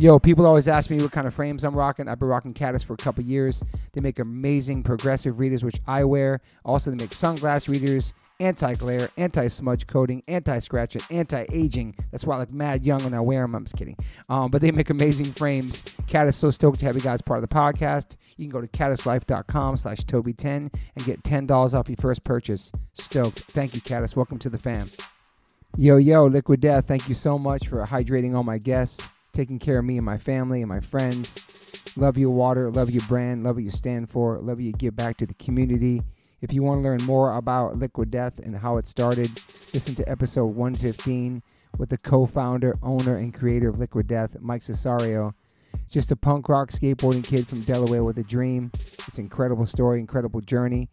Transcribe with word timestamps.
Yo, 0.00 0.18
people 0.18 0.46
always 0.46 0.66
ask 0.66 0.88
me 0.88 0.96
what 0.96 1.12
kind 1.12 1.26
of 1.26 1.34
frames 1.34 1.62
I'm 1.62 1.74
rocking. 1.74 2.08
I've 2.08 2.18
been 2.18 2.28
rocking 2.28 2.54
Caddis 2.54 2.82
for 2.82 2.94
a 2.94 2.96
couple 2.96 3.22
years. 3.22 3.62
They 3.92 4.00
make 4.00 4.18
amazing 4.18 4.82
progressive 4.82 5.38
readers, 5.38 5.62
which 5.62 5.78
I 5.86 6.04
wear. 6.04 6.40
Also, 6.64 6.90
they 6.90 6.96
make 6.96 7.10
sunglass 7.10 7.68
readers, 7.68 8.14
anti-glare, 8.38 9.10
anti-smudge 9.18 9.86
coating, 9.86 10.22
anti-scratch, 10.26 10.94
and 10.94 11.04
anti-aging. 11.10 11.94
That's 12.10 12.24
why 12.24 12.36
I 12.36 12.38
look 12.38 12.50
mad 12.50 12.82
young 12.82 13.04
when 13.04 13.12
I 13.12 13.20
wear 13.20 13.42
them. 13.42 13.54
I'm 13.54 13.64
just 13.64 13.76
kidding. 13.76 13.94
Um, 14.30 14.50
but 14.50 14.62
they 14.62 14.70
make 14.70 14.88
amazing 14.88 15.26
frames. 15.26 15.82
Caddis 16.06 16.34
so 16.34 16.50
stoked 16.50 16.80
to 16.80 16.86
have 16.86 16.96
you 16.96 17.02
guys 17.02 17.20
part 17.20 17.44
of 17.44 17.46
the 17.46 17.54
podcast. 17.54 18.16
You 18.38 18.48
can 18.48 18.58
go 18.58 18.62
to 18.62 18.68
caddislife.com 18.68 19.76
slash 19.76 19.98
Toby10 19.98 20.74
and 20.96 21.04
get 21.04 21.22
$10 21.24 21.74
off 21.78 21.90
your 21.90 21.96
first 21.98 22.24
purchase. 22.24 22.72
Stoked. 22.94 23.40
Thank 23.40 23.74
you, 23.74 23.82
Caddis. 23.82 24.16
Welcome 24.16 24.38
to 24.38 24.48
the 24.48 24.58
fam. 24.58 24.88
Yo, 25.76 25.98
yo, 25.98 26.24
Liquid 26.24 26.60
Death, 26.60 26.88
thank 26.88 27.06
you 27.06 27.14
so 27.14 27.38
much 27.38 27.68
for 27.68 27.86
hydrating 27.86 28.34
all 28.34 28.42
my 28.42 28.58
guests, 28.58 29.06
taking 29.32 29.58
care 29.58 29.78
of 29.78 29.84
me 29.84 29.96
and 29.96 30.04
my 30.04 30.18
family 30.18 30.62
and 30.62 30.68
my 30.68 30.80
friends. 30.80 31.36
Love 31.96 32.16
your 32.16 32.30
water, 32.30 32.70
love 32.70 32.90
your 32.90 33.04
brand, 33.08 33.44
love 33.44 33.56
what 33.56 33.64
you 33.64 33.70
stand 33.70 34.10
for, 34.10 34.38
love 34.38 34.58
what 34.58 34.64
you 34.64 34.72
give 34.72 34.96
back 34.96 35.16
to 35.16 35.26
the 35.26 35.34
community. 35.34 36.00
If 36.40 36.52
you 36.52 36.62
want 36.62 36.78
to 36.78 36.82
learn 36.82 37.02
more 37.04 37.36
about 37.36 37.76
Liquid 37.76 38.10
Death 38.10 38.38
and 38.38 38.56
how 38.56 38.76
it 38.76 38.86
started, 38.86 39.30
listen 39.74 39.94
to 39.96 40.08
episode 40.08 40.54
115 40.54 41.42
with 41.78 41.90
the 41.90 41.98
co 41.98 42.26
founder, 42.26 42.74
owner, 42.82 43.16
and 43.16 43.34
creator 43.34 43.68
of 43.68 43.78
Liquid 43.78 44.06
Death, 44.06 44.36
Mike 44.40 44.62
Cesario. 44.62 45.34
Just 45.90 46.12
a 46.12 46.16
punk 46.16 46.48
rock 46.48 46.70
skateboarding 46.70 47.24
kid 47.24 47.46
from 47.46 47.62
Delaware 47.62 48.04
with 48.04 48.18
a 48.18 48.22
dream. 48.22 48.70
It's 49.06 49.18
an 49.18 49.24
incredible 49.24 49.66
story, 49.66 49.98
incredible 49.98 50.40
journey. 50.40 50.88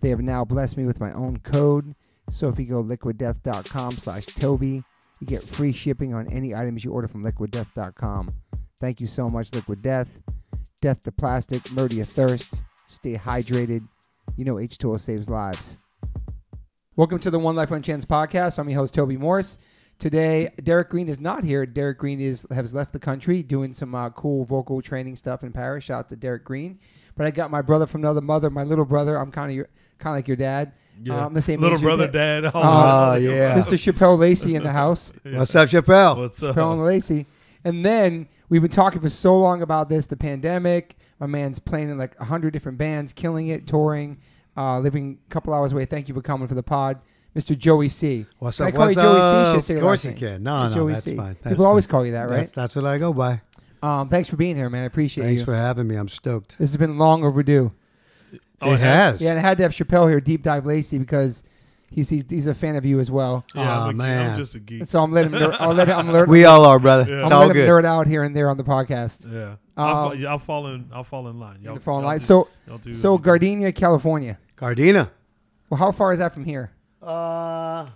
They 0.00 0.10
have 0.10 0.20
now 0.20 0.44
blessed 0.44 0.76
me 0.76 0.84
with 0.84 1.00
my 1.00 1.12
own 1.14 1.38
code. 1.38 1.94
So 2.30 2.48
if 2.48 2.58
you 2.58 2.66
go 2.66 2.82
liquiddeath.com 2.82 3.92
slash 3.92 4.26
Toby, 4.26 4.82
you 5.20 5.26
get 5.26 5.42
free 5.42 5.72
shipping 5.72 6.14
on 6.14 6.30
any 6.32 6.54
items 6.54 6.84
you 6.84 6.92
order 6.92 7.08
from 7.08 7.24
liquiddeath.com. 7.24 8.28
Thank 8.80 9.00
you 9.00 9.06
so 9.06 9.28
much, 9.28 9.52
Liquid 9.54 9.82
Death. 9.82 10.22
Death 10.80 11.02
to 11.02 11.12
plastic, 11.12 11.70
murder 11.72 11.94
your 11.94 12.04
thirst. 12.04 12.62
Stay 12.86 13.14
hydrated. 13.14 13.86
You 14.36 14.44
know 14.44 14.54
H2O 14.54 14.98
saves 15.00 15.30
lives. 15.30 15.78
Welcome 16.96 17.18
to 17.20 17.30
the 17.30 17.38
One 17.38 17.56
Life 17.56 17.70
One 17.70 17.82
Chance 17.82 18.04
podcast. 18.04 18.58
I'm 18.58 18.68
your 18.68 18.80
host 18.80 18.94
Toby 18.94 19.16
Morris. 19.16 19.58
Today, 19.98 20.50
Derek 20.62 20.90
Green 20.90 21.08
is 21.08 21.20
not 21.20 21.44
here. 21.44 21.64
Derek 21.64 21.98
Green 21.98 22.20
is 22.20 22.46
has 22.50 22.74
left 22.74 22.92
the 22.92 22.98
country 22.98 23.42
doing 23.42 23.72
some 23.72 23.94
uh, 23.94 24.10
cool 24.10 24.44
vocal 24.44 24.82
training 24.82 25.16
stuff 25.16 25.44
in 25.44 25.52
Paris. 25.52 25.84
Shout 25.84 26.00
out 26.00 26.08
to 26.08 26.16
Derek 26.16 26.44
Green. 26.44 26.80
But 27.16 27.26
I 27.26 27.30
got 27.30 27.50
my 27.50 27.62
brother 27.62 27.86
from 27.86 28.00
another 28.00 28.20
mother, 28.20 28.50
my 28.50 28.64
little 28.64 28.84
brother. 28.84 29.16
I'm 29.16 29.30
kind 29.30 29.60
of 29.60 29.66
kind 29.98 30.14
of 30.14 30.18
like 30.18 30.28
your 30.28 30.36
dad. 30.36 30.72
Yeah. 31.02 31.26
Um, 31.26 31.34
the 31.34 31.42
same 31.42 31.60
Little 31.60 31.78
age 31.78 31.82
brother, 31.82 32.06
dad. 32.06 32.42
dad. 32.42 32.52
Oh, 32.54 32.60
Uh, 32.60 33.18
yeah. 33.20 33.56
Mr. 33.58 33.74
Chappelle 33.74 34.18
Lacey 34.18 34.54
in 34.54 34.62
the 34.62 34.72
house. 34.82 35.12
What's 35.24 35.54
up, 35.54 35.68
Chappelle? 35.68 36.16
What's 36.16 36.42
up? 36.42 36.54
Chappelle 36.56 36.72
and 36.74 36.84
Lacey. 36.84 37.26
And 37.64 37.84
then 37.84 38.28
we've 38.48 38.62
been 38.62 38.70
talking 38.70 39.00
for 39.00 39.10
so 39.10 39.38
long 39.38 39.62
about 39.62 39.88
this, 39.88 40.06
the 40.06 40.16
pandemic. 40.16 40.96
My 41.20 41.26
man's 41.26 41.58
playing 41.58 41.90
in 41.90 41.98
like 41.98 42.16
hundred 42.18 42.52
different 42.52 42.78
bands, 42.78 43.12
killing 43.12 43.48
it, 43.48 43.66
touring, 43.66 44.18
uh, 44.56 44.78
living 44.80 45.18
a 45.26 45.30
couple 45.30 45.52
hours 45.54 45.72
away. 45.72 45.84
Thank 45.86 46.08
you 46.08 46.14
for 46.14 46.20
coming 46.22 46.46
for 46.48 46.54
the 46.54 46.62
pod, 46.62 47.00
Mr. 47.36 47.56
Joey 47.56 47.88
C. 47.88 48.26
What's 48.38 48.58
Can 48.58 48.66
up? 48.66 48.68
I 48.68 48.76
call 48.76 48.80
What's 48.86 48.96
you 48.96 49.02
Joey 49.02 49.14
C? 49.14 49.20
up? 49.20 49.46
Should 49.46 49.56
I 49.56 49.60
say 49.60 49.74
Of 49.74 49.80
course 49.80 50.04
you 50.04 50.10
name? 50.10 50.18
can. 50.18 50.42
No, 50.42 50.68
no, 50.68 50.74
Joey 50.74 50.92
that's 50.92 51.04
C. 51.06 51.16
fine. 51.16 51.36
That's 51.42 51.54
People 51.54 51.66
always 51.66 51.86
call 51.86 52.04
you 52.04 52.12
that, 52.12 52.28
right? 52.28 52.36
That's, 52.40 52.52
that's 52.52 52.76
what 52.76 52.84
I 52.84 52.98
go 52.98 53.12
by. 53.12 53.40
Um, 53.82 54.08
thanks 54.08 54.28
for 54.28 54.36
being 54.36 54.56
here, 54.56 54.68
man. 54.70 54.82
I 54.82 54.86
appreciate 54.86 55.24
Thanks 55.24 55.40
you. 55.40 55.44
Thanks 55.46 55.46
for 55.46 55.54
having 55.56 55.86
me. 55.86 55.96
I'm 55.96 56.08
stoked. 56.08 56.58
this 56.58 56.70
has 56.70 56.76
been 56.76 56.96
long 56.98 57.24
overdue. 57.24 57.72
Oh, 58.62 58.72
it 58.72 58.80
has. 58.80 59.20
Yeah, 59.20 59.30
and 59.30 59.38
I 59.38 59.42
had 59.42 59.58
to 59.58 59.62
have 59.64 59.72
Chappelle 59.72 60.08
here, 60.08 60.20
deep 60.20 60.42
dive 60.42 60.64
Lacey, 60.64 60.98
because 60.98 61.42
he's 61.90 62.08
he's, 62.08 62.24
he's 62.28 62.46
a 62.46 62.54
fan 62.54 62.76
of 62.76 62.84
you 62.84 62.98
as 63.00 63.10
well. 63.10 63.44
Yeah, 63.54 63.62
Aw, 63.62 63.82
I'm, 63.82 63.88
a 63.88 63.92
geek. 63.92 63.96
man. 63.98 64.30
I'm 64.30 64.36
just 64.38 64.54
a 64.54 64.60
geek. 64.60 64.80
And 64.80 64.88
so 64.88 65.00
I'm 65.02 65.12
letting 65.12 65.32
him. 65.32 65.40
Nerd, 65.50 65.56
I'll 65.60 65.74
let 65.74 65.88
him. 65.88 65.98
I'm 65.98 66.12
learning. 66.12 66.30
We 66.32 66.44
all 66.44 66.64
are, 66.64 66.78
brother. 66.78 67.04
Yeah. 67.10 67.22
It's 67.22 67.30
I'm 67.30 67.36
all 67.36 67.46
letting 67.46 67.62
him 67.62 67.66
good. 67.66 67.72
nerd 67.72 67.84
out 67.84 68.06
here 68.06 68.22
and 68.22 68.34
there 68.34 68.48
on 68.48 68.56
the 68.56 68.64
podcast. 68.64 69.30
Yeah, 69.30 69.56
I'll, 69.76 70.08
Um, 70.12 70.18
yeah, 70.18 70.30
I'll 70.30 70.38
fall 70.38 70.66
in. 70.68 70.88
I'll 70.92 71.04
fall 71.04 71.28
in 71.28 71.38
line. 71.38 71.58
Y'all, 71.62 71.78
Fall 71.78 71.98
in 71.98 72.04
line. 72.04 72.18
do- 72.18 72.24
So 72.24 72.48
do 72.82 72.94
so 72.94 73.12
what. 73.12 73.22
Gardenia, 73.22 73.72
California. 73.72 74.38
Gardena. 74.56 75.10
Well, 75.68 75.78
how 75.78 75.92
far 75.92 76.12
is 76.12 76.20
that 76.20 76.32
from 76.32 76.44
here? 76.44 76.70
Uh, 77.02 77.88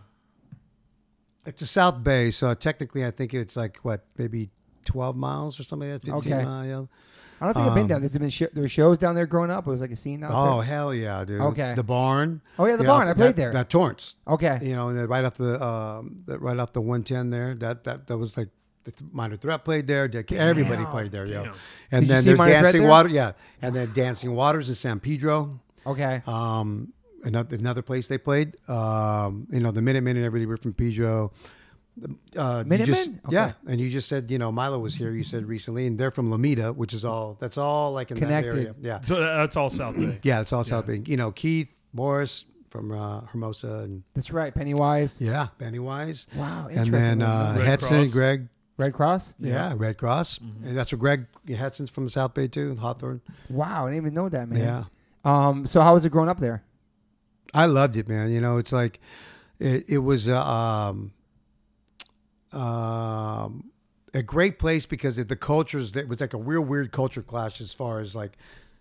it's 1.46 1.62
a 1.62 1.66
South 1.66 2.02
Bay, 2.02 2.30
so 2.30 2.52
technically 2.54 3.06
I 3.06 3.10
think 3.10 3.32
it's 3.32 3.56
like, 3.56 3.78
what, 3.82 4.04
maybe 4.18 4.50
12 4.84 5.16
miles 5.16 5.58
or 5.58 5.62
something 5.62 5.90
like 5.90 6.02
that? 6.02 6.12
15 6.12 6.32
Okay. 6.34 6.44
mile, 6.44 6.66
yeah. 6.66 6.84
I 7.40 7.44
don't 7.44 7.54
think 7.54 7.66
I've 7.66 7.74
been 7.74 7.82
Um, 7.82 7.88
down. 7.88 8.00
There's 8.00 8.16
been 8.18 8.30
sh- 8.30 8.42
there 8.52 8.62
were 8.62 8.68
shows 8.68 8.98
down 8.98 9.14
there 9.14 9.26
growing 9.26 9.50
up. 9.50 9.66
It 9.66 9.70
was 9.70 9.80
like 9.80 9.92
a 9.92 9.96
scene 9.96 10.24
out 10.24 10.30
Oh, 10.34 10.56
there. 10.56 10.64
hell 10.64 10.92
yeah, 10.94 11.24
dude. 11.24 11.40
Okay. 11.40 11.74
The 11.74 11.82
barn. 11.84 12.40
Oh 12.58 12.66
yeah, 12.66 12.76
the 12.76 12.82
Yeah, 12.82 12.88
barn. 12.88 13.08
I 13.08 13.12
played 13.14 13.28
that- 13.30 13.36
there. 13.36 13.52
That 13.52 13.68
Torrance. 13.70 14.16
okay. 14.26 14.58
you 14.62 14.74
know, 14.74 14.88
and 14.88 14.98
then 14.98 15.06
right 15.06 15.24
off 15.24 15.36
the 15.36 15.62
um, 15.64 16.22
the- 16.26 16.38
right 16.38 16.58
off 16.58 16.72
the 16.72 16.80
110 16.80 17.30
there. 17.30 17.54
That 17.54 17.84
that 17.84 18.06
that 18.08 18.16
was 18.18 18.36
like 18.36 18.48
the 18.84 18.90
th- 18.92 19.10
Minor 19.12 19.36
Threat 19.36 19.64
played 19.64 19.86
there. 19.86 20.08
Dick- 20.08 20.32
Everybody 20.32 20.84
played 20.86 21.12
there, 21.12 21.26
Damn. 21.26 21.44
yeah. 21.44 21.52
And 21.92 22.02
Did 22.02 22.08
you 22.08 22.14
then 22.14 22.22
see 22.22 22.26
there's 22.30 22.38
Minor 22.38 22.50
Threat 22.52 22.62
Dancing 22.64 22.80
there? 22.82 22.90
Water, 22.90 23.08
yeah. 23.08 23.32
And 23.62 23.74
then 23.76 23.92
Dancing 23.92 24.34
Waters 24.34 24.68
in 24.68 24.74
San 24.74 24.98
Pedro. 25.00 25.60
Okay. 25.86 26.22
Um, 26.26 26.92
another 27.24 27.56
another 27.56 27.82
place 27.82 28.06
they 28.06 28.18
played. 28.18 28.56
Um, 28.68 29.46
you 29.50 29.60
know, 29.60 29.70
the 29.70 29.82
Minutemen 29.82 30.16
and 30.16 30.24
everybody 30.24 30.46
were 30.46 30.56
from 30.56 30.72
Pedro. 30.74 31.32
Uh, 32.36 32.64
you 32.66 32.76
just- 32.78 33.08
Minutemen? 33.10 33.20
yeah. 33.30 33.52
And 33.66 33.80
you 33.80 33.90
just 33.90 34.08
said, 34.08 34.30
you 34.30 34.38
know, 34.38 34.52
Milo 34.52 34.78
was 34.78 34.94
here. 34.94 35.10
You 35.12 35.24
said 35.24 35.46
recently, 35.46 35.86
and 35.86 35.98
they're 35.98 36.10
from 36.10 36.30
Lomita, 36.30 36.74
which 36.74 36.92
is 36.94 37.04
all 37.04 37.36
that's 37.40 37.58
all 37.58 37.92
like 37.92 38.10
in 38.10 38.18
Connected. 38.18 38.52
that 38.52 38.56
area. 38.56 38.74
Yeah, 38.80 39.00
So 39.00 39.20
that's 39.20 39.56
all 39.56 39.70
South 39.70 39.96
Bay. 39.96 40.18
yeah, 40.22 40.40
it's 40.40 40.52
all 40.52 40.64
South 40.64 40.86
Bay. 40.86 41.02
You 41.06 41.16
know, 41.16 41.30
Keith 41.32 41.68
Morris 41.92 42.44
from 42.70 42.92
uh, 42.92 43.22
Hermosa, 43.22 43.78
and 43.84 44.02
That's 44.14 44.30
right. 44.30 44.54
Pennywise. 44.54 45.20
yeah, 45.20 45.48
Pennywise. 45.58 46.26
Wow. 46.36 46.68
And 46.70 46.92
then 46.92 47.22
uh, 47.22 47.54
Red 47.58 47.66
Hetson, 47.80 47.88
Cross. 48.02 48.12
Greg, 48.12 48.48
Red 48.76 48.92
Cross. 48.92 49.34
yeah, 49.40 49.72
Red 49.76 49.96
Cross. 49.98 50.38
And 50.64 50.76
that's 50.76 50.92
where 50.92 50.98
Greg 50.98 51.26
Hetson's 51.48 51.90
from 51.90 52.08
South 52.10 52.34
Bay 52.34 52.46
too, 52.46 52.76
Hawthorne. 52.76 53.22
Wow. 53.48 53.86
I 53.86 53.90
didn't 53.90 54.02
even 54.04 54.14
know 54.14 54.28
that, 54.28 54.48
man. 54.48 54.58
Yeah, 54.60 54.84
Um. 55.24 55.66
So 55.66 55.80
how 55.80 55.94
was 55.94 56.04
it 56.04 56.10
growing 56.10 56.28
up 56.28 56.38
there? 56.40 56.62
I 57.54 57.64
loved 57.64 57.96
it, 57.96 58.06
man. 58.08 58.30
You 58.30 58.42
know, 58.42 58.58
it's 58.58 58.72
like 58.72 59.00
it, 59.58 59.86
it 59.88 59.98
was 59.98 60.28
uh, 60.28 60.38
um, 60.46 61.12
um, 62.52 63.70
a 64.14 64.22
great 64.22 64.58
place 64.58 64.86
because 64.86 65.18
it, 65.18 65.28
the 65.28 65.36
cultures. 65.36 65.92
that 65.92 66.08
was 66.08 66.20
like 66.20 66.34
a 66.34 66.38
real 66.38 66.62
weird 66.62 66.92
culture 66.92 67.22
clash 67.22 67.60
as 67.60 67.72
far 67.72 68.00
as 68.00 68.14
like, 68.14 68.36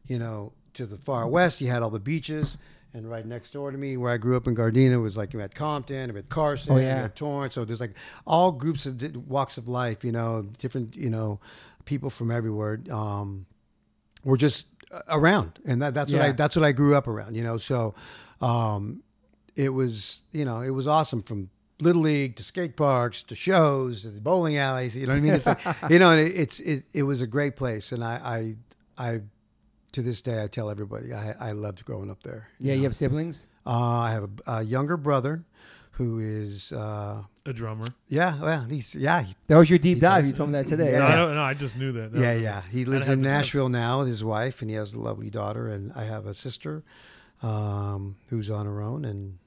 you 0.07 0.17
know, 0.19 0.53
to 0.73 0.85
the 0.85 0.97
far 0.97 1.27
west, 1.27 1.59
you 1.61 1.67
had 1.69 1.81
all 1.83 1.89
the 1.89 1.99
beaches. 1.99 2.57
And 2.93 3.09
right 3.09 3.25
next 3.25 3.51
door 3.51 3.69
to 3.69 3.77
me, 3.77 3.97
where 3.97 4.11
I 4.11 4.17
grew 4.17 4.37
up 4.37 4.47
in 4.47 4.55
Gardena, 4.55 5.01
was 5.01 5.17
like 5.17 5.33
you 5.33 5.39
had 5.39 5.53
Compton, 5.53 6.09
you 6.09 6.15
had 6.15 6.29
Carson, 6.29 6.73
Oh, 6.73 6.77
you 6.77 6.85
had 6.87 7.15
Torrance. 7.15 7.53
So 7.53 7.65
there's 7.65 7.81
like 7.81 7.93
all 8.25 8.51
groups 8.51 8.85
of 8.85 9.27
walks 9.27 9.57
of 9.57 9.67
life, 9.67 10.03
you 10.03 10.11
know, 10.11 10.43
different, 10.57 10.95
you 10.95 11.09
know, 11.09 11.39
people 11.85 12.09
from 12.09 12.31
everywhere. 12.31 12.79
Um, 12.89 13.45
were 14.23 14.37
just 14.37 14.67
uh, 14.91 15.01
around, 15.09 15.59
and 15.65 15.81
that, 15.81 15.93
that's 15.93 16.11
what 16.11 16.19
Yeah. 16.21 16.27
I 16.27 16.31
that's 16.31 16.55
what 16.55 16.65
I 16.65 16.71
grew 16.71 16.95
up 16.95 17.07
around. 17.07 17.35
You 17.35 17.43
know, 17.43 17.57
so 17.57 17.93
um, 18.41 19.03
it 19.55 19.69
was 19.69 20.21
you 20.31 20.43
know 20.45 20.61
it 20.61 20.71
was 20.71 20.87
awesome 20.87 21.21
from 21.21 21.49
little 21.79 22.01
league 22.01 22.35
to 22.37 22.43
skate 22.43 22.75
parks 22.75 23.21
to 23.23 23.35
shows 23.35 24.01
to 24.01 24.09
the 24.09 24.21
bowling 24.21 24.57
alleys. 24.57 24.95
You 24.95 25.05
know 25.07 25.13
what 25.13 25.17
I 25.19 25.21
mean? 25.21 25.33
It's 25.33 25.45
like, 25.45 25.59
you 25.89 25.99
know, 25.99 26.11
it, 26.17 26.27
it's 26.35 26.59
it, 26.59 26.83
it 26.93 27.03
was 27.03 27.21
a 27.21 27.27
great 27.27 27.55
place, 27.55 27.91
and 27.91 28.03
I 28.03 28.55
I, 28.97 29.07
I 29.09 29.21
to 29.93 30.01
this 30.01 30.21
day 30.21 30.43
I 30.43 30.47
tell 30.47 30.69
everybody 30.69 31.13
I 31.13 31.35
I 31.39 31.51
loved 31.53 31.85
growing 31.85 32.09
up 32.11 32.23
there. 32.23 32.49
Yeah. 32.59 32.73
You 32.75 32.83
have 32.83 32.95
siblings. 32.95 33.47
Uh, 33.65 33.71
I 33.71 34.11
have 34.11 34.23
a, 34.23 34.51
a 34.51 34.61
younger 34.63 34.97
brother 34.97 35.43
who 35.91 36.19
is 36.19 36.71
uh, 36.71 37.23
A 37.47 37.53
drummer. 37.53 37.87
yeah 38.07 38.39
well 38.39 38.61
he's 38.69 38.93
yeah 38.93 39.23
he, 39.23 39.35
That 39.47 39.57
was 39.57 39.67
your 39.69 39.79
deep 39.79 39.99
dive. 39.99 40.23
does. 40.23 40.31
You 40.31 40.37
told 40.37 40.49
me 40.51 40.53
that 40.59 40.67
today. 40.67 40.91
No, 40.91 40.97
Yeah. 40.99 41.25
I 41.25 41.33
no, 41.33 41.41
I 41.41 41.53
just 41.55 41.75
knew 41.75 41.91
that. 41.93 42.11
That 42.11 42.19
yeah 42.21 42.33
was- 42.33 42.41
yeah 42.43 42.61
he 42.69 42.85
lives 42.85 43.07
in 43.07 43.17
to- 43.23 43.29
Nashville 43.29 43.69
now 43.69 43.99
with 43.99 44.07
his 44.07 44.23
wife 44.23 44.61
and 44.61 44.69
he 44.69 44.75
has 44.77 44.93
a 44.93 44.99
lovely 44.99 45.29
daughter 45.31 45.67
and 45.69 45.91
I 45.93 46.03
have 46.05 46.27
a 46.27 46.33
sister 46.35 46.83
um, 47.41 48.15
who's 48.29 48.49
on 48.49 48.65
her 48.67 48.81
own 48.81 49.05
and 49.05 49.37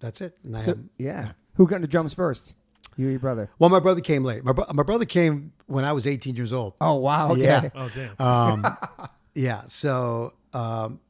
that's 0.00 0.20
it. 0.20 0.36
And 0.44 0.56
I 0.56 0.60
So 0.60 0.66
have, 0.72 0.78
yeah. 0.98 1.32
Who 1.54 1.66
got 1.66 1.76
into 1.76 1.88
drums 1.88 2.14
first? 2.14 2.54
You 2.96 3.08
or 3.08 3.10
your 3.10 3.20
brother? 3.20 3.50
well, 3.58 3.70
my 3.70 3.80
brother 3.80 4.00
came 4.02 4.22
late. 4.22 4.44
My, 4.44 4.52
bro- 4.52 4.66
my 4.74 4.82
brother 4.82 5.06
came 5.06 5.52
when 5.66 5.84
I 5.84 5.92
was 5.92 6.06
18 6.06 6.36
years 6.36 6.52
old. 6.52 6.74
Oh 6.80 6.94
wow. 6.94 7.30
Okay. 7.32 7.42
Yeah. 7.42 7.68
Oh 7.74 7.90
damn. 7.94 8.14
Um, 8.18 8.76
yeah. 9.34 9.62
So, 9.66 10.34
um, 10.52 11.00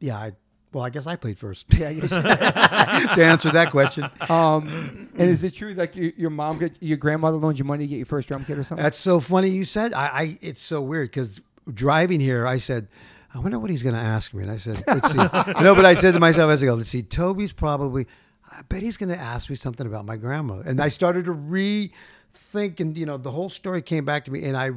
yeah, 0.00 0.16
I, 0.16 0.32
well, 0.72 0.84
I 0.84 0.90
guess 0.90 1.06
I 1.08 1.16
played 1.16 1.38
first 1.38 1.66
Yeah. 1.74 1.90
you- 1.90 2.02
to 2.08 3.24
answer 3.24 3.50
that 3.50 3.70
question. 3.70 4.04
um. 4.28 5.10
And 5.18 5.30
is 5.30 5.42
it 5.44 5.54
true 5.54 5.74
like 5.74 5.96
your, 5.96 6.12
your 6.16 6.30
mom, 6.30 6.58
get, 6.58 6.76
your 6.80 6.96
grandmother 6.98 7.36
loaned 7.36 7.58
you 7.58 7.64
money 7.64 7.84
to 7.84 7.88
get 7.88 7.96
your 7.96 8.06
first 8.06 8.28
drum 8.28 8.44
kit 8.44 8.58
or 8.58 8.62
something? 8.64 8.82
That's 8.82 8.98
so 8.98 9.18
funny 9.20 9.48
you 9.48 9.64
said. 9.64 9.92
I, 9.92 10.06
I 10.06 10.38
it's 10.40 10.60
so 10.60 10.82
weird 10.82 11.10
because 11.10 11.40
driving 11.72 12.20
here, 12.20 12.46
I 12.46 12.58
said, 12.58 12.88
I 13.34 13.38
wonder 13.38 13.58
what 13.58 13.70
he's 13.70 13.82
going 13.82 13.96
to 13.96 14.00
ask 14.00 14.32
me. 14.34 14.42
And 14.44 14.52
I 14.52 14.56
said, 14.56 14.82
let's 14.86 15.10
see. 15.10 15.16
no, 15.62 15.74
but 15.74 15.84
I 15.84 15.94
said 15.94 16.14
to 16.14 16.20
myself, 16.20 16.50
I 16.50 16.54
said, 16.56 16.70
let's 16.72 16.90
see, 16.90 17.02
Toby's 17.02 17.52
probably, 17.52 18.06
I 18.56 18.62
bet 18.62 18.82
he's 18.82 18.96
going 18.96 19.08
to 19.10 19.18
ask 19.18 19.50
me 19.50 19.56
something 19.56 19.86
about 19.86 20.04
my 20.06 20.16
grandmother. 20.16 20.62
And 20.64 20.80
I 20.80 20.88
started 20.88 21.24
to 21.26 21.32
rethink, 21.34 22.80
and 22.80 22.96
you 22.96 23.06
know, 23.06 23.16
the 23.16 23.30
whole 23.30 23.48
story 23.50 23.82
came 23.82 24.04
back 24.04 24.24
to 24.26 24.30
me, 24.30 24.44
and 24.44 24.56
I, 24.56 24.70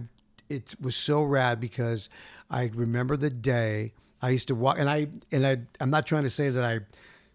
it 0.50 0.76
was 0.82 0.96
so 0.96 1.24
rad 1.24 1.60
because 1.60 2.10
I 2.50 2.72
remember 2.74 3.18
the 3.18 3.30
day 3.30 3.94
I 4.22 4.30
used 4.30 4.48
to 4.48 4.56
walk, 4.56 4.80
and 4.80 4.90
I, 4.90 5.08
and 5.32 5.46
I, 5.46 5.58
I'm 5.80 5.90
not 5.90 6.06
trying 6.08 6.24
to 6.24 6.30
say 6.30 6.50
that 6.50 6.64
I 6.64 6.80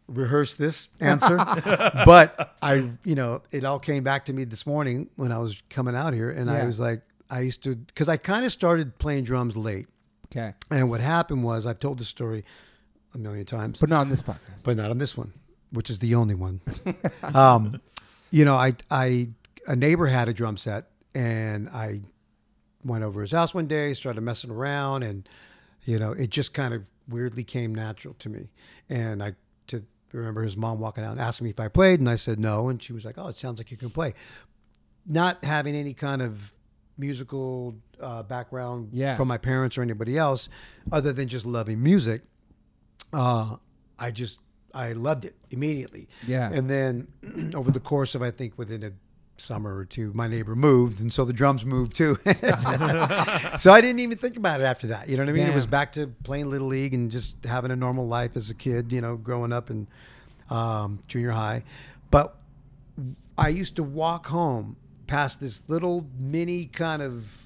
rehearsed 0.08 0.58
this 0.58 0.88
answer, 1.00 1.36
but 2.04 2.56
I, 2.60 2.90
you 3.04 3.14
know, 3.14 3.42
it 3.52 3.64
all 3.64 3.78
came 3.78 4.02
back 4.02 4.24
to 4.26 4.32
me 4.32 4.44
this 4.44 4.66
morning 4.66 5.08
when 5.16 5.30
I 5.32 5.38
was 5.38 5.62
coming 5.70 5.94
out 5.94 6.12
here, 6.12 6.30
and 6.30 6.50
I 6.50 6.58
Yeah. 6.58 6.66
was 6.66 6.80
like, 6.80 7.02
I 7.30 7.40
used 7.40 7.62
to 7.62 7.76
because 7.76 8.08
I 8.08 8.16
kind 8.18 8.44
of 8.44 8.52
started 8.52 8.98
playing 8.98 9.24
drums 9.24 9.56
late, 9.56 9.86
Okay. 10.26 10.54
and 10.70 10.90
what 10.90 11.00
happened 11.00 11.44
was 11.44 11.66
I've 11.66 11.78
told 11.78 11.98
the 11.98 12.04
story 12.04 12.44
a 13.14 13.18
million 13.18 13.46
times, 13.46 13.80
But 13.80 13.88
not 13.90 14.00
on 14.02 14.08
this 14.10 14.20
podcast. 14.22 14.64
but 14.64 14.76
not 14.76 14.90
on 14.90 14.98
this 14.98 15.16
one, 15.16 15.32
which 15.72 15.90
is 15.90 15.98
the 15.98 16.14
only 16.14 16.34
one. 16.34 16.60
um, 17.22 17.80
you 18.30 18.44
know, 18.44 18.54
I 18.54 18.74
I 18.90 19.30
a 19.66 19.74
neighbor 19.76 20.06
had 20.06 20.28
a 20.28 20.32
drum 20.32 20.56
set, 20.56 20.86
and 21.14 21.68
I 21.70 22.02
went 22.84 23.04
over 23.04 23.20
his 23.22 23.32
house 23.32 23.52
one 23.54 23.66
day, 23.66 23.94
started 23.94 24.20
messing 24.20 24.50
around, 24.50 25.02
and 25.02 25.28
you 25.84 25.98
know, 25.98 26.12
it 26.12 26.30
just 26.30 26.54
kind 26.54 26.72
of 26.74 26.84
weirdly 27.08 27.44
came 27.44 27.74
natural 27.74 28.14
to 28.20 28.28
me. 28.28 28.48
And 28.88 29.22
I 29.22 29.34
to 29.68 29.84
remember 30.12 30.42
his 30.42 30.56
mom 30.56 30.78
walking 30.78 31.04
out 31.04 31.12
and 31.12 31.20
asking 31.20 31.44
me 31.46 31.50
if 31.50 31.60
I 31.60 31.68
played, 31.68 32.00
and 32.00 32.08
I 32.08 32.16
said 32.16 32.38
no, 32.38 32.68
and 32.68 32.82
she 32.82 32.92
was 32.92 33.04
like, 33.04 33.16
"Oh, 33.18 33.28
it 33.28 33.36
sounds 33.36 33.58
like 33.58 33.70
you 33.70 33.76
can 33.76 33.90
play." 33.90 34.14
Not 35.06 35.44
having 35.44 35.74
any 35.74 35.94
kind 35.94 36.22
of 36.22 36.52
musical 36.98 37.74
uh, 38.00 38.22
background 38.22 38.90
Yeah. 38.92 39.16
from 39.16 39.26
my 39.26 39.38
parents 39.38 39.76
or 39.76 39.82
anybody 39.82 40.16
else, 40.16 40.48
other 40.92 41.12
than 41.12 41.26
just 41.26 41.44
loving 41.46 41.82
music, 41.82 42.22
uh, 43.12 43.56
I 43.98 44.10
just 44.10 44.40
I 44.74 44.92
loved 44.92 45.24
it 45.24 45.36
immediately. 45.50 46.08
Yeah. 46.26 46.50
And 46.50 46.68
then 46.68 47.52
over 47.54 47.70
the 47.70 47.80
course 47.80 48.14
of 48.14 48.22
I 48.22 48.30
think 48.30 48.56
within 48.56 48.82
a 48.82 48.92
summer 49.36 49.76
or 49.76 49.84
two, 49.84 50.12
my 50.14 50.28
neighbor 50.28 50.54
moved, 50.54 51.00
and 51.00 51.12
so 51.12 51.24
the 51.24 51.32
drums 51.32 51.64
moved 51.64 51.94
too. 51.94 52.18
so 52.24 53.72
I 53.72 53.80
didn't 53.80 54.00
even 54.00 54.18
think 54.18 54.36
about 54.36 54.60
it 54.60 54.64
after 54.64 54.88
that. 54.88 55.08
You 55.08 55.16
know 55.16 55.24
what 55.24 55.30
I 55.30 55.32
mean? 55.32 55.46
It 55.46 55.54
was 55.54 55.66
back 55.66 55.92
to 55.92 56.08
playing 56.24 56.50
little 56.50 56.68
league 56.68 56.94
and 56.94 57.10
just 57.10 57.44
having 57.44 57.70
a 57.70 57.76
normal 57.76 58.06
life 58.06 58.36
as 58.36 58.50
a 58.50 58.54
kid. 58.54 58.92
You 58.92 59.00
know, 59.00 59.16
growing 59.16 59.52
up 59.52 59.70
in 59.70 59.88
um, 60.50 61.00
junior 61.06 61.30
high, 61.30 61.64
but 62.10 62.36
I 63.36 63.48
used 63.48 63.76
to 63.76 63.82
walk 63.82 64.26
home 64.26 64.76
past 65.06 65.40
this 65.40 65.62
little 65.68 66.06
mini 66.18 66.66
kind 66.66 67.02
of 67.02 67.44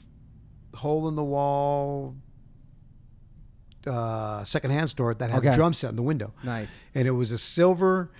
hole 0.74 1.08
in 1.08 1.16
the 1.16 1.24
wall 1.24 2.14
uh, 3.86 4.42
secondhand 4.44 4.90
store 4.90 5.14
that 5.14 5.30
had 5.30 5.38
Okay. 5.38 5.48
a 5.48 5.54
drum 5.54 5.72
set 5.74 5.90
in 5.90 5.96
the 5.96 6.02
window 6.02 6.32
nice. 6.44 6.82
and 6.94 7.06
it 7.08 7.12
was 7.12 7.30
a 7.32 7.38
silver 7.38 8.10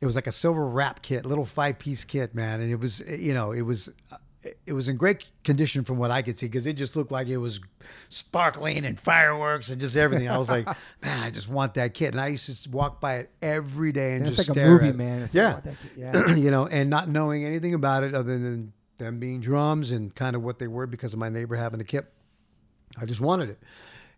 it 0.00 0.06
was 0.06 0.14
like 0.14 0.26
a 0.26 0.32
silver 0.32 0.66
wrap 0.66 1.00
kit 1.02 1.24
little 1.24 1.44
five 1.44 1.78
piece 1.78 2.04
kit 2.04 2.34
man 2.34 2.60
and 2.60 2.70
it 2.70 2.80
was 2.80 3.00
you 3.08 3.32
know 3.32 3.52
it 3.52 3.62
was 3.62 3.88
it 4.66 4.72
was 4.72 4.88
in 4.88 4.96
great 4.96 5.26
condition 5.44 5.84
from 5.84 5.96
what 5.98 6.10
i 6.10 6.20
could 6.22 6.36
see 6.36 6.46
because 6.46 6.66
it 6.66 6.72
just 6.72 6.96
looked 6.96 7.12
like 7.12 7.28
it 7.28 7.36
was 7.36 7.60
sparkling 8.08 8.84
and 8.84 8.98
fireworks 8.98 9.70
and 9.70 9.80
just 9.80 9.96
everything 9.96 10.28
i 10.28 10.36
was 10.36 10.50
like 10.50 10.66
man 11.02 11.22
i 11.22 11.30
just 11.30 11.48
want 11.48 11.74
that 11.74 11.94
kit 11.94 12.10
and 12.12 12.20
i 12.20 12.26
used 12.28 12.64
to 12.64 12.70
walk 12.70 13.00
by 13.00 13.16
it 13.18 13.30
every 13.40 13.92
day 13.92 14.14
and 14.14 14.22
And 14.22 14.26
it's 14.26 14.36
just 14.36 14.48
like 14.48 14.56
a 14.56 14.60
stare 14.60 14.70
movie, 14.72 14.84
at 14.86 14.90
it. 14.94 14.96
man. 14.96 15.22
It's 15.22 15.34
yeah 15.34 15.60
like, 15.64 15.74
yeah. 15.96 16.34
you 16.34 16.50
know 16.50 16.66
and 16.66 16.90
not 16.90 17.08
knowing 17.08 17.44
anything 17.44 17.74
about 17.74 18.02
it 18.02 18.14
other 18.14 18.36
than 18.38 18.72
them 18.98 19.18
being 19.20 19.40
drums 19.40 19.90
and 19.92 20.12
kind 20.14 20.34
of 20.36 20.42
what 20.42 20.58
they 20.58 20.66
were 20.66 20.86
because 20.86 21.12
of 21.12 21.18
my 21.20 21.28
neighbor 21.28 21.54
having 21.56 21.80
a 21.80 21.84
kit 21.84 22.12
I 22.98 23.06
just 23.06 23.20
wanted 23.22 23.48
it. 23.48 23.58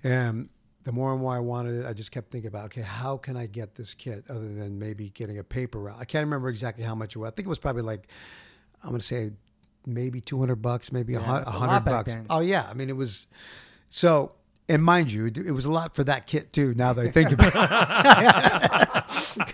And 0.03 0.49
the 0.85 0.93
more 0.93 1.13
and 1.13 1.21
more 1.21 1.35
I 1.35 1.41
wanted 1.41 1.81
it, 1.81 1.87
I 1.87 1.93
just 1.93 2.11
kept 2.13 2.31
thinking 2.31 2.49
about, 2.49 2.67
okay, 2.67 2.83
how 2.83 3.17
can 3.17 3.37
I 3.37 3.47
get 3.47 3.75
this 3.75 3.95
kit 3.95 4.25
other 4.29 4.53
than 4.53 4.79
maybe 4.79 5.11
getting 5.11 5.39
a 5.39 5.45
paper 5.45 5.79
route? 5.81 5.97
I 5.99 6.05
can't 6.05 6.25
remember 6.25 6.49
exactly 6.49 6.85
how 6.85 6.95
much 6.95 7.17
it 7.17 7.19
was. 7.19 7.29
I 7.29 7.31
think 7.33 7.47
it 7.47 7.49
was 7.49 7.59
probably 7.59 7.83
like, 7.83 8.07
I'm 8.83 8.91
going 8.91 9.01
to 9.01 9.07
say 9.07 9.31
maybe 9.87 10.21
200 10.21 10.57
bucks, 10.57 10.93
maybe 10.93 11.15
a 11.15 11.21
Yeah, 11.21 11.25
hun- 11.27 11.43
that's 11.45 11.55
a 11.55 11.57
a 11.57 11.61
lot 11.61 11.69
hundred 11.71 11.85
bucks. 11.91 12.13
then. 12.13 12.27
Oh 12.31 12.41
yeah. 12.41 12.67
I 12.69 12.75
mean, 12.75 12.89
it 12.91 12.97
was 12.97 13.27
so, 13.91 14.33
and 14.69 14.83
mind 14.83 15.11
you, 15.13 15.27
it 15.27 15.53
was 15.53 15.65
a 15.65 15.73
lot 15.73 15.95
for 15.95 16.05
that 16.05 16.27
kit 16.27 16.53
too, 16.53 16.75
now 16.75 16.93
that 16.93 17.07
I 17.07 17.11
think 17.11 17.33
about 17.33 17.53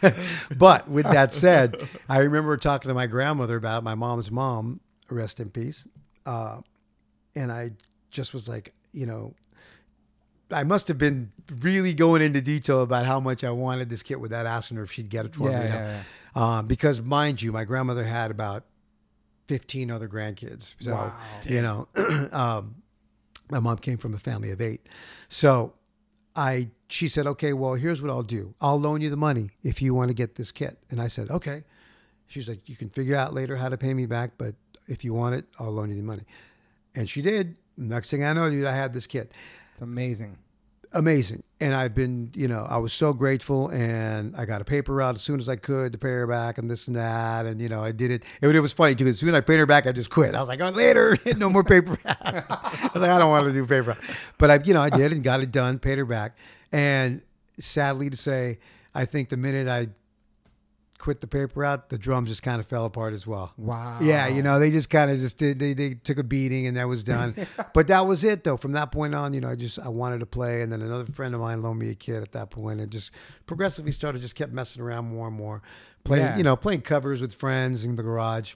it. 0.02 0.14
but 0.58 0.88
with 0.88 1.04
that 1.06 1.32
said, 1.32 1.76
I 2.08 2.18
remember 2.18 2.56
talking 2.56 2.88
to 2.88 2.94
my 2.94 3.06
grandmother 3.06 3.56
about 3.56 3.78
it, 3.78 3.84
my 3.84 3.94
mom's 3.94 4.30
mom, 4.30 4.80
rest 5.08 5.40
in 5.40 5.50
peace. 5.50 5.86
Uh, 6.26 6.60
and 7.34 7.50
I 7.52 7.72
just 8.10 8.34
was 8.34 8.48
like, 8.48 8.72
you 8.92 9.06
know, 9.06 9.34
I 10.52 10.64
must 10.64 10.88
have 10.88 10.98
been 10.98 11.32
really 11.60 11.94
going 11.94 12.22
into 12.22 12.40
detail 12.40 12.82
about 12.82 13.06
how 13.06 13.20
much 13.20 13.44
I 13.44 13.50
wanted 13.50 13.88
this 13.90 14.02
kit 14.02 14.20
without 14.20 14.46
asking 14.46 14.76
her 14.78 14.82
if 14.82 14.92
she'd 14.92 15.08
get 15.08 15.26
it 15.26 15.34
for 15.34 15.50
Yeah, 15.50 15.62
me. 15.62 15.68
know? 15.68 15.74
yeah, 15.76 16.02
Um, 16.58 16.66
because 16.66 17.00
mind 17.02 17.40
you, 17.42 17.52
my 17.52 17.64
grandmother 17.64 18.04
had 18.04 18.30
about 18.30 18.64
15 19.48 19.90
other 19.90 20.08
grandkids. 20.08 20.74
So, 20.80 20.92
Wow. 20.92 21.14
you 21.46 21.62
know, 21.62 21.88
um, 22.32 22.76
my 23.50 23.58
mom 23.60 23.78
came 23.78 23.98
from 23.98 24.14
a 24.14 24.18
family 24.18 24.50
of 24.50 24.60
eight. 24.60 24.86
So 25.28 25.72
I, 26.36 26.68
she 26.88 27.08
said, 27.08 27.26
okay, 27.26 27.52
well, 27.52 27.74
here's 27.74 28.00
what 28.00 28.10
I'll 28.10 28.22
do. 28.22 28.54
I'll 28.60 28.78
loan 28.80 29.00
you 29.00 29.10
the 29.10 29.16
money 29.16 29.50
if 29.62 29.82
you 29.82 29.92
want 29.94 30.08
to 30.08 30.14
get 30.14 30.36
this 30.36 30.52
kit. 30.52 30.78
And 30.90 31.00
I 31.00 31.08
said, 31.08 31.30
okay. 31.30 31.64
She's 32.28 32.48
like, 32.48 32.68
you 32.68 32.76
can 32.76 32.88
figure 32.90 33.16
out 33.16 33.34
later 33.34 33.56
how 33.56 33.68
to 33.68 33.76
pay 33.76 33.92
me 33.92 34.06
back, 34.06 34.32
but 34.38 34.54
if 34.86 35.02
you 35.04 35.12
want 35.12 35.34
it, 35.34 35.46
I'll 35.58 35.72
loan 35.72 35.90
you 35.90 35.96
the 35.96 36.02
money. 36.02 36.22
And 36.94 37.08
she 37.10 37.22
did. 37.22 37.58
Next 37.76 38.10
thing 38.10 38.22
I 38.24 38.32
know, 38.32 38.48
dude, 38.50 38.66
I 38.66 38.76
had 38.76 38.92
this 38.94 39.06
kit 39.08 39.32
It's 39.80 39.86
amazing. 39.86 40.36
amazing. 40.92 41.42
And 41.58 41.74
I've 41.74 41.94
been, 41.94 42.32
you 42.34 42.48
know, 42.48 42.66
I 42.68 42.76
was 42.76 42.92
so 42.92 43.14
grateful 43.14 43.68
and 43.68 44.36
I 44.36 44.44
got 44.44 44.60
a 44.60 44.64
paper 44.64 44.92
route 44.92 45.14
as 45.14 45.22
soon 45.22 45.40
as 45.40 45.48
I 45.48 45.56
could 45.56 45.92
to 45.92 45.98
pay 45.98 46.10
her 46.10 46.26
back 46.26 46.58
and 46.58 46.70
this 46.70 46.86
and 46.86 46.96
that. 46.96 47.46
And, 47.46 47.62
you 47.62 47.70
know, 47.70 47.82
I 47.82 47.92
did 47.92 48.10
it. 48.10 48.22
It, 48.42 48.54
it 48.54 48.60
was 48.60 48.74
funny 48.74 48.94
too, 48.94 49.06
as 49.06 49.18
soon 49.18 49.30
as 49.30 49.36
I 49.36 49.40
paid 49.40 49.58
her 49.58 49.64
back, 49.64 49.86
I 49.86 49.92
just 49.92 50.10
quit. 50.10 50.34
I 50.34 50.40
was 50.40 50.48
like, 50.48 50.60
oh, 50.60 50.68
later, 50.68 51.16
no 51.38 51.48
more 51.48 51.64
paper. 51.64 51.96
I 52.04 52.90
was 52.92 53.00
like, 53.00 53.10
I 53.10 53.18
don't 53.18 53.30
want 53.30 53.46
to 53.46 53.52
do 53.54 53.64
paper. 53.64 53.96
But 54.36 54.50
I, 54.50 54.60
you 54.62 54.74
know, 54.74 54.82
I 54.82 54.90
did 54.90 55.12
and 55.12 55.22
got 55.22 55.40
it 55.40 55.50
done, 55.50 55.78
paid 55.78 55.96
her 55.96 56.04
back. 56.04 56.36
And 56.72 57.22
sadly 57.58 58.10
to 58.10 58.18
say, 58.18 58.58
I 58.94 59.06
think 59.06 59.30
the 59.30 59.38
minute 59.38 59.66
I 59.66 59.88
quit 61.00 61.20
the 61.20 61.26
paper 61.26 61.64
out, 61.64 61.88
the 61.88 61.98
drums 61.98 62.28
just 62.28 62.42
kind 62.44 62.60
of 62.60 62.66
fell 62.68 62.84
apart 62.84 63.14
as 63.14 63.26
well. 63.26 63.52
Wow. 63.56 63.98
Yeah, 64.00 64.28
you 64.28 64.42
know, 64.42 64.60
they 64.60 64.70
just 64.70 64.90
kind 64.90 65.10
of 65.10 65.18
just 65.18 65.38
did. 65.38 65.58
They 65.58 65.72
they 65.72 65.94
took 65.94 66.18
a 66.18 66.22
beating, 66.22 66.66
and 66.66 66.76
that 66.76 66.86
was 66.86 67.02
done. 67.02 67.34
but 67.74 67.88
that 67.88 68.06
was 68.06 68.22
it, 68.22 68.44
though. 68.44 68.56
From 68.56 68.72
that 68.72 68.92
point 68.92 69.14
on, 69.14 69.32
you 69.34 69.40
know, 69.40 69.48
I 69.48 69.56
just 69.56 69.78
I 69.78 69.88
wanted 69.88 70.20
to 70.20 70.26
play, 70.26 70.62
and 70.62 70.70
then 70.70 70.82
another 70.82 71.06
friend 71.12 71.34
of 71.34 71.40
mine 71.40 71.62
loaned 71.62 71.78
me 71.80 71.90
a 71.90 71.94
kid 71.94 72.22
at 72.22 72.32
that 72.32 72.50
point, 72.50 72.80
and 72.80 72.92
just 72.92 73.10
progressively 73.46 73.92
started 73.92 74.22
just 74.22 74.34
kept 74.36 74.52
messing 74.52 74.82
around 74.82 75.06
more 75.06 75.26
and 75.26 75.36
more, 75.36 75.62
playing 76.04 76.24
Yeah. 76.24 76.36
you 76.36 76.44
know 76.44 76.54
playing 76.56 76.82
covers 76.82 77.20
with 77.20 77.34
friends 77.34 77.84
in 77.84 77.96
the 77.96 78.02
garage, 78.02 78.54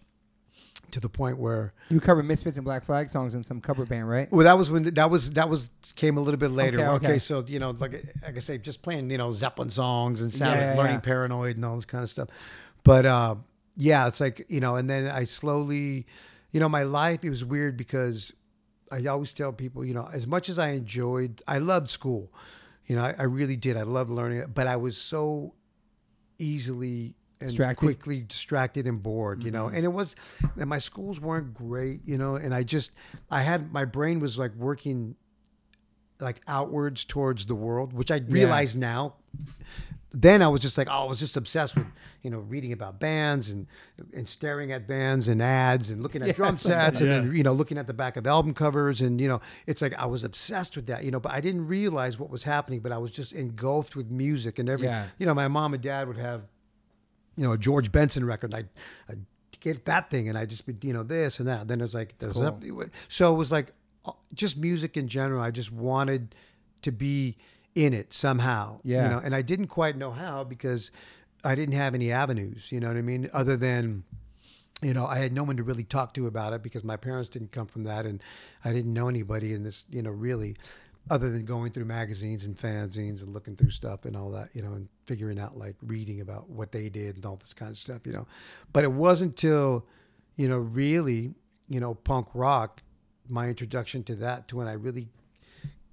to 0.95 1.01
the 1.01 1.09
point 1.09 1.39
where 1.39 1.73
You 1.91 2.01
covered 2.01 2.25
Misfits 2.25 2.57
and 2.57 2.65
Black 2.65 2.85
Flag 2.85 3.11
songs 3.11 3.35
in 3.35 3.43
some 3.43 3.61
cover 3.61 3.85
band, 3.85 4.09
right? 4.09 4.31
well 4.33 4.45
that 4.45 4.57
was 4.59 4.71
when 4.71 4.83
that 4.95 5.11
was 5.11 5.31
that 5.31 5.49
was 5.49 5.71
came 5.95 6.17
a 6.17 6.21
little 6.21 6.39
bit 6.41 6.51
later. 6.51 6.79
Okay, 6.81 6.89
Okay, 6.89 7.07
okay. 7.11 7.19
so 7.19 7.45
you 7.47 7.59
know 7.59 7.71
like 7.71 7.93
like 8.23 8.37
I 8.37 8.39
say, 8.41 8.59
just 8.59 8.83
playing 8.83 9.11
you 9.11 9.19
know 9.19 9.31
Zeppelin 9.33 9.71
songs 9.71 10.23
and 10.23 10.33
sound, 10.33 10.59
Yeah, 10.61 10.73
yeah, 10.73 10.79
learning 10.79 10.95
yeah. 10.95 11.01
Paranoid 11.01 11.57
and 11.57 11.65
all 11.65 11.77
this 11.77 11.85
kind 11.85 12.03
of 12.03 12.11
stuff. 12.11 12.29
But 12.83 13.07
uh, 13.07 13.35
yeah, 13.77 14.07
it's 14.09 14.21
like 14.21 14.47
you 14.49 14.61
know, 14.61 14.77
and 14.77 14.89
then 14.89 15.07
I 15.09 15.25
slowly, 15.25 16.07
you 16.53 16.61
know, 16.61 16.69
my 16.69 16.83
life 16.85 17.25
it 17.25 17.31
was 17.31 17.45
weird 17.45 17.77
because 17.77 18.33
I 18.93 19.05
always 19.07 19.33
tell 19.33 19.53
people, 19.53 19.85
you 19.85 19.95
know, 19.95 20.09
as 20.13 20.27
much 20.27 20.49
as 20.49 20.59
I 20.59 20.71
enjoyed, 20.71 21.43
I 21.49 21.59
loved 21.59 21.91
school. 21.91 22.33
You 22.87 22.97
know, 22.97 23.05
I, 23.05 23.15
I 23.19 23.23
really 23.25 23.57
did. 23.57 23.77
I 23.77 23.83
loved 23.83 24.11
learning, 24.11 24.39
it, 24.39 24.55
but 24.55 24.67
I 24.67 24.77
was 24.77 24.97
so 24.97 25.55
easily 26.39 27.15
and 27.45 27.51
Distracted? 27.51 27.79
quickly 27.81 28.23
distracted 28.23 28.87
and 28.87 29.03
bored. 29.03 29.43
You 29.45 29.51
know, 29.51 29.67
mm-hmm. 29.67 29.77
and 29.77 29.85
it 29.85 29.93
was, 29.93 30.17
and 30.59 30.69
my 30.69 30.79
schools 30.79 31.21
weren't 31.21 31.55
great. 31.55 32.01
You 32.05 32.19
know, 32.19 32.37
and 32.37 32.55
I 32.55 32.63
just, 32.63 32.93
I 33.31 33.43
had 33.43 33.73
my 33.73 33.85
brain 33.85 34.21
was 34.21 34.39
like 34.39 34.55
working 34.57 35.17
like 36.21 36.41
outwards 36.47 37.05
towards 37.05 37.47
the 37.47 37.55
world, 37.55 37.93
which 37.93 38.11
I 38.11 38.21
realize 38.29 38.75
now. 38.77 39.15
Then 40.17 40.43
I 40.43 40.47
was 40.47 40.61
just 40.61 40.79
like, 40.79 40.87
oh, 40.89 40.93
I 40.93 41.05
was 41.07 41.19
just 41.19 41.37
obsessed 41.37 41.75
with, 41.75 41.89
you 42.23 42.31
know, 42.31 42.39
reading 42.39 42.73
about 42.73 43.01
bands 43.01 43.51
and 43.51 43.67
and 44.13 44.29
staring 44.29 44.71
at 44.71 44.87
bands 44.87 45.27
and 45.27 45.43
ads 45.43 45.91
and 45.91 46.05
looking 46.05 46.23
at 46.23 46.29
Yeah, 46.35 46.35
drum 46.35 46.57
sets 46.57 47.01
and 47.01 47.11
Yeah. 47.11 47.19
then, 47.23 47.35
you 47.35 47.43
know, 47.43 47.53
looking 47.53 47.79
at 47.79 47.89
the 47.89 47.95
back 47.95 48.17
of 48.17 48.25
album 48.25 48.55
covers 48.55 49.01
and 49.01 49.21
you 49.21 49.27
know, 49.27 49.41
it's 49.67 49.83
like 49.83 49.93
I 49.95 50.07
was 50.07 50.23
obsessed 50.23 50.77
with 50.77 50.87
that, 50.87 51.03
you 51.03 51.11
know, 51.11 51.19
but 51.19 51.33
I 51.33 51.41
didn't 51.41 51.67
realize 51.67 52.17
what 52.17 52.31
was 52.31 52.45
happening, 52.45 52.79
but 52.79 52.93
I 52.93 52.99
was 52.99 53.11
just 53.11 53.33
engulfed 53.33 53.97
with 53.97 54.09
music 54.09 54.61
and 54.61 54.69
every, 54.69 54.87
Yeah. 54.87 55.07
you 55.19 55.27
know, 55.27 55.35
my 55.35 55.49
mom 55.49 55.75
and 55.75 55.83
dad 55.83 56.07
would 56.07 56.17
have, 56.17 56.43
you 57.37 57.45
know, 57.45 57.53
a 57.53 57.59
George 57.59 57.91
Benson 57.93 58.25
record. 58.25 58.53
and 58.55 58.67
I, 59.09 59.13
I 59.13 59.17
get 59.61 59.85
that 59.87 60.11
thing, 60.11 60.29
and 60.29 60.37
I 60.37 60.47
just 60.47 60.67
be, 60.67 60.75
you 60.87 60.93
know, 60.93 61.03
this 61.03 61.39
and 61.39 61.49
that. 61.49 61.69
Then 61.69 61.81
it's 61.81 61.95
like, 61.95 62.19
there's 62.19 62.35
cool. 62.35 62.43
that- 62.43 62.91
so 63.09 63.33
it 63.35 63.37
was 63.37 63.51
like, 63.51 63.73
uh, 64.05 64.13
just 64.35 64.57
music 64.57 64.97
in 64.97 65.09
general. 65.09 65.43
I 65.43 65.51
just 65.51 65.73
wanted 65.73 66.35
to 66.83 66.93
be 66.93 67.37
in 67.75 67.95
it 67.95 68.13
somehow. 68.13 68.79
Yeah. 68.85 69.05
You 69.05 69.11
know, 69.11 69.19
and 69.25 69.35
I 69.35 69.43
didn't 69.43 69.69
quite 69.69 69.97
know 69.97 70.11
how 70.11 70.45
because 70.45 70.91
I 71.43 71.55
didn't 71.55 71.75
have 71.75 71.95
any 71.95 72.13
avenues. 72.13 72.71
You 72.71 72.81
know 72.81 72.89
what 72.89 72.97
I 72.97 73.03
mean? 73.03 73.31
Other 73.33 73.57
than 73.57 74.05
you 74.83 74.93
know, 74.93 75.07
I 75.07 75.19
had 75.19 75.33
no 75.33 75.45
one 75.45 75.57
to 75.57 75.63
really 75.63 75.85
talk 75.85 76.13
to 76.15 76.27
about 76.27 76.53
it 76.53 76.63
because 76.63 76.85
my 76.85 76.97
parents 76.97 77.31
didn't 77.31 77.53
come 77.53 77.67
from 77.67 77.85
that, 77.85 78.05
and 78.05 78.23
I 78.65 78.73
didn't 78.73 78.93
know 78.93 79.09
anybody 79.09 79.55
in 79.55 79.63
this, 79.63 79.85
you 79.89 80.03
know, 80.03 80.11
really, 80.11 80.57
other 81.11 81.31
than 81.31 81.45
going 81.45 81.71
through 81.71 81.85
magazines 81.85 82.45
and 82.45 82.57
fanzines 82.57 83.21
and 83.23 83.33
looking 83.35 83.57
through 83.57 83.71
stuff 83.71 84.05
and 84.07 84.17
all 84.17 84.31
that, 84.31 84.49
you 84.55 84.63
know, 84.63 84.73
and 84.73 84.89
figuring 85.05 85.39
out 85.39 85.57
like 85.57 85.77
reading 85.83 86.21
about 86.21 86.49
what 86.49 86.73
they 86.73 86.89
did 86.89 87.17
and 87.17 87.27
all 87.27 87.37
this 87.37 87.53
kind 87.53 87.71
of 87.71 87.77
stuff, 87.79 88.07
you 88.07 88.13
know. 88.13 88.27
But 88.73 88.85
it 88.85 88.93
wasn't 88.93 89.37
till, 89.37 89.85
you 90.37 90.49
know, 90.49 90.57
really, 90.59 91.35
you 91.69 91.79
know, 91.81 91.95
punk 91.95 92.29
rock, 92.33 92.83
my 93.29 93.49
introduction 93.49 94.03
to 94.05 94.15
that, 94.17 94.49
to 94.49 94.57
when 94.57 94.67
I 94.67 94.73
really 94.73 95.09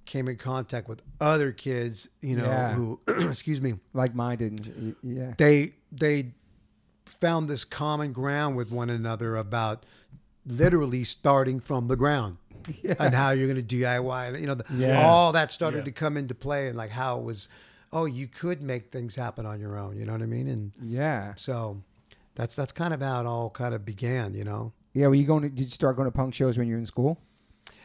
came 0.06 0.28
in 0.28 0.36
contact 0.36 0.88
with 0.88 1.02
other 1.20 1.52
kids, 1.52 2.08
you 2.22 2.36
know, 2.36 2.46
Yeah. 2.46 2.72
who, 2.74 3.00
excuse 3.30 3.60
me, 3.60 3.74
Like 3.92 4.14
minded. 4.14 4.66
and- 4.66 4.96
Yeah. 5.02 5.34
they 5.36 5.74
they 5.92 6.32
found 7.04 7.48
this 7.50 7.64
common 7.66 8.12
ground 8.12 8.56
with 8.56 8.70
one 8.70 8.88
another 8.88 9.36
about 9.36 9.84
literally 10.46 11.04
starting 11.04 11.60
from 11.60 11.86
the 11.88 11.94
ground 11.96 12.38
and 12.98 13.14
how 13.14 13.30
you're 13.30 13.48
going 13.52 13.64
to 13.64 13.76
DIY. 13.76 14.28
And, 14.28 14.38
you 14.40 14.46
know, 14.46 14.54
the, 14.54 14.64
Yeah. 14.76 15.06
all 15.06 15.32
that 15.32 15.50
started 15.50 15.78
Yeah. 15.78 15.84
to 15.84 15.92
come 15.92 16.16
into 16.16 16.34
play 16.34 16.68
and 16.68 16.76
like 16.76 16.90
how 16.90 17.18
it 17.18 17.24
was, 17.24 17.48
oh, 17.92 18.04
you 18.04 18.26
could 18.28 18.62
make 18.62 18.90
things 18.90 19.14
happen 19.16 19.46
on 19.46 19.60
your 19.60 19.76
own. 19.78 19.96
You 19.98 20.04
know 20.04 20.12
what 20.12 20.22
I 20.22 20.26
mean? 20.26 20.48
And 20.48 20.72
Yeah. 20.82 21.34
so 21.36 21.82
that's 22.34 22.54
that's 22.56 22.72
kind 22.72 22.94
of 22.94 23.00
how 23.00 23.20
it 23.20 23.26
all 23.26 23.50
kind 23.50 23.74
of 23.74 23.84
began. 23.84 24.34
You 24.34 24.44
know. 24.44 24.72
Yeah. 24.94 25.06
Were 25.08 25.14
you 25.14 25.24
going 25.26 25.42
to? 25.42 25.48
Did 25.48 25.64
you 25.64 25.70
start 25.70 25.96
going 25.96 26.06
to 26.06 26.12
punk 26.12 26.34
shows 26.34 26.56
when 26.58 26.66
you 26.68 26.74
were 26.74 26.80
in 26.80 26.86
school? 26.86 27.18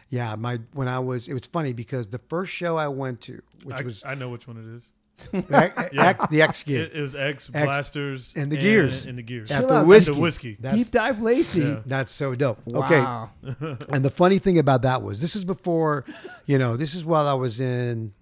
Yeah, 0.09 0.35
my 0.35 0.59
when 0.73 0.87
I 0.87 0.99
was, 0.99 1.27
it 1.27 1.33
was 1.33 1.45
funny 1.47 1.73
because 1.73 2.07
the 2.07 2.17
first 2.29 2.51
show 2.53 2.77
I 2.77 2.87
went 2.87 3.19
to, 3.21 3.41
which 3.63 3.75
I, 3.75 3.81
was 3.81 4.03
I 4.05 4.15
know 4.15 4.29
which 4.29 4.47
one 4.47 4.55
it 4.57 4.65
is. 4.77 4.83
The, 5.31 5.89
Yeah. 5.91 6.05
X, 6.07 6.27
the 6.31 6.41
X 6.41 6.63
gig, 6.63 6.75
It 6.79 6.91
is 6.93 7.15
X 7.15 7.47
blasters 7.49 8.33
and 8.35 8.51
the 8.51 8.57
gears. 8.57 9.05
and 9.05 9.17
the 9.17 9.23
gears 9.23 9.49
at 9.51 9.67
the 9.67 9.73
out, 9.73 9.79
And 9.79 9.87
Whisky. 9.87 10.13
the 10.13 10.19
Whisky. 10.19 10.57
That's, 10.59 10.75
Deep 10.75 10.91
dive 10.91 11.21
Lacey. 11.21 11.59
Yeah. 11.61 11.79
that's 11.85 12.11
so 12.11 12.35
dope. 12.35 12.59
Okay, 12.71 13.03
and 13.89 14.05
the 14.05 14.11
funny 14.11 14.39
thing 14.39 14.57
about 14.59 14.83
that 14.83 15.01
was 15.01 15.19
this 15.21 15.35
is 15.35 15.43
before, 15.43 16.05
you 16.45 16.57
know, 16.57 16.77
this 16.77 16.93
is 16.93 17.03
while 17.03 17.27
I 17.27 17.33
was 17.33 17.59
in, 17.59 18.13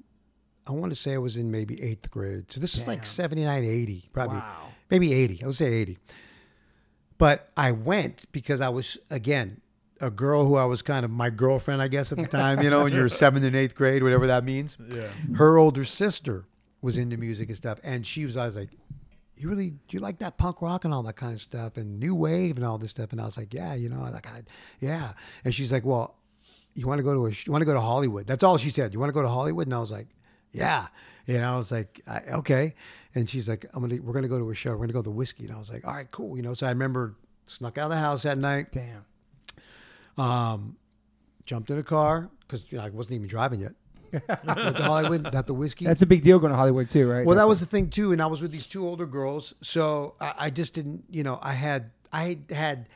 I 0.66 0.72
want 0.72 0.92
to 0.92 0.96
say 0.96 1.14
I 1.14 1.18
was 1.18 1.38
in 1.38 1.52
maybe 1.52 1.82
eighth 1.84 2.10
grade. 2.10 2.52
So 2.52 2.60
this 2.60 2.76
is 2.76 2.88
like 2.88 3.00
Damn. 3.00 3.06
79, 3.06 3.64
80, 3.66 4.10
probably 4.14 4.38
Wow. 4.38 4.68
maybe 4.90 5.14
80. 5.14 5.44
I 5.44 5.46
would 5.48 5.56
say 5.56 5.74
80. 5.74 5.98
But 7.18 7.50
I 7.56 7.72
went 7.72 8.26
because 8.32 8.62
I 8.62 8.70
was, 8.70 8.98
again, 9.10 9.62
a 10.02 10.10
girl 10.12 10.46
who 10.46 10.56
I 10.56 10.66
was 10.66 10.82
kind 10.82 11.06
of 11.06 11.12
my 11.12 11.30
girlfriend, 11.30 11.82
I 11.82 11.88
guess, 11.88 12.12
at 12.12 12.18
the 12.18 12.28
time, 12.28 12.62
you 12.62 12.70
know, 12.70 12.84
when 12.84 12.92
you're 12.94 13.08
seventh 13.24 13.46
and 13.46 13.56
eighth 13.56 13.76
grade, 13.76 14.04
whatever 14.04 14.28
that 14.28 14.44
means. 14.44 14.78
Yeah. 14.90 15.08
Her 15.36 15.58
older 15.58 15.86
sister 15.86 16.46
was 16.86 16.98
into 16.98 17.18
music 17.18 17.50
and 17.50 17.58
stuff. 17.58 17.80
And 17.84 18.06
she 18.06 18.26
was 18.26 18.38
always 18.38 18.56
like, 18.56 18.70
you 19.36 19.50
really, 19.50 19.72
do 19.72 19.78
you 19.90 20.00
like 20.00 20.20
that 20.20 20.38
punk 20.38 20.62
rock 20.62 20.86
and 20.86 20.94
all 20.94 21.04
that 21.04 21.16
kind 21.16 21.34
of 21.34 21.42
stuff 21.42 21.78
and 21.78 22.00
new 22.00 22.16
wave 22.16 22.58
and 22.58 22.66
all 22.66 22.78
this 22.78 22.92
stuff? 22.92 23.12
And 23.12 23.20
I 23.20 23.26
was 23.26 23.36
like, 23.36 23.54
yeah, 23.54 23.74
you 23.74 23.90
know, 23.90 24.02
like, 24.14 24.28
I, 24.28 24.44
yeah. 24.80 25.14
And 25.44 25.54
she's 25.54 25.72
like, 25.72 25.84
well, 25.84 26.16
you 26.76 26.88
want 26.88 27.00
to 27.00 27.04
go 27.04 27.14
to 27.16 27.26
a, 27.26 27.30
you 27.32 27.52
want 27.52 27.64
to 27.64 27.66
go 27.66 27.74
to 27.74 27.82
Hollywood? 27.82 28.28
That's 28.28 28.44
all 28.44 28.58
she 28.58 28.70
said. 28.70 28.94
You 28.94 29.00
want 29.00 29.10
to 29.10 29.14
go 29.14 29.24
to 29.24 29.28
Hollywood? 29.28 29.66
And 29.66 29.74
I 29.74 29.80
was 29.80 29.92
like, 29.92 30.08
yeah. 30.52 30.88
And 31.28 31.44
I 31.44 31.58
was 31.58 31.72
like, 31.72 32.02
I, 32.08 32.20
okay. 32.36 32.76
And 33.16 33.28
she's 33.28 33.50
like, 33.50 33.66
I'm 33.74 33.82
gonna, 33.82 34.00
we're 34.02 34.14
gonna 34.14 34.28
go 34.28 34.38
to 34.38 34.52
a 34.52 34.56
show. 34.56 34.72
We're 34.72 34.78
gonna 34.78 34.94
go 34.94 35.00
to 35.00 35.10
the 35.10 35.10
Whisky. 35.10 35.46
And 35.46 35.56
I 35.56 35.58
was 35.58 35.72
like, 35.72 35.88
all 35.88 35.94
right, 35.94 36.10
cool. 36.12 36.38
You 36.38 36.44
know. 36.44 36.54
So 36.54 36.68
I 36.68 36.70
remember 36.70 37.16
snuck 37.48 37.78
out 37.80 37.86
of 37.86 37.90
the 37.92 37.98
house 37.98 38.24
that 38.24 38.38
night, 38.38 38.72
Damn. 38.72 39.06
um, 40.18 40.76
jumped 41.46 41.72
in 41.72 41.80
a 41.80 41.84
car 41.84 42.30
because 42.42 42.72
you 42.72 42.78
know, 42.78 42.84
I 42.84 42.90
wasn't 42.90 43.16
even 43.16 43.28
driving 43.28 43.62
yet. 43.62 43.74
Hollywood, 44.46 45.32
got 45.32 45.48
the 45.48 45.54
Whisky. 45.54 45.86
That's 45.86 46.02
a 46.02 46.06
big 46.06 46.22
deal 46.24 46.40
going 46.40 46.52
to 46.52 46.58
Hollywood 46.58 46.90
too, 46.90 47.08
right? 47.10 47.26
Well, 47.26 47.36
that 47.38 47.48
was 47.48 47.60
the 47.60 47.66
thing 47.66 47.90
too, 47.90 48.12
and 48.12 48.22
I 48.22 48.26
was 48.28 48.42
with 48.42 48.52
these 48.52 48.68
two 48.68 48.86
older 48.88 49.06
girls, 49.06 49.54
so 49.62 50.16
I, 50.22 50.34
I 50.38 50.50
just 50.50 50.74
didn't, 50.74 51.04
you 51.10 51.24
know, 51.24 51.40
I 51.42 51.54
had 51.54 51.92
I 52.14 52.40
had 52.50 52.88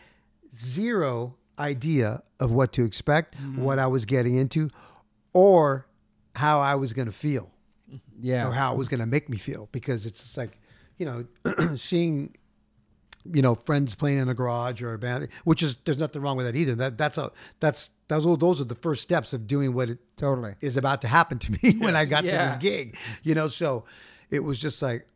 zero 0.56 1.36
idea 1.58 2.24
of 2.40 2.52
what 2.52 2.72
to 2.74 2.86
expect, 2.86 3.36
Mm-hmm. 3.38 3.62
what 3.64 3.80
I 3.80 3.88
was 3.88 4.06
getting 4.06 4.36
into, 4.36 4.70
or 5.34 5.86
how 6.36 6.60
I 6.62 6.76
was 6.76 6.94
going 6.94 7.08
to 7.08 7.12
feel, 7.12 7.50
yeah. 8.20 8.48
or 8.48 8.52
how 8.54 8.74
it 8.74 8.78
was 8.78 8.88
going 8.88 9.02
to 9.02 9.06
make 9.06 9.30
me 9.30 9.38
feel, 9.38 9.68
because 9.72 10.06
it's 10.06 10.22
just 10.22 10.38
like, 10.38 10.58
you 10.98 11.06
know, 11.06 11.26
seeing, 11.76 12.36
you 13.32 13.42
know, 13.42 13.56
friends 13.56 13.96
playing 13.96 14.18
in 14.18 14.30
a 14.30 14.34
garage 14.34 14.82
or 14.82 14.94
a 14.94 14.98
band, 15.00 15.28
which 15.44 15.62
is 15.64 15.76
there's 15.86 15.98
nothing 15.98 16.22
wrong 16.22 16.38
with 16.38 16.46
that 16.46 16.56
either. 16.56 16.76
That 16.76 16.98
that's 16.98 17.18
a 17.18 17.32
that's 17.60 17.92
those 18.08 18.38
those 18.40 18.62
are 18.62 18.66
the 18.66 18.76
first 18.76 19.04
steps 19.04 19.34
of 19.34 19.48
doing 19.48 19.74
what 19.74 19.90
it 19.90 20.00
Totally. 20.18 20.56
is 20.62 20.78
about 20.78 21.02
to 21.02 21.08
happen 21.08 21.40
to 21.40 21.52
me 21.52 21.76
when 21.80 21.96
I 21.96 22.06
got 22.06 22.22
to 22.22 22.28
this 22.32 22.56
gig. 22.58 22.96
You 23.24 23.36
know, 23.36 23.48
so 23.48 23.86
it 24.30 24.44
was 24.44 24.60
just 24.60 24.82
like, 24.82 25.08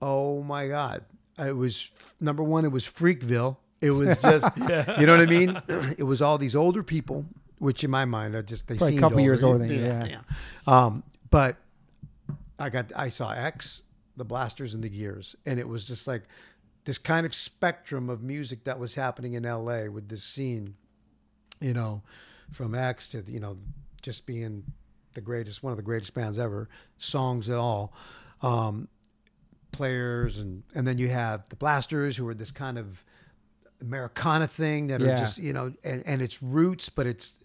oh 0.00 0.42
my 0.42 0.68
God. 0.68 1.04
It 1.38 1.56
was 1.56 1.90
number 2.20 2.42
one, 2.42 2.64
it 2.64 2.72
was 2.72 2.84
Freakville. 2.84 3.56
It 3.80 3.90
was 3.90 4.20
just, 4.20 4.46
you 4.56 5.06
know 5.06 5.16
what 5.16 5.20
I 5.20 5.26
mean? 5.26 5.60
It 5.98 6.04
was 6.04 6.22
all 6.22 6.38
these 6.38 6.54
older 6.54 6.82
people, 6.82 7.24
which 7.58 7.82
in 7.82 7.90
my 7.90 8.04
mind 8.04 8.34
are 8.34 8.42
just, 8.42 8.68
they 8.68 8.76
Probably 8.76 8.88
a 8.88 8.90
seemed 8.92 9.00
couple 9.00 9.20
years 9.20 9.42
older 9.42 9.58
than 9.58 9.70
you, 9.70 9.80
Yeah. 9.80 10.04
yeah. 10.04 10.20
yeah. 10.68 10.84
Um, 10.84 11.02
but 11.30 11.56
I 12.58 12.68
got, 12.68 12.92
I 12.94 13.08
saw 13.08 13.32
X, 13.32 13.82
the 14.16 14.24
blasters 14.24 14.74
and 14.74 14.84
the 14.84 14.88
gears. 14.88 15.34
And 15.46 15.58
it 15.58 15.66
was 15.66 15.86
just 15.86 16.06
like 16.06 16.22
this 16.84 16.98
kind 16.98 17.24
of 17.26 17.34
spectrum 17.34 18.08
of 18.10 18.22
music 18.22 18.64
that 18.64 18.78
was 18.78 18.94
happening 18.94 19.34
in 19.34 19.44
LA 19.44 19.84
with 19.86 20.08
this 20.08 20.24
scene 20.24 20.74
you 21.60 21.72
know, 21.72 22.02
from 22.50 22.74
X 22.74 23.08
to 23.10 23.22
you 23.28 23.38
know, 23.38 23.56
just 24.02 24.26
being 24.26 24.64
the 25.14 25.20
greatest, 25.20 25.62
one 25.62 25.70
of 25.70 25.76
the 25.76 25.82
greatest 25.82 26.12
bands 26.12 26.38
ever, 26.38 26.68
songs 26.98 27.48
at 27.48 27.56
all, 27.58 27.92
um, 28.42 28.88
players, 29.70 30.38
and 30.38 30.62
and 30.74 30.86
then 30.86 30.98
you 30.98 31.08
have 31.08 31.48
the 31.48 31.56
Blasters, 31.56 32.16
who 32.16 32.26
are 32.28 32.34
this 32.34 32.50
kind 32.50 32.78
of 32.78 33.04
Americana 33.80 34.48
thing 34.48 34.88
that 34.88 35.00
Yeah. 35.00 35.14
are 35.14 35.18
just 35.18 35.38
you 35.38 35.52
know, 35.52 35.72
and, 35.84 36.02
and 36.06 36.20
it's 36.22 36.42
roots, 36.42 36.88
but 36.88 37.06
it's. 37.06 37.36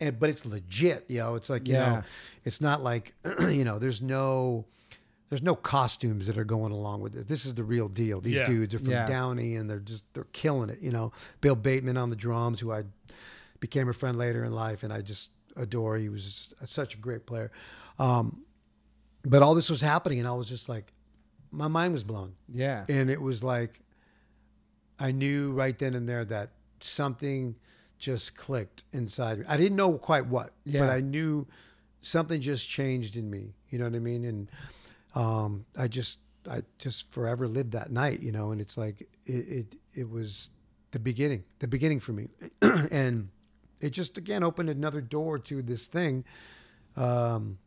And, 0.00 0.16
but 0.20 0.30
it's 0.30 0.46
legit, 0.46 1.06
you 1.08 1.18
know. 1.18 1.34
It's 1.34 1.50
like 1.50 1.66
you 1.66 1.74
Yeah. 1.74 1.80
know, 1.90 2.02
it's 2.44 2.60
not 2.60 2.84
like 2.84 3.14
you 3.50 3.64
know. 3.64 3.80
There's 3.80 4.00
no, 4.00 4.64
there's 5.28 5.42
no 5.42 5.54
costumes 5.54 6.26
that 6.26 6.38
are 6.38 6.44
going 6.44 6.72
along 6.72 7.00
with 7.02 7.14
it. 7.16 7.28
This 7.28 7.44
is 7.44 7.54
the 7.54 7.64
real 7.64 7.88
deal. 7.88 8.20
These 8.20 8.38
Yeah. 8.38 8.46
dudes 8.46 8.74
are 8.74 8.78
from 8.78 8.90
Yeah. 8.90 9.06
Downey, 9.06 9.56
and 9.56 9.68
they're 9.68 9.78
just 9.80 10.04
they're 10.14 10.26
killing 10.32 10.70
it. 10.70 10.80
You 10.80 10.90
know, 10.90 11.12
Bill 11.40 11.54
Bateman 11.56 11.96
on 11.96 12.10
the 12.10 12.16
drums, 12.16 12.60
who 12.60 12.72
I 12.72 12.84
became 13.60 13.88
a 13.88 13.92
friend 13.92 14.16
later 14.16 14.44
in 14.44 14.52
life, 14.52 14.82
and 14.82 14.92
I 14.92 15.02
just 15.02 15.30
adore. 15.56 15.96
He 15.98 16.08
was 16.08 16.54
such 16.64 16.94
a 16.94 16.98
great 16.98 17.26
player. 17.26 17.50
Um, 17.98 18.42
but 19.24 19.42
all 19.42 19.54
this 19.54 19.68
was 19.68 19.80
happening, 19.80 20.18
and 20.20 20.28
I 20.28 20.32
was 20.32 20.48
just 20.48 20.68
like, 20.68 20.92
my 21.50 21.66
mind 21.68 21.92
was 21.92 22.04
blown, 22.04 22.34
Yeah. 22.48 22.84
and 22.88 23.10
it 23.10 23.20
was 23.20 23.42
like, 23.42 23.80
I 25.00 25.12
knew 25.12 25.52
right 25.52 25.76
then 25.78 25.94
and 25.94 26.08
there 26.08 26.24
that 26.26 26.50
something 26.80 27.56
just 27.98 28.36
clicked 28.36 28.84
inside 28.92 29.40
me. 29.40 29.44
I 29.48 29.56
didn't 29.56 29.76
know 29.76 29.92
quite 29.98 30.26
what, 30.26 30.52
Yeah. 30.64 30.80
but 30.80 30.90
I 30.90 31.00
knew 31.00 31.46
something 32.00 32.40
just 32.40 32.68
changed 32.68 33.16
in 33.16 33.28
me. 33.28 33.54
You 33.70 33.78
know 33.78 33.84
what 33.86 33.94
I 33.96 33.98
mean? 33.98 34.24
And 34.24 34.48
um, 35.18 35.64
I 35.76 35.88
just, 35.88 36.18
I 36.50 36.62
just 36.78 37.10
forever 37.12 37.48
lived 37.48 37.72
that 37.72 37.90
night. 37.90 38.20
You 38.20 38.32
know, 38.32 38.52
and 38.52 38.60
it's 38.60 38.76
like 38.76 39.00
it, 39.26 39.32
it, 39.32 39.66
it 39.94 40.10
was 40.10 40.50
the 40.92 40.98
beginning, 40.98 41.44
the 41.58 41.68
beginning 41.68 42.00
for 42.00 42.12
me, 42.12 42.28
and 42.90 43.28
it 43.80 43.90
just 43.90 44.16
again 44.18 44.42
opened 44.42 44.70
another 44.70 45.00
door 45.00 45.38
to 45.38 45.62
this 45.62 45.86
thing, 45.86 46.24
um, 46.96 47.58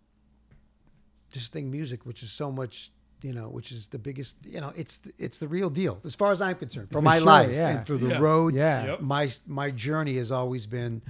this 1.33 1.47
thing 1.49 1.69
music, 1.71 2.05
which 2.05 2.23
is 2.23 2.31
so 2.31 2.51
much. 2.51 2.91
You 3.23 3.33
know, 3.33 3.49
which 3.49 3.71
is 3.71 3.85
the 3.89 3.99
biggest. 3.99 4.35
You 4.47 4.61
know, 4.61 4.73
it's 4.75 4.99
it's 5.19 5.37
the 5.37 5.47
real 5.47 5.69
deal 5.69 5.99
as 6.03 6.15
far 6.15 6.31
as 6.31 6.41
I'm 6.41 6.55
concerned 6.55 6.87
for, 6.87 6.93
For 6.93 7.01
my 7.03 7.17
sure, 7.19 7.27
life 7.27 7.51
yeah. 7.51 7.69
and 7.69 7.85
for 7.85 7.95
the 7.95 8.07
Yeah. 8.07 8.17
road. 8.17 8.55
Yeah. 8.55 8.85
Yep. 8.85 9.01
My 9.01 9.31
my 9.45 9.69
journey 9.69 10.17
has 10.17 10.31
always 10.31 10.65
been 10.65 11.03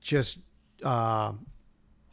just 0.00 0.38
uh, 0.84 1.32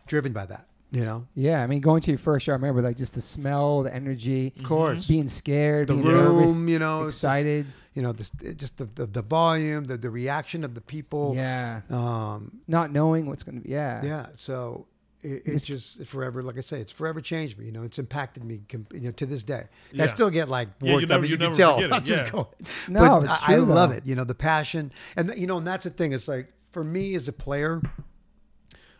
driven 0.07 0.33
by 0.33 0.47
that. 0.47 0.65
You 0.91 1.05
know, 1.05 1.25
Yeah. 1.35 1.63
I 1.63 1.67
mean, 1.67 1.79
going 1.79 2.01
to 2.01 2.11
your 2.11 2.17
first 2.17 2.45
show, 2.45 2.51
I 2.51 2.55
remember 2.55 2.81
like 2.81 2.97
just 2.97 3.13
the 3.15 3.21
smell, 3.21 3.83
the 3.83 3.95
energy, 3.95 4.53
of 4.57 4.63
course, 4.65 5.07
being 5.07 5.29
scared, 5.29 5.87
the 5.87 5.93
being 5.93 6.05
room. 6.05 6.37
nervous, 6.39 6.57
you 6.69 6.79
know, 6.79 7.03
it's 7.07 7.15
just- 7.15 7.23
excited. 7.23 7.65
you 7.93 8.01
know, 8.01 8.11
this, 8.11 8.29
just 8.55 8.77
the, 8.77 8.85
the 8.85 9.05
the 9.05 9.21
volume, 9.21 9.85
the 9.85 9.97
the 9.97 10.09
reaction 10.09 10.63
of 10.65 10.73
the 10.75 10.81
people. 10.81 11.33
yeah. 11.35 11.81
Um, 11.89 12.59
Not 12.67 12.91
knowing 12.91 13.25
what's 13.25 13.43
going 13.43 13.55
to 13.55 13.61
be. 13.61 13.69
Yeah. 13.69 14.03
yeah. 14.03 14.25
So 14.35 14.87
it, 15.23 15.43
it's 15.45 15.63
just 15.65 16.03
forever. 16.05 16.41
Like 16.43 16.57
I 16.57 16.61
say, 16.61 16.81
it's 16.81 16.91
forever 16.91 17.21
changed 17.21 17.57
me. 17.57 17.65
You 17.67 17.71
know, 17.71 17.83
it's 17.83 17.97
impacted 17.99 18.43
me. 18.43 18.59
You 18.93 18.99
know, 18.99 19.11
to 19.11 19.25
this 19.25 19.43
day, 19.43 19.67
I 19.97 20.05
still 20.07 20.29
get 20.29 20.49
like 20.49 20.67
Yeah, 20.81 20.87
you 20.89 20.93
worked. 20.95 21.05
I 21.05 21.07
never- 21.15 21.21
mean, 21.21 21.31
you 21.31 21.37
you, 21.37 21.45
can 21.47 21.53
tell. 21.53 21.79
it, 21.83 21.91
I'm 21.93 22.03
just 22.03 22.25
yeah. 22.25 22.31
going. 22.31 22.47
No, 22.89 22.99
but 23.21 23.23
it's 23.31 23.43
I, 23.49 23.53
I 23.53 23.57
love 23.57 23.91
it. 23.93 24.05
You 24.05 24.15
know, 24.15 24.25
the 24.25 24.35
passion, 24.35 24.91
and 25.15 25.31
you 25.37 25.47
know, 25.47 25.57
and 25.57 25.65
that's 25.67 25.85
the 25.85 25.89
thing. 25.89 26.11
It's 26.11 26.27
like 26.27 26.51
for 26.71 26.83
me 26.83 27.15
as 27.15 27.27
a 27.29 27.33
player, 27.33 27.81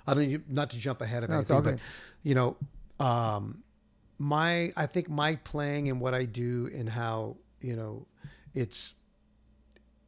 I 0.07 0.13
don't 0.13 0.49
not 0.49 0.69
to 0.71 0.77
jump 0.77 1.01
ahead 1.01 1.23
of 1.23 1.29
No, 1.29 1.37
anything, 1.37 1.61
but 1.61 1.79
you 2.23 2.35
know, 2.35 2.57
um, 2.99 3.63
my 4.17 4.73
I 4.75 4.85
think 4.85 5.09
my 5.09 5.35
playing 5.35 5.89
and 5.89 5.99
what 5.99 6.13
I 6.13 6.25
do 6.25 6.69
and 6.73 6.89
how 6.89 7.37
you 7.59 7.75
know, 7.75 8.07
it's 8.53 8.95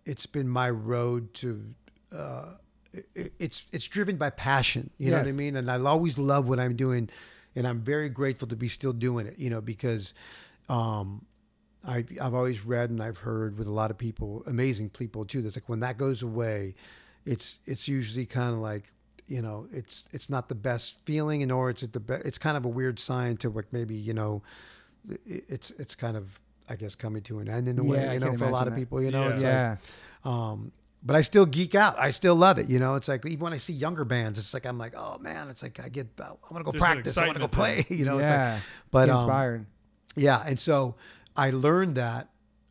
it's 0.06 0.26
been 0.26 0.48
my 0.50 0.70
road 0.70 1.34
to. 1.36 1.64
Uh, 2.12 2.46
it, 2.94 3.34
it's 3.40 3.64
it's 3.72 3.88
driven 3.88 4.18
by 4.18 4.30
passion. 4.30 4.90
You 4.98 5.12
know 5.12 5.18
what 5.18 5.28
I 5.28 5.32
mean? 5.32 5.56
And 5.56 5.70
I 5.70 5.80
always 5.80 6.18
love 6.18 6.48
what 6.48 6.60
I'm 6.60 6.76
doing, 6.76 7.10
and 7.56 7.68
I'm 7.68 7.82
very 7.82 8.10
grateful 8.10 8.48
to 8.50 8.56
be 8.56 8.68
still 8.68 8.94
doing 8.94 9.26
it. 9.26 9.40
You 9.40 9.50
know, 9.50 9.62
because 9.62 10.14
um, 10.70 11.26
I 11.86 12.06
I've 12.22 12.34
always 12.34 12.66
read 12.66 12.90
and 12.90 13.02
I've 13.02 13.18
heard 13.18 13.58
with 13.58 13.68
a 13.68 13.72
lot 13.72 13.92
of 13.92 13.98
people, 13.98 14.44
amazing 14.46 14.90
people 14.90 15.26
too. 15.26 15.42
That's 15.42 15.56
like 15.56 15.70
when 15.70 15.80
that 15.82 15.98
goes 15.98 16.22
away, 16.22 16.76
it's 17.26 17.60
it's 17.66 17.88
usually 17.88 18.26
kind 18.26 18.54
of 18.54 18.60
like 18.60 18.92
you 19.28 19.42
know 19.42 19.68
it's 19.72 20.06
it's 20.12 20.30
not 20.30 20.50
the 20.50 20.56
best 20.56 20.98
feeling, 21.06 21.42
and 21.44 21.52
or 21.52 21.70
it's 21.70 21.84
at 21.84 21.94
the 21.94 22.00
be- 22.00 22.14
it's 22.26 22.38
kind 22.38 22.58
of 22.58 22.66
a 22.66 22.70
weird 22.70 23.00
sign 23.00 23.38
to 23.38 23.50
like 23.50 23.72
maybe 23.72 23.96
you 23.96 24.14
know 24.14 24.42
it's 25.26 25.72
it's 25.72 25.96
kind 25.96 26.18
of 26.18 26.40
I 26.70 26.76
guess 26.76 26.96
coming 26.96 27.22
to 27.24 27.40
an 27.40 27.50
end 27.50 27.68
in 27.68 27.78
a 27.80 27.84
Yeah, 27.84 27.90
way. 27.90 28.08
I 28.10 28.14
You 28.14 28.20
know, 28.20 28.38
for 28.38 28.46
a 28.46 28.50
lot 28.50 28.68
imagine 28.68 28.74
of 28.74 28.80
people, 28.80 29.02
you 29.02 29.12
know, 29.12 29.28
Yeah. 29.28 29.34
it's 29.34 29.44
Yeah. 29.44 29.78
like 30.24 30.34
um, 30.34 30.72
but 31.06 31.18
I 31.18 31.22
still 31.22 31.46
geek 31.46 31.76
out. 31.76 32.00
I 32.00 32.12
still 32.12 32.36
love 32.36 32.58
it. 32.60 32.70
You 32.70 32.80
know, 32.80 32.96
it's 32.96 33.10
like 33.10 33.26
even 33.26 33.40
when 33.40 33.52
I 33.54 33.58
see 33.58 33.74
younger 33.74 34.06
bands, 34.06 34.40
it's 34.40 34.54
like 34.54 34.66
I'm 34.66 34.78
like, 34.78 34.94
oh 34.96 35.18
man, 35.20 35.50
it's 35.50 35.62
like 35.62 35.78
I 35.84 35.90
get, 35.90 36.08
I 36.20 36.30
want 36.50 36.58
to 36.60 36.64
go 36.64 36.72
There's 36.72 36.82
practice. 36.82 37.18
I 37.18 37.26
want 37.26 37.36
to 37.36 37.42
go 37.42 37.48
play. 37.50 37.86
You 37.90 38.06
know, 38.06 38.20
it's 38.20 38.30
yeah. 38.30 38.54
like, 38.54 38.64
but 38.90 39.10
um, 39.10 39.18
inspired. 39.20 39.66
yeah, 40.16 40.42
and 40.46 40.58
so 40.58 40.96
I 41.36 41.50
learned 41.50 41.96
that, 41.96 42.30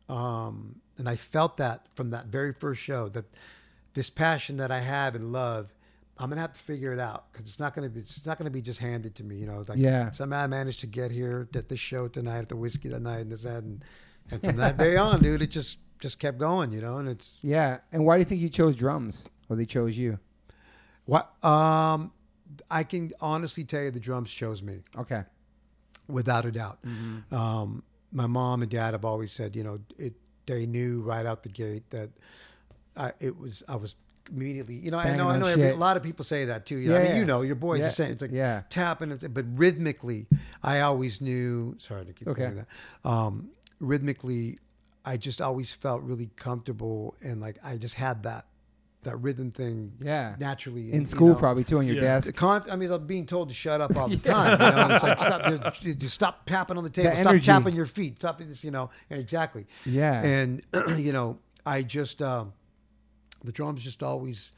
um, 0.09 0.77
and 0.97 1.07
I 1.07 1.15
felt 1.15 1.57
that 1.57 1.85
from 1.93 2.09
that 2.09 2.25
very 2.25 2.53
first 2.53 2.81
show 2.81 3.07
that 3.09 3.25
this 3.93 4.09
passion 4.09 4.57
that 4.57 4.71
I 4.71 4.79
have 4.79 5.13
and 5.13 5.31
love 5.31 5.71
I'm 6.17 6.29
gonna 6.29 6.41
have 6.41 6.53
to 6.53 6.59
figure 6.59 6.93
it 6.93 6.99
out 6.99 7.31
because 7.31 7.47
it's 7.47 7.59
not 7.59 7.73
gonna 7.75 7.89
be 7.89 8.01
it's 8.01 8.25
not 8.25 8.37
gonna 8.37 8.49
be 8.51 8.61
just 8.61 8.79
handed 8.79 9.15
to 9.15 9.23
me. 9.23 9.37
You 9.37 9.47
know, 9.47 9.65
like 9.67 9.77
Yeah. 9.79 10.11
somehow 10.11 10.41
I 10.41 10.47
managed 10.47 10.79
to 10.81 10.87
get 10.87 11.11
here 11.11 11.47
at 11.55 11.69
this 11.69 11.79
show 11.79 12.07
tonight 12.07 12.39
at 12.39 12.49
the 12.49 12.55
Whisky 12.55 12.89
that 12.89 13.01
night 13.01 13.19
and 13.21 13.31
this 13.31 13.41
that 13.43 13.63
and, 13.63 13.83
and 14.31 14.41
from 14.41 14.57
that 14.57 14.77
day 14.77 14.95
on, 14.97 15.21
dude, 15.23 15.41
it 15.41 15.51
just 15.51 15.79
just 15.99 16.19
kept 16.19 16.37
going. 16.37 16.71
You 16.71 16.81
know, 16.81 16.97
and 16.97 17.09
it's 17.09 17.39
Yeah. 17.41 17.79
And 17.91 18.05
why 18.05 18.15
do 18.15 18.19
you 18.19 18.25
think 18.25 18.41
you 18.41 18.49
chose 18.49 18.75
drums, 18.75 19.27
or 19.49 19.55
they 19.55 19.65
chose 19.65 19.97
you? 19.97 20.19
what 21.05 21.33
um 21.43 22.11
I 22.69 22.83
can 22.83 23.11
honestly 23.19 23.63
tell 23.65 23.81
you 23.83 23.91
the 23.91 23.99
drums 23.99 24.29
chose 24.31 24.61
me. 24.61 24.81
Okay. 24.97 25.23
without 26.07 26.45
a 26.45 26.51
doubt. 26.51 26.79
Mm-hmm. 26.85 27.33
Um, 27.33 27.83
my 28.11 28.27
mom 28.27 28.61
and 28.61 28.69
dad 28.69 28.93
have 28.93 29.03
always 29.05 29.31
said, 29.31 29.55
you 29.55 29.63
know, 29.63 29.79
it. 29.97 30.13
They 30.45 30.65
knew 30.65 31.01
right 31.01 31.25
out 31.25 31.41
the 31.43 31.49
gate 31.49 31.89
that 31.91 32.09
I, 32.97 33.13
it 33.21 33.37
was. 33.39 33.63
I 33.67 33.77
was 33.77 33.95
immediately, 34.31 34.75
you 34.75 34.91
know. 34.91 34.97
I 34.97 35.15
know. 35.15 35.27
I 35.29 35.37
know. 35.37 35.45
Every, 35.47 35.69
a 35.71 35.75
lot 35.75 35.97
of 35.97 36.03
people 36.03 36.23
say 36.25 36.45
that 36.45 36.65
too. 36.65 36.77
You 36.77 36.89
know, 36.89 36.95
I 36.95 37.01
Yeah. 37.03 37.07
mean, 37.09 37.17
you 37.17 37.25
know, 37.25 37.41
your 37.41 37.55
boys 37.55 37.81
Yeah. 37.81 37.87
are 37.87 37.91
saying 37.91 38.11
it's 38.13 38.21
like 38.21 38.31
Yeah. 38.31 38.61
tapping, 38.69 39.11
and, 39.11 39.33
but 39.33 39.45
rhythmically, 39.57 40.27
I 40.63 40.81
always 40.81 41.21
knew. 41.21 41.75
Sorry 41.79 42.05
to 42.05 42.13
keep 42.13 42.27
Okay. 42.27 42.43
doing 42.43 42.55
that. 42.55 43.09
Um, 43.09 43.49
rhythmically, 43.79 44.59
I 45.05 45.17
just 45.17 45.41
always 45.41 45.71
felt 45.71 46.01
really 46.03 46.29
comfortable 46.37 47.15
and 47.21 47.41
like 47.41 47.57
I 47.63 47.77
just 47.77 47.95
had 47.95 48.23
that 48.23 48.45
that 49.03 49.17
rhythm 49.17 49.51
thing 49.51 49.91
Yeah. 49.99 50.35
naturally 50.39 50.93
In 50.93 51.01
you 51.01 51.07
school, 51.07 51.27
know. 51.29 51.35
probably 51.35 51.65
too, 51.65 51.77
on 51.79 51.85
your 51.85 51.97
Yeah. 51.97 52.01
Desk. 52.21 52.33
con- 52.35 52.63
I 52.71 52.77
mean, 52.77 52.89
I'm 52.89 53.05
being 53.05 53.25
told 53.25 53.49
to 53.49 53.53
shut 53.53 53.81
up 53.81 53.97
all 53.97 54.07
the 54.07 54.15
time. 54.33 54.51
You 54.53 54.57
know, 54.59 54.81
and 54.83 54.93
it's 54.93 55.03
like 55.03 55.19
stop, 55.19 55.83
you, 55.83 55.95
you 55.99 56.07
stop 56.07 56.45
tapping 56.45 56.77
on 56.77 56.85
the 56.85 56.89
table, 56.89 57.13
stop 57.17 57.31
energy. 57.31 57.45
tapping 57.45 57.75
your 57.75 57.85
feet, 57.85 58.15
stop 58.19 58.39
this. 58.39 58.63
You 58.63 58.71
know, 58.71 58.91
exactly. 59.09 59.67
Yeah. 59.85 60.21
And 60.23 60.61
you 60.97 61.11
know, 61.11 61.37
I 61.65 61.81
just 61.81 62.21
um, 62.21 62.53
the 63.43 63.51
drums 63.51 63.83
just 63.83 64.03
always, 64.03 64.51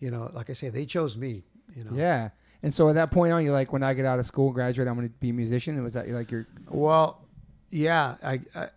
you 0.00 0.10
know, 0.10 0.30
like 0.32 0.50
I 0.50 0.52
say, 0.52 0.68
they 0.68 0.86
chose 0.86 1.16
me. 1.16 1.44
You 1.74 1.84
know. 1.84 1.92
Yeah. 1.94 2.30
And 2.62 2.72
so 2.72 2.88
at 2.88 2.94
that 2.94 3.10
point 3.10 3.32
on, 3.32 3.44
you're 3.44 3.52
like, 3.52 3.72
when 3.72 3.82
I 3.82 3.92
get 3.94 4.04
out 4.04 4.18
of 4.18 4.26
school, 4.26 4.52
graduate, 4.52 4.86
I'm 4.86 4.94
going 4.94 5.08
to 5.08 5.14
be 5.14 5.30
a 5.30 5.32
musician. 5.32 5.74
And 5.74 5.82
was 5.82 5.94
that 5.94 6.08
like 6.08 6.30
your? 6.30 6.46
Well, 6.70 7.26
yeah, 7.70 8.16
I 8.22 8.40
I, 8.54 8.68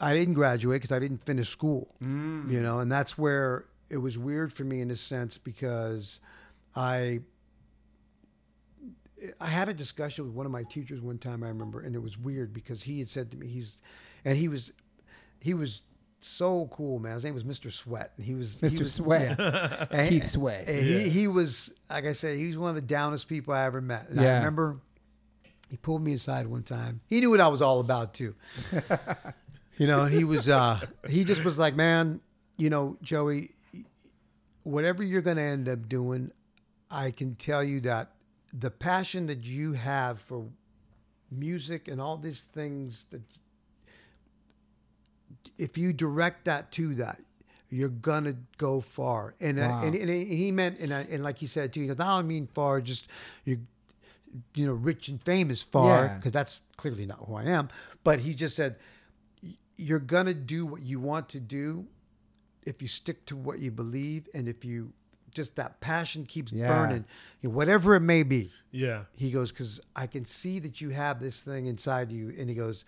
I 0.00 0.14
didn't 0.14 0.34
graduate 0.34 0.80
because 0.80 0.92
I 0.92 0.98
didn't 0.98 1.24
finish 1.24 1.48
school. 1.48 1.94
Mm. 2.02 2.50
You 2.50 2.60
know, 2.60 2.80
and 2.80 2.90
that's 2.90 3.16
where 3.16 3.66
it 3.88 3.98
was 3.98 4.18
weird 4.18 4.52
for 4.52 4.64
me 4.64 4.80
in 4.80 4.90
a 4.90 4.96
sense 4.96 5.38
because 5.38 6.20
I 6.74 7.20
I 9.40 9.46
had 9.46 9.68
a 9.68 9.74
discussion 9.74 10.24
with 10.24 10.34
one 10.34 10.46
of 10.46 10.52
my 10.52 10.64
teachers 10.64 11.00
one 11.00 11.18
time 11.18 11.42
I 11.42 11.48
remember 11.48 11.80
and 11.80 11.94
it 11.94 12.02
was 12.02 12.18
weird 12.18 12.52
because 12.52 12.82
he 12.82 12.98
had 12.98 13.08
said 13.08 13.30
to 13.30 13.36
me 13.36 13.46
he's 13.46 13.78
and 14.24 14.36
he 14.36 14.48
was 14.48 14.72
he 15.40 15.54
was 15.54 15.82
so 16.26 16.66
cool 16.72 16.98
man 16.98 17.14
his 17.14 17.24
name 17.24 17.34
was 17.34 17.44
Mr. 17.44 17.70
Sweat 17.72 18.12
and 18.16 18.24
he 18.26 18.34
was 18.34 18.60
he 18.60 18.68
Mr. 18.68 18.80
was- 18.80 18.94
Sweat. 18.94 19.36
yeah. 19.38 20.06
Keith 20.08 20.26
Sweat. 20.26 20.68
and 20.68 20.78
he, 20.84 21.08
he 21.08 21.28
was 21.28 21.72
like 21.90 22.04
I 22.06 22.12
said 22.12 22.38
he 22.38 22.48
was 22.48 22.56
one 22.58 22.70
of 22.70 22.74
the 22.76 22.80
downest 22.82 23.28
people 23.28 23.54
I 23.54 23.64
ever 23.64 23.80
met 23.80 24.08
and 24.08 24.20
I 24.20 24.24
Yeah. 24.24 24.36
remember 24.38 24.78
he 25.70 25.76
pulled 25.76 26.02
me 26.02 26.14
aside 26.14 26.46
one 26.46 26.62
time 26.62 27.00
he 27.06 27.20
knew 27.20 27.30
what 27.30 27.40
I 27.40 27.48
was 27.48 27.60
all 27.62 27.80
about 27.80 28.14
too 28.14 28.34
you 29.76 29.86
know, 29.86 30.04
and 30.04 30.14
he 30.14 30.24
was 30.24 30.48
uh 30.48 30.80
he 31.08 31.24
just 31.24 31.42
was 31.44 31.58
like, 31.58 31.74
man, 31.74 32.20
you 32.56 32.70
know, 32.70 32.96
Joey, 33.02 33.50
whatever 34.62 35.02
you're 35.02 35.20
going 35.22 35.36
to 35.36 35.42
end 35.42 35.68
up 35.68 35.88
doing, 35.88 36.30
I 36.90 37.10
can 37.10 37.34
tell 37.34 37.64
you 37.64 37.80
that 37.80 38.12
the 38.52 38.70
passion 38.70 39.26
that 39.26 39.42
you 39.44 39.72
have 39.72 40.20
for 40.20 40.46
music 41.30 41.88
and 41.88 42.00
all 42.00 42.16
these 42.16 42.42
things 42.42 43.06
that 43.10 43.22
if 45.58 45.76
you 45.78 45.92
direct 45.92 46.44
that 46.46 46.70
to 46.72 46.94
that, 46.96 47.20
you're 47.70 47.88
gonna 47.88 48.36
go 48.58 48.80
far. 48.80 49.34
And 49.40 49.58
uh, 49.58 49.80
and, 49.82 49.94
and 49.94 50.10
he 50.10 50.52
meant 50.52 50.78
and, 50.80 50.92
I, 50.94 51.06
and 51.10 51.22
like 51.22 51.38
he 51.38 51.46
said 51.46 51.72
too, 51.72 51.80
he 51.80 51.86
goes, 51.88 51.98
I 52.00 52.16
don't 52.18 52.28
mean 52.28 52.48
far, 52.54 52.80
just 52.80 53.06
you 53.44 53.58
you 54.54 54.66
know, 54.66 54.72
rich 54.72 55.08
and 55.08 55.22
famous 55.22 55.62
far, 55.62 56.06
Yeah. 56.06 56.14
because 56.16 56.32
that's 56.32 56.60
clearly 56.76 57.06
not 57.06 57.18
who 57.26 57.34
I 57.36 57.44
am. 57.44 57.68
But 58.02 58.18
he 58.20 58.34
just 58.34 58.56
said, 58.56 58.76
you're 59.76 59.98
gonna 60.00 60.34
do 60.34 60.66
what 60.66 60.82
you 60.82 60.98
want 61.00 61.28
to 61.30 61.40
do 61.40 61.86
if 62.64 62.80
you 62.82 62.88
stick 62.88 63.24
to 63.26 63.36
what 63.36 63.58
you 63.58 63.70
believe, 63.70 64.28
and 64.34 64.48
if 64.48 64.64
you 64.64 64.92
just 65.34 65.56
that 65.56 65.80
passion 65.80 66.24
keeps 66.24 66.52
Yeah. 66.52 66.68
burning, 66.68 67.04
you 67.42 67.48
know, 67.48 67.54
whatever 67.54 67.94
it 67.96 68.00
may 68.00 68.22
be. 68.22 68.50
Yeah. 68.70 69.04
He 69.16 69.30
goes, 69.32 69.50
because 69.52 69.80
I 69.96 70.06
can 70.06 70.24
see 70.24 70.60
that 70.60 70.80
you 70.80 70.90
have 70.90 71.20
this 71.20 71.42
thing 71.42 71.66
inside 71.66 72.10
you, 72.12 72.32
and 72.38 72.48
he 72.48 72.54
goes, 72.54 72.84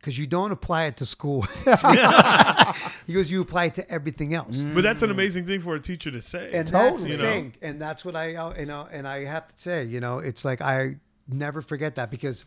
because 0.00 0.18
you 0.18 0.26
don't 0.26 0.50
apply 0.50 0.84
it 0.84 0.96
to 0.96 1.04
school. 1.04 1.42
he 3.06 3.12
goes, 3.12 3.30
you 3.30 3.42
apply 3.42 3.66
it 3.66 3.74
to 3.74 3.90
everything 3.90 4.32
else. 4.32 4.56
But 4.62 4.82
that's 4.82 5.02
an 5.02 5.10
amazing 5.10 5.46
thing 5.46 5.60
for 5.60 5.74
a 5.74 5.80
teacher 5.80 6.10
to 6.10 6.22
say. 6.22 6.46
And 6.54 6.66
that's 6.66 6.70
Totally. 7.02 7.02
the 7.02 7.10
You 7.10 7.16
know? 7.18 7.24
thing. 7.24 7.54
And 7.60 7.80
that's 7.80 8.02
what 8.04 8.16
I, 8.16 8.34
uh, 8.34 8.54
you 8.58 8.64
know, 8.64 8.88
and 8.90 9.06
I 9.06 9.24
have 9.24 9.48
to 9.48 9.54
say, 9.60 9.84
you 9.84 10.00
know, 10.00 10.18
it's 10.18 10.42
like 10.42 10.62
I 10.62 10.96
never 11.28 11.60
forget 11.60 11.96
that 11.96 12.10
because 12.10 12.46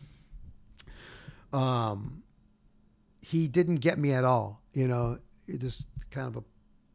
um, 1.52 2.24
he 3.20 3.46
didn't 3.46 3.76
get 3.76 3.98
me 3.98 4.12
at 4.12 4.24
all. 4.24 4.60
You 4.72 4.88
know, 4.88 5.18
just 5.46 5.86
kind 6.10 6.26
of 6.26 6.36
a 6.36 6.44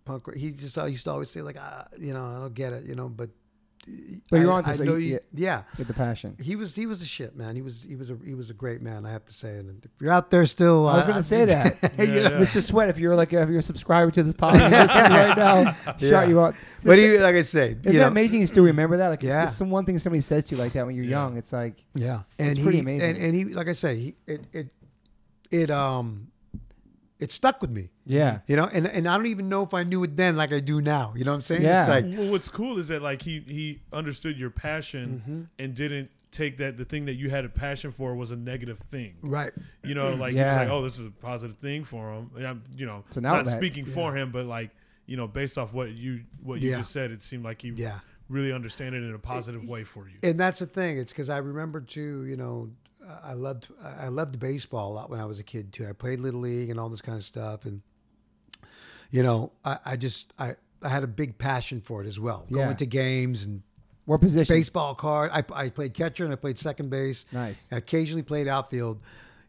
punk. 0.04 0.36
He 0.36 0.52
just 0.52 0.76
used 0.76 1.06
to 1.06 1.12
always 1.12 1.30
say 1.30 1.42
like, 1.42 1.56
ah, 1.58 1.88
you 1.98 2.12
know, 2.14 2.26
I 2.26 2.34
don't 2.36 2.54
get 2.54 2.74
it, 2.74 2.86
you 2.86 2.96
know, 2.96 3.08
but. 3.08 3.30
But 4.30 4.42
you're 4.42 4.52
I- 4.52 4.56
onto 4.58 4.70
I 4.72 4.86
know 4.86 4.96
you- 4.96 5.14
you- 5.14 5.20
yeah. 5.34 5.64
With 5.78 5.88
the 5.88 5.94
passion. 5.94 6.36
He 6.40 6.56
was 6.56 6.76
he 6.76 6.86
was 6.86 7.02
a 7.02 7.06
shit 7.06 7.36
man. 7.36 7.56
He 7.56 7.62
was 7.62 7.82
he 7.88 7.96
was 7.96 8.12
a 8.12 8.18
he 8.24 8.36
was 8.36 8.50
a 8.50 8.54
great 8.54 8.82
man. 8.82 9.06
I 9.06 9.12
have 9.12 9.26
to 9.26 9.34
say. 9.34 9.58
And 9.58 9.84
if 9.84 9.90
you're 10.00 10.12
out 10.12 10.30
there 10.30 10.46
still, 10.46 10.88
I 10.88 10.98
was 10.98 11.06
uh, 11.06 11.08
going 11.08 11.22
to 11.22 11.28
say 11.28 11.46
that. 11.46 11.78
Yeah, 11.98 12.04
you 12.06 12.24
know, 12.24 12.30
yeah. 12.32 12.38
Mr. 12.40 12.62
Sweat, 12.62 12.90
if 12.90 12.98
you're 13.00 13.16
like 13.16 13.34
if 13.34 13.50
you're 13.50 13.60
a 13.60 13.64
subscriber 13.64 14.12
to 14.12 14.22
this 14.22 14.34
podcast 14.46 14.94
right 14.94 15.36
now, 15.36 15.76
Yeah. 15.98 16.10
shout 16.10 16.28
you 16.30 16.40
out. 16.40 16.56
but 16.84 17.00
he 17.00 17.18
like 17.18 17.36
I 17.36 17.42
say, 17.42 17.70
Isn't 17.72 17.86
you 17.86 17.92
that 17.94 18.00
know, 18.00 18.08
amazing? 18.10 18.42
You 18.42 18.48
still 18.48 18.66
remember 18.66 18.98
that? 18.98 19.08
Like, 19.08 19.24
Yeah. 19.24 19.46
it's 19.46 19.56
some 19.56 19.72
one 19.72 19.86
thing 19.86 19.98
somebody 19.98 20.22
says 20.22 20.46
to 20.46 20.56
you 20.56 20.62
like 20.62 20.74
that 20.74 20.86
when 20.86 20.94
you're 20.96 21.06
Yeah. 21.06 21.12
young. 21.24 21.38
It's 21.38 21.52
like, 21.54 21.84
Yeah, 21.96 22.22
and 22.38 22.50
It's 22.50 22.58
he 22.58 22.64
pretty 22.64 22.80
amazing. 22.80 23.10
And, 23.10 23.18
and 23.18 23.36
he, 23.36 23.46
like 23.46 23.68
I 23.70 23.74
say, 23.74 23.96
he 23.96 24.16
it 24.28 24.46
it 24.54 24.68
it 25.50 25.70
um 25.72 26.28
it 27.20 27.32
stuck 27.32 27.62
with 27.62 27.70
me. 27.70 27.90
yeah, 28.06 28.40
You 28.48 28.56
know, 28.56 28.70
and 28.72 28.88
and 28.88 29.08
I 29.08 29.16
don't 29.18 29.26
even 29.28 29.50
know 29.50 29.64
if 29.64 29.74
I 29.74 29.84
knew 29.84 30.04
it 30.04 30.16
then 30.18 30.36
like 30.38 30.54
I 30.54 30.60
do 30.62 30.80
now. 30.82 31.14
You 31.16 31.26
know 31.26 31.32
what 31.32 31.36
I'm 31.36 31.42
saying? 31.42 31.62
Yeah. 31.64 31.82
It's 31.82 31.90
like 31.90 32.18
Well, 32.20 32.32
what's 32.32 32.50
cool 32.50 32.80
is 32.80 32.88
that 32.88 33.02
like 33.02 33.22
he 33.22 33.40
he 33.42 33.82
understood 33.94 34.38
your 34.38 34.50
passion 34.50 35.22
Mm-hmm. 35.22 35.42
and 35.60 35.76
didn't 35.76 36.10
take 36.32 36.58
that 36.58 36.78
the 36.78 36.86
thing 36.86 37.06
that 37.06 37.16
you 37.16 37.30
had 37.30 37.44
a 37.44 37.50
passion 37.50 37.92
for 37.92 38.14
was 38.16 38.30
a 38.32 38.36
negative 38.36 38.80
thing. 38.92 39.16
right. 39.22 39.52
You 39.84 39.96
know, 39.96 40.14
like 40.14 40.34
Yeah. 40.34 40.54
he 40.54 40.60
was 40.60 40.68
like, 40.68 40.74
oh, 40.74 40.82
this 40.84 41.00
is 41.00 41.06
a 41.08 41.12
positive 41.12 41.58
thing 41.58 41.84
for 41.84 42.14
him. 42.14 42.30
And 42.36 42.46
I'm, 42.48 42.64
you 42.76 42.86
know, 42.86 43.04
It's 43.08 43.18
an 43.18 43.24
not 43.24 43.40
outlet. 43.40 43.58
speaking 43.58 43.86
for 43.86 44.16
him, 44.16 44.32
but 44.32 44.46
like 44.46 44.70
you 45.06 45.18
know, 45.18 45.28
based 45.28 45.58
off 45.58 45.74
what 45.74 45.90
you 45.92 46.22
what 46.44 46.62
you 46.62 46.70
Yeah. 46.72 46.78
just 46.78 46.92
said, 46.92 47.12
it 47.12 47.22
seemed 47.24 47.44
like 47.44 47.62
he 47.64 47.70
Yeah. 47.76 48.00
really 48.30 48.54
understand 48.54 48.94
it 48.96 49.04
in 49.04 49.14
a 49.16 49.20
positive 49.20 49.68
way 49.68 49.84
for 49.84 50.08
you. 50.08 50.18
And 50.22 50.40
that's 50.40 50.60
the 50.60 50.68
thing. 50.68 51.00
It's 51.00 51.12
because 51.12 51.30
I 51.30 51.38
remember 51.40 51.82
too. 51.82 52.26
You 52.26 52.38
know, 52.38 52.70
I 53.24 53.34
loved 53.34 53.68
I 53.84 54.08
loved 54.08 54.40
baseball 54.40 54.92
a 54.92 54.94
lot 54.94 55.10
when 55.10 55.20
I 55.20 55.26
was 55.26 55.40
a 55.40 55.44
kid 55.44 55.74
too. 55.74 55.88
I 55.88 55.94
played 55.94 56.20
little 56.20 56.42
league 56.42 56.70
and 56.70 56.80
all 56.80 56.90
this 56.90 57.02
kind 57.02 57.18
of 57.18 57.24
stuff, 57.24 57.66
and 57.66 57.82
you 59.12 59.24
know, 59.24 59.52
I, 59.66 59.78
I 59.86 59.96
just 59.96 60.34
I 60.38 60.56
I 60.82 60.90
had 60.90 61.04
a 61.04 61.08
big 61.08 61.38
passion 61.38 61.82
for 61.82 62.04
it 62.04 62.08
as 62.08 62.20
well. 62.20 62.46
Yeah. 62.50 62.66
Going 62.66 62.78
to 62.78 62.86
games 62.86 63.44
and 63.44 63.64
what 64.06 64.22
position? 64.22 64.56
baseball 64.56 64.96
card. 64.96 65.32
I, 65.32 65.44
I 65.54 65.70
played 65.70 65.94
catcher 65.94 66.24
and 66.24 66.34
I 66.34 66.36
played 66.36 66.58
second 66.58 66.90
base. 66.90 67.26
Nice. 67.32 67.68
I 67.72 67.78
occasionally 67.78 68.24
played 68.24 68.48
outfield, 68.48 69.02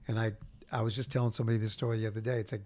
and 0.07 0.19
I 0.19 0.33
I 0.71 0.83
was 0.83 0.95
just 0.95 1.11
telling 1.11 1.33
somebody 1.33 1.59
this 1.59 1.73
story 1.73 1.99
the 1.99 2.07
other 2.07 2.21
day. 2.21 2.41
It's 2.41 2.53
like 2.53 2.65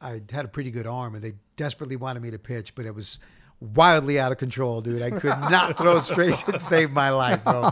I 0.00 0.22
had 0.30 0.44
a 0.44 0.48
pretty 0.48 0.70
good 0.70 0.86
arm, 0.86 1.14
and 1.14 1.22
they 1.22 1.34
desperately 1.56 1.96
wanted 1.96 2.22
me 2.22 2.30
to 2.30 2.38
pitch, 2.38 2.74
but 2.74 2.86
it 2.86 2.94
was 2.94 3.18
wildly 3.60 4.18
out 4.18 4.32
of 4.32 4.38
control, 4.38 4.80
dude. 4.80 5.02
I 5.02 5.10
could 5.10 5.38
not 5.50 5.78
throw 5.78 6.00
straight 6.00 6.36
to 6.48 6.60
save 6.60 6.90
my 6.90 7.10
life, 7.10 7.42
bro. 7.44 7.70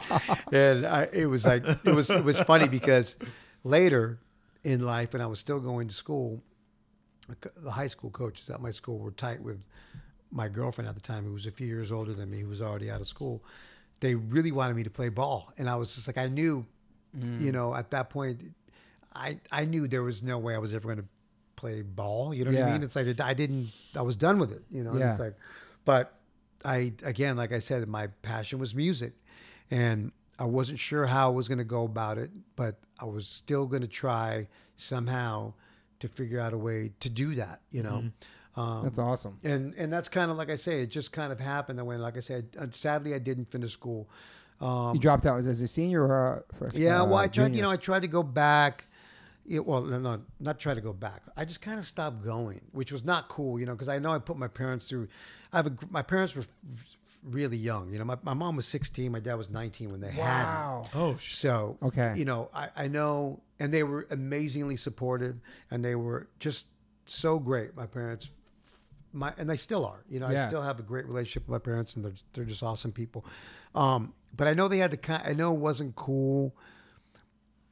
And 0.52 0.86
I, 0.86 1.08
it 1.12 1.26
was 1.26 1.44
like 1.44 1.64
it 1.84 1.94
was 1.94 2.10
it 2.10 2.24
was 2.24 2.40
funny 2.40 2.68
because 2.68 3.16
later 3.62 4.18
in 4.62 4.84
life, 4.84 5.14
and 5.14 5.22
I 5.22 5.26
was 5.26 5.38
still 5.38 5.60
going 5.60 5.88
to 5.88 5.94
school. 5.94 6.42
The 7.56 7.70
high 7.70 7.88
school 7.88 8.10
coaches 8.10 8.50
at 8.50 8.60
my 8.60 8.70
school 8.70 8.98
were 8.98 9.10
tight 9.10 9.40
with 9.40 9.64
my 10.30 10.48
girlfriend 10.48 10.88
at 10.88 10.94
the 10.94 11.00
time, 11.00 11.24
who 11.24 11.32
was 11.32 11.46
a 11.46 11.50
few 11.50 11.66
years 11.66 11.90
older 11.90 12.12
than 12.12 12.30
me, 12.30 12.40
who 12.40 12.48
was 12.48 12.60
already 12.60 12.90
out 12.90 13.00
of 13.00 13.08
school. 13.08 13.42
They 14.00 14.14
really 14.14 14.52
wanted 14.52 14.76
me 14.76 14.82
to 14.82 14.90
play 14.90 15.08
ball, 15.08 15.52
and 15.56 15.70
I 15.70 15.76
was 15.76 15.94
just 15.94 16.06
like, 16.06 16.18
I 16.18 16.28
knew, 16.28 16.66
you 17.14 17.50
mm. 17.50 17.52
know, 17.52 17.74
at 17.74 17.90
that 17.92 18.10
point, 18.10 18.42
I 19.14 19.38
I 19.50 19.64
knew 19.64 19.88
there 19.88 20.02
was 20.02 20.22
no 20.22 20.38
way 20.38 20.54
I 20.54 20.58
was 20.58 20.74
ever 20.74 20.84
going 20.84 20.98
to 20.98 21.08
play 21.56 21.82
ball. 21.82 22.34
You 22.34 22.44
know 22.44 22.50
what 22.50 22.62
I 22.62 22.72
mean? 22.72 22.82
It's 22.82 22.96
like 22.96 23.20
I 23.20 23.34
didn't. 23.34 23.70
I 23.96 24.02
was 24.02 24.16
done 24.16 24.38
with 24.38 24.52
it. 24.52 24.62
You 24.70 24.84
know. 24.84 24.90
And 24.90 25.00
Yeah. 25.00 25.10
It's 25.12 25.20
like, 25.20 25.36
but 25.84 26.14
I 26.64 26.92
again, 27.02 27.36
like 27.36 27.52
I 27.52 27.58
said, 27.58 27.86
my 27.88 28.08
passion 28.22 28.58
was 28.58 28.74
music, 28.74 29.12
and 29.70 30.12
I 30.38 30.44
wasn't 30.44 30.78
sure 30.78 31.06
how 31.06 31.28
I 31.28 31.32
was 31.32 31.48
going 31.48 31.58
to 31.58 31.64
go 31.64 31.84
about 31.84 32.18
it, 32.18 32.30
but 32.56 32.76
I 32.98 33.04
was 33.04 33.26
still 33.28 33.66
going 33.66 33.82
to 33.82 33.88
try 33.88 34.48
somehow 34.76 35.52
to 36.00 36.08
figure 36.08 36.40
out 36.40 36.52
a 36.52 36.58
way 36.58 36.92
to 37.00 37.08
do 37.10 37.34
that. 37.36 37.60
You 37.70 37.82
know. 37.82 38.04
Um, 38.56 38.84
That's 38.84 39.00
awesome. 39.00 39.38
and 39.42 39.74
and 39.74 39.92
that's 39.92 40.08
kind 40.08 40.30
of 40.30 40.36
like 40.36 40.48
I 40.48 40.54
say, 40.54 40.80
it 40.82 40.86
just 40.86 41.10
kind 41.10 41.32
of 41.32 41.40
happened 41.40 41.76
that 41.80 41.84
when, 41.84 42.00
like 42.00 42.16
I 42.16 42.20
said, 42.20 42.46
sadly 42.70 43.12
I 43.12 43.18
didn't 43.18 43.50
finish 43.50 43.72
school. 43.72 44.08
Um, 44.60 44.94
You 44.94 45.00
dropped 45.00 45.26
out 45.26 45.36
as 45.38 45.60
a 45.60 45.66
senior 45.66 46.04
or 46.04 46.44
a 46.50 46.54
freshman? 46.56 46.80
yeah, 46.80 47.02
well, 47.02 47.14
uh, 47.14 47.22
I 47.22 47.26
tried. 47.26 47.46
junior? 47.46 47.56
You 47.56 47.62
know, 47.62 47.70
I 47.70 47.76
tried 47.76 48.02
to 48.02 48.08
go 48.08 48.22
back. 48.22 48.84
It, 49.44 49.66
well, 49.66 49.82
no, 49.82 49.98
no, 49.98 50.22
not 50.38 50.60
try 50.60 50.72
to 50.72 50.80
go 50.80 50.92
back. 50.92 51.22
I 51.36 51.44
just 51.44 51.60
kind 51.62 51.80
of 51.80 51.84
stopped 51.84 52.24
going, 52.24 52.60
which 52.70 52.92
was 52.92 53.04
not 53.04 53.28
cool. 53.28 53.58
You 53.58 53.66
know, 53.66 53.72
because 53.72 53.88
I 53.88 53.98
know 53.98 54.12
I 54.12 54.20
put 54.20 54.36
my 54.38 54.48
parents 54.48 54.88
through. 54.88 55.08
I 55.54 55.58
have 55.58 55.66
a, 55.68 55.72
my 55.90 56.02
parents 56.02 56.34
were 56.34 56.44
really 57.22 57.56
young. 57.56 57.90
You 57.92 57.98
know, 57.98 58.04
my, 58.04 58.18
my 58.22 58.34
mom 58.34 58.56
was 58.56 58.66
16, 58.66 59.10
my 59.10 59.20
dad 59.20 59.34
was 59.34 59.48
19 59.48 59.90
when 59.90 60.00
they 60.00 60.10
had 60.10 60.14
me. 60.16 60.20
Wow. 60.22 60.84
Oh, 60.94 61.16
sh- 61.16 61.36
So, 61.36 61.78
Okay. 61.82 62.12
you 62.16 62.24
know, 62.26 62.50
I, 62.52 62.68
I 62.76 62.88
know, 62.88 63.40
and 63.58 63.72
they 63.72 63.82
were 63.82 64.06
amazingly 64.10 64.76
supportive, 64.76 65.36
and 65.70 65.84
they 65.84 65.94
were 65.94 66.28
just 66.38 66.66
so 67.06 67.38
great. 67.38 67.74
My 67.76 67.86
parents, 67.86 68.30
my 69.12 69.32
and 69.38 69.48
they 69.48 69.56
still 69.56 69.86
are. 69.86 70.04
You 70.10 70.20
know, 70.20 70.28
Yeah. 70.28 70.44
I 70.44 70.48
still 70.48 70.62
have 70.62 70.78
a 70.80 70.82
great 70.82 71.06
relationship 71.06 71.44
with 71.48 71.52
my 71.52 71.58
parents, 71.64 71.94
and 71.96 72.04
they're 72.04 72.12
they're 72.32 72.44
just 72.44 72.62
awesome 72.62 72.92
people. 72.92 73.24
Um, 73.74 74.12
but 74.36 74.46
I 74.48 74.54
know 74.54 74.66
they 74.68 74.78
had 74.78 74.90
to. 74.90 74.96
kind. 74.96 75.22
I 75.24 75.32
know 75.34 75.54
it 75.54 75.60
wasn't 75.60 75.94
cool. 75.94 76.54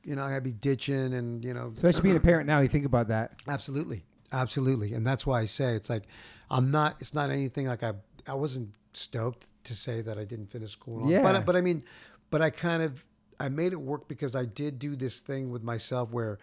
You 0.05 0.17
know, 0.17 0.25
I'd 0.25 0.43
be 0.43 0.53
ditching, 0.53 1.15
and 1.15 1.45
you 1.45 1.53
know, 1.55 1.73
Especially 1.75 2.03
being 2.03 2.17
a 2.17 2.21
parent 2.21 2.47
now, 2.47 2.61
you 2.61 2.69
think 2.69 2.85
about 2.87 3.09
that. 3.09 3.41
Absolutely, 3.49 4.05
absolutely, 4.33 4.95
and 4.95 5.07
that's 5.07 5.27
why 5.27 5.41
I 5.41 5.45
say 5.45 5.75
it's 5.75 5.91
like 5.91 6.05
I'm 6.51 6.71
not. 6.71 7.01
It's 7.01 7.15
not 7.15 7.31
anything 7.31 7.67
like 7.67 7.83
I. 7.83 7.93
I 8.27 8.35
wasn't 8.35 8.71
stoked 8.93 9.47
to 9.65 9.75
say 9.75 10.03
that 10.03 10.19
I 10.19 10.25
didn't 10.25 10.51
finish 10.51 10.73
school. 10.73 11.11
Yeah. 11.11 11.23
But 11.23 11.45
but 11.47 11.57
I 11.57 11.61
mean, 11.61 11.83
but 12.31 12.43
I 12.43 12.51
kind 12.51 12.83
of 12.83 13.05
I 13.41 13.49
made 13.49 13.73
it 13.73 13.81
work 13.81 14.09
because 14.09 14.37
I 14.37 14.45
did 14.45 14.79
do 14.79 14.95
this 14.95 15.19
thing 15.19 15.51
with 15.51 15.63
myself 15.63 16.11
where, 16.11 16.39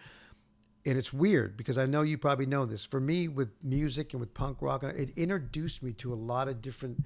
and 0.86 0.98
it's 0.98 1.14
weird 1.14 1.56
because 1.56 1.78
I 1.78 1.86
know 1.86 2.02
you 2.02 2.18
probably 2.18 2.46
know 2.46 2.66
this. 2.66 2.84
For 2.84 3.00
me, 3.00 3.28
with 3.28 3.50
music 3.64 4.14
and 4.14 4.20
with 4.20 4.34
punk 4.34 4.58
rock, 4.62 4.84
it 4.84 5.12
introduced 5.16 5.84
me 5.84 5.94
to 5.94 6.14
a 6.14 6.16
lot 6.16 6.48
of 6.48 6.62
different 6.62 7.04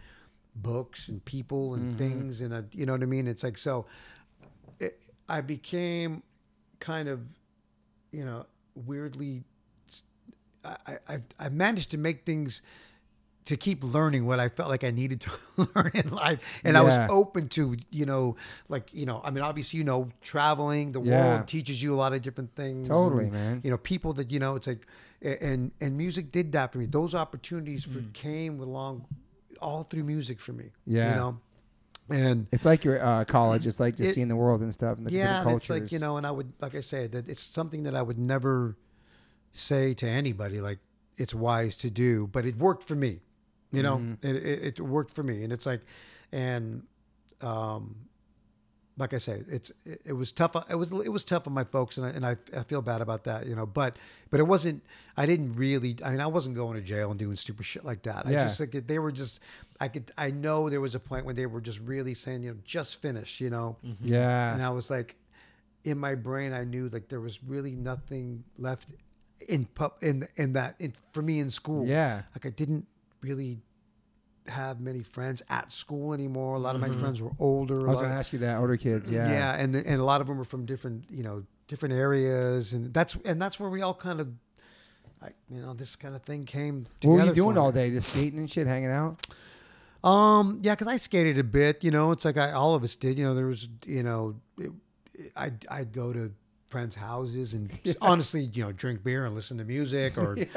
books 0.56 1.10
and 1.10 1.24
people 1.26 1.74
and 1.76 1.90
mm-hmm. 1.90 1.98
things, 1.98 2.42
and 2.42 2.56
I, 2.56 2.64
you 2.72 2.86
know 2.86 2.94
what 2.94 3.04
I 3.04 3.08
mean. 3.08 3.28
It's 3.28 3.44
like 3.44 3.58
so. 3.58 3.86
It, 4.80 5.02
I 5.30 5.42
became 5.42 6.24
kind 6.80 7.08
of, 7.08 7.22
you 8.12 8.26
know, 8.26 8.46
weirdly 8.76 9.44
I, 10.64 10.98
I 11.08 11.20
I 11.40 11.50
managed 11.50 11.92
to 11.92 11.98
make 11.98 12.26
things 12.26 12.62
to 13.46 13.58
keep 13.58 13.84
learning 13.84 14.26
what 14.26 14.40
I 14.40 14.48
felt 14.48 14.70
like 14.70 14.86
I 14.86 14.92
needed 14.92 15.20
to 15.22 15.30
learn 15.76 15.92
in 15.94 16.10
life, 16.12 16.40
and 16.64 16.78
I 16.78 16.82
was 16.82 16.98
open 17.10 17.50
to 17.50 17.76
you 17.92 18.06
know 18.06 18.38
like 18.70 18.94
you 18.94 19.06
know 19.06 19.22
I 19.24 19.32
mean 19.32 19.44
obviously 19.44 19.80
you 19.80 19.84
know 19.84 20.10
traveling 20.22 20.94
the 20.94 21.02
Yeah. 21.02 21.28
world 21.36 21.48
teaches 21.48 21.82
you 21.84 21.94
a 21.94 21.98
lot 21.98 22.14
of 22.14 22.22
different 22.22 22.56
things. 22.56 22.88
Totally, 22.88 23.26
and, 23.26 23.34
man. 23.34 23.62
You 23.64 23.72
know 23.72 23.78
people 23.78 24.14
that 24.14 24.32
you 24.32 24.40
know 24.40 24.56
it's 24.56 24.68
like 24.68 24.86
and 25.22 25.72
and 25.82 25.98
music 25.98 26.32
did 26.32 26.54
that 26.54 26.72
for 26.72 26.78
me. 26.80 26.86
Those 26.86 27.14
opportunities 27.16 27.84
for, 27.84 28.00
Mm. 28.00 28.14
came 28.14 28.60
along 28.62 29.06
all 29.62 29.84
through 29.84 30.04
music 30.04 30.40
for 30.40 30.54
me. 30.54 30.72
Yeah. 30.86 31.10
you 31.10 31.16
know, 31.16 31.40
and 32.10 32.48
It's 32.52 32.66
like 32.66 32.84
your 32.84 33.04
uh, 33.04 33.24
college. 33.26 33.66
It's 33.68 33.80
like 33.80 33.96
just 33.98 34.12
It- 34.12 34.14
seeing 34.14 34.28
the 34.30 34.36
world 34.36 34.62
and 34.62 34.74
stuff 34.74 34.98
and 34.98 35.08
the 35.08 35.12
yeah, 35.12 35.24
different 35.24 35.38
and 35.40 35.52
cultures. 35.52 35.76
it's 35.76 35.84
like 35.84 35.92
you 35.92 36.00
know, 36.00 36.16
and 36.18 36.26
I 36.28 36.32
would 36.32 36.52
like 36.62 36.76
I 36.76 36.82
said, 36.82 37.12
that 37.14 37.28
it's 37.30 37.42
something 37.44 37.84
that 37.84 37.96
I 37.96 38.02
would 38.02 38.18
never 38.18 38.76
say 39.54 39.94
to 39.96 40.08
anybody 40.08 40.60
like 40.62 40.80
it's 41.18 41.34
wise 41.34 41.76
to 41.78 41.90
do, 41.90 42.28
but 42.28 42.46
it 42.46 42.58
worked 42.58 42.84
for 42.84 42.96
me. 42.96 43.22
You 43.72 43.82
know, 43.84 43.98
Mm-hmm. 43.98 44.28
it, 44.28 44.36
it, 44.36 44.80
it 44.80 44.80
worked 44.82 45.12
for 45.12 45.24
me, 45.24 45.44
and 45.44 45.52
it's 45.52 45.66
like, 45.66 45.82
and 46.32 46.84
um, 47.42 47.96
like 48.98 49.14
I 49.14 49.18
say, 49.18 49.42
it's 49.50 49.72
it, 49.86 50.02
it 50.06 50.14
was 50.14 50.32
tough. 50.32 50.56
It 50.70 50.76
was 50.76 50.92
it 50.92 51.10
was 51.12 51.24
tough 51.26 51.48
on 51.48 51.54
my 51.54 51.64
folks, 51.64 51.98
and 51.98 52.06
I, 52.06 52.10
and 52.10 52.24
I, 52.26 52.38
I 52.56 52.62
feel 52.64 52.84
bad 52.84 53.02
about 53.02 53.24
that. 53.24 53.48
You 53.48 53.56
know, 53.56 53.66
but 53.66 53.96
but 54.30 54.40
it 54.40 54.44
wasn't. 54.44 54.84
I 55.18 55.26
didn't 55.26 55.56
really. 55.56 55.98
I 56.06 56.12
mean, 56.12 56.20
I 56.20 56.28
wasn't 56.28 56.56
going 56.56 56.76
to 56.76 56.82
jail 56.82 57.10
and 57.10 57.20
doing 57.20 57.36
stupid 57.36 57.66
shit 57.66 57.84
like 57.84 58.04
that. 58.04 58.28
I 58.28 58.34
just 58.34 58.60
like 58.60 58.86
they 58.88 59.00
were 59.00 59.12
just. 59.12 59.40
I 59.80 59.88
could. 59.88 60.12
I 60.18 60.30
know 60.30 60.70
there 60.70 60.82
was 60.82 60.94
a 60.94 61.00
point 61.00 61.26
when 61.26 61.36
they 61.36 61.48
were 61.48 61.62
just 61.62 61.80
really 61.80 62.14
saying, 62.14 62.44
you 62.44 62.52
know, 62.52 62.58
just 62.64 63.02
finish. 63.02 63.42
You 63.42 63.50
know, 63.50 63.78
yeah. 64.02 64.54
and 64.54 64.62
I 64.62 64.70
was 64.70 64.92
like, 64.92 65.16
in 65.84 65.98
my 65.98 66.14
brain, 66.14 66.54
I 66.54 66.64
knew 66.64 66.90
like 66.90 67.08
there 67.08 67.22
was 67.22 67.44
really 67.44 67.72
nothing 67.74 68.44
left 68.60 68.90
in 69.48 69.66
pub 69.66 69.94
in 70.02 70.28
in 70.36 70.54
that 70.54 70.76
in, 70.80 70.94
for 71.12 71.22
me 71.22 71.40
in 71.40 71.50
school. 71.50 71.86
Yeah. 71.88 72.24
like 72.36 72.46
I 72.46 72.50
didn't 72.50 72.86
really 73.22 73.62
have 74.48 74.80
many 74.82 75.04
friends 75.04 75.42
at 75.50 75.72
school 75.72 76.14
anymore. 76.14 76.56
A 76.56 76.60
lot 76.60 76.76
of 76.76 76.82
my 76.82 76.90
friends 76.90 77.22
were 77.22 77.32
older. 77.40 77.76
Mm-hmm. 77.76 77.88
I 77.88 77.90
was 77.90 78.00
going 78.00 78.12
to 78.12 78.18
ask 78.18 78.34
you 78.34 78.40
that. 78.40 78.58
Older 78.58 78.78
kids. 78.78 79.10
Yeah. 79.10 79.30
yeah, 79.30 79.56
and 79.56 79.76
and 79.76 80.02
a 80.02 80.04
lot 80.04 80.22
of 80.22 80.28
them 80.28 80.38
were 80.38 80.44
from 80.44 80.66
different 80.66 81.06
you 81.10 81.24
know 81.24 81.44
different 81.68 81.96
areas, 81.96 82.74
and 82.74 82.94
that's 82.94 83.16
and 83.26 83.42
that's 83.42 83.60
where 83.60 83.70
we 83.70 83.82
all 83.82 83.94
kind 83.94 84.20
of. 84.20 84.30
Like, 85.22 85.36
you 85.50 85.62
know, 85.62 85.74
this 85.74 85.96
kind 85.96 86.18
of 86.18 86.24
thing 86.24 86.44
came. 86.44 86.86
What 87.02 87.14
were 87.14 87.26
you 87.26 87.34
doing 87.34 87.58
all 87.58 87.72
day? 87.72 87.90
Just 87.92 88.10
skating 88.10 88.40
and 88.40 88.52
shit, 88.52 88.68
hanging 88.68 88.90
out? 88.90 89.26
Um, 90.04 90.60
yeah, 90.62 90.74
because 90.74 90.88
I 90.88 90.98
skated 90.98 91.40
a 91.40 91.46
bit. 91.46 91.82
You 91.82 91.92
know, 91.92 92.12
it's 92.12 92.26
like 92.26 92.36
I, 92.36 92.52
all 92.52 92.76
of 92.76 92.84
us 92.84 92.98
did. 92.98 93.18
You 93.18 93.24
know, 93.24 93.34
there 93.34 93.46
was, 93.46 93.70
you 93.86 94.04
know, 94.04 94.36
it, 94.58 94.74
I'd 95.34 95.66
I'd 95.70 95.94
go 95.94 96.12
to 96.12 96.34
friends' 96.74 96.96
houses 96.96 97.54
and 97.54 97.70
honestly, 98.02 98.42
you 98.54 98.64
know, 98.64 98.72
drink 98.72 99.04
beer 99.04 99.26
and 99.26 99.36
listen 99.36 99.58
to 99.60 99.64
music 99.64 100.18
or 100.18 100.36
d- 100.36 100.48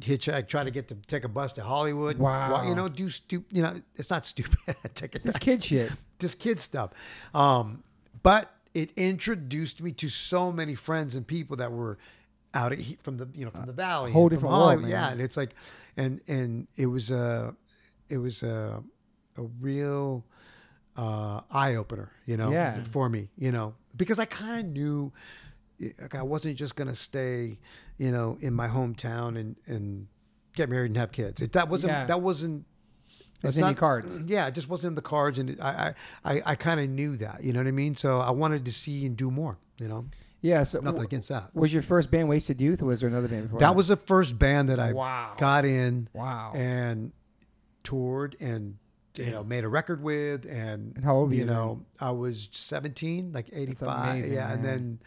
hitchhike, 0.00 0.46
try 0.46 0.62
to 0.64 0.70
get 0.70 0.86
to 0.88 0.94
take 1.08 1.24
a 1.24 1.28
bus 1.28 1.52
to 1.54 1.62
Hollywood. 1.62 2.16
Wow. 2.18 2.52
Wa- 2.52 2.68
you 2.68 2.74
know, 2.74 2.88
do 2.88 3.10
stupid, 3.10 3.54
You 3.56 3.62
know, 3.64 3.80
it's 3.96 4.10
not 4.10 4.24
stupid. 4.24 4.58
take 4.94 5.16
it 5.16 5.22
Just 5.24 5.40
kid 5.40 5.62
shit. 5.64 5.90
just 6.20 6.38
kid 6.38 6.60
stuff. 6.60 6.90
Um, 7.34 7.82
but 8.22 8.50
it 8.74 8.90
introduced 8.96 9.82
me 9.82 9.90
to 9.92 10.08
so 10.08 10.52
many 10.52 10.74
friends 10.76 11.14
and 11.16 11.26
people 11.26 11.56
that 11.56 11.72
were 11.72 11.98
out 12.54 12.72
of, 12.72 12.78
from 13.02 13.16
the 13.18 13.28
you 13.34 13.44
know 13.44 13.50
from 13.50 13.66
the 13.66 13.72
valley, 13.72 14.12
whole 14.12 14.28
different 14.28 14.54
world, 14.54 14.82
man. 14.82 14.90
Yeah, 14.90 15.10
and 15.10 15.20
it's 15.20 15.36
like, 15.36 15.54
and 15.96 16.20
and 16.28 16.66
it 16.76 16.86
was 16.86 17.10
a, 17.10 17.54
it 18.08 18.18
was 18.18 18.42
a, 18.42 18.82
a 19.36 19.42
real 19.60 20.24
uh, 20.96 21.40
eye 21.50 21.74
opener, 21.76 22.10
you 22.26 22.36
know, 22.36 22.50
Yeah. 22.52 22.82
for 22.84 23.08
me, 23.08 23.28
you 23.38 23.52
know, 23.52 23.74
because 23.96 24.18
I 24.18 24.24
kind 24.24 24.66
of 24.66 24.72
knew, 24.72 25.12
like 26.00 26.14
I 26.14 26.22
wasn't 26.22 26.56
just 26.56 26.76
gonna 26.76 26.96
stay, 26.96 27.58
you 27.98 28.10
know, 28.10 28.36
in 28.40 28.52
my 28.54 28.68
hometown 28.68 29.38
and 29.38 29.56
and 29.66 30.06
get 30.54 30.68
married 30.68 30.90
and 30.90 30.96
have 30.96 31.12
kids. 31.12 31.40
It, 31.40 31.52
that 31.52 31.68
wasn't 31.68 31.92
Yeah. 31.92 32.06
that 32.06 32.20
wasn't. 32.20 32.66
That's 33.40 33.56
it's 33.56 33.58
in 33.58 33.62
not- 33.62 33.76
cards. 33.76 34.18
Yeah, 34.26 34.46
it 34.48 34.54
just 34.54 34.68
wasn't 34.68 34.90
in 34.90 34.94
the 34.96 35.02
cards, 35.02 35.38
and 35.38 35.50
it, 35.50 35.60
I 35.62 35.94
I 36.24 36.42
I, 36.44 36.54
kind 36.56 36.78
of 36.80 36.90
knew 36.90 37.16
that, 37.18 37.42
you 37.42 37.52
know 37.54 37.60
what 37.60 37.66
I 37.68 37.72
mean. 37.72 37.94
So 37.94 38.18
I 38.20 38.30
wanted 38.30 38.64
to 38.66 38.72
see 38.72 39.06
and 39.06 39.16
do 39.16 39.30
more, 39.30 39.56
you 39.78 39.88
know. 39.88 40.06
Yeah. 40.42 40.62
So 40.64 40.78
Nothing 40.78 40.92
w- 40.92 41.06
against 41.06 41.28
that. 41.30 41.54
was 41.54 41.72
your 41.72 41.82
first 41.82 42.10
band 42.10 42.28
Wasted 42.28 42.60
Youth, 42.60 42.82
or 42.82 42.86
was 42.86 43.00
there 43.00 43.08
another 43.08 43.28
band 43.28 43.44
before? 43.44 43.60
That 43.60 43.74
was 43.76 43.88
the 43.88 43.96
first 43.96 44.38
band 44.38 44.68
that 44.68 44.78
I 44.80 44.92
Wow. 44.92 45.34
got 45.38 45.64
in 45.64 46.08
Wow. 46.12 46.52
and 46.54 47.12
toured 47.82 48.36
and 48.40 48.76
you 49.16 49.30
know 49.30 49.42
made 49.44 49.64
a 49.64 49.68
record 49.68 50.02
with 50.02 50.44
and, 50.44 50.94
And 50.96 51.04
how 51.04 51.16
old 51.16 51.28
were 51.30 51.34
you 51.34 51.44
know 51.44 51.84
I 52.00 52.10
was 52.12 52.48
17 52.52 53.32
like 53.32 53.48
85 53.52 53.88
amazing, 54.12 54.32
yeah 54.34 54.52
and 54.52 54.64
then 54.64 54.98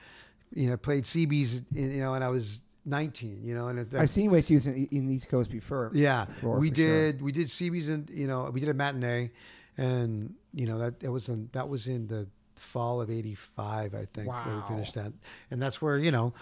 you 0.54 0.70
know 0.70 0.78
played 0.78 1.06
CBs 1.06 1.64
you 1.72 2.00
know 2.02 2.14
and 2.14 2.24
I 2.24 2.28
was 2.30 2.62
19 2.86 3.40
you 3.44 3.56
know 3.56 3.68
and 3.70 3.80
it, 3.80 3.94
I've 3.94 4.10
seen 4.10 4.30
Wasted 4.32 4.52
Youth 4.56 4.68
in, 4.68 4.88
in 4.92 5.08
the 5.08 5.14
East 5.16 5.30
Coast 5.30 5.50
before. 5.50 5.90
yeah 5.94 6.26
before, 6.26 6.60
we 6.60 6.70
for 6.70 6.76
sure. 6.76 6.86
did 7.12 7.22
we 7.22 7.32
did 7.32 7.48
CBs 7.48 7.88
and 7.88 8.10
you 8.10 8.28
know 8.28 8.50
we 8.52 8.60
did 8.60 8.70
a 8.70 8.74
matinee 8.74 9.32
and 9.78 10.34
you 10.54 10.66
know 10.68 10.78
that 10.80 11.00
that 11.00 11.12
was 11.12 11.30
in 11.30 11.50
that 11.54 11.70
was 11.70 11.88
in 11.88 12.08
the 12.08 12.28
fall 12.56 13.02
of 13.02 13.10
85 13.10 13.96
I 13.96 14.06
think 14.14 14.28
where 14.28 14.44
we 14.48 14.52
Wow. 14.60 14.66
finished 14.68 14.96
that 14.96 15.12
and 15.50 15.62
that's 15.62 15.82
where 15.82 15.98
you 15.98 16.12
know 16.12 16.34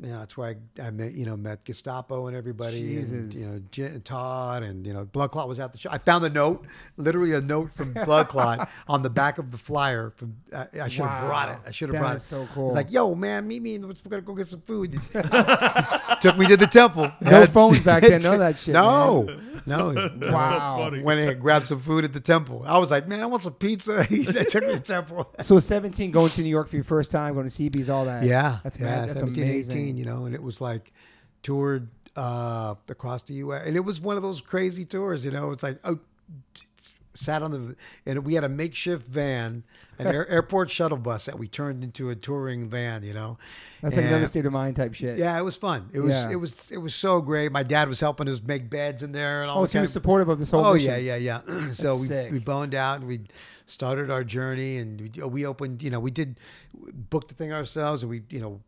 yeah, 0.00 0.18
that's 0.18 0.36
why 0.36 0.56
I, 0.78 0.82
I 0.82 0.90
met 0.90 1.12
you 1.14 1.24
know 1.24 1.36
met 1.36 1.64
Gestapo 1.64 2.26
and 2.26 2.36
everybody, 2.36 2.98
and 2.98 3.32
you 3.32 3.46
know 3.46 3.60
J- 3.70 4.00
Todd 4.02 4.62
and 4.62 4.86
you 4.86 4.92
know 4.92 5.04
Blood 5.04 5.30
Clot 5.30 5.48
was 5.48 5.58
at 5.60 5.72
the 5.72 5.78
show. 5.78 5.90
I 5.90 5.98
found 5.98 6.24
a 6.24 6.30
note, 6.30 6.66
literally 6.96 7.32
a 7.32 7.40
note 7.40 7.72
from 7.72 7.92
Blood 7.92 8.28
Clot 8.28 8.68
on 8.88 9.02
the 9.02 9.10
back 9.10 9.38
of 9.38 9.50
the 9.52 9.58
flyer. 9.58 10.10
From 10.16 10.36
I, 10.52 10.66
I 10.82 10.88
should 10.88 11.04
have 11.06 11.26
brought 11.26 11.48
it. 11.50 11.58
I 11.66 11.70
should 11.70 11.90
have 11.90 11.98
brought 12.00 12.16
it. 12.16 12.22
so 12.22 12.42
It's 12.42 12.52
cool. 12.52 12.72
like, 12.74 12.90
yo, 12.92 13.14
man, 13.14 13.46
meet 13.46 13.62
me. 13.62 13.76
and 13.76 13.86
We're 13.86 13.94
gonna 14.08 14.22
go 14.22 14.34
get 14.34 14.48
some 14.48 14.62
food. 14.62 14.92
Took 16.20 16.38
me 16.38 16.46
to 16.46 16.56
the 16.56 16.68
temple. 16.70 17.10
No 17.20 17.46
phones 17.46 17.80
back 17.84 18.02
then, 18.06 18.24
of 18.26 18.38
that 18.38 18.58
shit, 18.58 18.72
No, 18.72 19.28
no. 19.66 20.10
Wow. 20.22 20.78
funny. 20.78 21.02
Went 21.02 21.20
and 21.20 21.40
grabbed 21.40 21.66
some 21.66 21.80
food 21.80 22.04
at 22.04 22.12
the 22.12 22.20
temple. 22.20 22.64
I 22.66 22.78
was 22.78 22.90
like, 22.90 23.06
man, 23.08 23.22
I 23.22 23.26
want 23.26 23.42
some 23.42 23.52
pizza. 23.54 24.04
He 24.04 24.24
said, 24.24 24.48
took 24.48 24.64
me 24.64 24.72
to 24.72 24.78
the 24.78 24.82
temple. 24.84 25.30
So 25.40 25.58
17, 25.58 26.10
going 26.10 26.30
to 26.30 26.42
New 26.42 26.48
York 26.48 26.68
for 26.68 26.76
your 26.76 26.84
first 26.84 27.10
time, 27.10 27.34
going 27.34 27.48
to 27.48 27.52
CB's, 27.52 27.88
all 27.90 28.04
that. 28.06 28.22
Yeah, 28.24 28.58
That's 28.62 28.78
yeah, 28.78 28.84
mad. 28.84 29.08
That's 29.10 29.20
17, 29.20 29.42
amazing. 29.44 29.78
18, 29.78 29.83
you 29.90 30.04
know, 30.04 30.24
and 30.26 30.34
it 30.34 30.42
was 30.42 30.60
like 30.60 30.92
toured 31.42 31.88
uh, 32.16 32.74
across 32.88 33.22
the 33.24 33.34
U.S. 33.34 33.62
and 33.66 33.76
it 33.76 33.84
was 33.84 34.00
one 34.00 34.16
of 34.16 34.22
those 34.22 34.40
crazy 34.40 34.84
tours, 34.84 35.24
you 35.24 35.30
know. 35.30 35.50
It's 35.52 35.62
like 35.62 35.78
oh, 35.84 35.98
sat 37.14 37.42
on 37.42 37.50
the 37.52 37.76
and 38.06 38.24
we 38.24 38.34
had 38.34 38.42
a 38.44 38.48
makeshift 38.48 39.06
van, 39.06 39.62
an 39.98 40.06
air, 40.08 40.28
airport 40.30 40.68
shuttle 40.70 40.98
bus 40.98 41.26
that 41.26 41.38
we 41.38 41.46
turned 41.46 41.84
into 41.84 42.10
a 42.10 42.14
touring 42.16 42.68
van, 42.68 43.02
you 43.04 43.14
know. 43.14 43.38
That's 43.82 43.96
like 43.96 44.06
another 44.06 44.26
state 44.26 44.46
of 44.46 44.52
mind 44.52 44.76
type 44.76 44.94
shit. 44.94 45.18
Yeah, 45.18 45.38
it 45.38 45.42
was 45.42 45.56
fun. 45.56 45.90
It 45.92 46.00
was 46.00 46.10
Yeah. 46.12 46.30
it 46.32 46.36
was 46.36 46.70
it 46.70 46.78
was 46.78 46.94
so 46.94 47.20
great. 47.20 47.52
My 47.52 47.62
dad 47.62 47.88
was 47.88 48.00
helping 48.00 48.28
us 48.28 48.40
make 48.42 48.68
beds 48.70 49.02
in 49.02 49.12
there 49.12 49.42
and 49.42 49.50
all. 49.50 49.62
Oh, 49.62 49.66
so 49.66 49.78
he 49.78 49.82
was 49.82 49.90
of- 49.90 50.02
supportive 50.02 50.28
of 50.28 50.38
this 50.38 50.50
whole 50.50 50.64
Oh 50.64 50.74
mission. 50.74 50.90
yeah, 51.04 51.16
yeah, 51.16 51.40
yeah. 51.46 51.70
so 51.72 51.96
we 51.96 52.06
sick. 52.06 52.32
we 52.32 52.38
boned 52.40 52.74
out 52.74 52.98
and 53.00 53.06
we 53.08 53.20
started 53.66 54.10
our 54.10 54.24
journey 54.24 54.78
and 54.78 55.00
we, 55.00 55.22
we 55.24 55.46
opened. 55.46 55.82
You 55.82 55.90
know, 55.90 56.00
we 56.00 56.10
did 56.10 56.38
book 57.10 57.28
the 57.28 57.34
thing 57.34 57.52
ourselves 57.52 58.02
and 58.02 58.10
we 58.10 58.22
you 58.30 58.40
know 58.40 58.60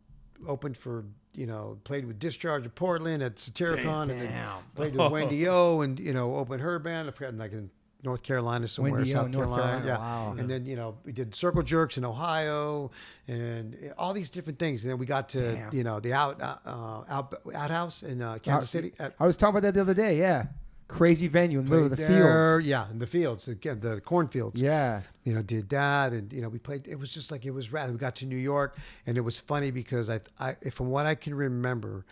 opened 0.47 0.77
for 0.77 1.05
you 1.33 1.45
know 1.45 1.77
played 1.83 2.05
with 2.05 2.19
Discharge 2.19 2.65
of 2.65 2.75
Portland 2.75 3.23
at 3.23 3.35
Satyricon 3.35 4.09
and 4.09 4.21
then 4.21 4.31
Damn. 4.31 4.63
played 4.75 4.95
with 4.95 5.11
Wendy 5.11 5.47
O 5.49 5.81
and 5.81 5.99
you 5.99 6.13
know 6.13 6.35
opened 6.35 6.61
her 6.61 6.79
band. 6.79 7.07
I 7.07 7.11
forgot 7.11 7.35
like 7.35 7.53
in 7.53 7.69
North 8.03 8.23
Carolina 8.23 8.67
somewhere, 8.67 8.93
Wendy 8.93 9.11
O, 9.11 9.13
South 9.13 9.29
North 9.29 9.47
Carolina, 9.47 9.63
Carolina, 9.63 9.87
yeah. 9.87 9.97
wow. 9.97 10.35
And 10.37 10.49
then 10.49 10.65
you 10.65 10.75
know 10.75 10.97
we 11.03 11.11
did 11.11 11.33
Circle 11.33 11.63
Jerks 11.63 11.97
in 11.97 12.05
Ohio 12.05 12.91
and 13.27 13.93
all 13.97 14.13
these 14.13 14.29
different 14.29 14.59
things. 14.59 14.83
And 14.83 14.91
then 14.91 14.97
we 14.97 15.05
got 15.05 15.29
to 15.29 15.55
Damn. 15.55 15.73
you 15.73 15.83
know 15.83 15.99
the 15.99 16.13
out 16.13 16.41
uh, 16.41 17.03
out 17.09 17.41
outhouse 17.53 18.03
in 18.03 18.21
uh, 18.21 18.37
Kansas 18.41 18.69
City. 18.69 18.93
At, 18.99 19.15
I 19.19 19.25
was 19.25 19.37
talking 19.37 19.57
about 19.57 19.63
that 19.63 19.73
the 19.73 19.81
other 19.81 19.93
day. 19.93 20.17
Yeah. 20.17 20.45
Crazy 20.87 21.27
venue 21.27 21.59
in 21.59 21.65
the 21.65 21.71
middle 21.71 21.85
of 21.85 21.91
the 21.91 21.97
there, 21.97 22.59
fields. 22.59 22.65
Yeah, 22.65 22.89
in 22.89 22.99
the 22.99 23.07
fields, 23.07 23.47
again, 23.47 23.79
the 23.79 24.01
cornfields. 24.01 24.61
Yeah. 24.61 25.01
you 25.23 25.33
know, 25.33 25.41
did 25.41 25.69
that, 25.69 26.13
and 26.13 26.31
you 26.31 26.41
know, 26.41 26.49
we 26.49 26.59
played. 26.59 26.87
It 26.87 26.99
was 26.99 27.13
just 27.13 27.31
like 27.31 27.45
it 27.45 27.51
was 27.51 27.71
rad. 27.71 27.91
We 27.91 27.97
got 27.97 28.15
to 28.17 28.25
New 28.25 28.37
York, 28.37 28.77
and 29.05 29.17
it 29.17 29.21
was 29.21 29.39
funny 29.39 29.71
because 29.71 30.09
I, 30.09 30.19
I, 30.39 30.53
from 30.71 30.89
what 30.89 31.05
I 31.05 31.15
can 31.15 31.33
remember, 31.35 32.05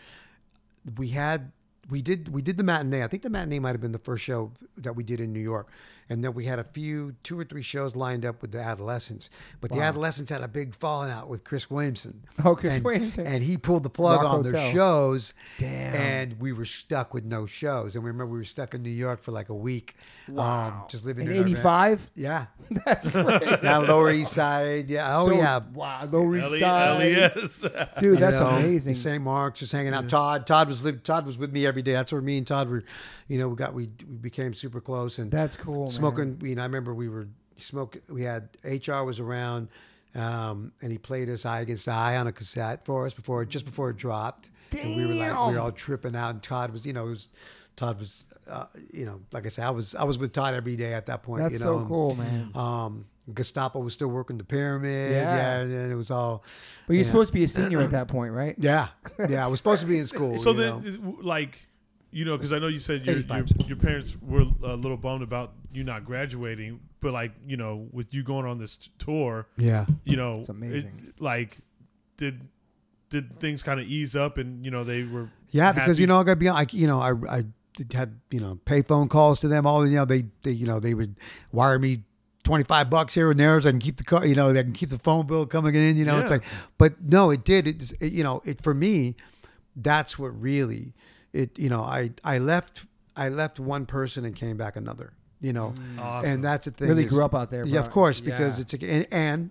we 0.97 1.09
had. 1.09 1.51
We 1.87 2.01
did 2.01 2.29
we 2.29 2.41
did 2.41 2.57
the 2.57 2.63
matinee. 2.63 3.03
I 3.03 3.07
think 3.07 3.21
the 3.21 3.29
matinee 3.29 3.59
might 3.59 3.73
have 3.73 3.81
been 3.81 3.91
the 3.91 3.99
first 3.99 4.23
show 4.23 4.51
that 4.77 4.95
we 4.95 5.03
did 5.03 5.19
in 5.19 5.31
New 5.31 5.39
York, 5.39 5.69
and 6.09 6.23
then 6.23 6.33
we 6.33 6.45
had 6.45 6.59
a 6.59 6.63
few 6.63 7.15
two 7.23 7.39
or 7.39 7.43
three 7.43 7.61
shows 7.61 7.95
lined 7.95 8.25
up 8.25 8.41
with 8.41 8.51
the 8.51 8.59
adolescents. 8.61 9.29
But 9.61 9.71
the 9.71 9.81
adolescents 9.81 10.29
had 10.31 10.41
a 10.41 10.47
big 10.47 10.75
falling 10.75 11.11
out 11.11 11.27
with 11.29 11.43
Chris 11.43 11.69
Williamson. 11.69 12.21
Oh, 12.43 12.55
Chris 12.55 12.73
and, 12.75 12.83
Williamson. 12.83 13.25
and 13.27 13.43
he 13.43 13.57
pulled 13.57 13.83
the 13.83 13.89
plug 13.89 14.21
Rock 14.21 14.33
on 14.33 14.43
their 14.43 14.71
shows. 14.71 15.33
Damn. 15.57 15.95
And 15.95 16.39
we 16.39 16.53
were 16.53 16.65
stuck 16.65 17.13
with 17.13 17.25
no 17.25 17.45
shows. 17.45 17.95
And 17.95 18.03
we 18.03 18.09
remember 18.11 18.33
we 18.33 18.39
were 18.39 18.43
stuck 18.45 18.73
in 18.73 18.83
New 18.83 18.89
York 18.89 19.21
for 19.23 19.31
like 19.31 19.49
a 19.49 19.55
week, 19.55 19.95
um, 20.37 20.83
just 20.89 21.05
living 21.05 21.25
In 21.27 21.31
in 21.33 21.37
our 21.39 21.43
van. 21.43 21.51
'85. 21.53 22.11
Yeah, 22.15 22.45
That's 22.85 23.09
crazy. 23.09 23.57
now 23.63 23.81
Lower 23.81 24.11
East 24.11 24.33
Side. 24.33 24.89
Yeah. 24.89 25.17
Oh 25.19 25.27
So- 25.27 25.33
yeah. 25.37 25.59
Wow. 25.73 26.07
Lower 26.11 26.37
East 26.37 26.59
Side. 26.59 27.35
LES. 27.35 27.59
Dude, 27.99 28.05
You 28.05 28.15
that's 28.17 28.39
know, 28.39 28.47
amazing. 28.49 28.95
St. 28.95 29.21
Mark's, 29.23 29.59
just 29.61 29.71
hanging 29.71 29.93
out. 29.93 30.07
Todd, 30.09 30.45
Todd 30.45 30.67
was 30.67 30.83
live, 30.85 31.03
Todd 31.03 31.25
was 31.25 31.37
with 31.37 31.51
me 31.51 31.65
every 31.65 31.81
day. 31.81 31.93
That's 31.93 32.11
where 32.11 32.21
me 32.21 32.37
and 32.37 32.45
Todd 32.45 32.69
were, 32.69 32.83
you 33.27 33.37
know, 33.39 33.47
we 33.49 33.55
got 33.55 33.73
we 33.73 33.89
we 34.07 34.17
became 34.17 34.53
super 34.53 34.81
close 34.81 35.17
and 35.17 35.31
That's 35.31 35.55
cool. 35.55 35.89
Man. 35.95 36.11
smoking. 36.11 36.41
You 36.41 36.55
know, 36.55 36.61
I 36.61 36.65
remember 36.65 36.93
we 36.93 37.09
were 37.09 37.27
smoking. 37.57 38.01
We 38.09 38.23
had 38.23 38.49
HR 38.63 39.03
was 39.03 39.19
around, 39.19 39.69
um, 40.13 40.71
and 40.81 40.91
he 40.91 40.97
played 40.97 41.29
us 41.29 41.45
I 41.45 41.61
Against 41.61 41.87
I 41.87 42.17
on 42.17 42.27
a 42.27 42.31
cassette 42.31 42.85
for 42.85 43.05
us 43.05 43.13
before 43.13 43.43
just 43.45 43.65
before 43.65 43.89
it 43.89 43.97
dropped. 43.97 44.49
And 44.77 44.95
we 44.95 45.05
were 45.05 45.13
like 45.13 45.47
we 45.47 45.53
were 45.53 45.59
all 45.59 45.71
tripping 45.71 46.15
out. 46.15 46.31
And 46.31 46.43
Todd 46.43 46.71
was, 46.71 46.85
you 46.85 46.93
know, 46.93 47.07
it 47.07 47.11
was 47.11 47.29
Todd 47.75 47.99
was, 47.99 48.25
uh, 48.49 48.65
you 48.91 49.05
know, 49.05 49.21
like 49.31 49.45
I 49.45 49.49
said, 49.49 49.65
I 49.65 49.71
was 49.71 49.95
I 49.95 50.03
was 50.03 50.17
with 50.17 50.33
Todd 50.33 50.53
every 50.53 50.75
day 50.75 50.93
at 50.93 51.05
that 51.07 51.23
point. 51.23 51.43
That's 51.43 51.53
you 51.53 51.59
so 51.59 51.79
know, 51.79 51.85
cool, 51.85 52.15
man. 52.15 52.51
Um, 52.55 53.05
Gestapo 53.33 53.79
was 53.79 53.93
still 53.93 54.07
working 54.07 54.37
the 54.37 54.43
pyramid. 54.43 55.11
Yeah. 55.11 55.35
Yeah, 55.35 55.61
and 55.61 55.91
it 55.91 55.95
was 55.95 56.11
all. 56.11 56.43
But 56.87 56.93
you're 56.93 57.01
yeah. 57.01 57.07
supposed 57.07 57.27
to 57.29 57.33
be 57.33 57.43
a 57.43 57.47
senior 57.47 57.81
at 57.81 57.91
that 57.91 58.07
point, 58.07 58.33
right? 58.33 58.55
Yeah, 58.59 58.89
yeah. 59.29 59.43
I 59.43 59.47
was 59.47 59.59
supposed 59.59 59.81
to 59.81 59.87
be 59.87 59.97
in 59.97 60.07
school. 60.07 60.37
So 60.45 60.51
you 60.51 60.57
then, 60.57 61.01
know. 61.01 61.17
like, 61.21 61.67
you 62.15 62.23
know, 62.23 62.37
because 62.37 62.53
I 62.53 62.59
know 62.59 62.67
you 62.67 62.79
said 62.79 63.05
your, 63.05 63.17
your 63.17 63.45
your 63.67 63.75
parents 63.75 64.15
were 64.21 64.45
a 64.63 64.75
little 64.77 64.95
bummed 64.95 65.21
about 65.21 65.51
you 65.73 65.83
not 65.83 66.05
graduating, 66.05 66.79
but 67.01 67.11
like, 67.11 67.33
you 67.45 67.57
know, 67.57 67.89
with 67.91 68.13
you 68.13 68.23
going 68.23 68.45
on 68.45 68.57
this 68.57 68.87
tour, 68.97 69.47
yeah, 69.57 69.85
you 70.05 70.15
know, 70.15 70.35
It's 70.39 70.47
amazing. 70.47 71.07
it- 71.09 71.21
like, 71.21 71.57
did 72.15 72.39
did 73.09 73.37
things 73.41 73.63
kind 73.63 73.81
of 73.81 73.85
ease 73.85 74.15
up, 74.15 74.37
and 74.37 74.63
you 74.63 74.71
know, 74.71 74.85
they 74.85 75.03
were 75.03 75.29
yeah. 75.51 75.73
Because 75.73 75.99
you 75.99 76.07
know, 76.07 76.17
I 76.17 76.23
got 76.23 76.33
to 76.33 76.35
be 76.37 76.49
like, 76.49 76.73
you 76.73 76.87
know, 76.87 77.01
I 77.01 77.11
I 77.29 77.43
had 77.91 78.17
you 78.31 78.39
know 78.39 78.59
pay 78.63 78.81
phone 78.81 79.09
calls 79.09 79.41
to 79.41 79.49
them. 79.49 79.67
All 79.67 79.85
you 79.85 79.97
know, 79.97 80.05
they 80.05 80.23
they 80.41 80.51
you 80.51 80.67
know 80.67 80.79
they 80.79 80.93
would 80.93 81.17
wire 81.51 81.77
me. 81.77 82.03
25 82.43 82.91
bucks 82.91 83.15
here 83.15 83.31
and 83.31 83.39
there 83.39 83.59
so 83.59 83.67
I 83.67 83.71
can 83.71 83.79
keep 83.79 83.97
the 83.97 84.03
car, 84.03 84.23
you 84.23 84.35
know, 84.35 84.53
they 84.53 84.61
can 84.61 84.71
keep 84.71 84.89
the 84.89 84.99
phone 84.99 85.25
bill 85.25 85.47
coming 85.47 85.73
in, 85.73 85.97
you 85.97 86.05
know, 86.05 86.19
it's 86.19 86.29
like, 86.29 86.43
but 86.77 87.01
no, 87.01 87.31
it 87.31 87.43
did. 87.43 87.67
It, 87.67 87.91
it, 87.99 88.13
you 88.13 88.23
know, 88.23 88.43
it, 88.45 88.61
for 88.61 88.75
me, 88.75 89.15
that's 89.75 90.19
what 90.19 90.39
really, 90.39 90.93
it, 91.35 91.59
you 91.59 91.69
know, 91.69 91.81
I, 91.81 92.11
I 92.23 92.37
left, 92.39 92.85
I 93.15 93.29
left 93.29 93.59
one 93.59 93.85
person 93.85 94.25
and 94.25 94.35
came 94.35 94.57
back 94.57 94.75
another, 94.75 95.13
you 95.41 95.53
know, 95.53 95.73
mm. 95.75 95.99
awesome. 95.99 96.31
and 96.31 96.43
that's 96.43 96.65
the 96.65 96.71
thing. 96.71 96.87
Really 96.89 97.05
is- 97.05 97.11
grew 97.11 97.23
up 97.25 97.35
out 97.35 97.49
there. 97.51 97.65
Yeah, 97.65 97.79
of 97.79 97.91
course, 97.91 98.19
because 98.19 98.57
Yeah. 98.57 98.61
it's 98.61 98.73
a, 98.73 98.89
and, 98.89 99.07
and 99.11 99.49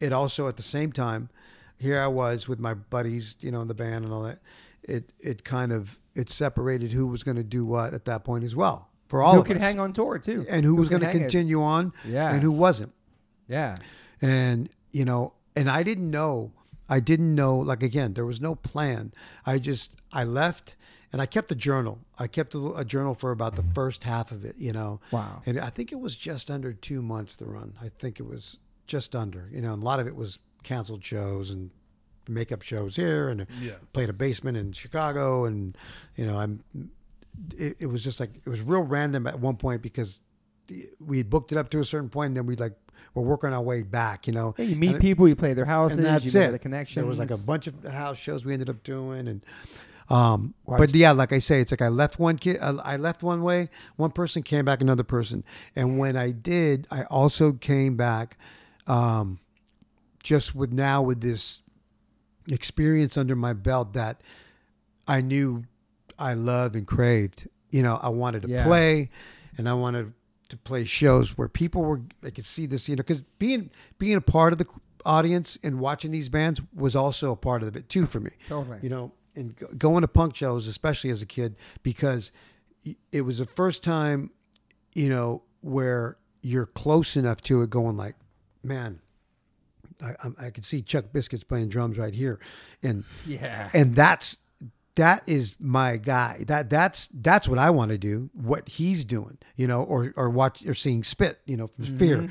it 0.00 0.12
also 0.12 0.48
at 0.48 0.56
the 0.56 0.62
same 0.62 0.92
time, 0.92 1.30
here 1.78 1.98
I 2.00 2.06
was 2.06 2.48
with 2.48 2.58
my 2.58 2.74
buddies, 2.74 3.36
you 3.40 3.50
know, 3.50 3.60
in 3.60 3.68
the 3.68 3.74
band 3.74 4.04
and 4.04 4.12
all 4.14 4.22
that. 4.22 4.40
It 4.82 5.10
it 5.18 5.42
kind 5.42 5.72
of 5.72 5.98
it 6.14 6.30
separated 6.30 6.92
who 6.92 7.06
was 7.08 7.22
going 7.24 7.36
to 7.36 7.42
do 7.42 7.64
what 7.64 7.92
at 7.92 8.04
that 8.04 8.22
point 8.24 8.44
as 8.44 8.54
well 8.54 8.88
for 9.08 9.22
all 9.22 9.34
who 9.34 9.40
of 9.40 9.46
could 9.46 9.56
us, 9.56 9.62
hang 9.62 9.80
on 9.80 9.92
tour 9.92 10.18
too, 10.18 10.46
and 10.48 10.64
who, 10.64 10.76
was 10.76 10.88
going 10.88 11.00
to 11.00 11.06
hang 11.08 11.16
it. 11.16 11.18
continue 11.20 11.60
on, 11.62 11.92
Yeah. 12.04 12.32
and 12.32 12.42
who 12.42 12.52
wasn't. 12.52 12.92
Yeah. 13.48 13.76
And 14.22 14.68
you 14.92 15.04
know, 15.04 15.32
and 15.56 15.68
I 15.68 15.82
didn't 15.82 16.10
know. 16.10 16.52
I 16.88 17.00
didn't 17.00 17.34
know. 17.34 17.58
Like 17.58 17.82
again, 17.82 18.14
there 18.14 18.24
was 18.24 18.40
no 18.40 18.54
plan. 18.54 19.12
I 19.44 19.58
just 19.58 19.92
I 20.12 20.24
left. 20.24 20.76
And 21.12 21.22
I 21.22 21.26
kept 21.26 21.50
a 21.50 21.54
journal. 21.54 21.98
I 22.18 22.26
kept 22.26 22.54
a, 22.54 22.74
a 22.74 22.84
journal 22.84 23.14
for 23.14 23.30
about 23.30 23.56
the 23.56 23.62
mm-hmm. 23.62 23.72
first 23.72 24.04
half 24.04 24.32
of 24.32 24.44
it, 24.44 24.56
you 24.58 24.72
know. 24.72 25.00
Wow. 25.10 25.42
And 25.46 25.58
I 25.58 25.70
think 25.70 25.92
it 25.92 26.00
was 26.00 26.16
just 26.16 26.50
under 26.50 26.72
two 26.72 27.00
months 27.00 27.36
to 27.36 27.44
run. 27.44 27.74
I 27.80 27.90
think 27.98 28.20
it 28.20 28.26
was 28.26 28.58
just 28.86 29.14
under. 29.14 29.48
You 29.52 29.60
know, 29.60 29.72
and 29.72 29.82
a 29.82 29.86
lot 29.86 30.00
of 30.00 30.06
it 30.06 30.16
was 30.16 30.38
canceled 30.62 31.04
shows 31.04 31.50
and 31.50 31.70
makeup 32.28 32.62
shows 32.62 32.96
here, 32.96 33.28
and 33.28 33.46
Yeah. 33.60 33.74
played 33.92 34.08
a 34.08 34.12
basement 34.12 34.56
in 34.56 34.72
Chicago, 34.72 35.44
and 35.44 35.76
you 36.16 36.26
know, 36.26 36.38
I'm. 36.38 36.62
It, 37.56 37.76
it 37.80 37.86
was 37.86 38.02
just 38.02 38.18
like 38.18 38.30
it 38.34 38.48
was 38.48 38.62
real 38.62 38.82
random 38.82 39.26
at 39.26 39.38
one 39.38 39.56
point 39.56 39.82
because 39.82 40.22
we 40.98 41.18
had 41.18 41.30
booked 41.30 41.52
it 41.52 41.58
up 41.58 41.68
to 41.70 41.80
a 41.80 41.84
certain 41.84 42.08
point, 42.08 42.28
and 42.28 42.36
then 42.36 42.46
we 42.46 42.56
like 42.56 42.72
we're 43.14 43.22
working 43.22 43.52
our 43.52 43.62
way 43.62 43.82
back. 43.82 44.26
You 44.26 44.32
know, 44.32 44.54
Yeah, 44.58 44.64
you 44.64 44.76
meet 44.76 44.88
And 44.88 44.96
it- 44.96 45.02
people, 45.02 45.28
you 45.28 45.36
play 45.36 45.54
their 45.54 45.64
houses, 45.64 45.98
and 45.98 46.06
that's 46.06 46.32
you 46.34 46.40
it. 46.40 46.52
the 46.52 46.58
connections. 46.58 46.96
There 46.96 47.06
was 47.06 47.18
like 47.18 47.30
a 47.30 47.38
bunch 47.38 47.66
of 47.66 47.84
house 47.84 48.18
shows 48.18 48.44
we 48.44 48.52
ended 48.52 48.70
up 48.70 48.82
doing, 48.82 49.28
and 49.28 49.42
um, 50.08 50.54
but 50.66 50.94
yeah, 50.94 51.12
like 51.12 51.32
I 51.32 51.38
say, 51.38 51.60
it's 51.60 51.70
like 51.72 51.82
I 51.82 51.88
left 51.88 52.18
one 52.18 52.36
kid, 52.38 52.58
I 52.60 52.70
I 52.70 52.96
left 52.96 53.22
one 53.22 53.42
way, 53.42 53.68
one 53.96 54.10
person 54.10 54.42
came 54.42 54.64
back, 54.64 54.80
another 54.80 55.02
person, 55.04 55.44
and 55.74 55.98
when 55.98 56.16
I 56.16 56.30
did, 56.30 56.86
I 56.90 57.04
also 57.04 57.52
came 57.52 57.96
back, 57.96 58.36
um, 58.86 59.38
just 60.22 60.54
with 60.54 60.72
now 60.72 61.02
with 61.02 61.20
this 61.20 61.62
experience 62.48 63.16
under 63.16 63.34
my 63.36 63.52
belt 63.52 63.92
that 63.94 64.20
I 65.08 65.20
knew 65.20 65.64
I 66.18 66.34
loved 66.34 66.76
and 66.76 66.86
craved. 66.86 67.48
You 67.70 67.82
know, 67.82 67.98
I 68.02 68.08
wanted 68.08 68.42
to 68.42 68.48
Yeah. 68.48 68.64
play, 68.64 69.10
and 69.58 69.68
I 69.68 69.74
wanted 69.74 70.12
to 70.48 70.56
play 70.56 70.84
shows 70.84 71.36
where 71.36 71.48
people 71.48 71.82
were 71.82 72.02
I 72.22 72.30
could 72.30 72.44
see 72.46 72.66
this. 72.66 72.88
You 72.88 72.94
know, 72.96 73.00
because 73.02 73.22
being 73.38 73.70
being 73.98 74.14
a 74.16 74.20
part 74.20 74.52
of 74.52 74.58
the 74.58 74.66
audience 75.04 75.58
and 75.62 75.78
watching 75.80 76.10
these 76.10 76.28
bands 76.28 76.60
was 76.74 76.96
also 76.96 77.32
a 77.32 77.36
part 77.36 77.62
of 77.62 77.76
it 77.76 77.88
too 77.88 78.06
for 78.06 78.20
me. 78.20 78.30
Totally. 78.48 78.78
You 78.82 78.88
know, 78.88 79.12
and 79.36 79.54
going 79.78 80.00
to 80.02 80.08
punk 80.08 80.34
shows, 80.34 80.66
especially 80.66 81.10
as 81.10 81.22
a 81.22 81.26
kid, 81.26 81.54
because 81.82 82.32
it 83.12 83.20
was 83.22 83.38
the 83.38 83.44
first 83.44 83.82
time, 83.84 84.30
you 84.94 85.08
know, 85.08 85.42
where 85.60 86.16
you're 86.42 86.66
close 86.66 87.16
enough 87.16 87.40
to 87.42 87.62
it, 87.62 87.70
going 87.70 87.96
like, 87.96 88.14
man. 88.62 89.00
I, 90.02 90.14
I'm- 90.22 90.36
I 90.38 90.50
could 90.50 90.64
see 90.64 90.82
Chuck 90.82 91.06
Biscuits 91.12 91.42
playing 91.44 91.68
drums 91.70 91.96
right 91.96 92.12
here, 92.12 92.38
and 92.82 93.04
Yeah. 93.26 93.70
and 93.72 93.94
that's 93.94 94.36
that 94.96 95.22
is 95.26 95.54
my 95.58 95.96
guy. 95.96 96.44
That 96.46 96.68
that's 96.68 97.08
that's 97.14 97.48
what 97.48 97.58
I 97.58 97.70
want 97.70 97.92
to 97.92 97.98
do. 97.98 98.28
What 98.34 98.68
he's 98.68 99.04
doing, 99.06 99.38
you 99.56 99.66
know, 99.66 99.82
or 99.82 100.12
or 100.16 100.28
watch 100.28 100.66
or 100.66 100.74
seeing 100.74 101.02
Spit, 101.02 101.40
you 101.46 101.56
know, 101.56 101.66
from 101.68 101.98
Fear. 101.98 102.28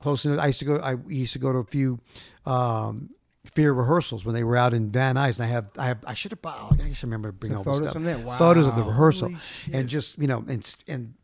Close 0.00 0.24
enough. 0.26 0.38
I 0.38 0.46
used 0.48 0.58
to 0.58 0.64
go. 0.66 0.76
I 0.76 0.96
used 1.06 1.32
to 1.32 1.38
go 1.38 1.50
to 1.52 1.58
a 1.60 1.64
few 1.64 1.98
um, 2.44 3.10
Fear 3.54 3.72
rehearsals 3.72 4.24
when 4.24 4.34
they 4.34 4.44
were 4.44 4.56
out 4.56 4.74
in 4.74 4.90
Van 4.90 5.16
Nuys, 5.16 5.38
and 5.38 5.46
I 5.46 5.50
have 5.50 5.66
I 5.76 5.86
have 5.86 5.98
I 6.06 6.14
should 6.14 6.32
have. 6.32 6.40
Oh, 6.44 6.70
I 6.72 6.88
just 6.88 7.02
remember 7.02 7.32
bringing 7.32 7.58
Some 7.58 7.58
all 7.58 7.64
this 7.64 7.90
photos 7.90 7.90
stuff. 7.90 7.92
from 7.94 8.04
there? 8.04 8.38
Photos 8.38 8.66
of 8.66 8.76
the 8.76 8.82
rehearsal, 8.82 9.34
and 9.72 9.88
just 9.88 10.18
you 10.18 10.26
know, 10.26 10.44
and 10.46 10.76
and 10.86 11.14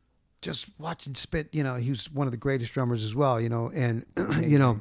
just 0.41 0.67
watching 0.79 1.15
Spit. 1.15 1.49
You 1.53 1.63
know, 1.63 1.77
he 1.77 1.91
was 1.91 2.11
one 2.11 2.27
of 2.27 2.31
the 2.31 2.39
greatest 2.39 2.73
drummers 2.73 3.05
as 3.05 3.15
well. 3.15 3.41
You 3.41 3.49
know, 3.49 3.71
and 3.75 4.07
you 4.41 4.59
know 4.59 4.81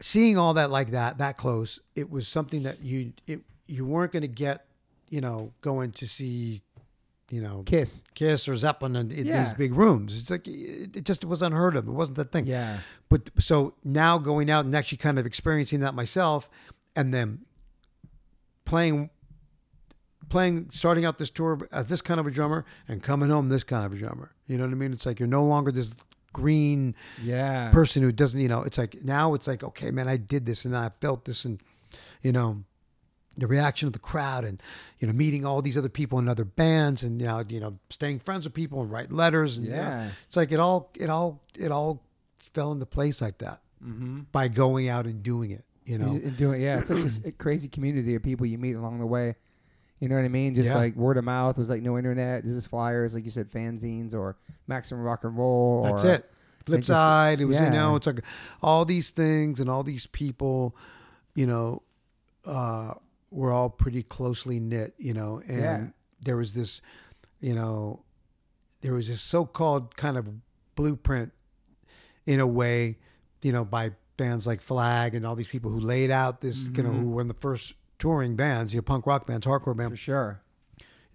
seeing 0.00 0.38
all 0.38 0.54
that 0.54 0.70
like 0.70 0.90
that 0.90 1.18
that 1.18 1.36
close 1.36 1.80
it 1.96 2.10
was 2.10 2.28
something 2.28 2.62
that 2.62 2.80
you 2.82 3.12
it 3.26 3.40
you 3.66 3.84
weren't 3.84 4.12
going 4.12 4.22
to 4.22 4.28
get 4.28 4.66
you 5.08 5.20
know 5.20 5.52
going 5.60 5.90
to 5.90 6.06
see 6.06 6.60
you 7.30 7.42
know 7.42 7.62
Kiss. 7.66 8.02
kiss 8.14 8.48
or 8.48 8.56
zeppelin 8.56 8.96
in, 8.96 9.10
in 9.10 9.26
Yeah. 9.26 9.44
these 9.44 9.52
big 9.52 9.74
rooms 9.74 10.18
it's 10.18 10.30
like 10.30 10.48
it, 10.48 10.96
it 10.96 11.04
just 11.04 11.24
was 11.24 11.42
unheard 11.42 11.76
of 11.76 11.86
it 11.86 11.90
wasn't 11.92 12.16
that 12.18 12.32
thing 12.32 12.46
Yeah. 12.46 12.78
but 13.08 13.30
so 13.38 13.74
now 13.84 14.16
going 14.18 14.50
out 14.50 14.64
and 14.64 14.74
actually 14.74 14.98
kind 14.98 15.18
of 15.18 15.26
experiencing 15.26 15.80
that 15.80 15.94
myself 15.94 16.48
and 16.96 17.12
then 17.12 17.40
playing 18.64 19.10
playing 20.28 20.68
starting 20.70 21.04
out 21.04 21.18
this 21.18 21.30
tour 21.30 21.66
as 21.72 21.86
this 21.86 22.02
kind 22.02 22.20
of 22.20 22.26
a 22.26 22.30
drummer 22.30 22.64
and 22.86 23.02
coming 23.02 23.30
home 23.30 23.48
this 23.48 23.64
kind 23.64 23.84
of 23.86 23.92
a 23.92 23.96
drummer 23.96 24.32
you 24.46 24.56
know 24.58 24.64
what 24.64 24.72
i 24.72 24.76
mean 24.76 24.92
it's 24.92 25.06
like 25.06 25.18
you're 25.18 25.26
no 25.28 25.44
longer 25.44 25.70
this 25.72 25.92
green 26.34 26.94
Yeah. 27.24 27.70
person 27.70 28.02
who 28.02 28.12
doesn't, 28.12 28.38
you 28.38 28.48
know, 28.48 28.62
it's 28.62 28.76
like 28.76 29.02
now 29.02 29.32
it's 29.32 29.46
like, 29.46 29.64
okay, 29.64 29.90
man, 29.90 30.08
I 30.08 30.18
did 30.18 30.44
this 30.44 30.66
and 30.66 30.76
I 30.76 30.90
felt 31.00 31.24
this 31.24 31.46
and, 31.46 31.58
you 32.22 32.32
know, 32.32 32.64
the 33.38 33.46
reaction 33.46 33.86
of 33.86 33.92
the 33.92 33.98
crowd 33.98 34.44
and, 34.44 34.60
you 34.98 35.06
know, 35.06 35.12
meeting 35.12 35.44
all 35.44 35.62
these 35.62 35.76
other 35.78 35.88
people 35.88 36.18
in 36.18 36.28
other 36.28 36.44
bands 36.44 37.02
and, 37.02 37.20
you 37.20 37.26
know, 37.26 37.44
you 37.48 37.60
know, 37.60 37.78
staying 37.88 38.18
friends 38.18 38.44
with 38.44 38.52
people 38.52 38.82
and 38.82 38.90
write 38.90 39.12
letters. 39.12 39.56
And, 39.56 39.66
you 39.66 39.72
know, 39.72 39.78
Yeah. 39.78 40.10
it's 40.26 40.36
like 40.36 40.52
it 40.52 40.58
all, 40.60 40.90
it 40.98 41.08
all, 41.08 41.40
it 41.56 41.70
all 41.70 42.02
fell 42.52 42.72
into 42.72 42.84
place 42.86 43.20
like 43.20 43.38
that 43.38 43.60
mm-hmm. 43.82 44.22
by 44.32 44.48
going 44.48 44.88
out 44.88 45.06
and 45.06 45.22
doing 45.22 45.52
it, 45.52 45.64
you 45.84 45.98
know? 45.98 46.08
And 46.08 46.36
doing 46.36 46.60
yeah, 46.60 46.80
it's 46.80 46.88
such 46.88 47.24
a 47.24 47.32
crazy 47.32 47.68
community 47.68 48.14
of 48.14 48.22
people 48.22 48.44
you 48.44 48.58
meet 48.58 48.74
along 48.74 48.98
the 48.98 49.06
way. 49.06 49.36
You 50.00 50.08
know 50.08 50.14
what 50.16 50.24
I 50.24 50.28
mean? 50.28 50.54
Just 50.54 50.68
Yeah. 50.70 50.76
like 50.76 50.94
word 50.96 51.16
of 51.16 51.24
mouth 51.24 51.58
was 51.58 51.70
like 51.70 51.82
no 51.82 51.96
internet. 51.96 52.44
This 52.44 52.52
is 52.52 52.66
flyers, 52.66 53.14
like 53.14 53.24
you 53.24 53.30
said, 53.30 53.50
fanzines 53.50 54.14
or 54.14 54.36
Maximum 54.66 55.02
Rock 55.02 55.24
and 55.24 55.36
Roll. 55.36 55.84
That's 55.84 56.04
or, 56.04 56.10
it. 56.14 56.30
Flip 56.66 56.80
just- 56.80 56.88
side. 56.88 57.40
It 57.40 57.46
was, 57.46 57.58
you 57.58 57.70
know, 57.70 57.96
it's 57.96 58.06
like 58.06 58.20
all 58.62 58.84
these 58.84 59.10
things 59.10 59.58
and 59.60 59.68
all 59.70 59.82
these 59.82 60.06
people, 60.06 60.76
you 61.34 61.46
know, 61.46 61.82
uh, 62.44 62.94
were 63.30 63.52
all 63.52 63.70
pretty 63.70 64.02
closely 64.02 64.58
knit, 64.60 64.94
you 64.98 65.12
know, 65.14 65.42
and 65.46 65.60
Yeah. 65.60 65.86
there 66.22 66.36
was 66.36 66.52
this, 66.54 66.80
you 67.40 67.54
know, 67.54 68.02
there 68.80 68.94
was 68.94 69.08
this 69.08 69.20
so-called 69.20 69.96
kind 69.96 70.16
of 70.16 70.28
blueprint 70.74 71.32
in 72.26 72.40
a 72.40 72.46
way, 72.46 72.96
you 73.42 73.52
know, 73.52 73.64
by 73.64 73.92
bands 74.16 74.46
like 74.46 74.60
Flag 74.60 75.14
and 75.14 75.24
all 75.26 75.34
these 75.36 75.46
people 75.48 75.70
who 75.70 75.80
laid 75.80 76.10
out 76.10 76.40
this, 76.40 76.64
you 76.64 76.82
know, 76.82 76.90
who 76.90 76.98
mm-hmm. 76.98 77.12
were 77.12 77.20
in 77.20 77.28
the 77.28 77.34
first 77.34 77.74
touring 77.98 78.36
bands, 78.36 78.72
you 78.74 78.78
know, 78.78 78.82
punk 78.82 79.06
rock 79.06 79.26
bands, 79.26 79.46
hardcore 79.46 79.64
For 79.64 79.74
bands. 79.74 79.98
sure. 79.98 80.40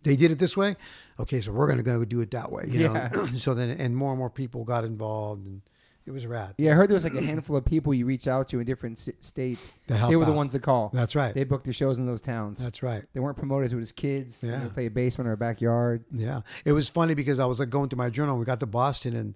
They 0.04 0.16
did 0.18 0.32
it 0.32 0.40
this 0.40 0.58
way. 0.58 0.76
Okay, 1.20 1.40
so 1.40 1.52
we're 1.54 1.68
gonna 1.68 1.82
go 1.84 2.04
do 2.04 2.20
it 2.20 2.32
that 2.32 2.52
way. 2.52 2.66
You 2.68 2.82
Yeah. 2.82 3.10
know, 3.14 3.26
so 3.34 3.54
then 3.54 3.70
and 3.72 3.96
more 3.96 4.12
and 4.12 4.20
more 4.20 4.30
people 4.30 4.66
got 4.66 4.84
involved, 4.84 5.48
and 5.48 5.62
it 6.06 6.12
was 6.12 6.26
rad. 6.26 6.54
Yeah, 6.58 6.72
I 6.72 6.74
heard 6.76 6.90
there 6.90 6.96
was 6.96 7.04
like 7.04 7.16
a 7.16 7.22
handful 7.22 7.56
of 7.56 7.66
people 7.66 7.94
you 7.94 8.06
reach 8.06 8.28
out 8.28 8.48
to 8.50 8.60
in 8.60 8.66
different 8.66 9.00
s- 9.00 9.10
states. 9.20 9.76
To 9.88 9.96
help 9.98 10.10
they 10.10 10.16
were 10.16 10.26
the 10.26 10.34
ones 10.34 10.52
to 10.54 10.60
call. 10.60 10.90
That's 10.94 11.16
right. 11.16 11.34
They 11.34 11.44
booked 11.44 11.66
the 11.66 11.74
shows 11.74 12.00
in 12.00 12.06
those 12.06 12.22
towns. 12.22 12.62
That's 12.64 12.84
right. 12.84 13.04
they 13.14 13.20
weren't 13.20 13.38
promoters; 13.38 13.72
it 13.74 13.78
was 13.78 13.92
kids. 13.92 14.44
Yeah. 14.44 14.64
Yeah, 14.64 14.68
play 14.70 14.86
a 14.88 14.92
basement 14.92 15.28
or 15.30 15.34
a 15.34 15.38
backyard. 15.38 16.04
Yeah, 16.12 16.42
it 16.66 16.72
was 16.74 16.90
funny 16.90 17.14
because 17.14 17.40
I 17.40 17.46
was 17.46 17.60
like 17.60 17.70
going 17.70 17.90
through 17.90 17.98
my 18.00 18.10
journal. 18.10 18.34
And 18.36 18.40
we 18.40 18.46
got 18.46 18.60
to 18.62 18.66
Boston, 18.66 19.16
and 19.16 19.36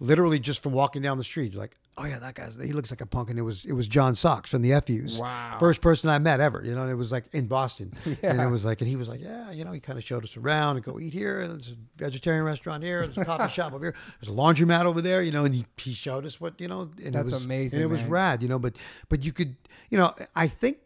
literally 0.00 0.38
just 0.38 0.62
from 0.62 0.72
walking 0.72 1.02
down 1.02 1.18
the 1.18 1.24
street, 1.24 1.52
you're 1.52 1.60
like, 1.60 1.76
oh 1.98 2.04
yeah, 2.04 2.18
that 2.18 2.34
guy's 2.34 2.56
he 2.56 2.72
looks 2.72 2.90
like 2.90 3.00
a 3.00 3.06
punk, 3.06 3.30
and 3.30 3.38
it 3.38 3.42
was 3.42 3.64
it 3.64 3.72
was 3.72 3.88
John 3.88 4.14
Sox 4.14 4.50
from 4.50 4.62
the 4.62 4.80
FUs. 4.80 5.18
Wow. 5.18 5.56
First 5.58 5.80
person 5.80 6.10
I 6.10 6.18
met 6.18 6.40
ever, 6.40 6.62
you 6.64 6.74
know, 6.74 6.82
and 6.82 6.90
it 6.90 6.96
was 6.96 7.12
like 7.12 7.24
in 7.32 7.46
Boston, 7.46 7.94
and 8.22 8.40
it 8.40 8.48
was 8.48 8.64
like, 8.64 8.80
and 8.80 8.88
he 8.88 8.96
was 8.96 9.08
like, 9.08 9.20
yeah, 9.20 9.50
you 9.50 9.64
know, 9.64 9.72
he 9.72 9.80
kind 9.80 9.98
of 9.98 10.04
showed 10.04 10.24
us 10.24 10.36
around 10.36 10.76
and 10.76 10.84
go 10.84 10.98
eat 11.00 11.12
here, 11.12 11.40
and 11.40 11.52
there's 11.52 11.70
a 11.70 11.76
vegetarian 11.96 12.44
restaurant 12.44 12.82
here, 12.82 13.06
there's 13.06 13.18
a 13.18 13.24
coffee 13.24 13.52
shop 13.52 13.72
over 13.72 13.84
here, 13.84 13.94
there's 14.20 14.32
a 14.32 14.36
laundromat 14.36 14.84
over 14.84 15.00
there, 15.00 15.22
you 15.22 15.32
know, 15.32 15.44
and 15.44 15.54
he, 15.54 15.64
he 15.76 15.92
showed 15.92 16.26
us 16.26 16.40
what 16.40 16.60
you 16.60 16.68
know, 16.68 16.90
and 17.02 17.14
That's 17.14 17.30
it 17.30 17.34
was 17.34 17.44
amazing, 17.44 17.78
and 17.78 17.84
it 17.84 17.90
was 17.90 18.02
man. 18.02 18.10
rad, 18.10 18.42
you 18.42 18.48
know, 18.48 18.58
but 18.58 18.76
but 19.08 19.24
you 19.24 19.32
could, 19.32 19.56
you 19.90 19.98
know, 19.98 20.14
I 20.34 20.48
think 20.48 20.78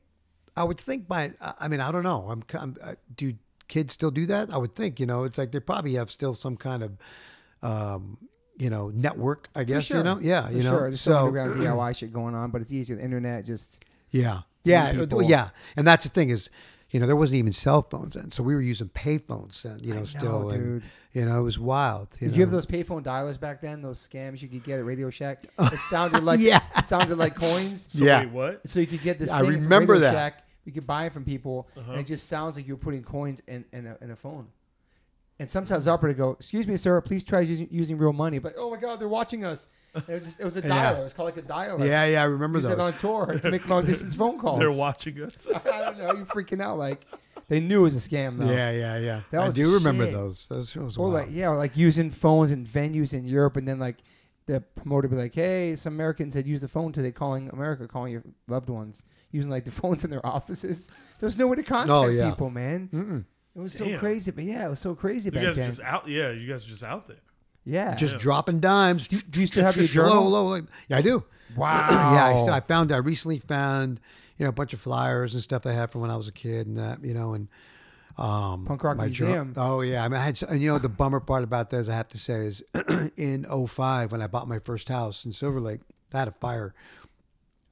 I 0.57 0.65
would 0.65 0.79
think 0.79 1.09
by, 1.09 1.33
I 1.59 1.69
mean, 1.69 1.81
I 1.81 1.91
don't 1.91 2.03
know. 2.03 2.29
I'm, 2.29 2.43
I'm 2.55 2.77
uh, 2.83 2.95
do 3.15 3.35
kids 3.69 3.95
still 3.95 4.11
do 4.11 4.27
that? 4.27 4.53
I 4.53 4.59
would 4.59 4.75
think, 4.75 5.01
you 5.01 5.07
know, 5.07 5.25
it's 5.25 5.39
like 5.39 5.53
they 5.53 5.61
probably 5.61 5.95
have 5.95 6.11
still 6.11 6.35
some 6.35 6.57
kind 6.57 6.83
of, 6.83 6.99
um, 7.63 8.19
you 8.61 8.71
know, 8.71 8.91
network, 8.95 9.49
I 9.55 9.65
guess, 9.65 9.85
sure. 9.87 9.97
you 9.99 10.03
know? 10.05 10.19
Yeah, 10.21 10.47
For 10.47 10.53
you 10.53 10.63
know? 10.63 10.71
sure. 10.71 10.81
There's 10.83 11.01
some 11.01 11.13
So, 11.13 11.19
underground 11.27 11.61
DIY 11.61 11.97
shit 11.97 12.13
going 12.13 12.35
on, 12.35 12.51
but 12.51 12.61
it's 12.61 12.73
easier. 12.73 12.97
The 12.97 13.03
internet 13.03 13.45
just 13.47 13.85
yeah. 14.11 14.43
Yeah. 14.65 14.93
New 14.93 15.07
uh. 15.07 15.21
Yeah. 15.29 15.49
And 15.77 15.87
that's 15.87 16.05
the 16.05 16.11
thing 16.11 16.29
is, 16.29 16.51
you 16.91 16.99
know, 17.01 17.07
there 17.07 17.17
wasn't 17.17 17.39
even 17.39 17.53
cell 17.53 17.83
phones 17.89 18.15
then. 18.15 18.31
So 18.33 18.43
we 18.43 18.55
were 18.55 18.61
using 18.61 18.89
pay 18.91 19.19
phones 19.19 19.63
then, 19.63 19.79
you 19.83 19.95
know, 19.95 20.01
know, 20.01 20.05
still. 20.07 20.51
and, 20.51 20.81
dude. 20.81 20.91
you 21.15 21.25
know, 21.25 21.41
it 21.41 21.43
was 21.45 21.59
wild. 21.59 22.09
You 22.21 22.27
Did 22.27 22.33
know? 22.33 22.37
you 22.37 22.41
have 22.43 22.51
those 22.51 22.67
payphone 22.67 23.03
dialers 23.03 23.39
back 23.41 23.61
then? 23.63 23.81
Those 23.81 24.07
scams 24.07 24.43
you 24.43 24.49
could 24.49 24.65
get 24.65 24.79
at 24.79 24.85
Radio 24.85 25.09
Shack. 25.09 25.47
It 25.59 25.79
sounded 25.89 26.23
like 26.25 26.41
Yeah. 26.41 26.61
it 26.77 26.85
sounded 26.85 27.17
like 27.17 27.37
coins. 27.37 27.89
So 27.93 28.05
Yeah. 28.05 28.21
wait, 28.21 28.31
what? 28.31 28.61
So 28.69 28.81
you 28.81 28.87
could 28.87 29.03
get 29.03 29.19
this. 29.19 29.31
I 29.31 29.41
thing 29.41 29.53
from 29.53 29.63
remember 29.63 29.93
Radio 29.95 30.09
that. 30.11 30.15
Shack. 30.15 30.45
You 30.67 30.73
could 30.73 30.87
buy 30.87 31.07
it 31.07 31.13
from 31.15 31.25
people, 31.25 31.69
Uh-huh. 31.77 31.93
and 31.93 32.01
it 32.03 32.07
just 32.07 32.29
sounds 32.29 32.55
like 32.57 32.69
you're 32.69 32.77
putting 32.77 33.03
coins 33.03 33.41
in, 33.49 33.65
in, 33.73 33.87
a, 33.87 33.97
in 34.03 34.11
a 34.11 34.17
phone. 34.17 34.49
And 35.41 35.49
sometimes 35.51 35.87
the 35.87 35.91
operator 35.91 36.17
go, 36.19 36.31
"Excuse 36.33 36.69
me, 36.69 36.77
sir, 36.77 37.01
please 37.01 37.25
try 37.25 37.41
using, 37.41 37.67
using 37.71 37.97
real 37.99 38.13
money." 38.13 38.39
But 38.39 38.55
oh 38.59 38.71
my 38.71 38.77
God, 38.77 39.01
they're 39.01 39.09
watching 39.09 39.45
us. 39.45 39.69
It 39.97 40.07
was 40.07 40.25
just, 40.25 40.39
it 40.39 40.45
was 40.45 40.57
a 40.57 40.63
dialer. 40.63 40.69
Yeah. 40.69 41.01
It 41.01 41.03
was 41.05 41.13
called 41.15 41.35
like 41.35 41.39
a 41.45 41.49
dialer. 41.49 41.81
Yeah. 41.85 42.05
Yeah. 42.05 42.21
I 42.21 42.25
remember 42.27 42.59
Use 42.59 42.69
it 42.69 42.79
on 42.79 42.93
tour 42.99 43.27
to 43.43 43.51
make 43.51 43.67
long 43.69 43.85
distance 43.87 44.15
phone 44.15 44.39
calls. 44.43 44.59
They're 44.61 44.71
watching 44.71 45.21
us. 45.23 45.49
I 45.55 45.59
don't 45.81 45.99
know. 45.99 46.13
You're 46.13 46.27
freaking 46.27 46.63
out. 46.63 46.79
Like 46.79 47.07
they 47.49 47.59
knew 47.59 47.81
it 47.81 47.85
was 47.85 47.97
a 47.97 48.09
scam 48.09 48.39
though. 48.39 48.51
Yeah. 48.51 48.71
Yeah. 48.71 48.99
Yeah. 48.99 49.21
That 49.31 49.41
I 49.41 49.47
was 49.47 49.55
do 49.55 49.67
the 49.71 49.79
remember 49.79 50.05
shit. 50.05 50.13
those. 50.13 50.47
Those 50.47 50.77
was 50.77 50.97
Or 50.99 51.09
like 51.09 51.29
yeah, 51.31 51.49
or 51.49 51.57
like 51.57 51.75
using 51.77 52.11
phones 52.11 52.53
in 52.53 52.65
venues 52.67 53.15
in 53.15 53.25
Europe, 53.25 53.57
and 53.57 53.67
then 53.67 53.79
like 53.79 53.97
the 54.47 54.61
promoter 54.61 55.09
be 55.09 55.17
like, 55.17 55.35
"Hey, 55.35 55.75
some 55.77 55.95
Americans 55.95 56.35
had 56.35 56.47
used 56.47 56.63
the 56.63 56.69
phone 56.69 56.93
today, 56.93 57.13
calling 57.13 57.49
America, 57.51 57.89
calling 57.89 58.13
your 58.13 58.25
loved 58.49 58.69
ones, 58.69 59.03
using 59.33 59.51
like 59.51 59.65
the 59.65 59.71
phones 59.71 60.05
in 60.05 60.11
their 60.11 60.25
offices. 60.27 60.89
There's 61.19 61.39
no 61.39 61.47
way 61.49 61.57
to 61.57 61.63
contact 61.63 61.91
Oh, 61.91 62.09
yeah. 62.09 62.29
people, 62.31 62.51
man. 62.51 62.89
Mm-mm. 62.93 63.25
It 63.57 63.61
was 63.61 63.73
so 63.73 63.99
crazy, 63.99 64.31
but 64.31 64.45
yeah, 64.45 64.67
it 64.67 64.71
was 64.71 64.79
so 64.79 64.95
crazy 64.95 65.27
You 65.27 65.33
back 65.33 65.43
guys 65.43 65.51
are 65.59 65.61
then. 65.61 65.71
just 65.71 65.81
out. 65.81 66.09
Yeah, 66.09 66.31
you 66.31 66.49
guys 66.49 66.65
are 66.65 66.69
just 66.69 66.85
out 66.85 67.09
there. 67.09 67.17
yeah, 67.65 67.95
Just 67.97 68.15
Yeah. 68.15 68.19
dropping 68.21 68.61
dimes. 68.61 69.09
do, 69.09 69.19
do 69.21 69.41
you 69.41 69.47
still 69.47 69.65
have 69.65 69.77
your 69.77 69.87
journal? 69.87 70.23
Low, 70.29 70.45
low, 70.45 70.57
low. 70.59 70.67
Yeah, 70.89 70.99
I 70.99 71.03
do. 71.03 71.25
Wow. 71.57 71.89
yeah, 72.15 72.27
I, 72.27 72.37
still, 72.41 72.55
I 72.55 72.61
found 72.61 72.93
I 72.93 72.99
recently 72.99 73.39
found 73.41 74.01
you 74.39 74.45
know 74.45 74.51
a 74.51 74.53
bunch 74.53 74.73
of 74.73 74.81
flyers 74.81 75.35
and 75.35 75.43
stuff 75.43 75.67
I 75.67 75.73
had 75.73 75.91
from 75.91 76.01
when 76.01 76.11
I 76.11 76.17
was 76.17 76.29
a 76.29 76.33
kid 76.33 76.67
and 76.69 76.77
that 76.79 77.05
you 77.05 77.13
know 77.13 77.35
and 77.35 77.49
um 78.17 78.67
Punk 78.67 78.85
Rock 78.85 78.97
my 78.97 79.09
jour- 79.09 79.27
Museum. 79.27 79.55
oh 79.57 79.81
yeah, 79.81 80.05
I 80.05 80.09
mean 80.09 80.21
I 80.21 80.25
had 80.25 80.41
and 80.45 80.63
you 80.63 80.69
know 80.71 80.79
the 80.79 80.89
bummer 80.89 81.19
part 81.21 81.43
about 81.43 81.71
this 81.71 81.89
I 81.89 81.95
have 81.97 82.09
to 82.11 82.19
say 82.19 82.47
is 82.47 82.63
in 83.17 83.45
05 83.67 84.13
when 84.13 84.23
I 84.23 84.27
bought 84.29 84.47
my 84.49 84.61
first 84.61 84.89
house 84.89 85.25
in 85.25 85.33
Silver 85.33 85.61
Lake, 85.61 85.81
I 86.15 86.19
had 86.21 86.29
a 86.29 86.33
fire 86.33 86.73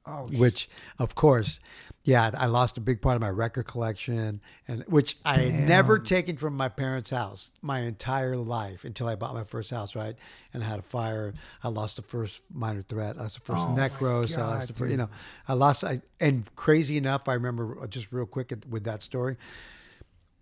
oh, 0.05 0.27
sh- 0.31 0.37
which 0.37 0.69
of 0.99 1.15
course 1.15 1.59
yeah 2.03 2.31
i 2.37 2.45
lost 2.45 2.77
a 2.77 2.81
big 2.81 3.01
part 3.01 3.15
of 3.15 3.21
my 3.21 3.29
record 3.29 3.65
collection 3.65 4.39
and 4.67 4.83
which 4.87 5.17
i 5.25 5.37
had 5.37 5.53
never 5.67 5.99
taken 5.99 6.37
from 6.37 6.55
my 6.55 6.69
parents 6.69 7.09
house 7.09 7.51
my 7.61 7.79
entire 7.79 8.37
life 8.37 8.83
until 8.85 9.07
i 9.07 9.15
bought 9.15 9.33
my 9.33 9.43
first 9.43 9.71
house 9.71 9.95
right 9.95 10.15
and 10.53 10.63
I 10.63 10.67
had 10.67 10.79
a 10.79 10.83
fire 10.83 11.33
i 11.63 11.67
lost 11.67 11.97
the 11.97 12.01
first 12.01 12.41
minor 12.53 12.81
threat 12.81 13.17
i 13.17 13.23
lost 13.23 13.35
the 13.35 13.41
first 13.41 13.65
Oh, 13.67 13.75
necros 13.77 14.37
i 14.37 14.45
lost 14.45 14.67
the 14.69 14.73
first, 14.73 14.91
you 14.91 14.97
know 14.97 15.09
i 15.47 15.53
lost 15.53 15.83
I, 15.83 16.01
and 16.19 16.49
crazy 16.55 16.97
enough 16.97 17.27
i 17.27 17.33
remember 17.33 17.85
just 17.87 18.11
real 18.11 18.25
quick 18.25 18.53
with 18.69 18.85
that 18.85 19.01
story 19.03 19.37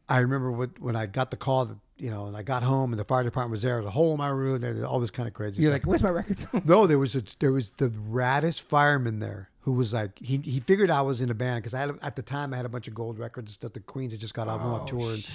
I 0.09 0.19
remember 0.19 0.51
what, 0.51 0.79
when 0.79 0.95
I 0.95 1.05
got 1.05 1.31
the 1.31 1.37
call 1.37 1.65
that 1.65 1.77
you 1.97 2.11
know, 2.11 2.27
and 2.27 2.37
I 2.37 2.43
got 2.43 2.63
home 2.63 2.93
and 2.93 2.99
the 2.99 3.03
fire 3.03 3.23
department 3.23 3.51
was 3.51 3.63
there. 3.63 3.73
There 3.73 3.81
was 3.81 3.87
a 3.87 3.91
hole 3.91 4.11
in 4.11 4.19
my 4.19 4.29
roof. 4.29 4.61
And 4.63 4.85
all 4.85 4.99
this 4.99 5.11
kind 5.11 5.27
of 5.27 5.33
crazy 5.33 5.61
you're 5.63 5.71
stuff. 5.71 5.81
like, 5.81 5.87
"Where's 5.87 6.03
my 6.03 6.09
records?" 6.09 6.47
No, 6.65 6.85
there 6.87 6.99
was 6.99 7.15
a, 7.15 7.23
there 7.39 7.51
was 7.51 7.71
the 7.77 7.89
raddest 7.89 8.61
fireman 8.61 9.19
there 9.19 9.49
who 9.67 9.73
was 9.73 9.91
like 9.91 10.17
he 10.19 10.37
he 10.37 10.61
figured 10.61 10.89
I 10.89 11.01
was 11.01 11.19
in 11.19 11.29
a 11.29 11.33
band 11.33 11.61
because 11.61 11.73
I 11.73 11.81
had 11.81 11.99
at 12.01 12.15
the 12.15 12.21
time 12.21 12.53
I 12.53 12.55
had 12.55 12.65
a 12.65 12.69
bunch 12.69 12.87
of 12.87 12.93
gold 12.95 13.19
records 13.19 13.47
and 13.49 13.53
stuff. 13.53 13.73
The 13.73 13.81
Queens 13.81 14.13
had 14.13 14.21
just 14.21 14.33
got 14.33 14.47
off 14.47 14.61
Oh, 14.63 14.69
on 14.75 14.87
tour, 14.87 15.11
and 15.11 15.27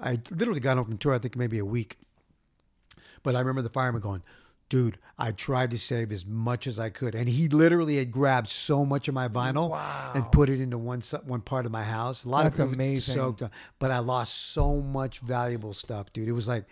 I 0.00 0.18
literally 0.34 0.58
got 0.58 0.76
home 0.76 0.86
from 0.86 0.98
tour. 0.98 1.14
I 1.14 1.20
think 1.20 1.36
maybe 1.36 1.58
a 1.60 1.64
week. 1.64 1.96
But 3.22 3.36
I 3.36 3.38
remember 3.38 3.62
the 3.62 3.68
fireman 3.68 4.00
going, 4.02 4.24
"Dude, 4.68 4.98
I 5.16 5.30
tried 5.30 5.70
to 5.70 5.78
save 5.78 6.10
as 6.10 6.26
much 6.26 6.66
as 6.66 6.80
I 6.80 6.90
could," 6.90 7.14
and 7.14 7.28
he 7.28 7.48
literally 7.48 7.98
had 7.98 8.10
grabbed 8.10 8.48
so 8.48 8.84
much 8.84 9.06
of 9.06 9.14
my 9.14 9.28
vinyl 9.28 9.70
Wow. 9.70 10.12
and 10.16 10.32
put 10.32 10.48
it 10.50 10.60
into 10.60 10.78
one 10.78 11.02
one 11.24 11.40
part 11.42 11.64
of 11.64 11.70
my 11.70 11.84
house. 11.84 12.24
A 12.24 12.28
lot 12.28 12.42
That's 12.42 12.58
of 12.58 12.64
it 12.64 12.68
was 12.70 12.74
amazing. 12.74 13.14
soaked 13.14 13.42
up, 13.42 13.52
but 13.78 13.92
I 13.92 14.00
lost 14.00 14.36
so 14.52 14.80
much 14.80 15.20
valuable 15.20 15.74
stuff, 15.74 16.12
dude. 16.12 16.28
It 16.28 16.32
was 16.32 16.48
like. 16.48 16.64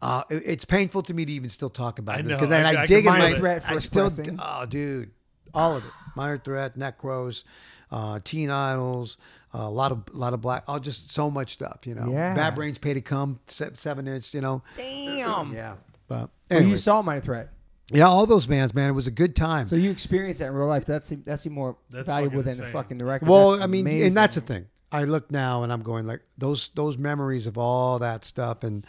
Uh, 0.00 0.22
it- 0.30 0.44
it's 0.46 0.64
painful 0.64 1.02
to 1.02 1.12
me 1.12 1.24
to 1.24 1.32
even 1.32 1.48
still 1.48 1.68
talk 1.70 1.98
about 1.98 2.18
I 2.20 2.22
this 2.22 2.32
because 2.34 2.52
I- 2.52 2.62
I, 2.62 2.82
I 2.82 2.86
dig 2.86 3.04
in 3.04 3.12
my 3.12 3.30
it. 3.30 3.42
I 3.42 3.58
for 3.74 3.80
still 3.80 4.12
oh 4.38 4.64
dude 4.64 5.10
all 5.52 5.76
of 5.76 5.84
it 5.84 5.90
minor 6.18 6.38
threat 6.38 6.76
necros 6.78 7.44
uh, 7.90 8.18
teen 8.24 8.50
idols 8.50 9.16
uh, 9.54 9.58
a 9.60 9.70
lot 9.70 9.92
of 9.92 10.02
a 10.12 10.16
lot 10.16 10.34
of 10.34 10.40
black 10.42 10.64
oh 10.68 10.78
just 10.78 11.10
so 11.10 11.30
much 11.30 11.52
stuff 11.54 11.86
you 11.86 11.94
know 11.94 12.10
Yeah. 12.10 12.34
bad 12.34 12.54
brains 12.54 12.76
pay 12.78 12.92
to 12.94 13.00
come 13.00 13.40
se- 13.46 13.70
seven 13.74 14.06
inch 14.06 14.34
you 14.34 14.40
know 14.42 14.62
Damn. 14.76 15.54
yeah 15.54 15.74
but 16.08 16.28
Well, 16.50 16.62
you 16.62 16.76
saw 16.78 17.00
Minor 17.02 17.20
Threat, 17.20 17.48
yeah 17.92 18.06
all 18.08 18.26
those 18.26 18.46
bands 18.46 18.74
man 18.74 18.90
it 18.90 18.92
was 18.92 19.06
a 19.06 19.10
good 19.22 19.34
time 19.36 19.64
so 19.64 19.76
you 19.76 19.90
experienced 19.90 20.40
that 20.40 20.46
in 20.48 20.52
real 20.54 20.66
life. 20.68 20.84
That's 20.84 21.12
that's 21.24 21.46
even 21.46 21.54
more 21.54 21.76
That's 21.90 22.06
valuable 22.06 22.42
than 22.42 22.56
the 22.58 22.64
insane. 22.64 22.72
fucking 22.72 22.98
the 22.98 23.04
record. 23.06 23.28
well 23.28 23.52
That's 23.52 23.62
i 23.62 23.66
mean 23.66 23.86
amazing. 23.86 24.06
and 24.08 24.16
that's 24.16 24.34
the 24.34 24.40
thing 24.42 24.66
i 24.92 25.04
look 25.04 25.30
now 25.30 25.62
and 25.62 25.72
i'm 25.72 25.82
going 25.82 26.06
like 26.06 26.20
those 26.36 26.70
those 26.74 26.98
memories 26.98 27.46
of 27.46 27.56
all 27.56 27.98
that 28.00 28.24
stuff 28.24 28.64
and 28.64 28.86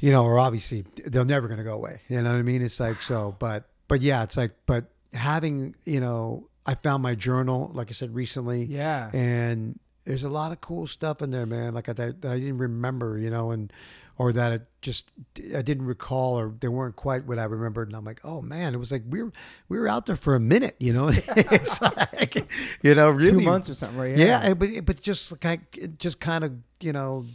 you 0.00 0.10
know 0.12 0.24
are 0.26 0.38
obviously 0.38 0.84
they're 1.06 1.24
never 1.24 1.46
going 1.48 1.58
to 1.58 1.64
go 1.64 1.74
away 1.74 2.00
you 2.08 2.20
know 2.22 2.30
what 2.32 2.38
i 2.38 2.42
mean 2.42 2.62
it's 2.62 2.80
like 2.80 3.00
so 3.02 3.36
but 3.38 3.68
but 3.88 4.00
yeah 4.02 4.22
it's 4.22 4.36
like 4.36 4.52
but 4.66 4.86
having 5.12 5.74
you 5.84 6.00
know 6.00 6.48
i 6.66 6.74
found 6.74 7.02
my 7.02 7.14
journal 7.14 7.70
like 7.74 7.88
i 7.90 7.92
said 7.92 8.14
recently 8.14 8.64
Yeah. 8.64 9.10
and 9.12 9.78
there's 10.04 10.24
a 10.24 10.28
lot 10.30 10.52
of 10.52 10.60
cool 10.60 10.86
stuff 10.86 11.22
in 11.22 11.30
there 11.30 11.46
man 11.46 11.74
like 11.74 11.88
I, 11.88 11.92
that, 11.92 12.22
that 12.22 12.32
i 12.32 12.38
didn't 12.38 12.58
remember 12.58 13.18
you 13.18 13.30
know 13.30 13.50
and 13.50 13.72
or 14.18 14.32
that 14.32 14.52
it 14.52 14.62
just 14.80 15.10
i 15.54 15.62
didn't 15.62 15.86
recall 15.86 16.38
or 16.38 16.52
they 16.60 16.68
weren't 16.68 16.96
quite 16.96 17.26
what 17.26 17.38
i 17.38 17.44
remembered 17.44 17.88
and 17.88 17.96
i'm 17.96 18.04
like 18.04 18.20
oh 18.24 18.40
man 18.42 18.74
it 18.74 18.78
was 18.78 18.90
like 18.90 19.02
we 19.08 19.22
were 19.22 19.32
we 19.68 19.78
were 19.78 19.88
out 19.88 20.06
there 20.06 20.16
for 20.16 20.34
a 20.34 20.40
minute 20.40 20.76
you 20.78 20.92
know 20.92 21.08
it's 21.12 21.80
like 21.96 22.34
you 22.82 22.94
know 22.94 23.10
really 23.10 23.30
Two 23.32 23.40
months 23.50 23.68
or 23.68 23.74
something, 23.74 23.98
right? 23.98 24.16
yeah, 24.16 24.40
and- 24.42 24.58
but 24.58 24.68
but 24.86 25.00
just 25.00 25.30
like 25.32 25.44
I 25.46 25.58
just 25.98 26.20
kind 26.20 26.42
of 26.44 26.52
you 26.80 26.92
know 26.92 27.26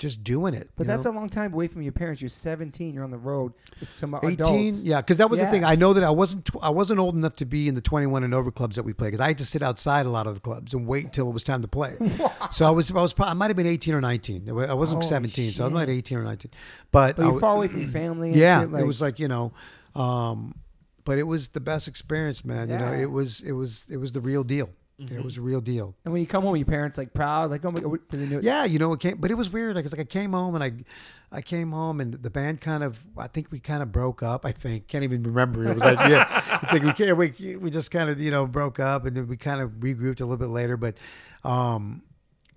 just 0.00 0.24
doing 0.24 0.54
it 0.54 0.68
But 0.76 0.86
that's 0.88 1.04
know? 1.04 1.10
a 1.10 1.14
long 1.14 1.28
time 1.28 1.52
away 1.52 1.68
from 1.68 1.82
your 1.82 1.92
parents. 1.92 2.20
You're 2.22 2.28
17. 2.30 2.94
You're 2.94 3.04
on 3.04 3.10
the 3.10 3.18
road 3.18 3.52
with 3.78 3.88
some 3.90 4.14
18 4.14 4.30
adults. 4.32 4.82
yeah 4.82 5.00
because 5.00 5.18
that 5.18 5.30
was 5.30 5.38
the 5.38 5.46
thing 5.46 5.62
i 5.62 5.76
know 5.76 5.92
that 5.92 6.02
i 6.02 6.10
wasn't 6.10 6.44
tw- 6.46 6.56
i 6.62 6.70
wasn't 6.70 6.98
old 6.98 7.14
enough 7.14 7.36
to 7.36 7.44
be 7.44 7.68
in 7.68 7.74
the 7.74 7.80
21 7.80 8.24
and 8.24 8.34
over 8.34 8.50
clubs 8.50 8.76
that 8.76 8.82
we 8.82 8.92
played 8.92 9.08
because 9.12 9.20
i 9.20 9.28
had 9.28 9.38
to 9.38 9.44
sit 9.44 9.62
outside 9.62 10.06
a 10.06 10.10
lot 10.10 10.26
of 10.26 10.34
the 10.34 10.40
clubs 10.40 10.74
and 10.74 10.86
wait 10.86 11.04
until 11.04 11.28
it 11.28 11.32
was 11.32 11.44
time 11.44 11.62
to 11.62 11.68
play 11.68 11.96
so 12.50 12.66
i 12.66 12.70
was 12.70 12.90
i 12.90 12.94
was 12.94 13.14
i 13.18 13.34
might 13.34 13.48
have 13.48 13.56
been 13.56 13.66
18 13.66 13.94
or 13.94 14.00
19 14.00 14.48
i 14.48 14.72
wasn't 14.74 14.96
Holy 15.02 15.06
17 15.06 15.52
so 15.52 15.64
i 15.64 15.66
was 15.66 15.74
like 15.74 15.88
18 15.88 16.18
or 16.18 16.24
19 16.24 16.50
but 16.90 17.16
But 17.16 17.22
you're 17.26 17.38
far 17.40 17.56
away 17.56 17.68
from 17.68 17.80
your 17.82 17.90
family. 17.90 18.30
And 18.30 18.38
yeah 18.38 18.62
shit, 18.62 18.74
it 18.74 18.84
was 18.86 19.00
like 19.00 19.18
you 19.20 19.28
know 19.28 19.52
um 19.94 20.54
but 21.04 21.18
it 21.18 21.24
was 21.24 21.48
the 21.48 21.60
best 21.60 21.88
experience 21.88 22.44
man 22.44 22.70
you 22.70 22.78
know 22.78 22.92
it 22.92 23.10
was 23.10 23.40
it 23.42 23.52
was 23.52 23.84
it 23.90 23.98
was 23.98 24.12
the 24.12 24.20
real 24.20 24.44
deal 24.44 24.70
it 25.10 25.24
was 25.24 25.36
a 25.36 25.40
real 25.40 25.60
deal 25.60 25.94
And 26.04 26.12
when 26.12 26.20
you 26.20 26.26
come 26.26 26.42
home, 26.42 26.56
your 26.56 26.66
parents 26.66 26.98
like 26.98 27.14
proud, 27.14 27.50
like 27.50 27.64
oh 27.64 27.70
my 27.70 27.80
god, 27.80 27.90
what- 27.90 28.08
they 28.08 28.18
know? 28.26 28.40
Yeah, 28.42 28.64
you 28.64 28.78
know, 28.78 28.92
it 28.92 29.00
came, 29.00 29.16
but 29.18 29.30
it 29.30 29.34
was 29.34 29.50
weird. 29.50 29.76
Like, 29.76 29.84
it's 29.84 29.92
like 29.94 30.00
I 30.00 30.04
came 30.04 30.32
home 30.32 30.54
and 30.54 30.62
I, 30.64 30.72
I 31.32 31.42
came 31.42 31.72
home 31.72 32.00
and 32.00 32.14
the 32.14 32.30
band 32.30 32.60
kind 32.60 32.82
of, 32.84 32.98
I 33.16 33.26
think 33.28 33.50
we 33.50 33.60
kind 33.60 33.82
of 33.82 33.92
broke 33.92 34.22
up. 34.22 34.44
I 34.44 34.52
think 34.52 34.88
can't 34.88 35.04
even 35.04 35.22
remember. 35.22 35.66
It 35.66 35.74
was 35.74 35.82
like, 35.84 36.08
yeah, 36.08 36.60
it's 36.62 36.72
like 36.72 36.82
we 36.82 36.92
can't, 36.92 37.16
we, 37.16 37.56
we 37.56 37.70
just 37.70 37.90
kind 37.90 38.10
of, 38.10 38.20
you 38.20 38.30
know, 38.30 38.46
broke 38.46 38.78
up 38.80 39.04
and 39.06 39.16
then 39.16 39.26
we 39.28 39.36
kind 39.36 39.60
of 39.60 39.70
regrouped 39.80 40.20
a 40.20 40.24
little 40.24 40.36
bit 40.36 40.48
later. 40.50 40.76
But, 40.76 40.96
um, 41.44 42.02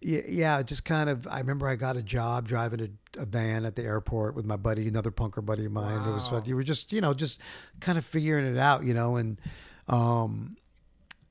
yeah, 0.02 0.22
yeah, 0.28 0.62
just 0.64 0.84
kind 0.84 1.10
of. 1.10 1.26
I 1.28 1.40
remember 1.40 1.66
I 1.70 1.76
got 1.78 1.96
a 1.96 2.04
job 2.04 2.46
driving 2.46 2.82
a, 3.16 3.22
a 3.22 3.26
van 3.26 3.64
at 3.64 3.78
the 3.78 3.84
airport 3.84 4.36
with 4.36 4.44
my 4.46 4.58
buddy, 4.58 4.86
another 4.88 5.12
punker 5.12 5.46
buddy 5.46 5.66
of 5.66 5.72
mine. 5.72 6.02
It 6.06 6.12
was 6.12 6.24
Wow. 6.26 6.40
fun. 6.40 6.44
You 6.50 6.56
were 6.58 6.64
just, 6.64 6.92
you 6.92 7.00
know, 7.00 7.14
just 7.14 7.40
kind 7.80 7.98
of 7.98 8.04
figuring 8.04 8.46
it 8.46 8.58
out, 8.58 8.84
you 8.84 8.94
know, 8.94 9.16
and, 9.16 9.40
um, 9.88 10.58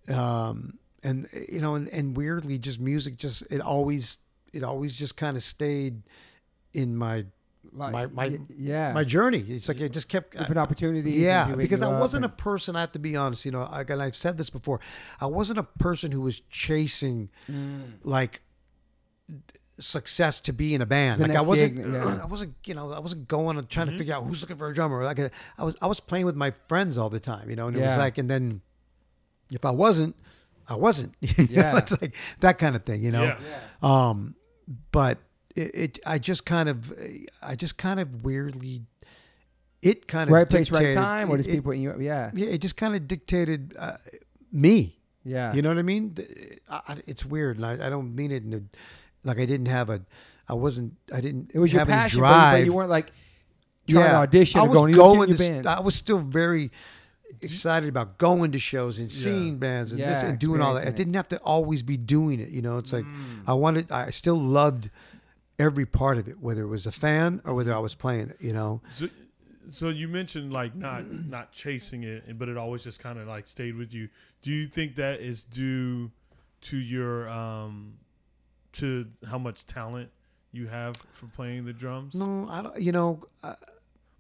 um, 0.08 0.78
and 1.02 1.28
you 1.48 1.60
know, 1.60 1.74
and, 1.74 1.88
and 1.88 2.16
weirdly, 2.16 2.58
just 2.58 2.78
music, 2.80 3.16
just 3.16 3.42
it 3.50 3.60
always, 3.60 4.18
it 4.52 4.62
always 4.62 4.96
just 4.96 5.16
kind 5.16 5.36
of 5.36 5.42
stayed 5.42 6.02
in 6.72 6.96
my 6.96 7.26
Like, 7.72 7.92
my- 7.92 8.06
my- 8.28 8.38
yeah, 8.56 8.92
my 8.92 9.04
journey. 9.04 9.44
It's 9.48 9.68
like 9.68 9.80
it 9.80 9.92
just 9.92 10.08
kept 10.08 10.32
different 10.36 10.58
opportunities. 10.58 11.16
yeah, 11.20 11.54
because 11.54 11.80
I 11.82 11.88
wasn't 11.98 12.24
and- 12.24 12.32
a 12.32 12.36
person. 12.36 12.76
I 12.76 12.80
have 12.80 12.92
to 12.92 12.98
be 12.98 13.16
honest. 13.16 13.44
You 13.44 13.52
know, 13.52 13.62
I, 13.62 13.82
and 13.82 14.02
I've 14.02 14.16
said 14.16 14.36
this 14.38 14.50
before. 14.50 14.80
I 15.20 15.26
wasn't 15.26 15.58
a 15.58 15.62
person 15.64 16.12
who 16.12 16.20
was 16.20 16.40
chasing 16.50 17.30
Mm. 17.48 17.94
like 18.04 18.42
success 19.78 20.38
to 20.40 20.52
be 20.52 20.74
in 20.74 20.82
a 20.82 20.86
band. 20.86 21.20
The 21.20 21.28
like 21.28 21.36
I 21.36 21.40
wasn't. 21.40 21.76
gig, 21.76 21.86
yeah. 21.92 22.20
I 22.22 22.26
wasn't. 22.26 22.54
You 22.66 22.74
know, 22.74 22.92
I 22.92 22.98
wasn't 23.00 23.28
going 23.28 23.58
and 23.58 23.68
trying 23.68 23.88
to 23.90 23.96
figure 23.98 24.14
out 24.14 24.24
who's 24.24 24.40
looking 24.42 24.56
for 24.56 24.68
a 24.68 24.74
drummer. 24.74 25.02
Like 25.04 25.18
I 25.58 25.64
was. 25.64 25.76
I 25.80 25.86
was 25.86 26.00
playing 26.00 26.26
with 26.26 26.36
my 26.36 26.52
friends 26.68 26.98
all 26.98 27.10
the 27.10 27.20
time. 27.20 27.48
You 27.50 27.56
know, 27.56 27.68
and 27.68 27.76
it 27.76 27.80
was 27.80 27.96
like, 27.96 28.18
and 28.18 28.28
then 28.30 28.60
if 29.50 29.64
I 29.64 29.70
wasn't, 29.70 30.16
I 30.72 30.76
wasn't. 30.76 31.14
Yeah. 31.50 31.78
it's 31.78 31.92
like 32.00 32.14
that 32.40 32.58
kind 32.58 32.74
of 32.76 32.84
thing. 32.84 33.02
You 33.02 33.10
know. 33.12 33.24
Yeah. 33.24 33.38
Um, 33.82 34.34
but 34.90 35.18
it, 35.54 35.74
it, 35.74 35.98
I 36.06 36.18
just 36.18 36.46
kind 36.46 36.68
of, 36.68 36.92
I 37.42 37.54
just 37.56 37.76
kind 37.76 38.00
of 38.00 38.24
weirdly, 38.24 38.82
it 39.82 40.08
kind 40.08 40.30
of 40.30 40.34
right 40.34 40.48
place, 40.48 40.70
right 40.70 40.94
time, 40.94 41.28
or 41.30 41.36
just 41.36 41.48
it- 41.48 41.52
people? 41.52 41.74
You, 41.74 42.00
yeah, 42.00 42.30
yeah, 42.34 42.46
it 42.48 42.58
just 42.60 42.76
kind 42.76 42.94
of 42.94 43.06
dictated 43.06 43.74
uh, 43.78 43.96
me. 44.50 44.96
yeah. 45.24 45.52
You 45.52 45.60
know 45.62 45.68
what 45.68 45.78
I 45.78 45.82
mean? 45.82 46.16
I, 46.68 46.80
I- 46.88 47.02
it's 47.06 47.24
weird, 47.24 47.56
and 47.58 47.66
I, 47.66 47.86
I 47.86 47.90
don't 47.90 48.14
mean 48.14 48.30
it 48.30 48.44
in 48.44 48.54
a, 48.54 48.62
like 49.28 49.38
I 49.38 49.44
didn't 49.44 49.66
have 49.66 49.90
a, 49.90 50.00
I 50.48 50.54
wasn't, 50.54 50.94
I 51.12 51.20
didn't. 51.20 51.50
it 51.52 51.58
was 51.58 51.72
your 51.72 51.80
have 51.80 51.88
any 51.88 51.96
passion, 51.96 52.20
but, 52.20 52.28
drive. 52.28 52.60
but 52.60 52.64
you 52.64 52.72
weren't 52.72 52.90
like 52.90 53.12
trying 53.88 54.10
to 54.10 54.16
audition 54.16 54.60
I 54.60 54.64
or 54.64 54.68
was 54.68 54.78
going, 54.78 54.94
going 54.94 55.36
to 55.36 55.62
to. 55.62 55.68
I 55.70 55.80
was 55.80 55.94
still 55.94 56.20
very 56.20 56.70
excited 57.40 57.88
about 57.88 58.18
going 58.18 58.52
to 58.52 58.58
shows 58.58 58.98
and 58.98 59.10
seeing 59.10 59.58
bands 59.58 59.92
and 59.92 60.00
this 60.00 60.22
and 60.22 60.38
doing 60.38 60.60
all 60.60 60.74
that. 60.74 60.86
I 60.86 60.90
didn't 60.90 61.14
have 61.14 61.28
to 61.28 61.38
always 61.38 61.82
be 61.82 61.96
doing 61.96 62.40
it. 62.40 62.50
You 62.50 62.62
know, 62.62 62.78
it's 62.78 62.92
like 62.92 63.04
Mm. 63.04 63.42
I 63.46 63.54
wanted. 63.54 63.90
I 63.90 64.10
still 64.10 64.38
loved 64.38 64.90
every 65.58 65.86
part 65.86 66.18
of 66.18 66.28
it, 66.28 66.40
whether 66.40 66.62
it 66.62 66.68
was 66.68 66.86
a 66.86 66.92
fan 66.92 67.40
or 67.44 67.54
whether 67.54 67.74
I 67.74 67.78
was 67.78 67.94
playing 67.94 68.30
it. 68.30 68.36
You 68.40 68.52
know. 68.52 68.80
So, 68.92 69.08
so 69.72 69.88
you 69.88 70.08
mentioned 70.08 70.52
like 70.52 70.74
not 70.74 71.04
not 71.10 71.52
chasing 71.52 72.02
it, 72.04 72.38
but 72.38 72.48
it 72.48 72.56
always 72.56 72.84
just 72.84 73.00
kind 73.00 73.18
of 73.18 73.26
like 73.28 73.48
stayed 73.48 73.76
with 73.76 73.92
you. 73.92 74.08
Do 74.42 74.50
you 74.50 74.66
think 74.66 74.96
that 74.96 75.20
is 75.20 75.44
due 75.44 76.10
to 76.62 76.76
your 76.76 77.28
um 77.28 77.94
to 78.74 79.06
how 79.28 79.38
much 79.38 79.66
talent 79.66 80.10
you 80.52 80.66
have 80.66 80.96
for 81.12 81.26
playing 81.26 81.64
the 81.64 81.72
drums? 81.72 82.14
No, 82.14 82.46
I 82.48 82.62
don't. 82.62 82.80
You 82.80 82.92
know. 82.92 83.20
Uh, 83.42 83.54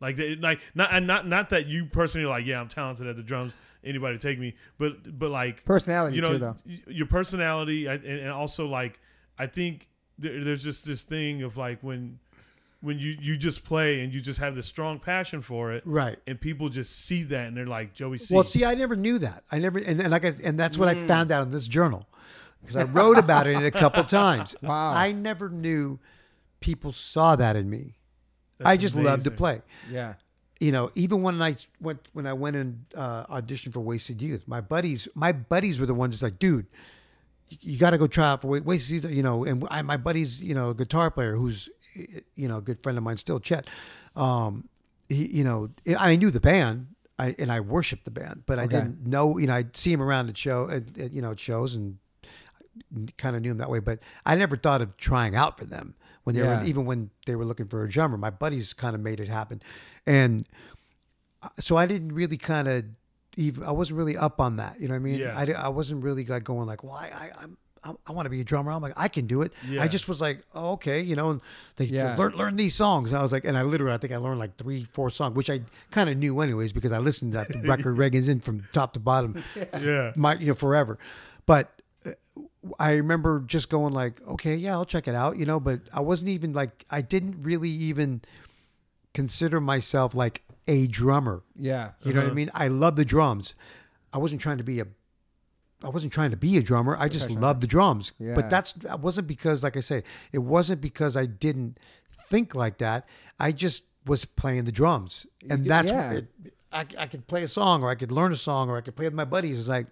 Like, 0.02 0.16
they, 0.16 0.34
like 0.34 0.60
not 0.74 0.90
and 0.92 1.06
not 1.06 1.26
not 1.28 1.48
that 1.50 1.66
you 1.66 1.86
personally 1.86 2.26
are 2.26 2.30
like, 2.30 2.44
yeah, 2.44 2.60
I'm 2.60 2.68
talented 2.68 3.06
at 3.06 3.16
the 3.16 3.22
drums. 3.22 3.56
Anybody 3.84 4.18
take 4.18 4.38
me, 4.38 4.54
but 4.76 5.18
but 5.18 5.30
like 5.30 5.64
Personality 5.64 6.16
you 6.16 6.22
know 6.22 6.32
too, 6.32 6.38
though. 6.38 6.56
your 6.88 7.06
personality 7.06 7.86
and, 7.86 8.04
and 8.04 8.28
also 8.30 8.66
like 8.66 8.98
I 9.38 9.46
think 9.46 9.88
there, 10.18 10.42
there's 10.44 10.62
just 10.62 10.84
this 10.84 11.02
thing 11.02 11.42
of 11.42 11.56
like 11.56 11.82
when 11.82 12.18
when 12.80 12.98
you 12.98 13.16
you 13.20 13.36
just 13.36 13.62
play 13.64 14.00
and 14.02 14.12
you 14.12 14.20
just 14.20 14.40
have 14.40 14.56
this 14.56 14.66
strong 14.66 14.98
passion 14.98 15.40
for 15.40 15.72
it, 15.72 15.84
right. 15.86 16.18
and 16.26 16.40
people 16.40 16.68
just 16.68 17.04
see 17.06 17.22
that 17.22 17.46
and 17.46 17.56
they're 17.56 17.64
like 17.64 17.94
Joey 17.94 18.18
C. 18.18 18.34
Well, 18.34 18.42
see, 18.42 18.64
I 18.64 18.74
never 18.74 18.96
knew 18.96 19.18
that. 19.20 19.44
I 19.52 19.60
never, 19.60 19.78
and, 19.78 20.00
and 20.00 20.10
like, 20.10 20.24
I, 20.24 20.34
and 20.42 20.58
that's 20.58 20.76
what 20.76 20.88
Mm. 20.88 21.04
I 21.04 21.06
found 21.06 21.30
out 21.30 21.44
in 21.44 21.52
this 21.52 21.68
journal 21.68 22.08
because 22.60 22.74
I 22.74 22.82
wrote 22.82 23.18
about 23.18 23.46
it 23.46 23.62
a 23.62 23.70
couple 23.70 24.02
times. 24.22 24.56
Wow. 24.62 24.88
I 24.88 25.12
never 25.12 25.48
knew 25.48 26.00
people 26.60 26.90
saw 26.92 27.36
that 27.36 27.54
in 27.54 27.70
me. 27.70 27.98
That's 28.62 28.72
I 28.72 28.76
just 28.76 28.94
love 28.94 29.24
to 29.24 29.30
play. 29.30 29.62
Yeah, 29.90 30.14
You 30.60 30.72
know, 30.72 30.90
even 30.94 31.22
when 31.22 31.40
I 31.42 31.56
went 31.80 32.00
when 32.12 32.26
I 32.26 32.32
went 32.32 32.56
and 32.56 32.84
uh, 32.94 33.26
auditioned 33.26 33.72
for 33.72 33.80
Wasted 33.80 34.20
Youth, 34.22 34.44
my 34.46 34.60
buddies, 34.60 35.08
my 35.14 35.32
buddies 35.32 35.78
were 35.78 35.86
the 35.86 35.94
ones 35.94 36.14
that's 36.14 36.22
like, 36.22 36.38
dude, 36.38 36.66
you, 37.48 37.78
got 37.78 37.90
to 37.90 37.98
go 37.98 38.06
try 38.06 38.28
out 38.30 38.42
for 38.42 38.48
Wasted 38.48 39.04
Youth. 39.04 39.12
You 39.12 39.22
know, 39.22 39.44
and 39.44 39.66
I, 39.70 39.82
my 39.82 39.96
buddy's, 39.96 40.42
you 40.42 40.54
know, 40.54 40.70
a 40.70 40.74
guitar 40.74 41.10
player 41.10 41.36
who's, 41.36 41.68
you 41.94 42.48
know, 42.48 42.58
a 42.58 42.62
good 42.62 42.82
friend 42.82 42.96
of 42.96 43.04
mine 43.04 43.16
still, 43.16 43.40
Chet. 43.40 43.66
Um, 44.16 44.68
he, 45.08 45.26
you 45.38 45.44
know, 45.44 45.70
I 45.98 46.16
knew 46.16 46.30
the 46.30 46.40
band. 46.40 46.88
I, 47.18 47.36
and 47.38 47.52
I 47.52 47.60
worshiped 47.60 48.04
the 48.04 48.10
band, 48.10 48.44
but 48.46 48.58
I 48.58 48.64
Okay. 48.64 48.76
didn't 48.78 49.06
know. 49.06 49.38
You 49.38 49.46
know, 49.46 49.54
I'd 49.54 49.76
see 49.76 49.92
him 49.92 50.02
around 50.02 50.28
at 50.30 50.36
show, 50.36 50.68
at, 50.70 50.98
at, 50.98 51.12
you 51.12 51.20
know, 51.22 51.32
at 51.32 51.38
shows, 51.40 51.74
and 51.74 51.98
kind 53.18 53.36
of 53.36 53.42
knew 53.42 53.50
him 53.50 53.58
that 53.58 53.68
way. 53.70 53.78
But 53.80 53.98
I 54.24 54.34
never 54.34 54.56
thought 54.56 54.80
of 54.80 54.96
trying 54.96 55.36
out 55.36 55.58
for 55.58 55.64
them 55.66 55.94
when 56.24 56.34
they 56.34 56.42
Yeah. 56.42 56.58
were 56.58 56.64
even 56.64 56.84
when 56.84 57.10
they 57.26 57.36
were 57.36 57.44
looking 57.44 57.66
for 57.66 57.82
a 57.84 57.88
drummer. 57.88 58.16
My 58.16 58.30
buddies 58.30 58.72
kind 58.72 58.94
of 58.94 59.00
made 59.00 59.20
it 59.20 59.28
happen, 59.28 59.62
and 60.06 60.46
uh, 61.42 61.48
so 61.60 61.76
I 61.76 61.86
didn't 61.86 62.12
really 62.14 62.36
kind 62.38 62.68
of 62.68 62.84
even. 63.36 63.64
I 63.64 63.72
wasn't 63.72 63.98
really 63.98 64.16
up 64.16 64.40
on 64.40 64.56
that. 64.56 64.80
You 64.80 64.88
know 64.88 64.94
what 64.94 65.00
I 65.00 65.02
mean? 65.02 65.18
Yeah. 65.20 65.36
I, 65.36 65.44
I 65.66 65.68
wasn't 65.68 66.02
really 66.04 66.24
like 66.24 66.44
going 66.44 66.66
like, 66.66 66.84
well, 66.84 66.94
I, 66.94 67.06
I 67.06 67.30
I'm. 67.42 67.56
I, 67.84 67.90
I 68.06 68.12
want 68.12 68.26
to 68.26 68.30
be 68.30 68.40
a 68.40 68.44
drummer. 68.44 68.70
I'm 68.70 68.80
like, 68.80 68.92
I 68.96 69.08
can 69.08 69.26
do 69.26 69.42
it. 69.42 69.52
Yeah. 69.68 69.82
I 69.82 69.88
just 69.88 70.06
was 70.06 70.20
like, 70.20 70.42
oh, 70.54 70.74
okay, 70.74 71.00
you 71.00 71.16
know, 71.16 71.30
and 71.30 71.40
they 71.74 71.86
Yeah. 71.86 72.14
learn 72.16 72.34
learn 72.36 72.54
these 72.54 72.76
songs. 72.76 73.10
And 73.10 73.18
I 73.18 73.22
was 73.22 73.32
like, 73.32 73.44
and 73.44 73.58
I 73.58 73.62
literally, 73.62 73.92
I 73.92 73.96
think 73.98 74.12
I 74.12 74.18
learned 74.18 74.38
like 74.38 74.56
three, 74.56 74.84
four 74.84 75.10
songs, 75.10 75.34
which 75.34 75.50
I 75.50 75.62
kind 75.90 76.08
of 76.08 76.16
knew 76.16 76.40
anyways 76.40 76.72
because 76.72 76.92
I 76.92 76.98
listened 76.98 77.32
to 77.32 77.38
that 77.38 77.48
record 77.64 77.98
Reagan's 77.98 78.28
in 78.28 78.38
from 78.38 78.68
top 78.72 78.92
to 78.92 79.00
bottom 79.00 79.42
Yeah, 79.80 80.12
my 80.14 80.34
you 80.36 80.46
know 80.46 80.54
forever 80.54 80.96
but 81.44 81.82
uh, 82.06 82.10
i 82.78 82.92
remember 82.92 83.40
just 83.40 83.68
going 83.68 83.92
like 83.92 84.20
okay 84.26 84.54
yeah 84.54 84.72
i'll 84.72 84.84
check 84.84 85.08
it 85.08 85.14
out 85.14 85.36
you 85.36 85.44
know 85.44 85.58
but 85.58 85.80
i 85.92 86.00
wasn't 86.00 86.28
even 86.28 86.52
like 86.52 86.84
i 86.90 87.00
didn't 87.00 87.42
really 87.42 87.68
even 87.68 88.20
consider 89.14 89.60
myself 89.60 90.14
like 90.14 90.42
a 90.68 90.86
drummer 90.86 91.42
yeah. 91.58 91.90
you 92.02 92.12
know 92.12 92.20
what 92.20 92.24
i 92.24 92.26
Uh-huh. 92.28 92.34
mean 92.34 92.50
i 92.54 92.68
love 92.68 92.96
the 92.96 93.04
drums 93.04 93.54
i 94.12 94.18
wasn't 94.18 94.40
trying 94.40 94.58
to 94.58 94.64
be 94.64 94.80
a 94.80 94.86
I 95.84 95.88
wasn't 95.88 96.12
trying 96.12 96.30
to 96.30 96.36
be 96.36 96.56
a 96.58 96.62
drummer. 96.62 96.96
I 96.96 97.08
just 97.08 97.28
loved 97.28 97.60
the 97.60 97.66
drums. 97.66 98.12
Yeah. 98.20 98.34
But 98.34 98.48
that's 98.48 98.70
that 98.86 99.00
wasn't 99.00 99.26
because, 99.26 99.64
like 99.64 99.76
I 99.76 99.80
say, 99.80 100.04
it 100.30 100.38
wasn't 100.38 100.80
because 100.80 101.16
I 101.16 101.26
didn't 101.26 101.76
think 102.30 102.54
like 102.54 102.78
that. 102.78 103.04
I 103.40 103.50
just 103.50 103.82
was 104.06 104.24
playing 104.24 104.62
the 104.62 104.70
drums, 104.70 105.26
and 105.50 105.66
that's 105.66 105.90
yeah. 105.90 106.12
it, 106.12 106.26
I, 106.72 106.86
I 106.96 107.06
could 107.08 107.26
play 107.26 107.42
a 107.42 107.48
song, 107.48 107.82
or 107.82 107.90
I 107.90 107.96
could 107.96 108.12
learn 108.12 108.30
a 108.30 108.36
song, 108.36 108.70
or 108.70 108.76
I 108.76 108.80
could 108.80 108.94
play 108.94 109.06
with 109.06 109.14
my 109.14 109.24
buddies. 109.24 109.58
It's 109.58 109.68
like 109.68 109.88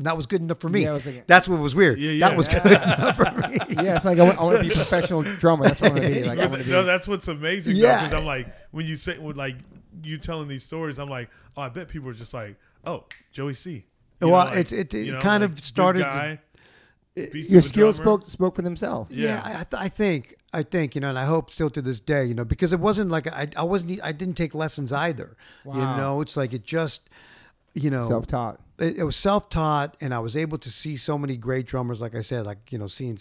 that 0.00 0.16
was 0.16 0.26
good 0.26 0.40
enough 0.42 0.60
for 0.60 0.68
me. 0.68 0.82
Yeah, 0.84 0.90
it 0.90 0.94
was 0.94 1.06
like- 1.06 1.26
that's 1.26 1.48
what 1.48 1.58
was 1.60 1.74
weird. 1.74 1.98
Yeah, 1.98 2.12
yeah. 2.12 2.28
That 2.28 2.36
was 2.36 2.48
good 2.54 2.64
enough 2.66 3.16
for 3.16 3.24
me. 3.24 3.56
yeah, 3.84 3.96
it's 3.96 4.04
like 4.04 4.18
I 4.18 4.22
want, 4.24 4.38
I 4.38 4.42
want 4.42 4.56
to 4.58 4.62
be 4.64 4.70
a 4.70 4.74
professional 4.74 5.22
drummer. 5.22 5.64
That's 5.64 5.80
what 5.80 5.90
I 5.90 5.94
want 5.94 6.04
to 6.04 6.10
be. 6.12 6.22
Like 6.24 6.38
I 6.38 6.44
no, 6.44 6.48
want 6.50 6.62
to 6.64 6.70
no, 6.70 6.80
be. 6.82 6.86
that's 6.86 7.08
what's 7.08 7.28
amazing. 7.28 7.76
Yeah. 7.76 8.02
because 8.04 8.12
I'm 8.18 8.24
like 8.24 8.46
when 8.70 8.86
you 8.86 8.96
say 8.96 9.18
when 9.18 9.36
like 9.36 9.56
you 10.02 10.18
telling 10.18 10.48
these 10.48 10.62
stories, 10.64 10.98
I'm 10.98 11.08
like, 11.08 11.28
oh, 11.56 11.62
I 11.62 11.68
bet 11.68 11.88
people 11.88 12.08
are 12.10 12.14
just 12.14 12.32
like, 12.34 12.56
oh, 12.84 13.04
Joey 13.32 13.54
C. 13.54 13.84
You 14.20 14.28
Well, 14.28 14.46
like, 14.46 14.56
it's- 14.58 14.72
it- 14.72 14.94
it 14.94 15.06
you 15.06 15.12
know, 15.12 15.20
kind 15.20 15.42
like, 15.42 15.52
of 15.52 15.60
started 15.62 16.00
to- 16.00 16.04
guy, 16.04 16.38
beast 17.32 17.50
Your 17.50 17.62
skills 17.62 17.98
drummer. 17.98 18.20
spoke 18.20 18.28
spoke 18.30 18.54
for 18.56 18.62
themselves. 18.62 19.12
Yeah, 19.14 19.28
Yeah. 19.48 19.64
I, 19.72 19.84
I 19.84 19.88
think, 19.88 20.36
I 20.52 20.62
think, 20.62 20.94
you 20.94 21.00
know, 21.00 21.08
and 21.08 21.18
I 21.18 21.24
hope 21.24 21.50
still 21.50 21.70
to 21.70 21.82
this 21.82 21.98
day, 21.98 22.24
you 22.24 22.34
know, 22.34 22.44
because 22.44 22.72
it 22.72 22.78
wasn't 22.80 23.10
like 23.10 23.26
I, 23.32 23.48
I 23.56 23.64
wasn't, 23.64 23.98
I 24.04 24.12
didn't 24.12 24.34
take 24.36 24.54
lessons 24.54 24.92
either. 24.92 25.36
You 25.64 25.72
know, 25.72 26.20
it's 26.20 26.36
like 26.36 26.52
it 26.52 26.62
just, 26.64 27.10
you 27.82 27.90
know, 27.90 28.06
Self 28.06 28.26
taught. 28.26 28.60
it, 28.78 28.96
it 28.98 29.04
was 29.04 29.16
self-taught 29.16 29.96
and 30.00 30.12
i 30.14 30.18
was 30.18 30.34
able 30.36 30.58
to 30.58 30.70
see 30.70 30.96
so 30.96 31.18
many 31.18 31.36
great 31.36 31.66
drummers 31.66 32.00
like 32.00 32.14
i 32.14 32.22
said 32.22 32.46
like 32.46 32.70
you 32.72 32.78
know 32.78 32.86
seeing 32.86 33.18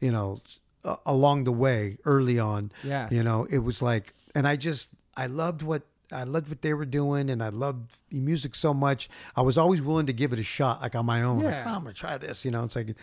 you 0.00 0.10
know 0.12 0.40
uh, 0.84 0.96
along 1.06 1.44
the 1.44 1.52
way 1.52 1.96
early 2.04 2.38
on 2.38 2.72
Yeah. 2.84 3.08
you 3.10 3.22
know 3.22 3.46
it 3.50 3.58
was 3.58 3.82
like 3.82 4.14
and 4.34 4.46
i 4.48 4.56
just 4.56 4.90
i 5.16 5.26
loved 5.26 5.62
what 5.62 5.82
i 6.12 6.24
loved 6.24 6.48
what 6.48 6.62
they 6.62 6.74
were 6.74 6.84
doing 6.84 7.30
and 7.30 7.42
i 7.42 7.48
loved 7.48 7.96
music 8.10 8.54
so 8.54 8.74
much. 8.74 9.08
I 9.36 9.42
was 9.42 9.56
always 9.56 9.80
willing 9.80 10.06
to 10.06 10.12
give 10.12 10.32
it 10.32 10.38
a 10.38 10.42
shot 10.42 10.82
like 10.82 10.94
on 10.94 11.06
my 11.06 11.22
own 11.22 11.38
like 11.42 11.52
Yeah. 11.54 11.64
oh, 11.68 11.76
i'm 11.76 11.82
gonna 11.82 11.94
try 11.94 12.18
this 12.18 12.44
you 12.44 12.50
know? 12.50 12.64
It's 12.64 12.76
like 12.76 12.94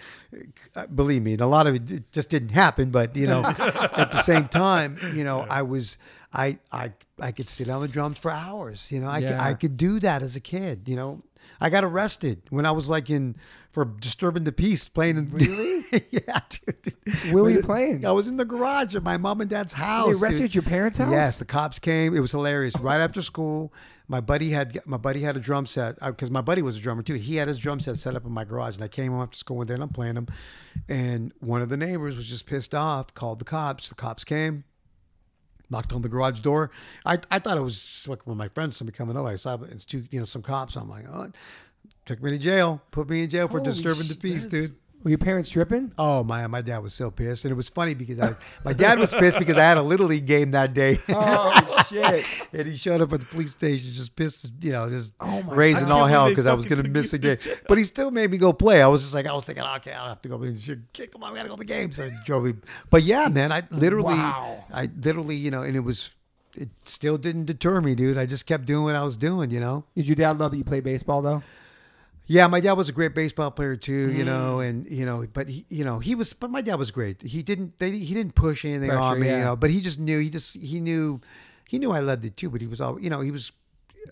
uh, 0.75 0.87
believe 0.87 1.21
me 1.23 1.33
and 1.33 1.41
a 1.41 1.47
lot 1.47 1.67
of 1.67 1.75
it 1.75 2.11
just 2.11 2.29
didn't 2.29 2.49
happen 2.49 2.91
but 2.91 3.15
you 3.15 3.27
know 3.27 3.43
at 3.45 4.11
the 4.11 4.21
same 4.21 4.47
time 4.47 4.97
you 5.15 5.23
know 5.23 5.45
i 5.49 5.61
was 5.61 5.97
i 6.33 6.57
i 6.71 6.91
i 7.21 7.31
could 7.31 7.47
sit 7.47 7.69
on 7.69 7.81
the 7.81 7.87
drums 7.87 8.17
for 8.17 8.31
hours 8.31 8.87
you 8.91 8.99
know? 8.99 9.07
I 9.07 9.21
could, 9.21 9.31
i 9.39 9.53
could 9.53 9.77
do 9.77 9.99
that 10.01 10.21
as 10.21 10.35
a 10.35 10.41
kid 10.41 10.83
you 10.87 10.95
know 10.95 11.21
I 11.59 11.69
got 11.69 11.83
arrested 11.83 12.41
when 12.49 12.65
I 12.65 12.71
was 12.71 12.89
like 12.89 13.09
in 13.09 13.35
for 13.71 13.85
disturbing 13.85 14.43
the 14.43 14.51
peace 14.51 14.87
playing 14.87 15.17
in 15.17 15.29
Really? 15.29 15.85
yeah, 16.09 16.39
dude. 16.49 16.93
Where 17.31 17.43
were 17.43 17.49
you 17.49 17.61
playing? 17.61 18.05
I 18.05 18.11
was 18.11 18.27
in 18.27 18.37
the 18.37 18.45
garage 18.45 18.95
at 18.95 19.03
my 19.03 19.17
mom 19.17 19.41
and 19.41 19.49
dad's 19.49 19.73
house. 19.73 20.19
They 20.19 20.31
dude. 20.31 20.55
your 20.55 20.63
parents' 20.63 20.97
house. 20.97 21.11
Yes, 21.11 21.37
the 21.37 21.45
cops 21.45 21.79
came. 21.79 22.15
It 22.15 22.19
was 22.19 22.31
hilarious. 22.31 22.75
Right 22.87 23.01
after 23.01 23.21
school, 23.21 23.73
my 24.07 24.21
buddy 24.21 24.51
had 24.51 24.79
my 24.85 24.95
buddy 24.97 25.21
had 25.21 25.35
a 25.35 25.39
drum 25.41 25.65
set 25.65 25.97
uh, 26.01 26.11
because 26.11 26.31
my 26.31 26.39
buddy 26.41 26.61
was 26.61 26.77
a 26.77 26.79
drummer 26.79 27.01
too. 27.01 27.15
He 27.15 27.35
had 27.35 27.49
his 27.49 27.57
drum 27.57 27.81
set 27.81 27.97
set 27.97 28.15
up 28.15 28.25
in 28.25 28.31
my 28.31 28.45
garage, 28.45 28.75
and 28.75 28.83
I 28.83 28.87
came 28.87 29.11
home 29.11 29.21
after 29.21 29.37
school 29.37 29.57
one 29.57 29.67
day 29.67 29.73
and 29.73 29.83
I'm 29.83 29.89
playing 29.89 30.15
them. 30.15 30.27
And 30.87 31.33
one 31.39 31.61
of 31.61 31.67
the 31.69 31.75
neighbors 31.75 32.15
was 32.15 32.27
just 32.27 32.45
pissed 32.45 32.73
off, 32.73 33.13
called 33.13 33.39
the 33.39 33.45
cops. 33.45 33.89
The 33.89 33.95
cops 33.95 34.23
came, 34.23 34.63
knocked 35.69 35.93
on 35.93 36.01
the 36.01 36.09
garage 36.09 36.39
door. 36.39 36.71
I, 37.05 37.19
I 37.29 37.39
thought 37.39 37.57
it 37.57 37.63
was 37.63 38.05
like 38.07 38.25
one 38.25 38.33
of 38.33 38.37
my 38.37 38.49
friends, 38.49 38.77
somebody 38.77 38.97
coming 38.97 39.17
over. 39.17 39.29
I 39.29 39.35
saw 39.35 39.57
it's 39.63 39.85
two, 39.85 40.05
you 40.09 40.19
know, 40.19 40.25
some 40.25 40.41
cops. 40.41 40.75
I'm 40.75 40.89
like, 40.89 41.05
oh, 41.09 41.31
took 42.05 42.21
me 42.21 42.31
to 42.31 42.37
jail, 42.37 42.81
put 42.91 43.09
me 43.09 43.23
in 43.23 43.29
jail 43.29 43.47
for 43.47 43.59
Holy 43.59 43.71
disturbing 43.71 44.07
the 44.07 44.15
peace, 44.15 44.45
dude. 44.45 44.75
Were 45.03 45.11
your 45.11 45.19
parents 45.19 45.49
tripping? 45.49 45.93
Oh 45.97 46.23
my! 46.23 46.47
My 46.47 46.61
dad 46.61 46.79
was 46.79 46.93
so 46.93 47.11
pissed, 47.11 47.45
and 47.45 47.51
it 47.51 47.55
was 47.55 47.69
funny 47.69 47.93
because 47.93 48.19
I, 48.19 48.35
my 48.65 48.73
dad 48.73 48.99
was 48.99 49.13
pissed 49.13 49.37
because 49.39 49.57
I 49.57 49.63
had 49.63 49.77
a 49.77 49.81
little 49.81 50.07
league 50.07 50.25
game 50.25 50.51
that 50.51 50.73
day, 50.73 50.99
Oh 51.09 51.83
shit! 51.87 52.25
and 52.53 52.67
he 52.67 52.75
showed 52.75 52.99
up 53.01 53.13
at 53.13 53.19
the 53.21 53.25
police 53.27 53.51
station 53.51 53.93
just 53.93 54.15
pissed, 54.15 54.51
you 54.59 54.71
know, 54.71 54.89
just 54.89 55.13
Oh 55.19 55.43
raising 55.43 55.91
all 55.91 56.07
hell 56.07 56.29
because 56.29 56.45
I 56.47 56.53
was 56.53 56.65
gonna 56.65 56.83
miss 56.83 57.13
a 57.13 57.19
game. 57.19 57.37
But 57.67 57.77
he 57.77 57.83
still 57.83 58.11
made 58.11 58.31
me 58.31 58.37
go 58.37 58.51
play. 58.53 58.81
I 58.81 58.87
was 58.87 59.03
just 59.03 59.13
like, 59.13 59.27
I 59.27 59.33
was 59.33 59.45
thinking, 59.45 59.63
okay, 59.63 59.93
I 59.93 59.99
don't 59.99 60.09
have 60.09 60.21
to 60.23 60.29
go. 60.29 60.37
Come 60.37 61.23
on, 61.23 61.31
we 61.31 61.37
gotta 61.37 61.49
go 61.49 61.55
to 61.55 61.59
the 61.59 61.65
game. 61.65 61.91
So 61.91 62.09
drove 62.25 62.43
me. 62.45 62.53
But 62.89 63.03
yeah, 63.03 63.27
man, 63.29 63.51
I 63.51 63.63
literally, 63.71 64.15
Wow. 64.15 64.65
I 64.73 64.89
literally, 64.99 65.35
you 65.35 65.51
know, 65.51 65.61
and 65.61 65.75
it 65.75 65.81
was, 65.81 66.09
it 66.57 66.69
still 66.85 67.17
didn't 67.17 67.45
deter 67.45 67.81
me, 67.81 67.93
dude. 67.93 68.17
I 68.17 68.25
just 68.25 68.45
kept 68.47 68.65
doing 68.65 68.83
what 68.83 68.95
I 68.95 69.03
was 69.03 69.15
doing, 69.15 69.51
you 69.51 69.59
know. 69.59 69.85
Did 69.95 70.07
your 70.07 70.15
dad 70.15 70.39
love 70.39 70.51
that 70.51 70.57
you 70.57 70.63
played 70.63 70.83
baseball 70.83 71.21
though? 71.21 71.43
Yeah, 72.27 72.47
my 72.47 72.59
dad 72.59 72.73
was 72.73 72.89
a 72.89 72.91
great 72.91 73.15
baseball 73.15 73.51
player 73.51 73.77
too, 73.77 74.11
you 74.11 74.23
Mm. 74.23 74.25
know, 74.25 74.59
and 74.59 74.85
you 74.91 75.05
know, 75.05 75.25
but 75.31 75.47
he, 75.49 75.65
you 75.69 75.85
know, 75.85 75.99
he 75.99 76.13
was, 76.13 76.33
but 76.33 76.51
my 76.51 76.61
dad 76.61 76.75
was 76.75 76.91
great. 76.91 77.21
He 77.21 77.41
didn't, 77.41 77.79
they, 77.79 77.91
he 77.91 78.13
didn't 78.13 78.35
push 78.35 78.65
anything 78.65 78.89
Pressure, 78.89 79.01
on 79.01 79.19
me, 79.21 79.27
yeah. 79.27 79.37
you 79.39 79.43
know, 79.45 79.55
but 79.55 79.69
he 79.69 79.79
just 79.79 79.97
knew, 79.97 80.19
he 80.19 80.29
just, 80.29 80.53
he 80.55 80.79
knew, 80.81 81.21
he 81.67 81.79
knew 81.79 81.91
I 81.91 82.01
loved 82.01 82.25
it 82.25 82.35
too. 82.35 82.49
But 82.49 82.59
he 82.61 82.67
was 82.67 82.81
all, 82.81 82.99
you 82.99 83.09
know, 83.09 83.21
he 83.21 83.31
was 83.31 83.51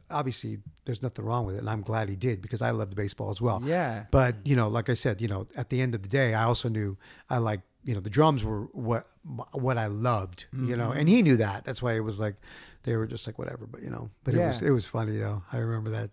obviously 0.09 0.59
there's 0.85 1.01
nothing 1.01 1.25
wrong 1.25 1.45
with 1.45 1.55
it, 1.55 1.59
and 1.59 1.69
I'm 1.69 1.81
glad 1.81 2.09
he 2.09 2.15
did 2.15 2.41
because 2.41 2.61
I 2.61 2.71
loved 2.71 2.95
baseball 2.95 3.29
as 3.31 3.41
well. 3.41 3.61
Yeah. 3.65 4.05
But 4.11 4.35
you 4.45 4.55
know, 4.55 4.67
like 4.67 4.89
I 4.89 4.93
said, 4.95 5.21
you 5.21 5.27
know, 5.27 5.47
at 5.55 5.69
the 5.69 5.81
end 5.81 5.95
of 5.95 6.01
the 6.03 6.09
day, 6.09 6.33
I 6.33 6.43
also 6.43 6.69
knew 6.69 6.97
I 7.29 7.37
like, 7.37 7.61
you 7.83 7.93
know, 7.93 7.99
the 8.01 8.09
drums 8.09 8.43
were 8.43 8.61
what 8.73 9.07
what 9.51 9.77
I 9.77 9.87
loved, 9.87 10.45
you 10.53 10.75
know, 10.75 10.89
Mm-hmm. 10.89 10.99
and 10.99 11.09
he 11.09 11.21
knew 11.21 11.37
that. 11.37 11.65
That's 11.65 11.81
why 11.81 11.93
it 11.93 12.01
was 12.03 12.19
like 12.19 12.35
they 12.83 12.95
were 12.95 13.07
just 13.07 13.25
like 13.27 13.39
whatever, 13.39 13.65
but 13.65 13.81
you 13.81 13.89
know, 13.89 14.09
but 14.23 14.33
it 14.35 14.39
was 14.45 14.61
it 14.61 14.69
was 14.71 14.85
funny 14.85 15.13
you 15.13 15.21
know 15.21 15.43
I 15.51 15.57
remember 15.57 15.89
that. 15.91 16.09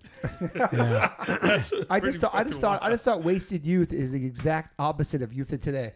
yeah. 0.72 1.84
I 1.90 2.00
just 2.00 2.20
thought 2.20 2.34
I 2.34 2.44
just 2.44 2.60
fucking 2.60 2.78
thought 2.78 2.82
I 2.82 2.90
just 2.90 3.04
thought 3.04 3.22
wasted 3.22 3.66
youth 3.66 3.92
is 3.92 4.12
the 4.12 4.24
exact 4.24 4.74
opposite 4.78 5.20
of 5.22 5.32
youth 5.32 5.52
of 5.52 5.60
today. 5.60 5.94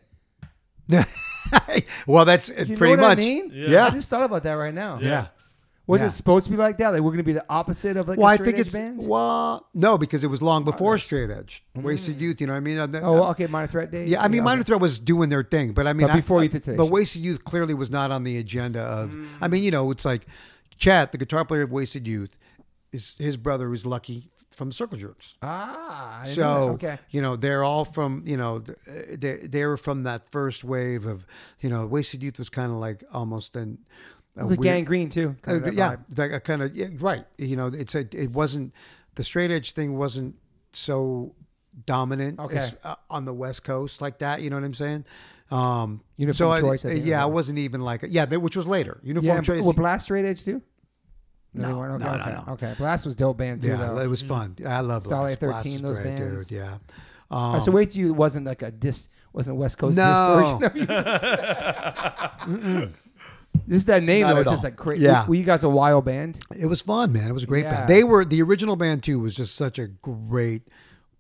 well, 2.07 2.25
that's 2.25 2.51
uh, 2.51 2.65
You 2.67 2.77
pretty 2.77 2.97
know 2.97 3.03
what 3.03 3.09
much. 3.09 3.19
I 3.19 3.21
mean? 3.29 3.51
Yeah. 3.53 3.87
I 3.87 3.91
just 3.91 4.09
thought 4.09 4.23
about 4.25 4.43
that 4.45 4.53
right 4.53 4.75
now. 4.75 4.99
Yeah. 5.01 5.29
Was 5.89 6.01
Yeah. 6.01 6.09
it 6.09 6.11
supposed 6.11 6.47
to 6.47 6.51
be 6.51 6.57
like 6.57 6.79
that? 6.79 6.93
Like 6.95 7.01
we're 7.03 7.13
gonna 7.13 7.23
be 7.23 7.33
the 7.33 7.45
opposite 7.49 7.97
of 7.97 8.09
like 8.09 8.19
Well, 8.19 8.27
a 8.29 8.33
I 8.33 8.35
straight 8.37 8.47
think 8.47 8.59
edge 8.59 8.67
it's 8.67 8.73
band? 8.75 9.07
well, 9.07 9.69
no, 9.73 9.97
because 9.97 10.25
it 10.25 10.27
was 10.27 10.43
long 10.43 10.65
before 10.65 10.99
Straight 10.99 11.31
Edge, 11.31 11.63
Wasted 11.77 12.21
Youth. 12.21 12.41
You 12.41 12.49
know 12.49 12.55
what 12.55 12.57
I 12.57 12.61
mean? 12.61 12.79
Uh, 12.79 12.89
Oh, 13.05 13.13
well, 13.15 13.25
okay, 13.31 13.47
minor 13.47 13.69
threat 13.69 13.93
days. 13.93 14.11
Yeah, 14.11 14.21
I 14.23 14.27
mean, 14.29 14.41
okay. 14.41 14.45
Minor 14.47 14.63
Threat 14.65 14.81
was 14.81 14.99
doing 14.99 15.29
their 15.29 15.45
thing, 15.45 15.73
but 15.75 15.87
I 15.87 15.93
mean, 15.93 16.09
But 16.09 16.17
before 16.17 16.41
I- 16.41 16.45
Youth 16.45 16.69
but 16.77 16.87
Wasted 16.87 17.23
Youth 17.23 17.45
clearly 17.45 17.73
was 17.75 17.91
not 17.91 18.11
on 18.11 18.25
the 18.25 18.37
agenda 18.37 18.81
of. 18.81 19.15
I 19.41 19.47
mean, 19.47 19.63
you 19.63 19.71
know, 19.71 19.91
it's 19.93 20.05
like 20.05 20.27
Chet, 20.77 21.13
the 21.13 21.19
guitar 21.19 21.45
player 21.45 21.63
of 21.63 21.71
Wasted 21.71 22.07
Youth, 22.07 22.37
is 22.93 23.15
his 23.19 23.37
brother 23.37 23.69
was 23.71 23.87
Lucky 23.87 24.31
from 24.51 24.73
Circle 24.73 24.99
Jerks. 24.99 25.37
Ah, 25.43 26.23
I. 26.23 26.27
So 26.29 26.71
okay. 26.75 26.99
you 27.11 27.21
know 27.23 27.37
they're 27.37 27.63
all 27.63 27.85
from 27.85 28.23
you 28.27 28.37
know 28.37 28.63
they 29.13 29.37
they 29.37 29.65
were 29.67 29.77
from 29.77 30.03
that 30.05 30.31
first 30.33 30.65
wave 30.65 31.07
of 31.07 31.27
you 31.61 31.69
know 31.71 31.87
Wasted 31.87 32.23
Youth 32.23 32.39
was 32.39 32.49
kind 32.49 32.73
of 32.73 32.79
like 32.79 33.05
almost 33.13 33.55
an 33.55 33.79
like 34.45 34.61
weird- 34.61 34.63
gangrene 34.63 35.09
too. 35.09 35.37
uh, 35.47 35.59
that 35.59 35.75
yeah, 35.75 35.97
vibe. 35.97 36.19
like 36.19 36.33
a 36.33 36.41
kind 36.41 36.63
of 36.63 36.77
yeah, 36.77 36.89
right. 36.99 37.25
You 37.39 37.57
know, 37.57 37.67
it's 37.69 37.95
a 37.95 38.07
it 38.13 38.31
wasn't 38.33 38.73
the 39.15 39.25
straight 39.25 39.51
edge 39.51 39.73
thing 39.73 39.97
wasn't 39.97 40.35
so 40.73 41.35
dominant 41.87 42.39
Okay. 42.41 42.57
as, 42.59 42.77
uh, 42.85 42.95
on 43.11 43.25
the 43.25 43.33
West 43.35 43.65
Coast 43.65 44.01
like 44.01 44.19
that. 44.19 44.43
You 44.43 44.51
know 44.51 44.57
what 44.57 44.65
I'm 44.65 44.75
saying? 44.75 45.05
Um, 45.51 46.03
Uniform 46.17 46.59
so 46.59 46.61
Choice, 46.61 46.85
I 46.85 46.93
yeah, 46.93 47.25
it 47.25 47.31
wasn't 47.33 47.59
even 47.59 47.81
like 47.81 48.05
yeah, 48.09 48.27
that, 48.27 48.41
which 48.41 48.57
was 48.57 48.67
later. 48.67 49.01
Uniform 49.03 49.37
Yeah, 49.37 49.41
choice. 49.43 49.63
were 49.63 49.73
Blast 49.73 50.05
straight 50.05 50.25
edge 50.25 50.45
too? 50.45 50.61
No, 51.55 51.71
no, 51.87 51.95
okay, 51.95 52.05
no, 52.05 52.11
okay. 52.21 52.31
no. 52.47 52.53
Okay, 52.55 52.75
Blast 52.77 53.07
was 53.07 53.17
dope 53.17 53.39
band 53.39 53.63
too. 53.63 53.69
yeah, 53.69 53.77
though. 53.77 53.99
it 53.99 54.09
was 54.09 54.23
fun. 54.23 54.57
I 54.67 54.81
love 54.81 55.05
Blast. 55.05 55.41
Blast 55.41 55.63
13, 55.63 55.77
is 55.77 55.83
those 55.83 55.99
great, 55.99 56.17
bands. 56.17 56.47
dude. 56.49 56.59
Yeah. 56.59 56.79
Uh, 57.31 57.35
Um, 57.55 57.61
so 57.61 57.71
wait 57.73 57.91
till 57.93 58.03
you 58.03 58.13
wasn't 58.15 58.45
like 58.47 58.61
a 58.63 58.71
dis 58.71 59.09
wasn't 59.33 59.57
West 59.57 59.79
Coast 59.79 59.97
No. 59.97 60.59
version 60.61 60.65
of 60.65 60.77
you. 62.49 62.93
Just 63.69 63.87
that 63.89 64.03
name 64.03 64.23
Not 64.27 64.35
though, 64.35 64.41
it's 64.41 64.51
just 64.51 64.65
like 64.65 64.77
crazy. 64.77 65.05
Yeah. 65.05 65.27
Were 65.27 65.35
you 65.35 65.45
guys 65.45 65.65
a 65.65 65.69
wild 65.69 66.05
band? 66.05 66.39
It 66.57 66.67
was 66.67 66.83
fun, 66.83 67.13
man. 67.13 67.29
It 67.29 67.33
was 67.33 67.43
a 67.43 67.47
great 67.47 67.65
Yeah. 67.65 67.75
band. 67.79 67.89
They 67.89 68.05
were 68.05 68.25
the 68.25 68.41
original 68.43 68.77
band 68.77 69.03
too. 69.03 69.19
Was 69.21 69.35
just 69.35 69.55
such 69.57 69.79
a 69.79 69.89
great, 69.89 70.63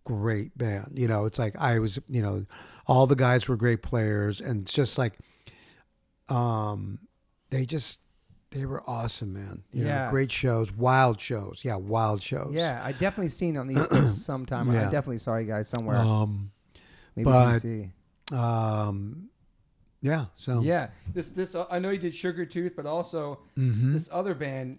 great 0.04 0.56
band. 0.56 0.92
You 0.94 1.08
know, 1.08 1.26
it's 1.26 1.38
like 1.38 1.56
I 1.58 1.78
was. 1.78 1.98
You 2.08 2.22
know, 2.22 2.46
all 2.86 3.06
the 3.06 3.16
guys 3.16 3.48
were 3.48 3.56
great 3.56 3.82
players, 3.82 4.40
and 4.40 4.62
it's 4.62 4.72
just 4.72 4.96
like, 4.96 5.14
um, 6.28 6.98
they 7.50 7.66
just 7.66 8.00
they 8.50 8.64
were 8.64 8.82
awesome, 8.88 9.32
man. 9.32 9.64
You 9.72 9.84
know, 9.84 9.90
Yeah. 9.90 10.10
great 10.10 10.30
shows, 10.32 10.72
wild 10.72 11.20
shows. 11.20 11.60
Yeah, 11.62 11.74
wild 11.76 12.22
shows. 12.22 12.52
Yeah, 12.54 12.80
I 12.82 12.92
definitely 12.92 13.28
seen 13.28 13.56
on 13.56 13.66
the 13.66 13.78
East 13.80 13.90
Coast 13.90 14.18
sometime. 14.24 14.70
I 14.70 14.74
Yeah. 14.74 14.84
definitely 14.84 15.18
saw 15.18 15.36
you 15.36 15.46
guys 15.46 15.68
somewhere. 15.68 15.96
Um. 15.98 16.52
Maybe 17.16 17.24
but- 17.24 17.60
DC. 17.62 17.90
Um. 18.32 19.30
Yeah. 20.06 20.26
So. 20.36 20.60
Yeah, 20.62 20.88
this 21.12 21.30
this 21.30 21.54
uh, 21.54 21.66
I 21.70 21.78
know 21.78 21.90
you 21.90 21.98
did 21.98 22.14
Sugar 22.14 22.44
Tooth, 22.46 22.72
but 22.76 22.86
also 22.86 23.40
Mhm. 23.58 23.92
this 23.92 24.08
other 24.12 24.34
band, 24.34 24.78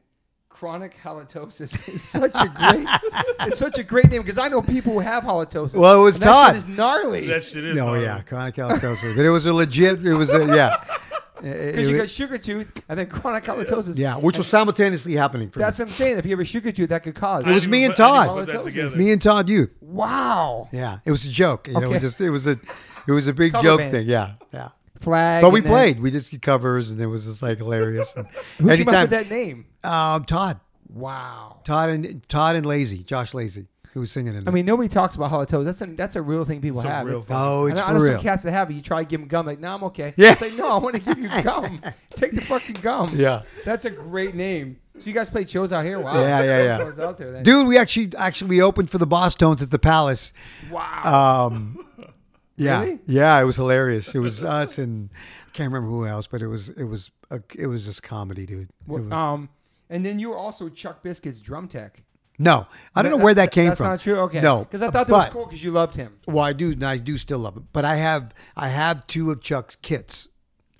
Chronic 0.49 0.95
Halitosis, 1.03 1.87
is 1.93 2.01
such 2.03 2.35
a 2.35 2.47
great. 2.47 2.87
it's 3.41 3.59
such 3.59 3.77
a 3.77 3.83
great 3.83 4.09
name 4.09 4.21
because 4.21 4.37
I 4.37 4.47
know 4.47 4.61
people 4.61 4.93
who 4.93 4.99
have 4.99 5.23
halitosis. 5.23 5.75
Well, 5.75 5.99
it 6.01 6.03
was 6.03 6.15
and 6.15 6.23
that 6.23 6.31
Todd. 6.33 6.47
shit 6.47 6.55
is 6.57 6.67
gnarly. 6.67 7.27
That 7.27 7.43
shit 7.43 7.63
is. 7.63 7.75
No, 7.77 7.87
gnarly. 7.87 8.03
yeah, 8.05 8.21
chronic 8.21 8.55
halitosis, 8.55 9.15
but 9.15 9.25
it 9.25 9.29
was 9.29 9.45
a 9.45 9.53
legit. 9.53 10.05
It 10.05 10.13
was 10.15 10.33
a 10.33 10.45
yeah. 10.55 10.83
Because 11.39 11.87
you 11.87 11.95
got 11.97 12.09
sugar 12.09 12.39
tooth 12.39 12.71
and 12.89 12.97
then 12.97 13.05
chronic 13.05 13.43
halitosis. 13.43 13.95
yeah, 13.95 14.17
which 14.17 14.39
was 14.39 14.47
simultaneously 14.47 15.13
happening 15.13 15.51
for 15.51 15.59
me. 15.59 15.65
That's 15.65 15.77
what 15.77 15.89
I'm 15.89 15.93
saying. 15.93 16.17
If 16.17 16.25
you 16.25 16.31
have 16.31 16.39
a 16.39 16.45
sugar 16.45 16.71
tooth, 16.71 16.89
that 16.89 17.03
could 17.03 17.13
cause. 17.13 17.45
It 17.45 17.51
was 17.53 17.67
me 17.67 17.83
and 17.83 17.93
put- 17.93 18.03
I 18.03 18.23
didn't 18.25 18.27
Todd. 18.27 18.37
put 18.37 18.45
that 18.47 18.55
Halitosis. 18.61 18.63
together. 18.63 18.97
Me 18.97 19.11
and 19.11 19.21
Todd 19.21 19.47
Youth. 19.47 19.69
Wow. 19.79 20.67
Yeah, 20.71 20.97
it 21.05 21.11
was 21.11 21.25
a 21.25 21.29
joke. 21.29 21.67
You 21.67 21.73
know, 21.75 21.87
Okay. 21.89 21.97
it 21.97 21.99
just 21.99 22.19
it 22.21 22.31
was 22.31 22.47
a 22.47 22.57
it 23.07 23.11
was 23.11 23.27
a 23.27 23.33
big 23.33 23.51
Cover 23.51 23.63
joke 23.63 23.77
bands. 23.81 23.91
thing. 23.93 24.07
Yeah, 24.07 24.31
yeah. 24.51 24.69
Flag. 25.01 25.41
But 25.41 25.51
we 25.51 25.61
then- 25.61 25.71
played. 25.71 25.99
We 25.99 26.11
just 26.11 26.31
did 26.31 26.41
covers, 26.41 26.91
and 26.91 26.99
it 27.01 27.07
was 27.07 27.25
just 27.25 27.41
like 27.43 27.57
hilarious. 27.59 28.15
And 28.17 28.27
Who 28.59 28.67
came 28.69 28.87
up 28.89 29.01
with 29.03 29.09
that 29.11 29.29
name? 29.29 29.65
um, 29.83 30.25
Todd, 30.25 30.59
Wow. 30.93 31.59
Todd 31.63 31.89
and 31.89 32.27
Todd 32.29 32.55
and 32.55 32.65
Lazy, 32.65 33.03
Josh 33.03 33.33
Lazy, 33.33 33.67
who 33.93 33.99
was 33.99 34.11
singing 34.11 34.33
in 34.35 34.43
it. 34.43 34.47
I 34.47 34.51
mean, 34.51 34.65
nobody 34.65 34.87
talks 34.89 35.15
about 35.15 35.31
halitosis. 35.31 35.65
That's 35.65 35.81
a 35.81 35.85
that's 35.87 36.15
a 36.15 36.21
real 36.21 36.45
thing 36.45 36.61
people 36.61 36.79
It's 36.79 36.87
a 36.87 36.91
have. 36.91 37.05
real 37.05 37.21
thing. 37.21 37.35
oh, 37.37 37.67
I 37.67 37.71
it's 37.71 37.77
know, 37.79 37.83
I 37.83 37.87
for 37.89 37.93
know 37.95 37.99
real. 38.01 38.13
some 38.13 38.21
cats 38.23 38.43
that 38.43 38.51
have 38.51 38.69
it. 38.71 38.75
You 38.75 38.81
try 38.81 39.03
to 39.03 39.07
give 39.09 39.19
them 39.19 39.27
gum, 39.27 39.45
like, 39.45 39.59
no, 39.59 39.73
I'm 39.75 39.83
okay. 39.85 40.13
Yeah. 40.17 40.31
It's 40.31 40.41
like, 40.41 40.53
no, 40.53 40.71
I 40.71 40.77
want 40.77 40.95
to 40.95 41.01
give 41.01 41.17
you 41.17 41.29
gum. 41.43 41.81
Take 42.15 42.31
the 42.31 42.41
fucking 42.41 42.77
gum. 42.81 43.11
Yeah, 43.15 43.43
That's 43.65 43.85
a 43.85 43.89
great 43.89 44.33
name. 44.35 44.79
So 44.99 45.05
you 45.05 45.13
guys 45.13 45.29
played 45.29 45.47
shows 45.49 45.71
out 45.73 45.83
here? 45.85 45.99
Wow. 45.99 46.19
Yeah, 46.21 46.41
yeah, 46.41 46.63
yeah. 46.97 47.03
Out 47.05 47.17
there 47.19 47.31
then. 47.31 47.43
dude, 47.43 47.67
we 47.67 47.77
actually 47.77 48.11
actually 48.17 48.49
we 48.49 48.61
opened 48.61 48.89
for 48.89 48.97
the 48.97 49.05
Bosstones 49.05 49.61
at 49.61 49.69
the 49.71 49.77
Palace. 49.79 50.33
Wow. 50.71 51.47
Um, 51.51 51.86
yeah, 52.57 52.81
Really? 52.81 52.99
yeah, 53.05 53.39
it 53.39 53.43
was 53.45 53.55
hilarious. 53.55 54.13
It 54.13 54.19
was 54.19 54.43
us 54.43 54.77
and 54.77 55.09
I 55.47 55.49
can't 55.51 55.71
remember 55.71 55.89
who 55.89 56.05
else, 56.05 56.27
but 56.27 56.41
it 56.41 56.47
was 56.47 56.69
it 56.69 56.83
was 56.83 57.11
a, 57.31 57.41
it 57.55 57.67
was 57.67 57.85
just 57.85 58.03
comedy, 58.03 58.45
dude. 58.45 58.69
It 58.87 58.91
was- 58.91 59.11
um, 59.11 59.49
and 59.89 60.05
then 60.05 60.19
you 60.19 60.29
were 60.29 60.37
also 60.37 60.67
Chuck 60.69 61.01
Biscuits' 61.03 61.39
drum 61.39 61.67
tech. 61.69 62.03
no, 62.37 62.67
I 62.93 63.01
don't 63.01 63.11
know 63.11 63.23
where 63.23 63.33
that 63.33 63.51
came 63.51 63.67
That's 63.69 63.77
from. 63.79 63.89
That's 63.91 64.05
not 64.05 64.11
true. 64.13 64.19
Okay. 64.23 64.41
No, 64.41 64.59
Because 64.65 64.81
I 64.83 64.89
thought 64.91 65.07
that 65.07 65.13
was 65.13 65.29
cool 65.29 65.45
because 65.45 65.63
you 65.63 65.71
loved 65.71 65.95
him. 65.95 66.17
Well, 66.27 66.43
I 66.43 66.51
do. 66.53 66.71
and 66.71 66.83
I 66.83 66.97
do 66.97 67.17
still 67.17 67.39
love 67.39 67.55
it, 67.57 67.63
but 67.73 67.85
I 67.85 67.95
have 67.95 68.33
I 68.55 68.67
have 68.69 69.07
two 69.07 69.31
of 69.31 69.41
Chuck's 69.41 69.75
kits, 69.75 70.27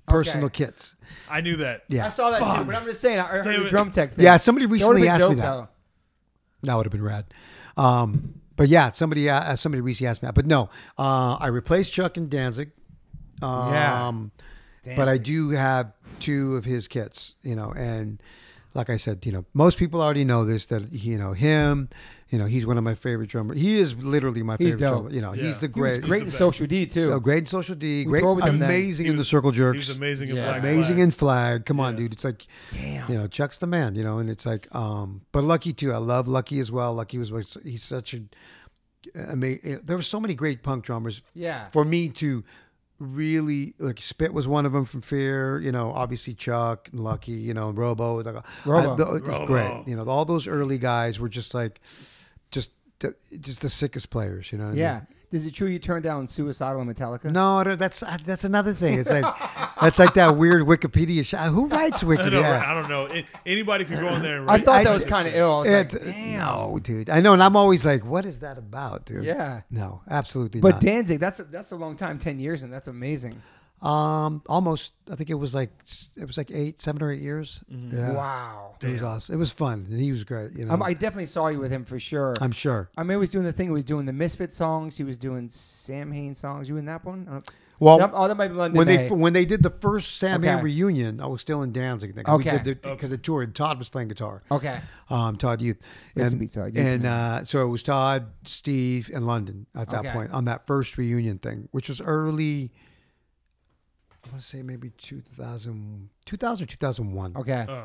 personal 0.06 0.46
Okay. 0.46 0.64
kits. 0.66 0.94
I 1.30 1.40
knew 1.40 1.56
that. 1.56 1.84
Yeah, 1.88 2.06
I 2.06 2.10
saw 2.10 2.30
that 2.30 2.38
too, 2.40 2.64
but 2.64 2.74
I'm 2.74 2.84
just 2.84 3.00
saying. 3.00 3.18
I 3.18 3.24
heard 3.24 3.44
Damn 3.44 3.62
the 3.62 3.68
drum 3.68 3.90
tech 3.90 4.14
thing. 4.14 4.24
yeah. 4.24 4.36
Somebody 4.36 4.66
recently 4.66 5.08
asked 5.08 5.20
dope, 5.20 5.30
me 5.30 5.36
that. 5.36 5.50
though. 5.50 5.68
That 6.64 6.74
would 6.74 6.86
have 6.86 6.92
been 6.92 7.02
rad. 7.02 7.24
Um, 7.76 8.40
but 8.58 8.68
yeah, 8.68 8.90
somebody 8.90 9.30
uh, 9.30 9.56
somebody 9.56 9.80
recently 9.80 10.08
asked 10.10 10.22
me 10.22 10.26
that. 10.26 10.34
But 10.34 10.44
no, 10.46 10.68
uh, 10.98 11.36
I 11.40 11.46
replaced 11.46 11.92
Chuck 11.94 12.16
and 12.18 12.28
Danzig. 12.28 12.72
Um, 13.40 13.72
Yeah. 14.84 14.96
But 14.96 15.08
I 15.08 15.18
do 15.18 15.50
have 15.50 15.92
two 16.18 16.56
of 16.56 16.64
his 16.64 16.88
kits, 16.88 17.34
you 17.42 17.54
know, 17.54 17.72
and 17.76 18.22
like 18.74 18.90
I 18.90 18.96
said, 18.96 19.24
you 19.26 19.32
know, 19.32 19.44
most 19.54 19.78
people 19.78 20.00
already 20.00 20.24
know 20.24 20.44
this 20.44 20.66
that 20.66 20.92
you 20.92 21.18
know 21.18 21.32
him, 21.32 21.88
you 22.30 22.38
know, 22.38 22.44
he's 22.46 22.66
one 22.66 22.76
of 22.76 22.84
my 22.84 22.94
favorite 22.94 23.30
drummers. 23.30 23.58
He 23.58 23.78
is 23.80 23.96
literally 23.96 24.42
my 24.42 24.56
He's 24.58 24.74
favorite 24.74 24.80
dope. 24.80 25.00
drummer. 25.04 25.14
You 25.14 25.20
know, 25.22 25.32
Yeah. 25.34 25.44
he's 25.44 25.60
the 25.60 25.70
He 25.72 25.80
was 25.80 25.98
great, 25.98 26.02
great 26.02 26.22
in. 26.24 26.30
Social 26.30 26.66
D 26.66 26.84
too. 26.86 27.06
so 27.06 27.20
great 27.20 27.38
in 27.38 27.46
Social 27.46 27.74
D, 27.74 28.00
We 28.04 28.20
great, 28.20 28.24
with 28.36 28.44
amazing 28.44 29.06
He 29.06 29.10
in 29.10 29.16
the 29.16 29.24
Circle 29.24 29.50
Jerks, 29.52 29.88
was 29.88 29.96
amazing 29.96 30.28
in 30.28 30.36
Yeah. 30.36 30.44
Black 30.46 30.58
amazing 30.60 30.84
Flag. 30.96 30.98
in 30.98 31.10
Flag. 31.10 31.64
Come 31.66 31.80
on, 31.80 31.96
dude, 31.96 32.12
it's 32.12 32.24
like 32.24 32.46
Damn. 32.70 33.10
you 33.10 33.16
know, 33.18 33.26
Chuck's 33.28 33.58
the 33.58 33.66
man, 33.66 33.94
you 33.94 34.02
know, 34.04 34.18
and 34.18 34.28
it's 34.28 34.44
like, 34.44 34.68
um, 34.74 35.22
but 35.32 35.42
Lucky 35.44 35.72
too. 35.72 35.92
I 35.92 35.96
love 35.98 36.28
Lucky 36.28 36.60
as 36.60 36.70
well. 36.70 36.92
Lucky 36.94 37.16
was 37.18 37.56
he's 37.64 37.82
such 37.82 38.12
a, 38.14 38.20
I 39.30 39.34
mean, 39.34 39.80
there 39.82 39.96
were 39.96 40.02
so 40.02 40.20
many 40.20 40.34
great 40.34 40.62
punk 40.62 40.84
drummers 40.84 41.22
Yeah. 41.34 41.68
for 41.68 41.84
me 41.84 42.08
to 42.10 42.44
really 42.98 43.74
like. 43.78 44.00
Spit 44.02 44.34
was 44.34 44.48
one 44.48 44.66
of 44.66 44.72
them 44.72 44.84
from 44.84 45.00
Fear, 45.00 45.60
you 45.60 45.70
know, 45.72 45.92
obviously 45.92 46.34
Chuck 46.34 46.88
and 46.90 47.00
Lucky, 47.00 47.32
you 47.32 47.54
know, 47.54 47.70
Robo, 47.70 48.20
like, 48.22 48.44
Robo. 48.66 48.92
I- 48.92 48.96
the- 48.96 49.22
Robo. 49.24 49.46
great, 49.46 49.84
you 49.86 49.96
know, 49.96 50.02
all 50.04 50.24
those 50.24 50.46
early 50.48 50.78
guys 50.78 51.18
were 51.20 51.28
just 51.28 51.54
like, 51.54 51.80
just 53.40 53.60
the- 53.60 53.68
sickest 53.68 54.10
players. 54.10 54.52
You 54.52 54.58
know? 54.58 54.66
What 54.66 54.74
I 54.74 54.78
Yeah. 54.78 55.00
Is 55.30 55.44
it 55.44 55.50
true 55.52 55.68
you 55.68 55.78
turned 55.78 56.04
down 56.04 56.26
Suicidal 56.26 56.80
and 56.80 56.90
Metallica? 56.96 57.26
No, 57.30 57.62
no, 57.62 57.76
that's 57.76 58.02
that's 58.24 58.44
another 58.44 58.72
thing. 58.72 58.98
It's 58.98 59.10
like 59.10 59.26
that's 59.78 59.98
like 59.98 60.14
that 60.14 60.38
weird 60.38 60.62
Wikipedia. 60.62 61.22
Sh- 61.22 61.34
who 61.52 61.66
writes 61.68 62.02
I, 62.02 62.06
know, 62.06 62.16
Wikipedia? 62.16 62.42
right? 62.44 62.66
I 62.66 62.72
don't 62.72 62.88
know. 62.88 63.04
It, 63.06 63.26
anybody 63.44 63.84
could 63.84 64.00
go 64.00 64.08
in 64.14 64.22
there 64.22 64.38
and 64.38 64.46
write 64.46 64.52
I 64.52 64.56
write. 64.56 64.64
thought 64.64 64.76
I- 64.76 64.84
that 64.84 64.92
was 64.94 65.04
kind 65.04 65.28
of 65.28 65.34
ill. 65.34 65.52
I 65.56 65.58
was 65.58 65.68
like, 65.68 65.92
It- 65.92 66.04
damn. 66.04 66.38
no, 66.38 66.78
dude. 66.82 67.10
I 67.10 67.20
know, 67.20 67.34
and 67.34 67.42
I'm 67.42 67.56
always 67.56 67.84
like, 67.84 68.06
what 68.06 68.24
is 68.24 68.40
that 68.40 68.56
about, 68.56 69.04
dude? 69.04 69.22
Yeah. 69.24 69.60
No, 69.70 70.00
absolutely 70.08 70.62
But 70.62 70.76
not. 70.76 70.80
Danzig, 70.80 71.20
that's 71.20 71.40
a, 71.40 71.44
that's 71.44 71.72
a 71.72 71.76
long 71.76 71.94
time, 71.96 72.18
ten 72.18 72.40
years, 72.40 72.62
and 72.62 72.72
that's 72.72 72.88
amazing. 72.88 73.42
Um, 73.80 74.42
almost. 74.48 74.92
I 75.10 75.14
think 75.14 75.30
it 75.30 75.34
was 75.34 75.54
like 75.54 75.70
it 76.16 76.26
was 76.26 76.36
like 76.36 76.50
eight, 76.50 76.80
seven 76.80 77.00
or 77.02 77.12
eight 77.12 77.20
years. 77.20 77.60
Yeah. 77.68 78.12
Wow. 78.12 78.74
It 78.82 78.88
was 78.88 79.02
awesome. 79.02 79.34
It 79.34 79.38
was 79.38 79.52
fun, 79.52 79.86
and 79.90 80.00
he 80.00 80.10
was 80.10 80.24
great. 80.24 80.56
You 80.56 80.64
know, 80.64 80.74
Um, 80.74 80.82
I 80.82 80.94
definitely 80.94 81.26
saw 81.26 81.46
you 81.48 81.60
with 81.60 81.70
him 81.70 81.84
for 81.84 81.98
sure. 82.00 82.34
I'm 82.40 82.50
sure. 82.52 82.90
I 82.96 83.02
mean, 83.02 83.10
he 83.10 83.16
was 83.16 83.30
doing 83.30 83.44
the 83.44 83.52
thing. 83.52 83.68
He 83.68 83.72
was 83.72 83.84
doing 83.84 84.06
the 84.06 84.12
Misfit 84.12 84.52
songs. 84.52 84.96
He 84.96 85.04
was 85.04 85.16
doing 85.18 85.48
Samhain 85.48 86.34
songs. 86.34 86.68
You 86.68 86.76
in 86.76 86.86
that 86.86 87.04
one? 87.04 87.28
Uh, 87.30 87.40
Well, 87.80 87.98
that- 87.98 88.10
oh, 88.12 88.26
that 88.26 88.36
might 88.36 88.48
be 88.48 88.54
London 88.54 88.76
when 88.76 88.88
May. 88.88 89.06
they 89.08 89.14
when 89.14 89.32
they 89.32 89.44
did 89.44 89.62
the 89.62 89.70
first 89.70 90.16
Sam 90.16 90.40
Okay. 90.42 90.52
Hain 90.52 90.64
reunion, 90.64 91.20
I 91.20 91.26
was 91.28 91.40
still 91.40 91.62
in 91.62 91.70
Danzig. 91.72 92.16
Then. 92.16 92.24
Okay. 92.26 92.56
We 92.58 92.62
did 92.64 92.82
because 92.82 93.10
the 93.10 93.18
tour. 93.18 93.42
and 93.42 93.54
Todd 93.54 93.78
was 93.78 93.88
playing 93.88 94.08
guitar. 94.08 94.42
okay. 94.50 94.80
Um, 95.08 95.36
Todd 95.36 95.62
Youth. 95.62 95.78
And, 96.16 96.38
peace, 96.40 96.54
Todd 96.54 96.74
Youth, 96.74 96.84
and 96.84 97.06
uh, 97.06 97.44
so 97.44 97.64
it 97.64 97.68
was 97.68 97.84
Todd, 97.84 98.26
Steve, 98.42 99.08
and 99.14 99.24
London 99.26 99.66
at 99.76 99.90
that 99.90 100.00
Okay. 100.00 100.10
point 100.12 100.32
on 100.32 100.44
that 100.46 100.66
first 100.66 100.98
reunion 100.98 101.38
thing, 101.38 101.68
which 101.70 101.88
was 101.88 102.00
early. 102.00 102.72
I 104.28 104.32
want 104.32 104.42
to 104.42 104.48
say 104.48 104.62
maybe 104.62 104.90
2000, 104.90 106.10
2000 106.24 106.62
or 106.62 106.66
2001. 106.66 107.36
Okay. 107.36 107.66
Uh, 107.68 107.82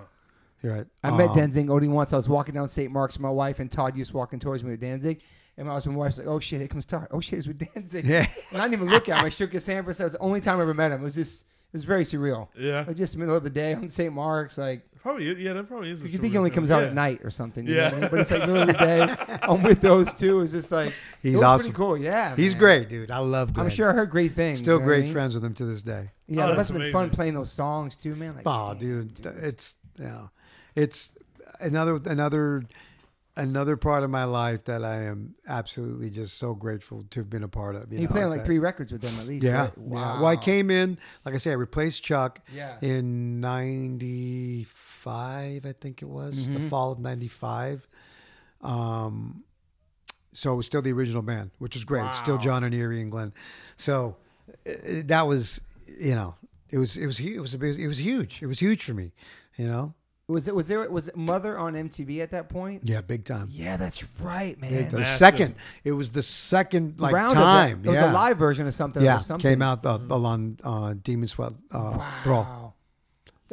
You're 0.62 0.76
right. 0.76 0.86
I 1.04 1.12
met 1.12 1.30
Um, 1.30 1.36
Danzig 1.36 1.70
only 1.70 1.88
once. 1.88 2.14
I 2.14 2.16
was 2.16 2.30
walking 2.30 2.56
down 2.56 2.68
St. 2.68 2.92
Mark's 2.92 3.16
with 3.16 3.22
my 3.22 3.30
wife, 3.30 3.60
and 3.60 3.72
Todd 3.72 3.96
Youth 3.98 4.14
walking 4.14 4.40
towards 4.40 4.64
me 4.64 4.72
with 4.72 4.80
Danzig. 4.82 5.22
And 5.58 5.68
my 5.68 5.74
husband, 5.74 5.96
my 5.96 6.00
wife's 6.02 6.18
like, 6.18 6.26
"Oh 6.28 6.40
shit, 6.40 6.60
here 6.60 6.68
comes 6.68 6.86
Todd. 6.86 7.08
Oh 7.12 7.20
shit, 7.20 7.40
it's 7.40 7.48
with 7.48 7.60
Danzig." 7.74 8.06
Yeah. 8.06 8.26
And 8.52 8.62
I 8.62 8.66
didn't 8.68 8.82
even 8.82 8.90
look 8.94 9.08
at 9.10 9.20
him. 9.20 9.26
I 9.26 9.30
shook 9.30 9.54
his 9.54 9.66
hand 9.68 9.86
for 9.86 9.92
a 9.92 9.94
second. 9.94 10.04
It 10.04 10.06
was 10.06 10.14
the 10.14 10.20
only 10.20 10.42
time 10.42 10.60
I 10.60 10.64
ever 10.64 10.74
met 10.74 10.92
him. 10.92 11.02
It 11.02 11.04
was 11.04 11.16
just, 11.16 11.42
it 11.42 11.74
was 11.74 11.84
very 11.86 12.04
surreal. 12.04 12.48
yeah, 12.58 12.84
Like 12.88 12.96
just 12.96 13.14
the 13.14 13.20
middle 13.20 13.36
of 13.36 13.44
the 13.44 13.50
day 13.52 13.74
on 13.74 13.88
St. 13.90 14.12
Mark's, 14.14 14.58
like 14.58 14.86
probably. 15.04 15.32
Yeah, 15.44 15.54
that 15.54 15.68
probably 15.68 15.92
is. 15.92 16.02
a 16.04 16.08
you 16.08 16.18
think 16.18 16.32
he 16.34 16.38
only 16.40 16.50
comes 16.50 16.72
out 16.72 16.82
Yeah. 16.82 16.88
at 16.88 16.94
night 16.96 17.20
or 17.24 17.30
something. 17.30 17.68
You 17.68 17.76
Yeah. 17.76 17.90
know 17.90 17.98
I 17.98 18.00
mean? 18.02 18.10
But 18.10 18.20
it's 18.22 18.32
like 18.32 18.40
middle 18.42 18.62
of 18.62 18.68
the 18.68 18.74
day. 18.74 19.16
I'm 19.44 19.62
with 19.62 19.82
those 19.82 20.14
two. 20.16 20.42
It's 20.42 20.54
just 20.54 20.72
like 20.72 20.94
He's 21.22 21.40
awesome. 21.42 21.72
Pretty 21.74 21.78
cool. 21.78 21.98
Yeah. 21.98 22.36
He's 22.36 22.54
man. 22.54 22.60
great, 22.60 22.90
dude. 22.90 23.12
I 23.12 23.20
love 23.20 23.54
Glenn. 23.54 23.66
I'm 23.68 23.70
sure 23.72 23.92
I 23.92 23.94
heard 23.94 24.10
great 24.10 24.34
things. 24.34 24.58
Still 24.58 24.76
you 24.76 24.80
know 24.80 24.86
what 24.86 24.92
I 24.94 24.96
great 24.96 25.04
mean? 25.06 25.14
friends 25.14 25.36
with 25.36 25.46
him 25.46 25.54
to 25.54 25.66
this 25.66 25.84
day. 25.84 26.10
Yeah, 26.28 26.48
Oh, 26.48 26.52
it 26.54 26.56
must 26.58 26.70
have 26.72 26.80
been 26.80 26.92
fun 26.92 27.10
playing 27.12 27.36
those 27.36 27.52
songs 27.52 27.96
too, 27.98 28.16
man. 28.16 28.36
Like, 28.36 28.44
Oh, 28.48 28.70
damn, 28.70 28.78
dude, 28.80 29.26
it's 29.42 29.78
you 30.00 30.06
know, 30.06 30.30
it's 30.76 31.12
another 31.60 32.00
another 32.06 32.64
another 33.36 33.76
part 33.76 34.04
of 34.04 34.10
my 34.12 34.24
life 34.26 34.64
that 34.66 34.86
I 34.86 35.04
am 35.06 35.34
absolutely 35.48 36.12
just 36.12 36.38
so 36.38 36.54
grateful 36.54 37.04
to 37.10 37.20
have 37.22 37.32
been 37.32 37.42
a 37.44 37.48
part 37.48 37.76
of. 37.76 37.92
You, 37.92 38.02
you 38.02 38.08
played 38.08 38.26
like 38.26 38.32
like- 38.38 38.46
three 38.46 38.60
records 38.60 38.92
with 38.92 39.02
them 39.02 39.20
at 39.20 39.26
least. 39.26 39.44
Yeah, 39.44 39.58
right? 39.64 39.72
yeah. 39.76 39.84
Wow. 39.84 40.16
Well, 40.20 40.28
I 40.28 40.36
came 40.36 40.70
in, 40.70 40.98
like 41.26 41.34
I 41.34 41.38
said, 41.40 41.50
I 41.52 41.56
replaced 41.56 42.04
Chuck 42.04 42.42
Yeah. 42.54 42.76
in 42.82 43.42
'95, 43.42 44.83
I 45.08 45.74
think 45.82 46.02
it 46.02 46.10
was 46.10 46.48
the 46.48 46.60
Mhm. 46.60 46.70
fall 46.70 46.92
of 46.92 47.00
'95. 47.00 47.88
Um, 48.62 49.44
so 50.34 50.54
it 50.54 50.56
was 50.58 50.66
still 50.66 50.82
the 50.82 50.92
original 50.92 51.22
band, 51.22 51.52
which 51.60 51.76
is 51.76 51.84
great. 51.84 52.16
Still 52.16 52.38
John 52.38 52.64
and 52.64 52.74
Eerie 52.74 53.02
and 53.02 53.12
Glenn. 53.12 53.34
So 53.78 54.18
uh, 54.68 54.72
that 55.06 55.28
was, 55.28 55.62
you 56.00 56.16
know, 56.16 56.36
it 56.70 56.78
was 56.78 56.98
it 56.98 57.06
was 57.06 57.20
it 57.20 57.40
was 57.40 57.54
it 57.54 57.88
was 57.88 58.00
huge. 58.00 58.42
It 58.42 58.48
was 58.48 58.60
huge 58.60 58.84
for 58.84 58.94
me, 58.94 59.12
you 59.58 59.68
know. 59.68 59.94
Was 60.28 60.48
it 60.48 60.56
was 60.56 60.70
there 60.70 60.90
was 60.90 61.10
it 61.10 61.18
Mother 61.18 61.58
on 61.60 61.74
MTV 61.76 62.22
at 62.24 62.32
that 62.32 62.48
point? 62.48 62.84
Yeah, 62.86 63.02
big 63.02 63.26
time. 63.26 63.50
Yeah, 63.52 63.76
that's 63.76 64.04
right, 64.22 64.60
man. 64.60 64.84
time. 64.84 64.92
The 64.92 64.98
Massive. 65.00 65.18
second, 65.18 65.56
it 65.84 65.92
was 65.92 66.12
the 66.12 66.24
second 66.24 67.00
like 67.00 67.14
Round 67.14 67.34
time. 67.34 67.82
that. 67.82 67.88
It 67.90 67.92
was 67.92 68.00
yeah. 68.00 68.12
a 68.12 68.14
live 68.14 68.38
version 68.38 68.66
of 68.66 68.74
something. 68.74 69.04
Yeah, 69.04 69.18
or 69.18 69.20
something. 69.20 69.52
came 69.52 69.62
out 69.62 69.86
uh, 69.86 70.00
along 70.10 70.60
uh, 70.64 70.96
Demon 71.04 71.28
Sweat 71.28 71.52
uh, 71.72 72.00
Thrall. 72.24 72.44
Wow. 72.44 72.63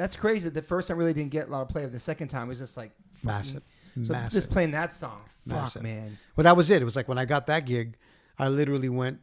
That's 0.00 0.16
crazy. 0.16 0.48
The 0.48 0.62
first 0.62 0.88
time 0.88 0.96
I 0.96 0.98
really 1.00 1.12
didn't 1.12 1.30
get 1.30 1.48
a 1.48 1.50
lot 1.50 1.60
of 1.60 1.68
play. 1.68 1.84
Of 1.84 1.92
the 1.92 2.00
second 2.00 2.28
time 2.28 2.48
was 2.48 2.58
just 2.58 2.74
like 2.74 2.92
fucking- 3.10 3.26
Massive. 3.28 3.62
So 4.02 4.12
Massive. 4.14 4.32
just 4.32 4.48
playing 4.48 4.70
that 4.70 4.94
song, 4.94 5.20
fuck 5.46 5.56
Massive. 5.58 5.82
man. 5.82 6.16
Well, 6.36 6.44
that 6.44 6.56
was 6.56 6.70
it. 6.70 6.80
It 6.80 6.86
was 6.86 6.96
like 6.96 7.06
when 7.06 7.18
I 7.18 7.26
got 7.26 7.48
that 7.48 7.66
gig, 7.66 7.98
I 8.38 8.48
literally 8.48 8.88
went, 8.88 9.18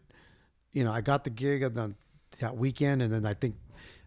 you 0.74 0.84
know, 0.84 0.92
I 0.92 1.02
got 1.02 1.24
the 1.24 1.32
gig 1.32 1.64
on 1.64 1.74
the, 1.74 1.96
that 2.42 2.58
weekend, 2.58 3.02
and 3.02 3.12
then 3.12 3.26
I 3.26 3.34
think 3.34 3.56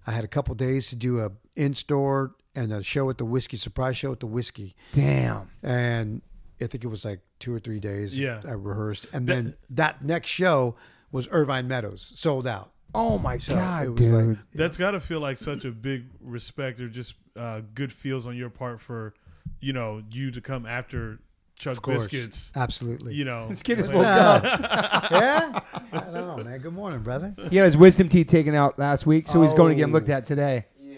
I 0.07 0.13
had 0.13 0.23
a 0.23 0.29
couple 0.29 0.55
days 0.55 0.89
to 0.91 0.95
do 0.97 1.19
a 1.19 1.33
in 1.57 1.75
store 1.75 2.37
and 2.55 2.73
a 2.73 2.85
show 2.85 3.11
at 3.11 3.19
the 3.19 3.25
Whisky 3.25 3.57
surprise 3.57 3.97
show 3.97 4.13
at 4.13 4.21
the 4.21 4.27
Whisky, 4.29 4.77
Damn. 4.93 5.51
and 5.65 6.23
I 6.61 6.69
think 6.69 6.85
it 6.85 6.89
was 6.89 7.05
like 7.05 7.19
two 7.41 7.53
or 7.53 7.59
three 7.59 7.81
days. 7.81 8.17
Yeah. 8.17 8.43
I 8.47 8.53
rehearsed, 8.53 9.07
and 9.13 9.27
then 9.27 9.57
that 9.71 10.05
next 10.05 10.31
show 10.31 10.77
was 11.11 11.27
Irvine 11.33 11.67
Meadows, 11.67 12.13
sold 12.15 12.47
out. 12.47 12.71
Oh 12.95 13.19
my 13.19 13.39
So 13.39 13.55
god, 13.55 13.87
it 13.87 13.91
was 13.91 14.01
dude. 14.01 14.29
like- 14.29 14.39
That's 14.55 14.77
got 14.77 14.93
to 14.93 15.01
feel 15.01 15.21
like 15.21 15.39
such 15.39 15.65
a 15.65 15.71
big 15.71 16.05
respect 16.21 16.81
or 16.81 16.89
just 16.89 17.15
uh, 17.37 17.61
good 17.75 17.93
feels 17.93 18.27
on 18.27 18.37
your 18.37 18.51
part 18.51 18.81
for, 18.81 19.15
you 19.61 19.73
know, 19.73 20.03
you 20.11 20.31
to 20.33 20.41
come 20.41 20.67
after 20.67 21.19
Chuck 21.57 21.77
Of 21.77 21.83
course, 21.83 22.05
Biscuits. 22.09 22.53
absolutely. 22.57 23.15
You 23.15 23.25
know, 23.27 23.49
this 23.49 23.63
kid 23.63 23.79
is 23.79 23.87
like- 23.89 23.97
woke 23.97 24.07
up. 24.07 24.43
yeah, 25.11 25.61
I 25.93 26.01
don't 26.01 26.15
know, 26.15 26.37
man. 26.45 26.59
Good 26.61 26.73
morning, 26.73 27.01
brother. 27.01 27.35
He 27.51 27.57
had 27.57 27.67
his 27.67 27.77
wisdom 27.77 28.09
teeth 28.09 28.29
taken 28.29 28.55
out 28.55 28.79
last 28.79 29.07
week, 29.07 29.29
so 29.29 29.43
he's 29.43 29.55
going 29.55 29.71
to 29.71 29.75
get 29.77 29.85
him 29.85 29.91
Oh. 29.91 29.95
looked 29.95 30.09
at 30.09 30.25
today. 30.27 30.67
Yeah. 30.83 30.97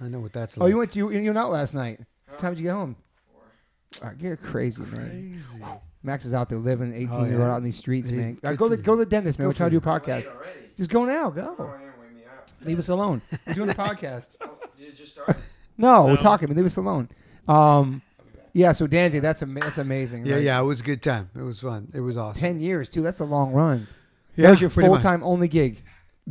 I 0.00 0.08
know 0.08 0.20
what 0.20 0.32
that's 0.32 0.56
Oh, 0.56 0.62
like. 0.62 0.70
you 0.70 0.78
went 0.78 0.96
you 0.96 1.10
you 1.10 1.24
went 1.26 1.36
out 1.38 1.50
last 1.52 1.74
night. 1.74 2.00
What 2.28 2.38
time 2.38 2.52
did 2.52 2.60
you 2.60 2.64
get 2.66 2.72
home? 2.72 2.96
Four. 4.00 4.16
you're 4.18 4.36
crazy, 4.36 4.82
man. 4.84 5.10
Crazy. 5.10 5.64
Max 6.02 6.24
is 6.24 6.32
out 6.34 6.48
there 6.48 6.58
living, 6.58 6.94
18 6.94 7.08
Oh, 7.12 7.24
year 7.24 7.32
old 7.34 7.40
yeah. 7.40 7.52
out 7.52 7.56
in 7.58 7.64
these 7.64 7.76
streets, 7.76 8.10
man. 8.10 8.34
good 8.34 8.44
Uh, 8.44 8.52
go 8.54 8.68
for 8.68 8.76
to 8.76 8.82
go 8.82 8.92
to 8.96 9.04
the 9.04 9.10
dentist, 9.10 9.38
man. 9.38 9.48
We're 9.48 9.54
trying 9.54 9.70
to 9.70 9.78
do 9.80 9.86
a 9.88 10.00
podcast. 10.00 10.26
Just 10.76 10.88
go 10.90 11.04
now. 11.04 11.26
Oh, 11.26 11.30
Go. 11.30 11.54
yeah, 11.58 11.90
wake 12.00 12.14
me 12.14 12.22
up. 12.24 12.48
Leave 12.64 12.78
us 12.78 12.88
alone. 12.88 13.20
We're 13.46 13.54
doing 13.54 13.66
the 13.68 13.74
podcast. 13.74 14.36
Oh, 14.40 14.56
did 14.78 14.88
it 14.88 14.96
just 14.96 15.12
start? 15.12 15.36
No, 15.76 16.04
we're 16.06 16.16
talking. 16.18 16.46
But 16.48 16.58
leave 16.58 16.66
us 16.66 16.76
alone. 16.76 17.08
Um, 17.48 18.02
yeah. 18.52 18.72
So 18.72 18.86
Danzig, 18.86 19.22
that's 19.22 19.42
ama- 19.42 19.60
that's 19.60 19.78
amazing. 19.78 20.26
yeah, 20.26 20.34
Like, 20.36 20.44
yeah. 20.44 20.60
It 20.60 20.64
was 20.64 20.80
a 20.80 20.82
good 20.82 21.00
time. 21.02 21.30
It 21.34 21.40
was 21.40 21.60
fun. 21.60 21.88
It 21.94 22.00
was 22.00 22.18
awesome. 22.18 22.38
Ten 22.38 22.60
years 22.60 22.90
too. 22.90 23.00
That's 23.00 23.20
a 23.20 23.24
long 23.24 23.52
run. 23.52 23.86
Yeah, 24.36 24.44
that 24.46 24.50
was 24.50 24.60
your 24.60 24.68
full 24.68 24.98
time 24.98 25.22
only 25.22 25.48
gig. 25.48 25.82